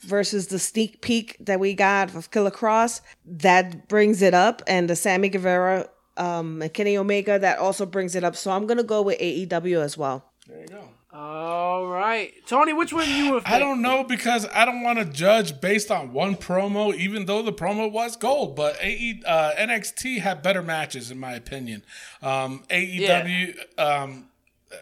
versus 0.00 0.48
the 0.48 0.58
sneak 0.58 1.00
peek 1.00 1.36
that 1.40 1.60
we 1.60 1.74
got 1.74 2.14
of 2.14 2.30
Killer 2.30 2.50
Kross, 2.50 3.00
that 3.24 3.88
brings 3.88 4.20
it 4.20 4.34
up, 4.34 4.62
and 4.66 4.90
the 4.90 4.96
Sammy 4.96 5.28
Guevara 5.28 5.88
um, 6.16 6.60
and 6.60 6.72
Kenny 6.74 6.96
Omega 6.96 7.38
that 7.38 7.58
also 7.58 7.86
brings 7.86 8.14
it 8.14 8.24
up. 8.24 8.36
So 8.36 8.50
I'm 8.50 8.66
gonna 8.66 8.82
go 8.82 9.02
with 9.02 9.18
AEW 9.18 9.80
as 9.82 9.96
well. 9.96 10.30
There 10.46 10.60
you 10.60 10.66
go. 10.66 10.88
All 11.14 11.86
right, 11.88 12.32
Tony. 12.46 12.72
Which 12.72 12.90
one 12.90 13.06
you 13.06 13.32
would? 13.32 13.42
I 13.44 13.58
don't 13.58 13.82
know 13.82 14.02
because 14.02 14.46
I 14.46 14.64
don't 14.64 14.82
want 14.82 14.98
to 14.98 15.04
judge 15.04 15.60
based 15.60 15.90
on 15.90 16.14
one 16.14 16.36
promo, 16.36 16.94
even 16.94 17.26
though 17.26 17.42
the 17.42 17.52
promo 17.52 17.92
was 17.92 18.16
gold. 18.16 18.56
But 18.56 18.78
AE, 18.80 19.20
uh, 19.26 19.52
NXT 19.58 20.20
had 20.20 20.42
better 20.42 20.62
matches, 20.62 21.10
in 21.10 21.18
my 21.20 21.34
opinion. 21.34 21.84
Um, 22.22 22.64
AEW, 22.70 23.58
um, 23.78 24.28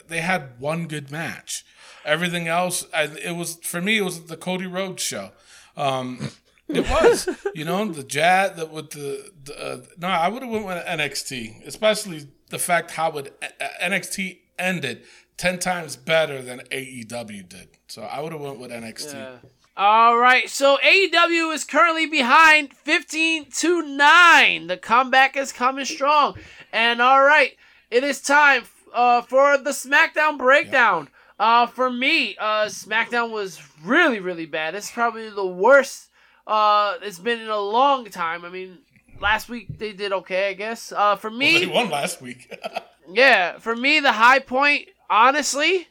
they 0.07 0.21
had 0.21 0.61
one 0.61 0.87
good 0.87 1.11
match. 1.11 1.65
Everything 2.05 2.47
else, 2.47 2.87
I, 2.95 3.09
it 3.25 3.35
was 3.35 3.57
for 3.63 3.81
me. 3.83 3.99
It 3.99 4.03
was 4.03 4.27
the 4.27 4.37
Cody 4.37 4.67
Rhodes 4.67 5.03
show. 5.03 5.33
Um, 5.77 6.31
it 6.69 6.89
was, 6.89 7.29
you 7.57 7.65
know, 7.65 7.85
the 7.91 8.05
jazz 8.05 8.57
that 8.57 8.71
with 8.71 8.91
the, 8.91 9.33
the 9.45 9.61
uh, 9.61 9.79
no. 9.99 10.07
I 10.07 10.29
would 10.29 10.43
have 10.43 10.53
went 10.53 10.65
with 10.65 10.85
NXT, 10.85 11.67
especially 11.67 12.29
the 12.51 12.59
fact 12.61 12.93
how 12.93 13.11
it 13.19 13.37
uh, 13.43 13.65
NXT 13.83 14.39
ended 14.61 15.03
ten 15.41 15.59
times 15.59 15.97
better 15.97 16.43
than 16.43 16.61
AEW 16.71 17.49
did. 17.49 17.69
So 17.89 18.03
I 18.03 18.21
would 18.21 18.33
have 18.33 18.41
went 18.41 18.59
with 18.59 18.71
NXT. 18.71 19.39
All 19.77 20.19
right, 20.19 20.49
so 20.51 20.79
AEW 20.85 21.55
is 21.55 21.65
currently 21.65 22.05
behind 22.05 22.75
15 22.75 23.47
to 23.51 23.81
9. 23.81 24.67
The 24.67 24.77
comeback 24.77 25.39
is 25.39 25.53
coming 25.53 25.87
strong. 25.87 26.37
And 26.71 27.01
all 27.01 27.23
right, 27.23 27.57
it 27.91 28.05
is 28.05 28.21
time 28.21 28.65
uh, 28.93 29.23
for 29.23 29.57
the 29.57 29.71
SmackDown 29.71 30.37
breakdown. 30.37 31.09
Uh, 31.39 31.67
for 31.67 31.91
me, 31.91 32.37
uh, 32.37 32.67
SmackDown 32.67 33.31
was 33.31 33.59
really, 33.83 34.21
really 34.21 34.45
bad. 34.45 34.75
It's 34.75 34.91
probably 34.91 35.31
the 35.31 35.47
worst 35.47 36.11
uh, 36.47 36.97
it's 37.03 37.19
been 37.19 37.41
in 37.41 37.49
a 37.49 37.61
long 37.61 38.05
time. 38.07 38.45
I 38.45 38.51
mean, 38.51 38.79
last 39.21 39.49
week 39.49 39.79
they 39.79 39.93
did 39.93 40.13
okay, 40.13 40.49
I 40.49 40.55
guess. 40.55 40.93
Uh, 40.93 41.17
for 41.17 41.31
me, 41.31 41.65
They 41.65 41.67
won 41.67 41.91
last 41.91 42.21
week. 42.21 42.53
yeah, 43.13 43.59
for 43.59 43.77
me, 43.77 44.01
the 44.01 44.13
high 44.13 44.41
point, 44.41 44.89
honestly, 45.11 45.89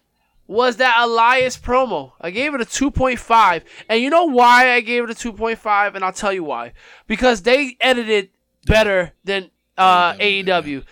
was 0.47 0.77
that 0.77 0.95
Elias 0.99 1.57
promo. 1.57 2.13
I 2.19 2.31
gave 2.31 2.55
it 2.55 2.61
a 2.61 2.65
2.5. 2.65 3.61
And 3.87 4.01
you 4.01 4.09
know 4.09 4.25
why 4.25 4.71
I 4.71 4.81
gave 4.81 5.03
it 5.03 5.11
a 5.11 5.13
2.5? 5.13 5.93
And 5.95 6.03
I'll 6.03 6.11
tell 6.13 6.33
you 6.33 6.43
why. 6.43 6.73
Because 7.05 7.43
they 7.43 7.77
edited 7.79 8.29
better 8.65 9.13
than 9.23 9.51
uh, 9.77 10.13
AEW. 10.13 10.83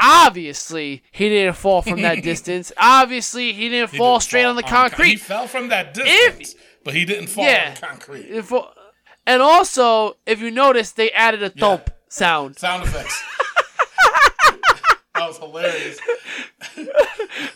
Obviously, 0.00 1.02
he 1.12 1.28
didn't 1.28 1.56
fall 1.56 1.82
from 1.82 2.00
that 2.02 2.22
distance. 2.22 2.72
Obviously, 2.78 3.52
he 3.52 3.68
didn't 3.68 3.90
He 3.90 3.98
fall 3.98 4.14
didn't 4.14 4.22
straight 4.22 4.42
fall 4.42 4.50
on 4.50 4.56
the 4.56 4.62
con- 4.62 4.88
concrete. 4.90 5.10
He 5.10 5.16
fell 5.16 5.46
from 5.46 5.68
that 5.68 5.92
distance, 5.92 6.54
but 6.82 6.94
he 6.94 7.04
didn't 7.04 7.26
fall 7.26 7.44
Yeah. 7.44 7.74
on 7.82 7.88
concrete. 7.90 8.24
If- 8.30 8.52
and 9.26 9.42
also, 9.42 10.16
if 10.26 10.40
you 10.40 10.50
notice, 10.50 10.92
they 10.92 11.10
added 11.10 11.42
a 11.42 11.50
thump 11.50 11.90
sound. 12.08 12.58
Sound 12.58 12.84
effects. 12.84 13.22
that 15.22 15.28
was 15.28 15.38
hilarious. 15.38 15.98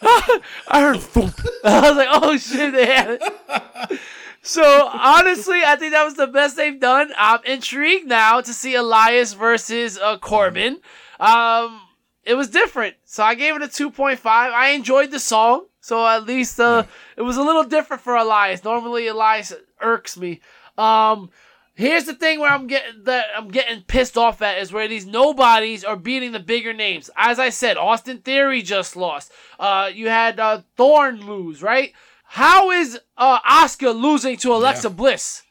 I 0.68 0.80
heard 0.80 1.00
thump. 1.00 1.40
I 1.64 1.88
was 1.88 1.96
like, 1.96 2.08
oh 2.10 2.36
shit, 2.36 2.72
they 2.72 2.86
had 2.86 3.18
it. 3.20 4.00
So 4.42 4.88
honestly, 4.92 5.62
I 5.64 5.76
think 5.76 5.92
that 5.92 6.04
was 6.04 6.14
the 6.14 6.28
best 6.28 6.56
they've 6.56 6.78
done. 6.78 7.12
I'm 7.16 7.40
intrigued 7.44 8.06
now 8.06 8.40
to 8.40 8.52
see 8.52 8.74
Elias 8.74 9.32
versus 9.32 9.98
uh, 9.98 10.18
Corbin. 10.18 10.78
Um, 11.18 11.80
it 12.22 12.34
was 12.34 12.48
different, 12.48 12.94
so 13.04 13.24
I 13.24 13.34
gave 13.34 13.56
it 13.56 13.62
a 13.62 13.66
2.5. 13.66 14.20
I 14.24 14.70
enjoyed 14.70 15.10
the 15.10 15.18
song, 15.18 15.66
so 15.80 16.06
at 16.06 16.26
least 16.26 16.60
uh, 16.60 16.84
it 17.16 17.22
was 17.22 17.36
a 17.36 17.42
little 17.42 17.64
different 17.64 18.02
for 18.02 18.14
Elias. 18.14 18.62
Normally, 18.62 19.08
Elias 19.08 19.52
irks 19.80 20.16
me. 20.16 20.40
Um, 20.78 21.30
here's 21.76 22.04
the 22.04 22.14
thing 22.14 22.40
where 22.40 22.50
I'm 22.50 22.66
getting 22.66 23.04
that 23.04 23.26
I'm 23.36 23.48
getting 23.48 23.82
pissed 23.82 24.16
off 24.18 24.42
at 24.42 24.58
is 24.58 24.72
where 24.72 24.88
these 24.88 25.06
nobodies 25.06 25.84
are 25.84 25.94
beating 25.96 26.32
the 26.32 26.40
bigger 26.40 26.72
names. 26.72 27.08
As 27.16 27.38
I 27.38 27.50
said, 27.50 27.76
Austin 27.76 28.18
Theory 28.18 28.62
just 28.62 28.96
lost. 28.96 29.30
Uh, 29.60 29.90
you 29.94 30.08
had 30.08 30.40
uh, 30.40 30.62
Thorne 30.76 31.24
lose, 31.24 31.62
right? 31.62 31.92
How 32.24 32.72
is 32.72 32.98
uh 33.16 33.38
Oscar 33.48 33.90
losing 33.90 34.36
to 34.38 34.52
Alexa 34.52 34.88
Yeah. 34.88 34.94
Bliss? 34.94 35.42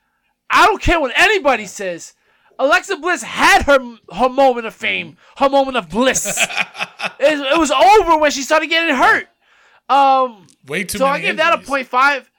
I 0.50 0.66
don't 0.66 0.82
care 0.82 1.00
what 1.00 1.14
anybody 1.16 1.66
says. 1.66 2.14
Alexa 2.60 2.98
Bliss 2.98 3.24
had 3.24 3.64
her 3.64 3.80
her 4.14 4.30
moment 4.30 4.66
of 4.66 4.74
fame, 4.74 5.18
her 5.38 5.50
moment 5.50 5.78
of 5.78 5.90
bliss. 5.90 6.26
it, 7.20 7.40
it 7.54 7.58
was 7.60 7.72
over 7.72 8.18
when 8.18 8.32
she 8.32 8.42
started 8.42 8.68
getting 8.68 8.96
hurt. 8.96 9.28
Um, 9.90 10.48
Way 10.66 10.84
too 10.84 10.98
so 10.98 11.06
I 11.06 11.20
give 11.20 11.38
that 11.38 11.54
a 11.54 11.58
point 11.64 11.88
five. 11.88 12.30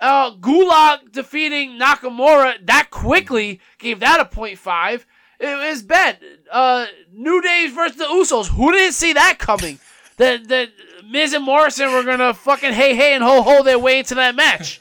Uh, 0.00 0.32
Gulak 0.36 1.10
defeating 1.12 1.78
Nakamura 1.78 2.64
that 2.66 2.88
quickly 2.90 3.60
gave 3.78 4.00
that 4.00 4.20
a 4.20 4.24
point 4.24 4.58
five, 4.58 5.04
It 5.40 5.56
was 5.70 5.82
bad. 5.82 6.18
Uh, 6.50 6.86
New 7.12 7.42
Days 7.42 7.72
versus 7.72 7.96
the 7.96 8.04
Usos. 8.04 8.48
Who 8.48 8.70
didn't 8.72 8.92
see 8.94 9.12
that 9.14 9.38
coming? 9.38 9.78
That 10.18 10.48
that 10.48 10.70
Miz 11.08 11.32
and 11.32 11.44
Morrison 11.44 11.92
were 11.92 12.04
gonna 12.04 12.32
fucking 12.34 12.72
hey 12.74 12.94
hey 12.94 13.14
and 13.14 13.24
ho 13.24 13.42
ho 13.42 13.62
their 13.62 13.78
way 13.78 13.98
into 14.00 14.14
that 14.16 14.34
match. 14.36 14.80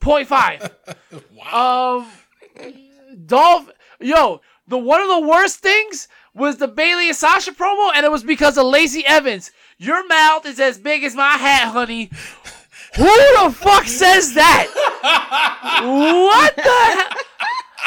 Point 0.00 0.26
five. 0.28 0.70
Um, 1.52 2.08
Dolph. 3.24 3.70
Yo, 4.00 4.40
the 4.66 4.76
one 4.78 5.00
of 5.00 5.08
the 5.08 5.20
worst 5.28 5.60
things 5.60 6.08
was 6.34 6.56
the 6.56 6.66
Bayley 6.68 7.06
and 7.08 7.16
Sasha 7.16 7.52
promo, 7.52 7.90
and 7.94 8.04
it 8.04 8.10
was 8.10 8.24
because 8.24 8.58
of 8.58 8.66
Lacey 8.66 9.06
Evans. 9.06 9.52
Your 9.78 10.06
mouth 10.08 10.44
is 10.44 10.58
as 10.58 10.76
big 10.76 11.04
as 11.04 11.14
my 11.14 11.32
hat, 11.36 11.68
honey. 11.72 12.10
Who 12.96 13.04
the 13.04 13.52
fuck 13.54 13.84
says 13.84 14.32
that? 14.34 14.68
what 15.82 16.56
the 16.56 16.62
hell? 16.62 17.22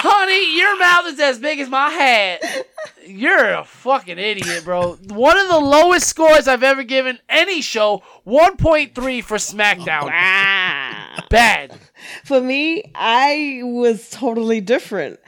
Honey, 0.01 0.55
your 0.57 0.79
mouth 0.79 1.07
is 1.07 1.19
as 1.19 1.39
big 1.39 1.59
as 1.59 1.67
my 1.67 1.89
hat. 1.89 2.67
You're 3.05 3.53
a 3.55 3.65
fucking 3.65 4.19
idiot, 4.19 4.63
bro. 4.63 4.93
One 5.07 5.37
of 5.37 5.47
the 5.49 5.59
lowest 5.59 6.07
scores 6.07 6.47
I've 6.47 6.63
ever 6.63 6.83
given 6.83 7.17
any 7.27 7.61
show, 7.61 8.03
1.3 8.25 9.23
for 9.23 9.37
SmackDown. 9.37 10.05
Bad. 11.29 11.77
For 12.23 12.39
me, 12.39 12.83
I 12.93 13.61
was 13.63 14.09
totally 14.11 14.61
different. 14.61 15.19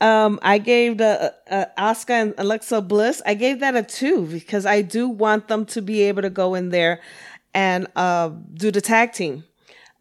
Um, 0.00 0.38
I 0.42 0.58
gave 0.58 0.98
the 0.98 1.34
uh, 1.50 1.64
Oscar 1.76 2.12
and 2.12 2.34
Alexa 2.38 2.82
Bliss. 2.82 3.20
I 3.26 3.34
gave 3.34 3.60
that 3.60 3.74
a 3.74 3.82
two 3.82 4.26
because 4.26 4.64
I 4.64 4.82
do 4.82 5.08
want 5.08 5.48
them 5.48 5.66
to 5.66 5.82
be 5.82 6.02
able 6.02 6.22
to 6.22 6.30
go 6.30 6.54
in 6.54 6.68
there 6.68 7.00
and 7.54 7.86
uh, 7.96 8.30
do 8.54 8.70
the 8.70 8.80
tag 8.80 9.12
team. 9.12 9.44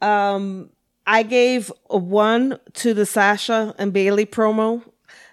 Um, 0.01 0.69
I 1.05 1.23
gave 1.23 1.71
a 1.89 1.97
one 1.97 2.59
to 2.73 2.93
the 2.93 3.05
Sasha 3.05 3.73
and 3.77 3.91
Bayley 3.91 4.25
promo. 4.25 4.83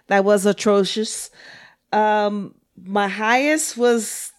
That 0.07 0.25
was 0.25 0.47
atrocious. 0.47 1.31
Um, 1.93 2.55
my 2.83 3.09
highest 3.09 3.77
was 3.77 4.33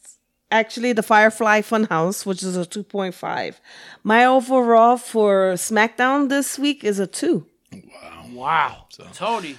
actually 0.51 0.93
the 0.93 1.03
Firefly 1.03 1.61
Funhouse, 1.61 2.25
which 2.25 2.43
is 2.43 2.55
a 2.57 2.65
2.5. 2.65 3.55
My 4.03 4.25
overall 4.25 4.97
for 4.97 5.53
SmackDown 5.53 6.29
this 6.29 6.57
week 6.57 6.83
is 6.83 6.99
a 6.99 7.07
2. 7.07 7.45
Wow. 7.73 8.25
Wow. 8.31 8.85
Tony. 9.13 9.57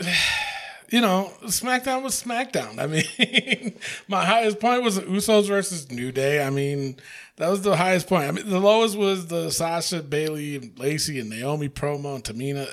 you 0.90 1.00
know, 1.00 1.32
SmackDown 1.44 2.02
was 2.02 2.20
SmackDown. 2.22 2.78
I 2.78 2.86
mean, 2.86 3.74
my 4.08 4.24
highest 4.24 4.60
point 4.60 4.82
was 4.82 4.96
the 4.96 5.02
Usos 5.02 5.46
versus 5.46 5.90
New 5.90 6.12
Day. 6.12 6.44
I 6.44 6.50
mean, 6.50 6.96
that 7.40 7.48
was 7.48 7.62
the 7.62 7.74
highest 7.74 8.06
point. 8.06 8.28
I 8.28 8.32
mean, 8.32 8.50
the 8.50 8.60
lowest 8.60 8.98
was 8.98 9.28
the 9.28 9.50
Sasha, 9.50 10.02
Bayley, 10.02 10.56
and 10.56 10.78
Lacey, 10.78 11.18
and 11.18 11.30
Naomi 11.30 11.70
promo, 11.70 12.14
and 12.14 12.22
Tamina. 12.22 12.68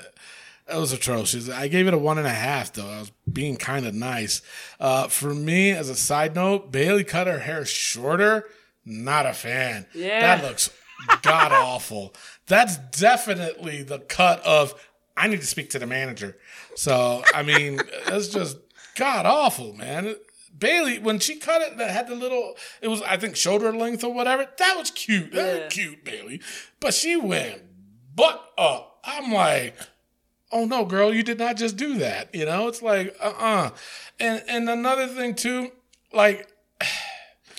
That 0.66 0.76
was 0.76 0.92
atrocious. 0.92 1.48
I 1.48 1.68
gave 1.68 1.86
it 1.86 1.94
a 1.94 1.98
one 1.98 2.18
and 2.18 2.26
a 2.26 2.30
half, 2.30 2.74
though. 2.74 2.86
I 2.86 2.98
was 2.98 3.10
being 3.32 3.56
kind 3.56 3.86
of 3.86 3.94
nice. 3.94 4.42
Uh, 4.78 5.08
for 5.08 5.34
me, 5.34 5.70
as 5.70 5.88
a 5.88 5.94
side 5.94 6.34
note, 6.34 6.70
Bayley 6.70 7.02
cut 7.02 7.26
her 7.26 7.38
hair 7.38 7.64
shorter. 7.64 8.44
Not 8.84 9.24
a 9.24 9.32
fan. 9.32 9.86
Yeah. 9.94 10.20
That 10.20 10.44
looks 10.44 10.70
god 11.22 11.52
awful. 11.52 12.14
That's 12.46 12.76
definitely 12.76 13.82
the 13.84 14.00
cut 14.00 14.40
of 14.44 14.74
I 15.16 15.28
need 15.28 15.40
to 15.40 15.46
speak 15.46 15.70
to 15.70 15.78
the 15.78 15.86
manager. 15.86 16.36
So 16.74 17.22
I 17.34 17.42
mean, 17.42 17.80
that's 18.06 18.28
just 18.28 18.58
god 18.96 19.26
awful, 19.26 19.72
man. 19.72 20.14
Bayley, 20.58 20.98
when 20.98 21.18
she 21.20 21.36
cut 21.36 21.62
it, 21.62 21.78
that 21.78 21.90
had 21.90 22.08
the 22.08 22.14
little, 22.14 22.54
it 22.82 22.88
was 22.88 23.00
I 23.02 23.16
think 23.16 23.36
shoulder 23.36 23.72
length 23.72 24.02
or 24.04 24.12
whatever. 24.12 24.46
That 24.58 24.76
was 24.78 24.90
cute. 24.90 25.32
That 25.32 25.56
Yeah. 25.56 25.64
was 25.64 25.72
cute, 25.74 26.04
Bayley. 26.04 26.40
But 26.80 26.94
she 26.94 27.16
went 27.16 27.62
butt 28.14 28.42
up. 28.58 29.00
I'm 29.04 29.32
like, 29.32 29.76
oh 30.50 30.64
no, 30.64 30.84
girl, 30.84 31.14
you 31.14 31.22
did 31.22 31.38
not 31.38 31.56
just 31.56 31.76
do 31.76 31.98
that. 31.98 32.34
You 32.34 32.44
know, 32.44 32.68
it's 32.68 32.82
like, 32.82 33.16
uh, 33.20 33.32
uh 33.38 33.70
And 34.18 34.42
and 34.48 34.68
another 34.68 35.06
thing 35.06 35.34
too, 35.34 35.70
like 36.12 36.48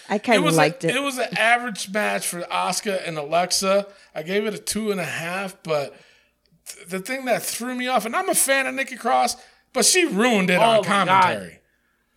I 0.10 0.18
kind 0.18 0.38
it 0.38 0.40
of 0.40 0.44
was 0.46 0.58
liked 0.58 0.84
a, 0.84 0.90
it. 0.90 0.96
It 0.96 1.02
was 1.04 1.18
an 1.20 1.38
average 1.38 1.92
match 1.92 2.28
for 2.28 2.42
Asuka 2.42 3.08
and 3.08 3.18
Alexa. 3.18 3.88
I 4.16 4.24
gave 4.24 4.46
it 4.46 4.54
a 4.54 4.58
two 4.58 4.92
and 4.92 5.00
a 5.00 5.06
half, 5.06 5.56
but 5.64 5.96
th- 6.66 6.88
the 6.88 7.00
thing 7.00 7.26
that 7.26 7.44
threw 7.44 7.76
me 7.76 7.88
off, 7.88 8.06
and 8.06 8.16
I'm 8.16 8.28
a 8.28 8.34
fan 8.36 8.66
of 8.68 8.74
Nikki 8.74 8.96
Cross, 8.98 9.38
but 9.72 9.86
she 9.86 10.06
ruined 10.06 10.50
it 10.50 10.56
Oh 10.60 10.62
on 10.64 10.78
my 10.82 10.84
commentary. 10.84 11.60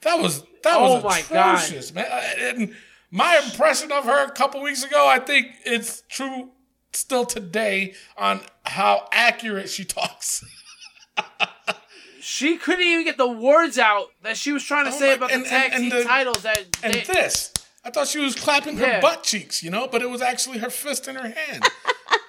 That 0.00 0.18
was 0.20 0.42
that 0.64 0.74
Oh 0.76 0.94
was 0.96 1.04
my 1.04 1.22
God. 1.28 1.54
atrocious, 1.56 1.92
man. 1.92 2.06
And 2.40 2.74
my 3.10 3.40
impression 3.44 3.92
of 3.92 4.04
her 4.04 4.24
a 4.26 4.30
couple 4.30 4.62
weeks 4.62 4.82
ago, 4.84 5.06
I 5.08 5.18
think 5.18 5.46
it's 5.64 6.02
true 6.08 6.50
still 6.92 7.24
today 7.24 7.94
on 8.16 8.40
how 8.64 9.08
accurate 9.12 9.68
she 9.70 9.84
talks. 9.98 10.44
She 12.20 12.56
couldn't 12.56 12.84
even 12.86 13.04
get 13.04 13.16
the 13.16 13.28
words 13.28 13.78
out 13.78 14.06
that 14.22 14.36
she 14.36 14.52
was 14.52 14.62
trying 14.62 14.84
to 14.84 14.92
Oh 14.92 14.98
say 14.98 15.08
my- 15.08 15.14
about 15.14 15.32
and- 15.32 15.44
the 15.44 15.48
tag 15.48 15.72
and- 15.72 15.82
and 15.84 15.92
team 15.92 15.98
the- 16.02 16.04
titles. 16.04 16.42
That 16.42 16.58
And 16.82 16.94
they- 16.94 17.00
this, 17.00 17.52
I 17.84 17.90
thought 17.90 18.06
she 18.06 18.20
was 18.20 18.36
clapping 18.36 18.76
her 18.76 18.86
Yeah. 18.86 19.00
butt 19.00 19.24
cheeks, 19.24 19.60
you 19.62 19.70
know, 19.70 19.88
but 19.88 20.02
it 20.02 20.10
was 20.10 20.22
actually 20.22 20.58
her 20.58 20.70
fist 20.70 21.08
in 21.08 21.16
her 21.16 21.28
hand. 21.28 21.64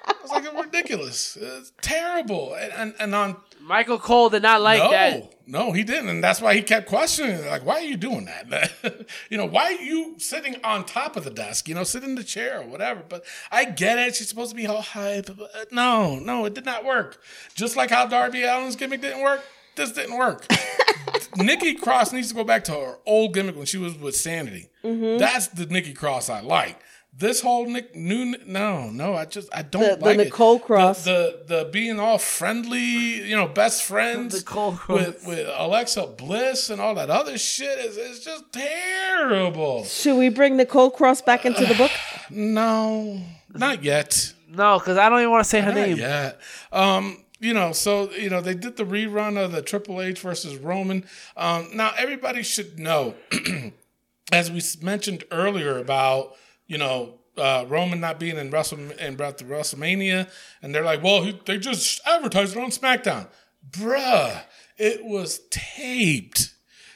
I 0.08 0.14
was 0.24 0.32
like, 0.32 0.46
it's 0.46 0.54
ridiculous. 0.54 1.38
It's 1.40 1.72
terrible. 1.82 2.56
And, 2.56 2.74
and, 2.74 2.96
and 3.00 3.14
on 3.16 3.38
Michael 3.64 3.98
Cole 3.98 4.30
did 4.30 4.44
not 4.44 4.62
like 4.62 4.84
no, 4.84 4.92
that. 4.92 5.48
no, 5.48 5.72
he 5.72 5.84
didn't, 5.84 6.10
and 6.10 6.22
that's 6.22 6.42
why 6.42 6.54
he 6.54 6.62
kept 6.62 6.88
questioning. 6.88 7.38
it. 7.38 7.46
Like, 7.46 7.66
why 7.66 7.76
are 7.76 7.86
you 7.86 7.96
doing 7.96 8.26
that? 8.26 9.08
you 9.30 9.38
know, 9.38 9.46
why 9.46 9.74
are 9.74 9.82
you 9.82 10.16
sitting 10.18 10.58
on 10.66 10.84
top 10.84 11.16
of 11.16 11.24
the 11.24 11.30
desk? 11.30 11.70
You 11.70 11.76
know, 11.76 11.86
sit 11.86 12.04
in 12.04 12.16
the 12.16 12.26
chair 12.26 12.60
or 12.60 12.68
whatever. 12.68 13.02
But 13.08 13.24
I 13.52 13.64
get 13.64 13.98
it. 13.98 14.16
She's 14.16 14.28
supposed 14.28 14.50
to 14.50 14.56
be 14.58 14.68
all 14.68 14.82
hype. 14.82 15.28
But 15.38 15.50
uh, 15.56 15.66
no, 15.72 16.20
no, 16.20 16.44
it 16.44 16.54
did 16.54 16.66
not 16.66 16.84
work. 16.84 17.22
Just 17.56 17.78
like 17.78 17.90
how 17.90 18.06
Darby 18.06 18.44
Allin's 18.44 18.76
gimmick 18.76 19.00
didn't 19.00 19.24
work. 19.24 19.42
This 19.76 19.94
didn't 19.94 20.18
work. 20.18 20.46
Nikki 21.38 21.76
Cross 21.76 22.12
needs 22.12 22.30
to 22.30 22.36
go 22.36 22.44
back 22.44 22.66
to 22.66 22.74
her 22.74 22.98
old 23.06 23.34
gimmick 23.34 23.56
when 23.56 23.66
she 23.66 23.78
was 23.78 23.98
with 23.98 24.16
Sanity. 24.16 24.70
Mm-hmm. 24.84 25.20
That's 25.20 25.48
the 25.48 25.66
Nikki 25.68 25.94
Cross 25.94 26.30
I 26.30 26.42
like. 26.42 26.78
This 27.16 27.42
whole 27.42 27.68
Nick 27.68 27.96
new 27.96 28.36
no 28.48 28.90
no 28.90 29.14
I 29.14 29.26
just 29.26 29.48
I 29.56 29.62
don't 29.62 29.84
The- 29.84 29.96
the 29.98 30.06
like 30.06 30.18
it. 30.20 30.24
Nicole 30.26 30.58
Cross. 30.60 31.04
the, 31.06 31.44
the 31.48 31.56
the 31.64 31.70
being 31.72 32.00
all 32.00 32.18
friendly 32.18 32.80
you 32.80 33.36
know 33.36 33.48
best 33.48 33.84
friends 33.84 34.34
Nicole 34.36 34.74
Cross. 34.74 35.00
with 35.00 35.28
with 35.28 35.48
Alexa 35.56 36.08
Bliss 36.18 36.70
and 36.72 36.82
all 36.82 36.96
that 36.96 37.10
other 37.12 37.38
shit 37.38 37.78
is 37.80 37.98
is 37.98 38.24
just 38.24 38.52
terrible. 38.52 39.84
Should 39.86 40.18
we 40.18 40.30
bring 40.30 40.58
Nicole 40.58 40.90
Cross 40.92 41.22
back 41.22 41.46
into 41.46 41.66
the 41.66 41.76
book? 41.76 41.92
No, 42.30 43.20
not 43.54 43.84
yet. 43.84 44.34
No, 44.50 44.80
because 44.80 44.98
I 44.98 45.10
don't 45.10 45.20
even 45.20 45.30
want 45.32 45.44
to 45.44 45.50
say 45.50 45.60
her 45.62 45.68
Not 45.74 45.76
name. 45.76 45.98
yet. 45.98 46.40
Um, 46.72 47.24
you 47.40 47.54
know, 47.54 47.74
so 47.74 48.10
you 48.12 48.30
know 48.30 48.42
they 48.42 48.56
did 48.56 48.78
the 48.78 48.86
rerun 48.86 49.38
of 49.38 49.52
the 49.52 49.62
Triple 49.62 50.02
H 50.02 50.20
versus 50.22 50.56
Roman. 50.56 51.06
Um, 51.38 51.68
now 51.76 51.92
everybody 51.98 52.42
should 52.42 52.80
know, 52.80 53.14
as 54.32 54.50
we 54.52 54.62
mentioned 54.82 55.26
earlier 55.32 55.78
about 55.78 56.36
you 56.74 56.80
know 56.80 57.20
uh, 57.38 57.66
Roman 57.68 58.00
not 58.00 58.20
being 58.20 58.38
in 58.38 58.50
Wrestle 58.50 58.92
in 58.92 59.14
about 59.14 59.38
the 59.38 59.46
WrestleMania, 59.46 60.30
and 60.62 60.74
they're 60.74 60.84
like, 60.84 61.02
well, 61.02 61.24
he, 61.24 61.40
they 61.46 61.58
just 61.58 62.02
advertised 62.06 62.56
it 62.56 62.62
on 62.62 62.72
SmackDown, 62.72 63.30
bruh. 63.70 64.42
It 64.78 65.06
was 65.06 65.40
taped. 65.52 66.54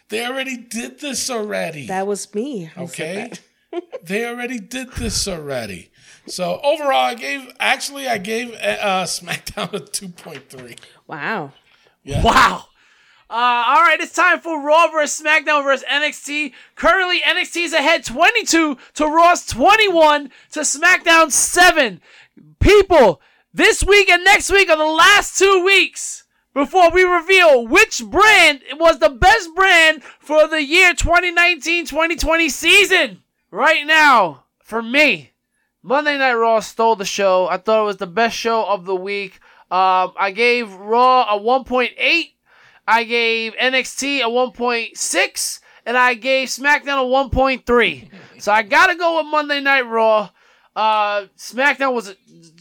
They 0.09 0.25
already 0.25 0.57
did 0.57 0.99
this 0.99 1.29
already. 1.29 1.85
That 1.87 2.07
was 2.07 2.33
me. 2.33 2.71
Okay. 2.75 3.31
they 4.03 4.25
already 4.25 4.59
did 4.59 4.91
this 4.93 5.27
already. 5.27 5.91
So 6.25 6.59
overall, 6.63 7.05
I 7.05 7.13
gave 7.13 7.51
actually 7.59 8.07
I 8.07 8.17
gave 8.17 8.53
uh, 8.53 9.03
SmackDown 9.03 9.73
a 9.73 9.79
two 9.79 10.09
point 10.09 10.49
three. 10.49 10.75
Wow. 11.05 11.53
Wow. 12.05 12.65
Uh, 13.29 13.63
all 13.67 13.81
right, 13.81 13.99
it's 13.99 14.13
time 14.13 14.39
for 14.39 14.61
Raw 14.61 14.87
versus 14.87 15.21
SmackDown 15.21 15.61
versus 15.61 15.85
NXT. 15.91 16.53
Currently, 16.75 17.19
NXT 17.19 17.65
is 17.65 17.73
ahead 17.73 18.05
22 18.05 18.77
to 18.93 19.05
Raw's 19.05 19.45
21 19.45 20.31
to 20.53 20.61
SmackDown 20.61 21.29
7. 21.29 21.99
People, 22.61 23.21
this 23.53 23.83
week 23.83 24.09
and 24.09 24.23
next 24.23 24.49
week 24.49 24.69
are 24.69 24.77
the 24.77 24.85
last 24.85 25.37
two 25.37 25.61
weeks 25.65 26.23
before 26.53 26.89
we 26.89 27.03
reveal 27.03 27.67
which 27.67 28.01
brand 28.05 28.61
was 28.75 28.99
the 28.99 29.09
best 29.09 29.53
brand 29.53 30.03
for 30.19 30.47
the 30.47 30.63
year 30.63 30.93
2019-2020 30.93 32.49
season. 32.49 33.23
Right 33.51 33.85
now, 33.85 34.45
for 34.59 34.81
me, 34.81 35.33
Monday 35.83 36.17
Night 36.17 36.33
Raw 36.33 36.61
stole 36.61 36.95
the 36.95 37.03
show. 37.03 37.47
I 37.49 37.57
thought 37.57 37.81
it 37.81 37.85
was 37.85 37.97
the 37.97 38.07
best 38.07 38.37
show 38.37 38.63
of 38.63 38.85
the 38.85 38.95
week. 38.95 39.41
Um, 39.69 40.13
I 40.17 40.31
gave 40.33 40.73
Raw 40.73 41.23
a 41.23 41.37
1.8. 41.37 42.31
I 42.87 43.03
gave 43.03 43.53
NXT 43.55 44.19
a 44.19 44.29
1.6. 44.29 45.59
And 45.85 45.97
I 45.97 46.15
gave 46.15 46.49
SmackDown 46.49 47.01
a 47.01 47.31
1.3. 47.31 48.09
So 48.39 48.51
I 48.51 48.61
gotta 48.61 48.95
go 48.95 49.17
with 49.17 49.27
Monday 49.27 49.61
Night 49.61 49.83
Raw. 49.83 50.29
Uh, 50.75 51.27
SmackDown 51.37 51.93
was 51.93 52.13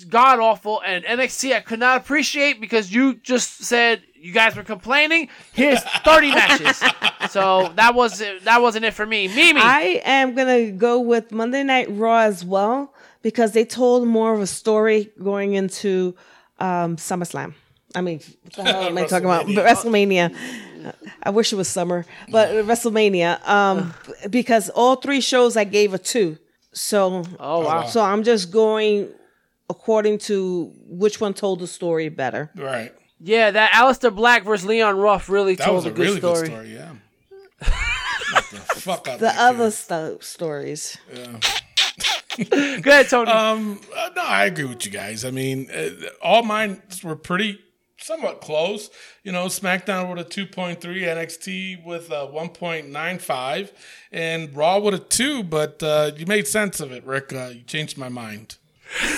god 0.09 0.39
awful, 0.39 0.81
and 0.87 1.05
NXT 1.05 1.53
I 1.55 1.61
could 1.61 1.81
not 1.81 1.99
appreciate 1.99 2.61
because 2.61 2.93
you 2.93 3.15
just 3.17 3.65
said 3.65 4.03
you 4.15 4.33
guys 4.33 4.57
were 4.57 4.63
complaining. 4.63 5.29
Here's 5.53 5.83
30 5.83 6.31
matches. 6.35 6.83
So 7.31 7.73
that 7.75 7.95
was 7.95 8.23
that 8.45 8.63
wasn't 8.63 8.85
it 8.85 8.95
for 8.95 9.05
me. 9.05 9.29
Mimi. 9.29 9.61
I 9.61 10.01
am 10.05 10.35
gonna 10.35 10.71
go 10.71 11.01
with 11.01 11.33
Monday 11.33 11.63
Night 11.65 11.89
Raw 11.91 12.21
as 12.21 12.45
well 12.45 12.95
because 13.23 13.53
they 13.53 13.65
told 13.65 14.07
more 14.07 14.33
of 14.33 14.41
a 14.41 14.47
story 14.47 15.11
going 15.23 15.55
into 15.55 16.15
um, 16.59 16.97
SummerSlam. 16.97 17.55
I 17.97 18.01
mean, 18.03 18.21
what 18.55 18.67
am 18.69 18.99
I 18.99 19.07
talking 19.07 19.25
about? 19.27 19.47
WrestleMania. 19.47 20.31
WrestleMania. 20.31 20.95
I 21.23 21.31
wish 21.31 21.53
it 21.53 21.57
was 21.57 21.67
summer, 21.69 22.05
but 22.31 22.51
WrestleMania. 22.51 23.45
Um, 23.49 23.93
because 24.31 24.69
all 24.71 24.97
three 24.97 25.21
shows 25.21 25.57
I 25.57 25.65
gave 25.65 25.95
a 25.95 25.99
two. 25.99 26.39
So 26.73 27.25
Oh 27.41 27.61
wow. 27.65 27.87
so 27.87 28.03
I'm 28.03 28.23
just 28.23 28.53
going 28.53 29.09
according 29.71 30.19
to 30.31 30.73
which 30.87 31.21
one 31.21 31.35
told 31.35 31.59
the 31.61 31.67
story 31.67 32.09
better. 32.11 32.51
Right. 32.55 32.93
Yeah, 33.19 33.51
that 33.51 33.73
Aleister 33.73 34.15
Black 34.15 34.45
versus 34.45 34.67
Leon 34.67 34.97
Ruff 34.99 35.29
really 35.31 35.55
That 35.57 35.65
told 35.65 35.77
was 35.77 35.87
a 35.87 35.89
a 35.89 35.93
good 35.93 36.07
really 36.07 36.19
story. 36.19 36.49
good 36.49 36.53
story. 36.53 36.75
Yeah. 36.75 36.93
The 38.51 38.81
fuck 38.81 39.09
out 39.09 39.19
The 39.21 39.33
other 39.41 39.67
kid. 39.67 39.73
sto- 39.73 40.19
stories. 40.21 40.99
Go 42.51 42.91
ahead, 42.91 43.09
Tony. 43.09 43.31
Um, 43.31 43.81
uh, 43.97 44.11
no, 44.15 44.23
I 44.23 44.45
agree 44.45 44.65
with 44.65 44.85
you 44.85 44.93
guys. 44.93 45.25
I 45.25 45.31
mean, 45.31 45.71
uh, 45.71 45.89
all 46.21 46.43
mine 46.43 46.83
were 47.03 47.17
pretty 47.17 47.59
somewhat 47.99 48.41
close. 48.41 48.91
You 49.23 49.33
know, 49.33 49.47
SmackDown 49.47 50.15
with 50.15 50.27
a 50.27 50.29
2.3, 50.29 50.79
NXT 50.81 51.85
with 51.85 52.11
a 52.11 52.27
1.95, 52.27 53.73
and 54.13 54.55
Raw 54.55 54.79
with 54.79 54.95
a 54.95 54.99
2, 54.99 55.43
but 55.45 55.83
uh, 55.83 56.13
you 56.17 56.27
made 56.27 56.47
sense 56.47 56.81
of 56.81 56.93
it, 56.93 57.05
Rick. 57.05 57.33
Uh, 57.33 57.51
you 57.55 57.63
changed 57.63 57.99
my 57.99 58.09
mind. 58.09 58.57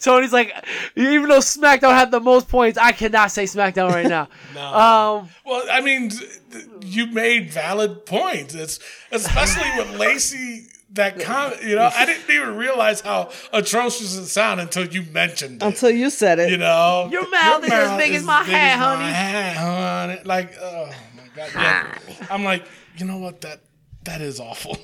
Tony's 0.00 0.32
like, 0.32 0.52
even 0.96 1.28
though 1.28 1.38
SmackDown 1.38 1.92
had 1.92 2.10
the 2.10 2.20
most 2.20 2.48
points, 2.48 2.76
I 2.78 2.92
cannot 2.92 3.30
say 3.30 3.44
SmackDown 3.44 3.90
right 3.90 4.06
now. 4.08 4.28
Um, 4.60 5.28
Well, 5.46 5.64
I 5.70 5.80
mean, 5.80 6.10
you 6.82 7.06
made 7.06 7.50
valid 7.50 8.04
points. 8.06 8.54
It's 8.54 8.80
especially 9.12 9.68
with 9.78 9.98
Lacey. 9.98 10.66
That 10.94 11.20
comment, 11.20 11.62
you 11.62 11.76
know, 11.76 11.88
I 11.94 12.04
didn't 12.04 12.28
even 12.28 12.56
realize 12.56 13.00
how 13.00 13.30
atrocious 13.52 14.16
it 14.16 14.26
sounded 14.26 14.64
until 14.64 14.86
you 14.88 15.02
mentioned 15.12 15.62
it. 15.62 15.64
Until 15.64 15.90
you 15.90 16.10
said 16.10 16.40
it. 16.40 16.50
you 16.50 16.56
know, 16.56 17.08
Your 17.12 17.30
mouth 17.30 17.62
is 17.64 17.70
as 17.70 17.96
big 17.96 18.12
as 18.14 18.24
my 18.24 18.42
big 18.42 18.52
hat, 18.52 18.78
my 18.78 18.84
honey. 18.96 19.12
hat, 19.12 19.56
honey. 19.56 20.20
Like, 20.24 20.56
oh 20.60 20.90
my 21.16 21.22
god, 21.36 21.50
yeah. 21.54 22.26
I'm 22.28 22.42
like, 22.42 22.64
you 22.96 23.06
know 23.06 23.18
what? 23.18 23.40
That 23.42 23.60
that 24.04 24.20
is 24.20 24.40
awful. 24.40 24.78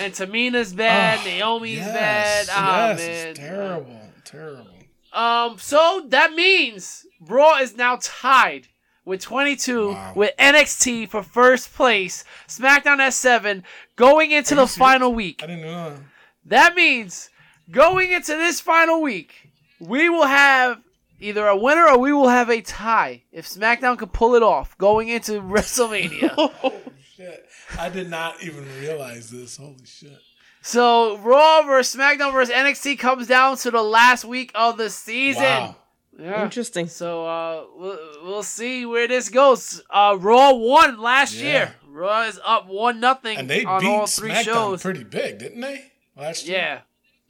and 0.00 0.14
Tamina's 0.14 0.72
bad, 0.72 1.22
Naomi's 1.26 1.80
bad. 1.80 2.46
Ah 2.50 2.88
yes, 2.88 2.98
man, 2.98 3.28
it's 3.28 3.38
terrible, 3.38 4.00
terrible. 4.24 4.66
Um, 5.12 5.58
so 5.58 6.06
that 6.08 6.32
means 6.32 7.04
Raw 7.20 7.58
is 7.58 7.76
now 7.76 7.98
tied 8.00 8.68
with 9.08 9.20
22 9.20 9.96
with 10.14 10.36
NXT 10.38 11.08
for 11.08 11.24
first 11.24 11.74
place. 11.74 12.24
SmackDown 12.46 12.98
at 12.98 13.14
seven, 13.14 13.64
going 13.96 14.30
into 14.30 14.54
the 14.54 14.66
final 14.66 15.12
week. 15.12 15.40
I 15.42 15.46
didn't 15.46 15.62
know. 15.62 15.96
That 16.44 16.68
that 16.68 16.74
means 16.74 17.30
going 17.70 18.12
into 18.12 18.32
this 18.32 18.60
final 18.60 19.00
week, 19.00 19.50
we 19.80 20.10
will 20.10 20.26
have 20.26 20.82
either 21.20 21.46
a 21.46 21.56
winner 21.56 21.88
or 21.88 21.98
we 21.98 22.12
will 22.12 22.28
have 22.28 22.50
a 22.50 22.60
tie 22.60 23.22
if 23.32 23.48
SmackDown 23.48 23.96
can 23.96 24.08
pull 24.08 24.34
it 24.34 24.42
off 24.42 24.76
going 24.76 25.08
into 25.08 25.32
WrestleMania. 25.40 26.34
oh, 26.38 26.74
Shit, 27.16 27.46
I 27.78 27.88
did 27.88 28.10
not 28.10 28.42
even 28.42 28.66
realize 28.80 29.30
this. 29.30 29.56
Holy 29.56 29.76
shit. 29.84 30.18
so 30.60 31.16
Raw 31.18 31.62
versus 31.62 31.98
SmackDown 31.98 32.32
versus 32.32 32.54
NXT 32.54 32.98
comes 32.98 33.26
down 33.26 33.56
to 33.58 33.70
the 33.70 33.82
last 33.82 34.24
week 34.24 34.52
of 34.54 34.76
the 34.76 34.90
season. 34.90 35.42
Wow. 35.42 35.76
Yeah. 36.18 36.42
Interesting. 36.42 36.88
So 36.88 37.24
uh, 37.26 37.64
we'll, 37.76 37.98
we'll 38.24 38.42
see 38.42 38.84
where 38.84 39.06
this 39.06 39.28
goes. 39.28 39.82
Uh, 39.88 40.16
Raw 40.18 40.52
won 40.54 40.98
last 41.00 41.34
Yeah. 41.34 41.44
year. 41.48 41.74
Raw 41.88 42.22
is 42.22 42.40
up 42.44 42.66
one 42.68 43.00
nothing 43.00 43.38
And 43.38 43.48
they 43.48 43.64
on 43.64 43.80
beat 43.80 43.88
all 43.88 44.06
three 44.06 44.30
SmackDown 44.30 44.44
shows. 44.44 44.82
pretty 44.82 45.04
big, 45.04 45.38
didn't 45.38 45.60
they? 45.60 45.92
Last 46.16 46.46
year. 46.46 46.58
yeah. 46.58 46.80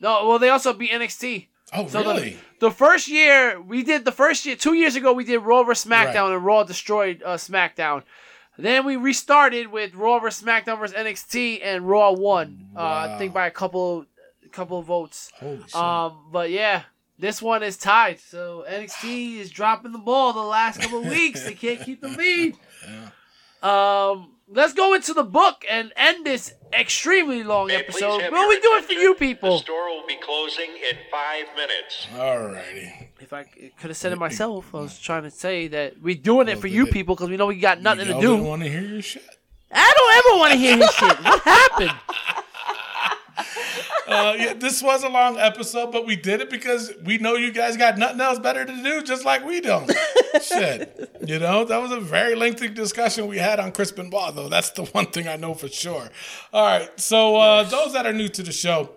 No, 0.01 0.27
well 0.29 0.39
they 0.39 0.49
also 0.49 0.73
beat 0.73 0.91
NXT. 0.91 1.49
Oh, 1.75 1.87
So 1.87 2.03
the- 2.03 2.09
really? 2.15 2.37
The 2.61 2.71
first 2.71 3.09
year 3.09 3.61
we 3.61 3.83
did 3.83 4.05
the 4.05 4.13
first 4.13 4.45
year 4.47 4.57
two 4.57 4.75
years 4.75 4.97
ago 4.97 5.13
we 5.13 5.25
did 5.25 5.39
Raw 5.41 5.63
vs 5.63 5.85
SmackDown 5.89 6.29
Right. 6.29 6.33
and 6.37 6.45
Raw 6.45 6.65
destroyed 6.65 7.23
uh, 7.25 7.37
SmackDown. 7.37 8.03
Then 8.59 8.85
we 8.85 8.97
restarted 8.97 9.69
with 9.69 9.95
Raw 9.95 10.19
vs 10.19 10.43
SmackDown 10.43 10.79
vs 10.81 10.97
NXT 10.97 11.61
and 11.63 11.87
Raw 11.89 12.11
won. 12.13 12.69
Uh, 12.77 12.81
I 13.11 13.19
think 13.19 13.33
by 13.35 13.47
a 13.47 13.51
couple 13.51 14.07
couple 14.51 14.79
of 14.79 14.87
votes. 14.87 15.31
Holy 15.39 15.59
shit. 15.63 15.75
Um, 15.77 16.19
but 16.33 16.51
yeah, 16.51 16.83
this 17.19 17.41
one 17.43 17.63
is 17.63 17.77
tied. 17.77 18.21
So 18.21 18.65
NXT 18.69 19.39
is 19.39 19.51
dropping 19.51 19.93
the 19.93 19.99
ball 19.99 20.33
the 20.33 20.41
last 20.41 20.81
couple 20.81 21.01
of 21.01 21.07
weeks. 21.11 21.45
They 21.45 21.55
can't 21.55 21.81
keep 21.81 22.01
the 22.01 22.09
lead. 22.09 22.57
Um, 23.63 24.35
let's 24.49 24.73
go 24.73 24.95
into 24.95 25.13
the 25.15 25.25
book 25.25 25.65
and 25.69 25.93
end 25.97 26.25
this 26.25 26.55
extremely 26.73 27.43
long 27.43 27.67
May 27.69 27.77
episode. 27.77 28.21
have 28.23 28.33
Well, 28.33 28.43
your 28.43 28.49
we 28.51 28.61
do 28.61 28.75
it 28.77 28.85
for 28.85 28.93
you 28.93 29.15
people? 29.15 29.57
The 29.59 29.65
store 29.65 29.89
will 29.91 30.07
be 30.07 30.17
closing 30.23 30.71
in 30.71 30.97
five 31.11 31.47
minutes. 31.57 32.07
Alrighty. 32.15 33.09
If 33.21 33.33
I 33.33 33.43
could 33.45 33.89
have 33.91 33.97
said 33.97 34.13
it 34.13 34.19
myself, 34.19 34.73
I 34.75 34.79
was 34.79 34.99
trying 34.99 35.25
to 35.25 35.31
say 35.31 35.67
that 35.69 36.01
we're 36.01 36.15
doing 36.15 36.49
it 36.49 36.59
for 36.61 36.69
you 36.69 36.87
it- 36.87 36.93
people 36.93 37.17
because 37.17 37.29
we 37.31 37.37
know 37.37 37.47
we 37.47 37.59
got 37.59 37.81
nothing 37.83 38.05
to 38.07 38.13
Y'all 38.13 38.21
do. 38.21 38.29
didn't 38.37 38.47
want 38.47 38.63
to 38.63 38.69
hear 38.71 38.81
your 38.83 39.03
shit. 39.03 39.25
I 39.73 39.93
don't 39.97 40.15
ever 40.17 40.39
want 40.39 40.53
to 40.53 40.59
hear 40.59 40.77
his 40.77 40.91
shit. 40.95 41.25
What 41.25 41.43
happened? 41.43 41.91
Uh, 44.09 44.35
yeah, 44.39 44.55
this 44.55 44.83
was 44.83 45.05
a 45.05 45.09
long 45.09 45.37
episode, 45.37 45.93
but 45.93 46.07
we 46.07 46.17
did 46.17 46.41
it 46.41 46.49
because 46.49 46.93
we 47.05 47.19
know 47.19 47.35
you 47.35 47.53
guys 47.53 47.77
got 47.77 47.99
nothing 47.99 48.21
else 48.21 48.39
better 48.39 48.65
to 48.65 48.83
do, 48.83 49.03
just 49.03 49.25
like 49.27 49.45
we 49.45 49.61
don't. 49.61 49.91
Shit, 50.43 51.11
you 51.27 51.39
know 51.39 51.65
that 51.65 51.77
was 51.77 51.93
a 51.93 52.01
very 52.01 52.35
lengthy 52.35 52.69
discussion 52.69 53.27
we 53.27 53.37
had 53.37 53.61
on 53.61 53.71
Crispin 53.71 54.09
Ball, 54.09 54.33
though. 54.33 54.49
That's 54.49 54.71
the 54.71 54.85
one 54.87 55.07
thing 55.07 55.29
I 55.29 55.37
know 55.37 55.53
for 55.53 55.69
sure. 55.69 56.09
All 56.55 56.65
right, 56.65 56.89
so 56.99 57.37
uh, 57.37 57.65
those 57.65 57.93
that 57.93 58.07
are 58.07 58.13
new 58.15 58.29
to 58.29 58.43
the 58.43 58.53
show, 58.53 58.91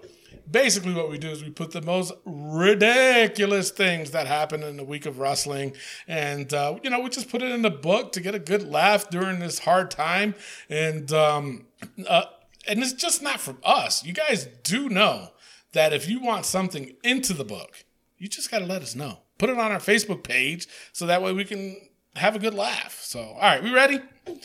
basically 0.50 0.94
what 0.94 1.10
we 1.10 1.18
do 1.18 1.30
is 1.30 1.44
we 1.44 1.50
put 1.50 1.72
the 1.72 1.82
most 1.82 2.14
ridiculous 2.26 3.70
things 3.70 4.12
that 4.12 4.28
happen 4.28 4.64
in 4.64 4.78
the 4.78 4.84
week 4.84 5.06
of 5.06 5.20
wrestling, 5.20 5.74
and 6.08 6.54
uh, 6.54 6.78
you 6.84 6.90
know 6.90 7.02
we 7.02 7.10
just 7.10 7.30
put 7.30 7.42
it 7.42 7.52
in 7.52 7.62
the 7.62 7.70
book 7.70 8.14
to 8.14 8.22
get 8.22 8.34
a 8.34 8.40
good 8.40 8.70
laugh 8.70 9.10
during 9.10 9.40
this 9.40 9.60
hard 9.60 9.92
time, 9.92 10.36
and 10.70 11.12
um, 11.12 11.66
uh, 12.08 12.24
and 12.68 12.80
it's 12.82 12.94
just 12.94 13.22
not 13.22 13.40
from 13.40 13.58
us. 13.64 14.04
You 14.06 14.14
guys 14.14 14.48
do 14.64 14.90
know 14.90 15.30
that 15.74 15.94
if 15.94 16.08
you 16.10 16.20
want 16.22 16.46
something 16.46 16.96
into 17.04 17.34
the 17.34 17.46
book, 17.46 17.86
you 18.18 18.28
just 18.28 18.52
got 18.52 18.60
to 18.60 18.66
let 18.66 18.82
us 18.82 18.96
know. 18.96 19.20
Put 19.38 19.50
it 19.50 19.58
on 19.58 19.72
our 19.72 19.80
Facebook 19.80 20.24
page 20.24 20.68
so 20.94 21.06
that 21.08 21.22
way 21.22 21.34
we 21.34 21.44
can 21.46 21.76
have 22.16 22.36
a 22.36 22.40
good 22.40 22.54
laugh. 22.54 23.00
So, 23.02 23.20
all 23.22 23.40
right, 23.42 23.64
we 23.64 23.74
ready? 23.74 24.00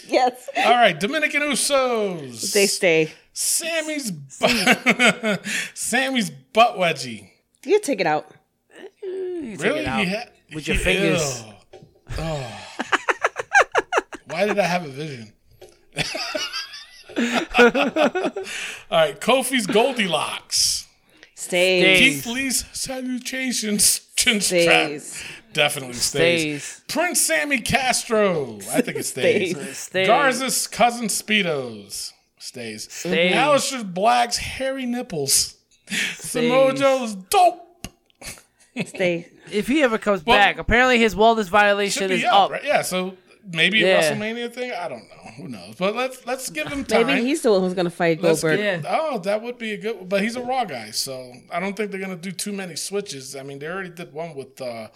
Yes. 0.07 0.49
All 0.57 0.71
right, 0.73 0.99
Dominican 0.99 1.43
Usos. 1.43 2.53
They 2.53 2.67
stay. 2.67 3.13
Sammy's 3.35 4.11
butt, 4.11 5.45
Sammy's 5.75 6.31
butt 6.31 6.77
wedgie. 6.79 7.29
You 7.65 7.79
take 7.81 8.01
it 8.01 8.07
out. 8.07 8.31
You 9.03 9.57
take 9.57 9.63
Really? 9.63 9.81
it 9.81 9.87
out. 9.87 10.01
He 10.01 10.07
had- 10.07 10.31
with 10.55 10.69
your 10.69 10.77
fingers. 10.79 11.43
Ew. 11.73 11.79
Oh. 12.19 12.61
Why 14.31 14.47
did 14.47 14.59
I 14.59 14.63
have 14.65 14.85
a 14.85 14.89
vision? 14.89 15.33
All 18.91 18.99
right, 18.99 19.21
Kofi's 19.21 19.67
Goldilocks. 19.67 20.87
Stays. 21.35 21.99
Keith 21.99 22.27
Lee's 22.27 22.65
salutations. 22.73 24.01
Chin 24.17 24.41
strap. 24.41 24.65
Stays. 24.67 25.25
Definitely 25.53 25.95
stays. 25.95 26.65
Stays. 26.65 26.83
Prince 26.89 27.21
Sammy 27.21 27.61
Castro. 27.61 28.57
I 28.73 28.81
think 28.81 28.99
it 28.99 29.05
stays. 29.07 29.53
Stays. 29.57 29.79
Stays. 29.79 30.07
Garza's 30.07 30.67
cousin 30.67 31.07
Speedos. 31.07 32.13
Stays. 32.39 32.91
Stays. 32.93 33.33
Aleister 33.35 33.95
Black's 33.95 34.37
hairy 34.39 34.87
nipples. 34.87 35.55
Samoa 35.89 36.75
Joe's 36.75 37.15
dope. 37.15 37.89
Stay. 38.85 39.29
If 39.51 39.69
he 39.69 39.83
ever 39.83 39.97
comes 39.99 40.25
Well- 40.27 40.37
back, 40.37 40.59
apparently 40.59 40.99
his 40.99 41.15
wellness 41.15 41.49
violation 41.49 42.11
is 42.11 42.25
up. 42.25 42.33
up, 42.33 42.51
right? 42.51 42.65
Yeah, 42.65 42.83
so 42.83 43.17
maybe 43.53 43.83
a 43.85 43.99
WrestleMania 44.01 44.53
thing. 44.53 44.73
I 44.73 44.89
don't 44.89 45.09
know. 45.09 45.31
Who 45.37 45.49
knows? 45.49 45.75
But 45.79 45.95
let's 45.97 46.25
let's 46.27 46.51
give 46.51 46.67
him 46.69 46.85
time. 46.85 47.07
Maybe 47.07 47.23
he's 47.27 47.43
the 47.43 47.51
one 47.53 47.61
who's 47.61 47.75
gonna 47.75 47.91
fight 47.91 48.21
Let's 48.23 48.43
Goldberg. 48.43 48.59
get- 48.61 48.83
Yeah. 48.85 48.99
Oh, 49.01 49.19
that 49.21 49.43
would 49.43 49.59
be 49.59 49.73
a 49.73 49.77
good. 49.77 50.09
But 50.09 50.23
he's 50.23 50.37
a 50.37 50.41
Raw 50.43 50.65
guy, 50.65 50.91
so 50.91 51.33
I 51.51 51.61
don't 51.61 51.77
think 51.77 51.91
they're 51.91 52.01
gonna 52.01 52.17
do 52.17 52.33
too 52.33 52.53
many 52.53 52.77
switches. 52.77 53.35
I 53.37 53.43
mean, 53.43 53.59
they 53.59 53.67
already 53.67 53.91
did 53.91 54.13
one 54.13 54.35
with 54.35 54.61
uh, 54.61 54.89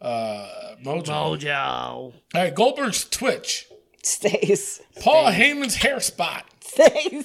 uh, 0.00 0.74
Mojo. 0.84 1.06
Mojo. 1.06 1.52
All 1.54 2.12
right, 2.34 2.54
Goldberg's 2.54 3.04
Twitch. 3.08 3.66
Stays. 4.02 4.80
Paul 5.00 5.26
Heyman's 5.30 5.76
hair 5.76 6.00
spot. 6.00 6.44
Stays. 6.60 7.24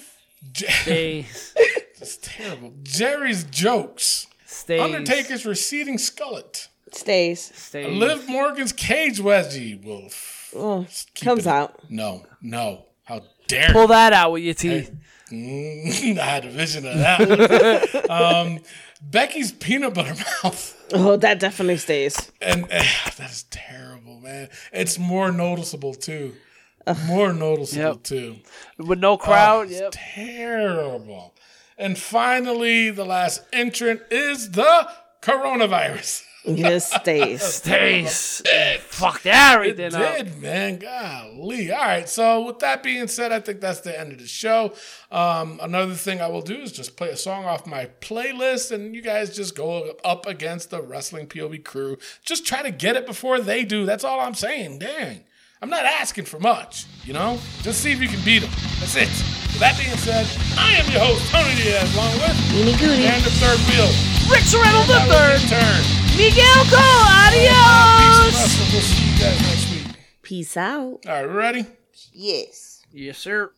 Je- 0.52 0.68
Stays. 0.68 1.54
it's 1.58 2.18
terrible. 2.22 2.74
Jerry's 2.84 3.44
jokes. 3.46 4.28
Stays. 4.46 4.82
Undertaker's 4.82 5.46
receding 5.46 5.98
skullet. 5.98 6.68
Stays. 6.94 7.52
Stays. 7.56 7.92
Liv 7.98 8.30
Morgan's 8.30 8.72
cage 8.72 9.20
wedgie. 9.20 9.84
Will 9.84 10.06
f- 10.06 10.37
Oh, 10.58 10.88
comes 11.22 11.46
it- 11.46 11.50
out. 11.50 11.80
No, 11.90 12.26
no. 12.42 12.86
How 13.04 13.22
dare 13.48 13.72
Pull 13.72 13.88
that 13.88 14.12
out 14.12 14.34
with 14.34 14.44
your 14.44 14.54
teeth. 14.54 14.92
Mm, 15.32 16.18
I 16.20 16.24
had 16.24 16.46
a 16.46 16.50
vision 16.50 16.86
of 16.86 16.98
that. 16.98 18.10
um, 18.10 18.60
Becky's 19.02 19.52
peanut 19.52 19.94
butter 19.94 20.14
mouth. 20.44 20.76
Oh, 20.94 21.16
that 21.18 21.40
definitely 21.40 21.78
stays. 21.78 22.32
And 22.42 22.66
eh, 22.70 22.86
that 23.18 23.30
is 23.32 23.44
terrible, 23.44 24.20
man. 24.20 24.50
It's 24.74 24.98
more 25.00 25.32
noticeable 25.32 25.94
too. 25.94 26.34
More 27.06 27.34
noticeable 27.34 27.84
Yep. 27.96 28.04
too. 28.04 28.36
With 28.78 29.00
no 29.00 29.18
crowd. 29.18 29.68
Oh, 29.68 29.70
it's 29.70 29.80
yep. 29.82 29.94
terrible. 29.94 31.34
And 31.78 31.98
finally, 31.98 32.90
the 32.90 33.06
last 33.06 33.42
entrant 33.54 34.02
is 34.10 34.52
the 34.52 34.90
coronavirus. 35.22 36.24
It 36.46 36.80
stays. 36.82 37.42
Stace. 37.44 38.42
Fucked 38.88 39.26
everything 39.26 39.88
It 39.88 39.94
up. 39.96 40.18
did, 40.18 40.42
man. 40.42 40.78
Golly. 40.80 41.72
All 41.72 41.82
right. 41.82 42.08
So, 42.08 42.46
with 42.46 42.60
that 42.60 42.84
being 42.84 43.08
said, 43.08 43.32
I 43.32 43.40
think 43.42 43.60
that's 43.60 43.82
the 43.82 43.98
end 44.00 44.14
of 44.14 44.20
the 44.20 44.28
show. 44.28 44.74
Um, 45.12 45.60
another 45.62 45.94
thing 45.94 46.22
I 46.22 46.28
will 46.28 46.42
do 46.42 46.56
is 46.56 46.72
just 46.72 46.96
play 46.96 47.10
a 47.10 47.18
song 47.18 47.46
off 47.46 47.66
my 47.68 47.88
playlist, 48.02 48.72
and 48.72 48.96
you 48.96 49.02
guys 49.02 49.36
just 49.36 49.56
go 49.56 49.94
up 50.06 50.26
against 50.26 50.70
the 50.70 50.82
Wrestling 50.82 51.28
POV 51.28 51.64
crew. 51.66 51.98
Just 52.24 52.46
try 52.46 52.62
to 52.62 52.72
get 52.72 52.96
it 52.96 53.06
before 53.06 53.40
they 53.40 53.64
do. 53.66 53.86
That's 53.86 54.04
all 54.04 54.20
I'm 54.20 54.34
saying. 54.36 54.80
Dang. 54.80 55.24
I'm 55.62 55.72
not 55.72 55.86
asking 55.86 56.26
for 56.26 56.40
much, 56.40 56.86
you 57.04 57.14
know? 57.14 57.40
Just 57.64 57.82
see 57.82 57.92
if 57.92 58.00
you 58.00 58.08
can 58.08 58.24
beat 58.24 58.40
them. 58.40 58.52
That's 58.80 58.96
it. 58.96 59.10
With 59.10 59.60
that 59.60 59.76
being 59.76 59.98
said, 59.98 60.28
I 60.56 60.74
am 60.74 60.86
your 60.92 61.02
host, 61.02 61.32
Tony 61.32 61.56
Diaz, 61.56 61.94
along 61.96 62.14
with 62.14 62.38
Meanie 62.54 62.80
Goody. 62.80 63.08
and 63.10 63.24
the 63.24 63.32
third 63.42 63.58
wheel. 63.66 63.90
Rick 64.30 64.44
Sorrento 64.46 64.86
the 64.86 65.00
third. 65.10 65.42
turn. 65.50 66.07
Miguel 66.18 66.64
Cole. 66.66 67.06
Peace 67.30 67.50
Adios. 67.52 68.32
blessings. 68.34 68.74
We'll 68.74 68.82
see 68.82 69.12
you 69.12 69.20
guys 69.20 69.40
next 69.42 69.66
week. 69.72 69.96
Peace 70.24 70.58
out. 70.58 71.00
All 71.06 71.14
right, 71.14 71.24
ready? 71.26 71.66
Yes. 72.12 72.82
Yes, 72.92 73.18
sir. 73.20 73.52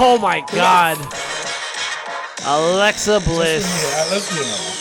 Oh 0.00 0.18
my 0.20 0.40
God. 0.52 0.96
Alexa 2.46 3.20
Bliss. 3.20 3.64
Yeah, 3.66 4.06
let's 4.10 4.28
do 4.28 4.36
another. 4.36 4.72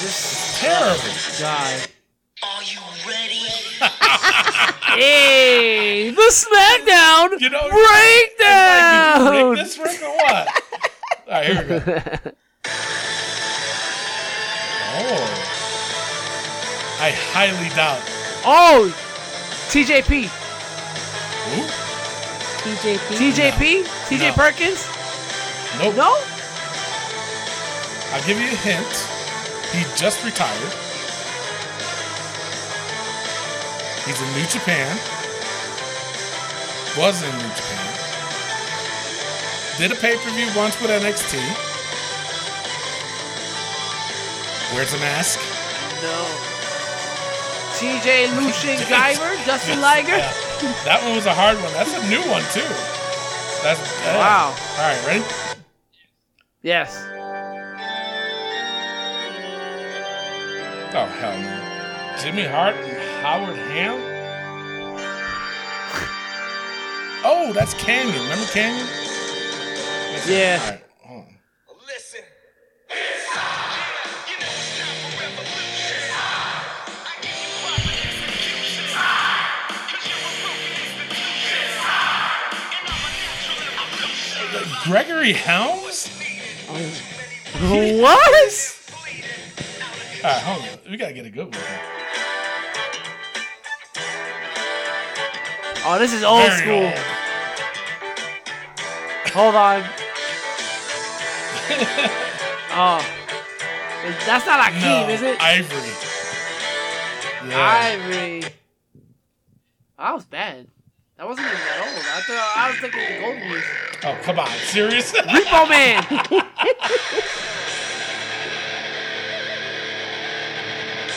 This 0.00 0.16
is 0.32 0.58
terrible. 0.58 1.14
God. 1.40 1.88
Are 2.42 2.62
you 2.64 2.80
ready? 3.06 3.44
Hey, 4.98 6.10
the 6.10 6.16
SmackDown 6.32 7.40
You 7.40 7.50
know, 7.50 7.68
breakdown. 7.70 9.20
Did 9.32 9.38
you 9.38 9.48
rig 9.50 9.58
this 9.58 9.78
ring 9.78 9.96
or 10.02 10.16
what? 10.16 10.48
All 11.28 11.34
right, 11.34 11.46
here 11.46 11.62
we 11.62 11.68
go. 11.68 12.32
Oh. 15.00 15.24
I 17.00 17.10
highly 17.12 17.68
doubt. 17.70 18.02
Oh, 18.44 18.90
TJP, 19.70 20.26
Who? 21.48 21.62
TJP. 22.64 22.98
TJP, 23.14 23.84
TJ 24.08 24.28
No. 24.28 24.34
Perkins. 24.34 24.86
Nope. 25.78 25.94
No. 25.94 26.18
I'll 28.10 28.26
give 28.26 28.40
you 28.40 28.48
a 28.48 28.58
hint. 28.66 28.92
He 29.70 29.84
just 29.94 30.24
retired. 30.24 30.72
He's 34.04 34.20
in 34.20 34.32
New 34.34 34.46
Japan. 34.48 34.96
Was 36.96 37.22
in 37.22 37.30
New 37.30 37.54
Japan. 37.54 37.94
Did 39.78 39.92
a 39.92 39.94
pay 39.94 40.16
per 40.16 40.30
view 40.30 40.48
once 40.56 40.80
with 40.80 40.90
NXT. 40.90 41.67
Wears 44.74 44.92
a 44.92 44.98
mask. 44.98 45.38
No. 46.02 46.26
TJ 47.78 48.36
Lucian 48.36 48.76
Guyver, 48.92 49.34
Jushin 49.44 49.80
Liger. 49.80 50.16
Yeah. 50.18 50.32
That 50.84 51.02
one 51.04 51.14
was 51.16 51.26
a 51.26 51.34
hard 51.34 51.56
one. 51.62 51.72
That's 51.72 51.94
a 51.94 52.08
new 52.08 52.20
one 52.30 52.42
too. 52.52 52.66
That's 53.62 53.80
yeah. 54.02 54.18
Wow. 54.18 54.48
All 54.48 54.88
right, 54.88 55.06
ready? 55.06 55.24
Yes. 56.62 56.96
Oh 60.94 61.06
hell 61.20 61.38
no. 61.38 62.18
Jimmy 62.20 62.44
Hart 62.44 62.74
and 62.76 63.22
Howard 63.22 63.56
Ham. 63.56 63.98
Oh, 67.24 67.52
that's 67.52 67.74
Kanyon. 67.74 68.14
Remember 68.22 68.44
Kanyon? 68.46 68.86
Yeah. 70.28 70.78
Gregory 84.88 85.34
Helms? 85.34 86.08
What? 87.60 88.74
All 90.24 90.30
right, 90.30 90.42
hold 90.42 90.62
on. 90.62 90.68
We 90.90 90.96
gotta 90.96 91.12
get 91.12 91.26
a 91.26 91.30
good 91.30 91.54
one. 91.54 91.62
Oh, 95.84 95.98
this 95.98 96.14
is 96.14 96.22
old 96.24 96.40
Very 96.42 96.58
school. 96.62 96.84
old. 96.86 96.94
Hold 99.34 99.54
on. 99.56 99.82
oh. 102.72 103.04
Is- 104.06 104.26
That's 104.26 104.46
not 104.46 104.72
Akeem, 104.72 105.10
is 105.10 105.20
it? 105.20 105.38
Ivory. 105.38 105.92
Yeah. 107.50 107.98
Ivory. 108.00 108.40
That 109.98 110.14
was 110.14 110.24
bad. 110.24 110.66
That 111.18 111.26
wasn't 111.26 111.48
even 111.48 111.58
that 111.58 111.80
old. 111.82 112.04
I 112.14 112.20
thought 112.22 112.54
I 112.56 112.70
was 112.70 112.78
thinking 112.78 113.00
the 113.00 113.20
Golden 113.20 113.42
Years. 113.50 113.64
Oh, 114.04 114.16
come 114.22 114.38
on. 114.38 114.48
Serious? 114.70 115.10
Repo 115.34 115.68
Man. 115.68 116.06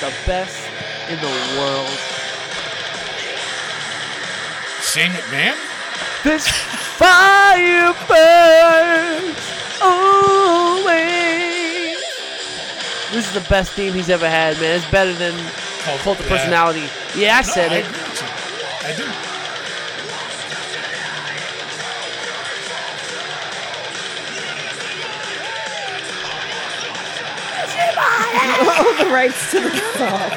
the 0.01 0.11
best 0.25 0.57
in 1.09 1.19
the 1.21 1.29
world. 1.59 1.89
Shane 4.81 5.11
McMahon? 5.11 5.55
This 6.23 6.47
fire 6.97 7.93
burns 8.09 9.37
always. 9.81 10.97
This 13.11 13.27
is 13.27 13.33
the 13.33 13.45
best 13.49 13.73
theme 13.73 13.93
he's 13.93 14.09
ever 14.09 14.27
had, 14.27 14.59
man. 14.59 14.77
It's 14.77 14.89
better 14.89 15.13
than 15.13 15.33
Oh, 15.83 15.99
Cult 16.03 16.19
of 16.19 16.25
yeah. 16.25 16.37
Personality. 16.37 16.87
Yeah, 17.15 17.37
I 17.37 17.41
No, 17.41 17.47
said 17.53 17.71
I 17.71 17.75
it. 17.77 17.85
agree 17.85 18.01
with 18.01 18.21
you. 18.21 18.27
I 18.87 18.95
do. 18.95 19.30
All 28.61 28.93
the 28.93 29.09
rights 29.11 29.51
to 29.51 29.59
the 29.59 29.69
song. 29.97 30.29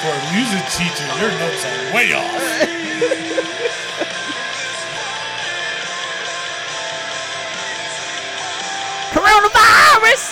For 0.00 0.08
a 0.08 0.32
music 0.32 0.64
teacher, 0.70 1.06
your 1.20 1.30
notes 1.38 1.64
are 1.66 1.94
way 1.94 2.12
off. 2.14 2.42
Coronavirus! 9.12 10.31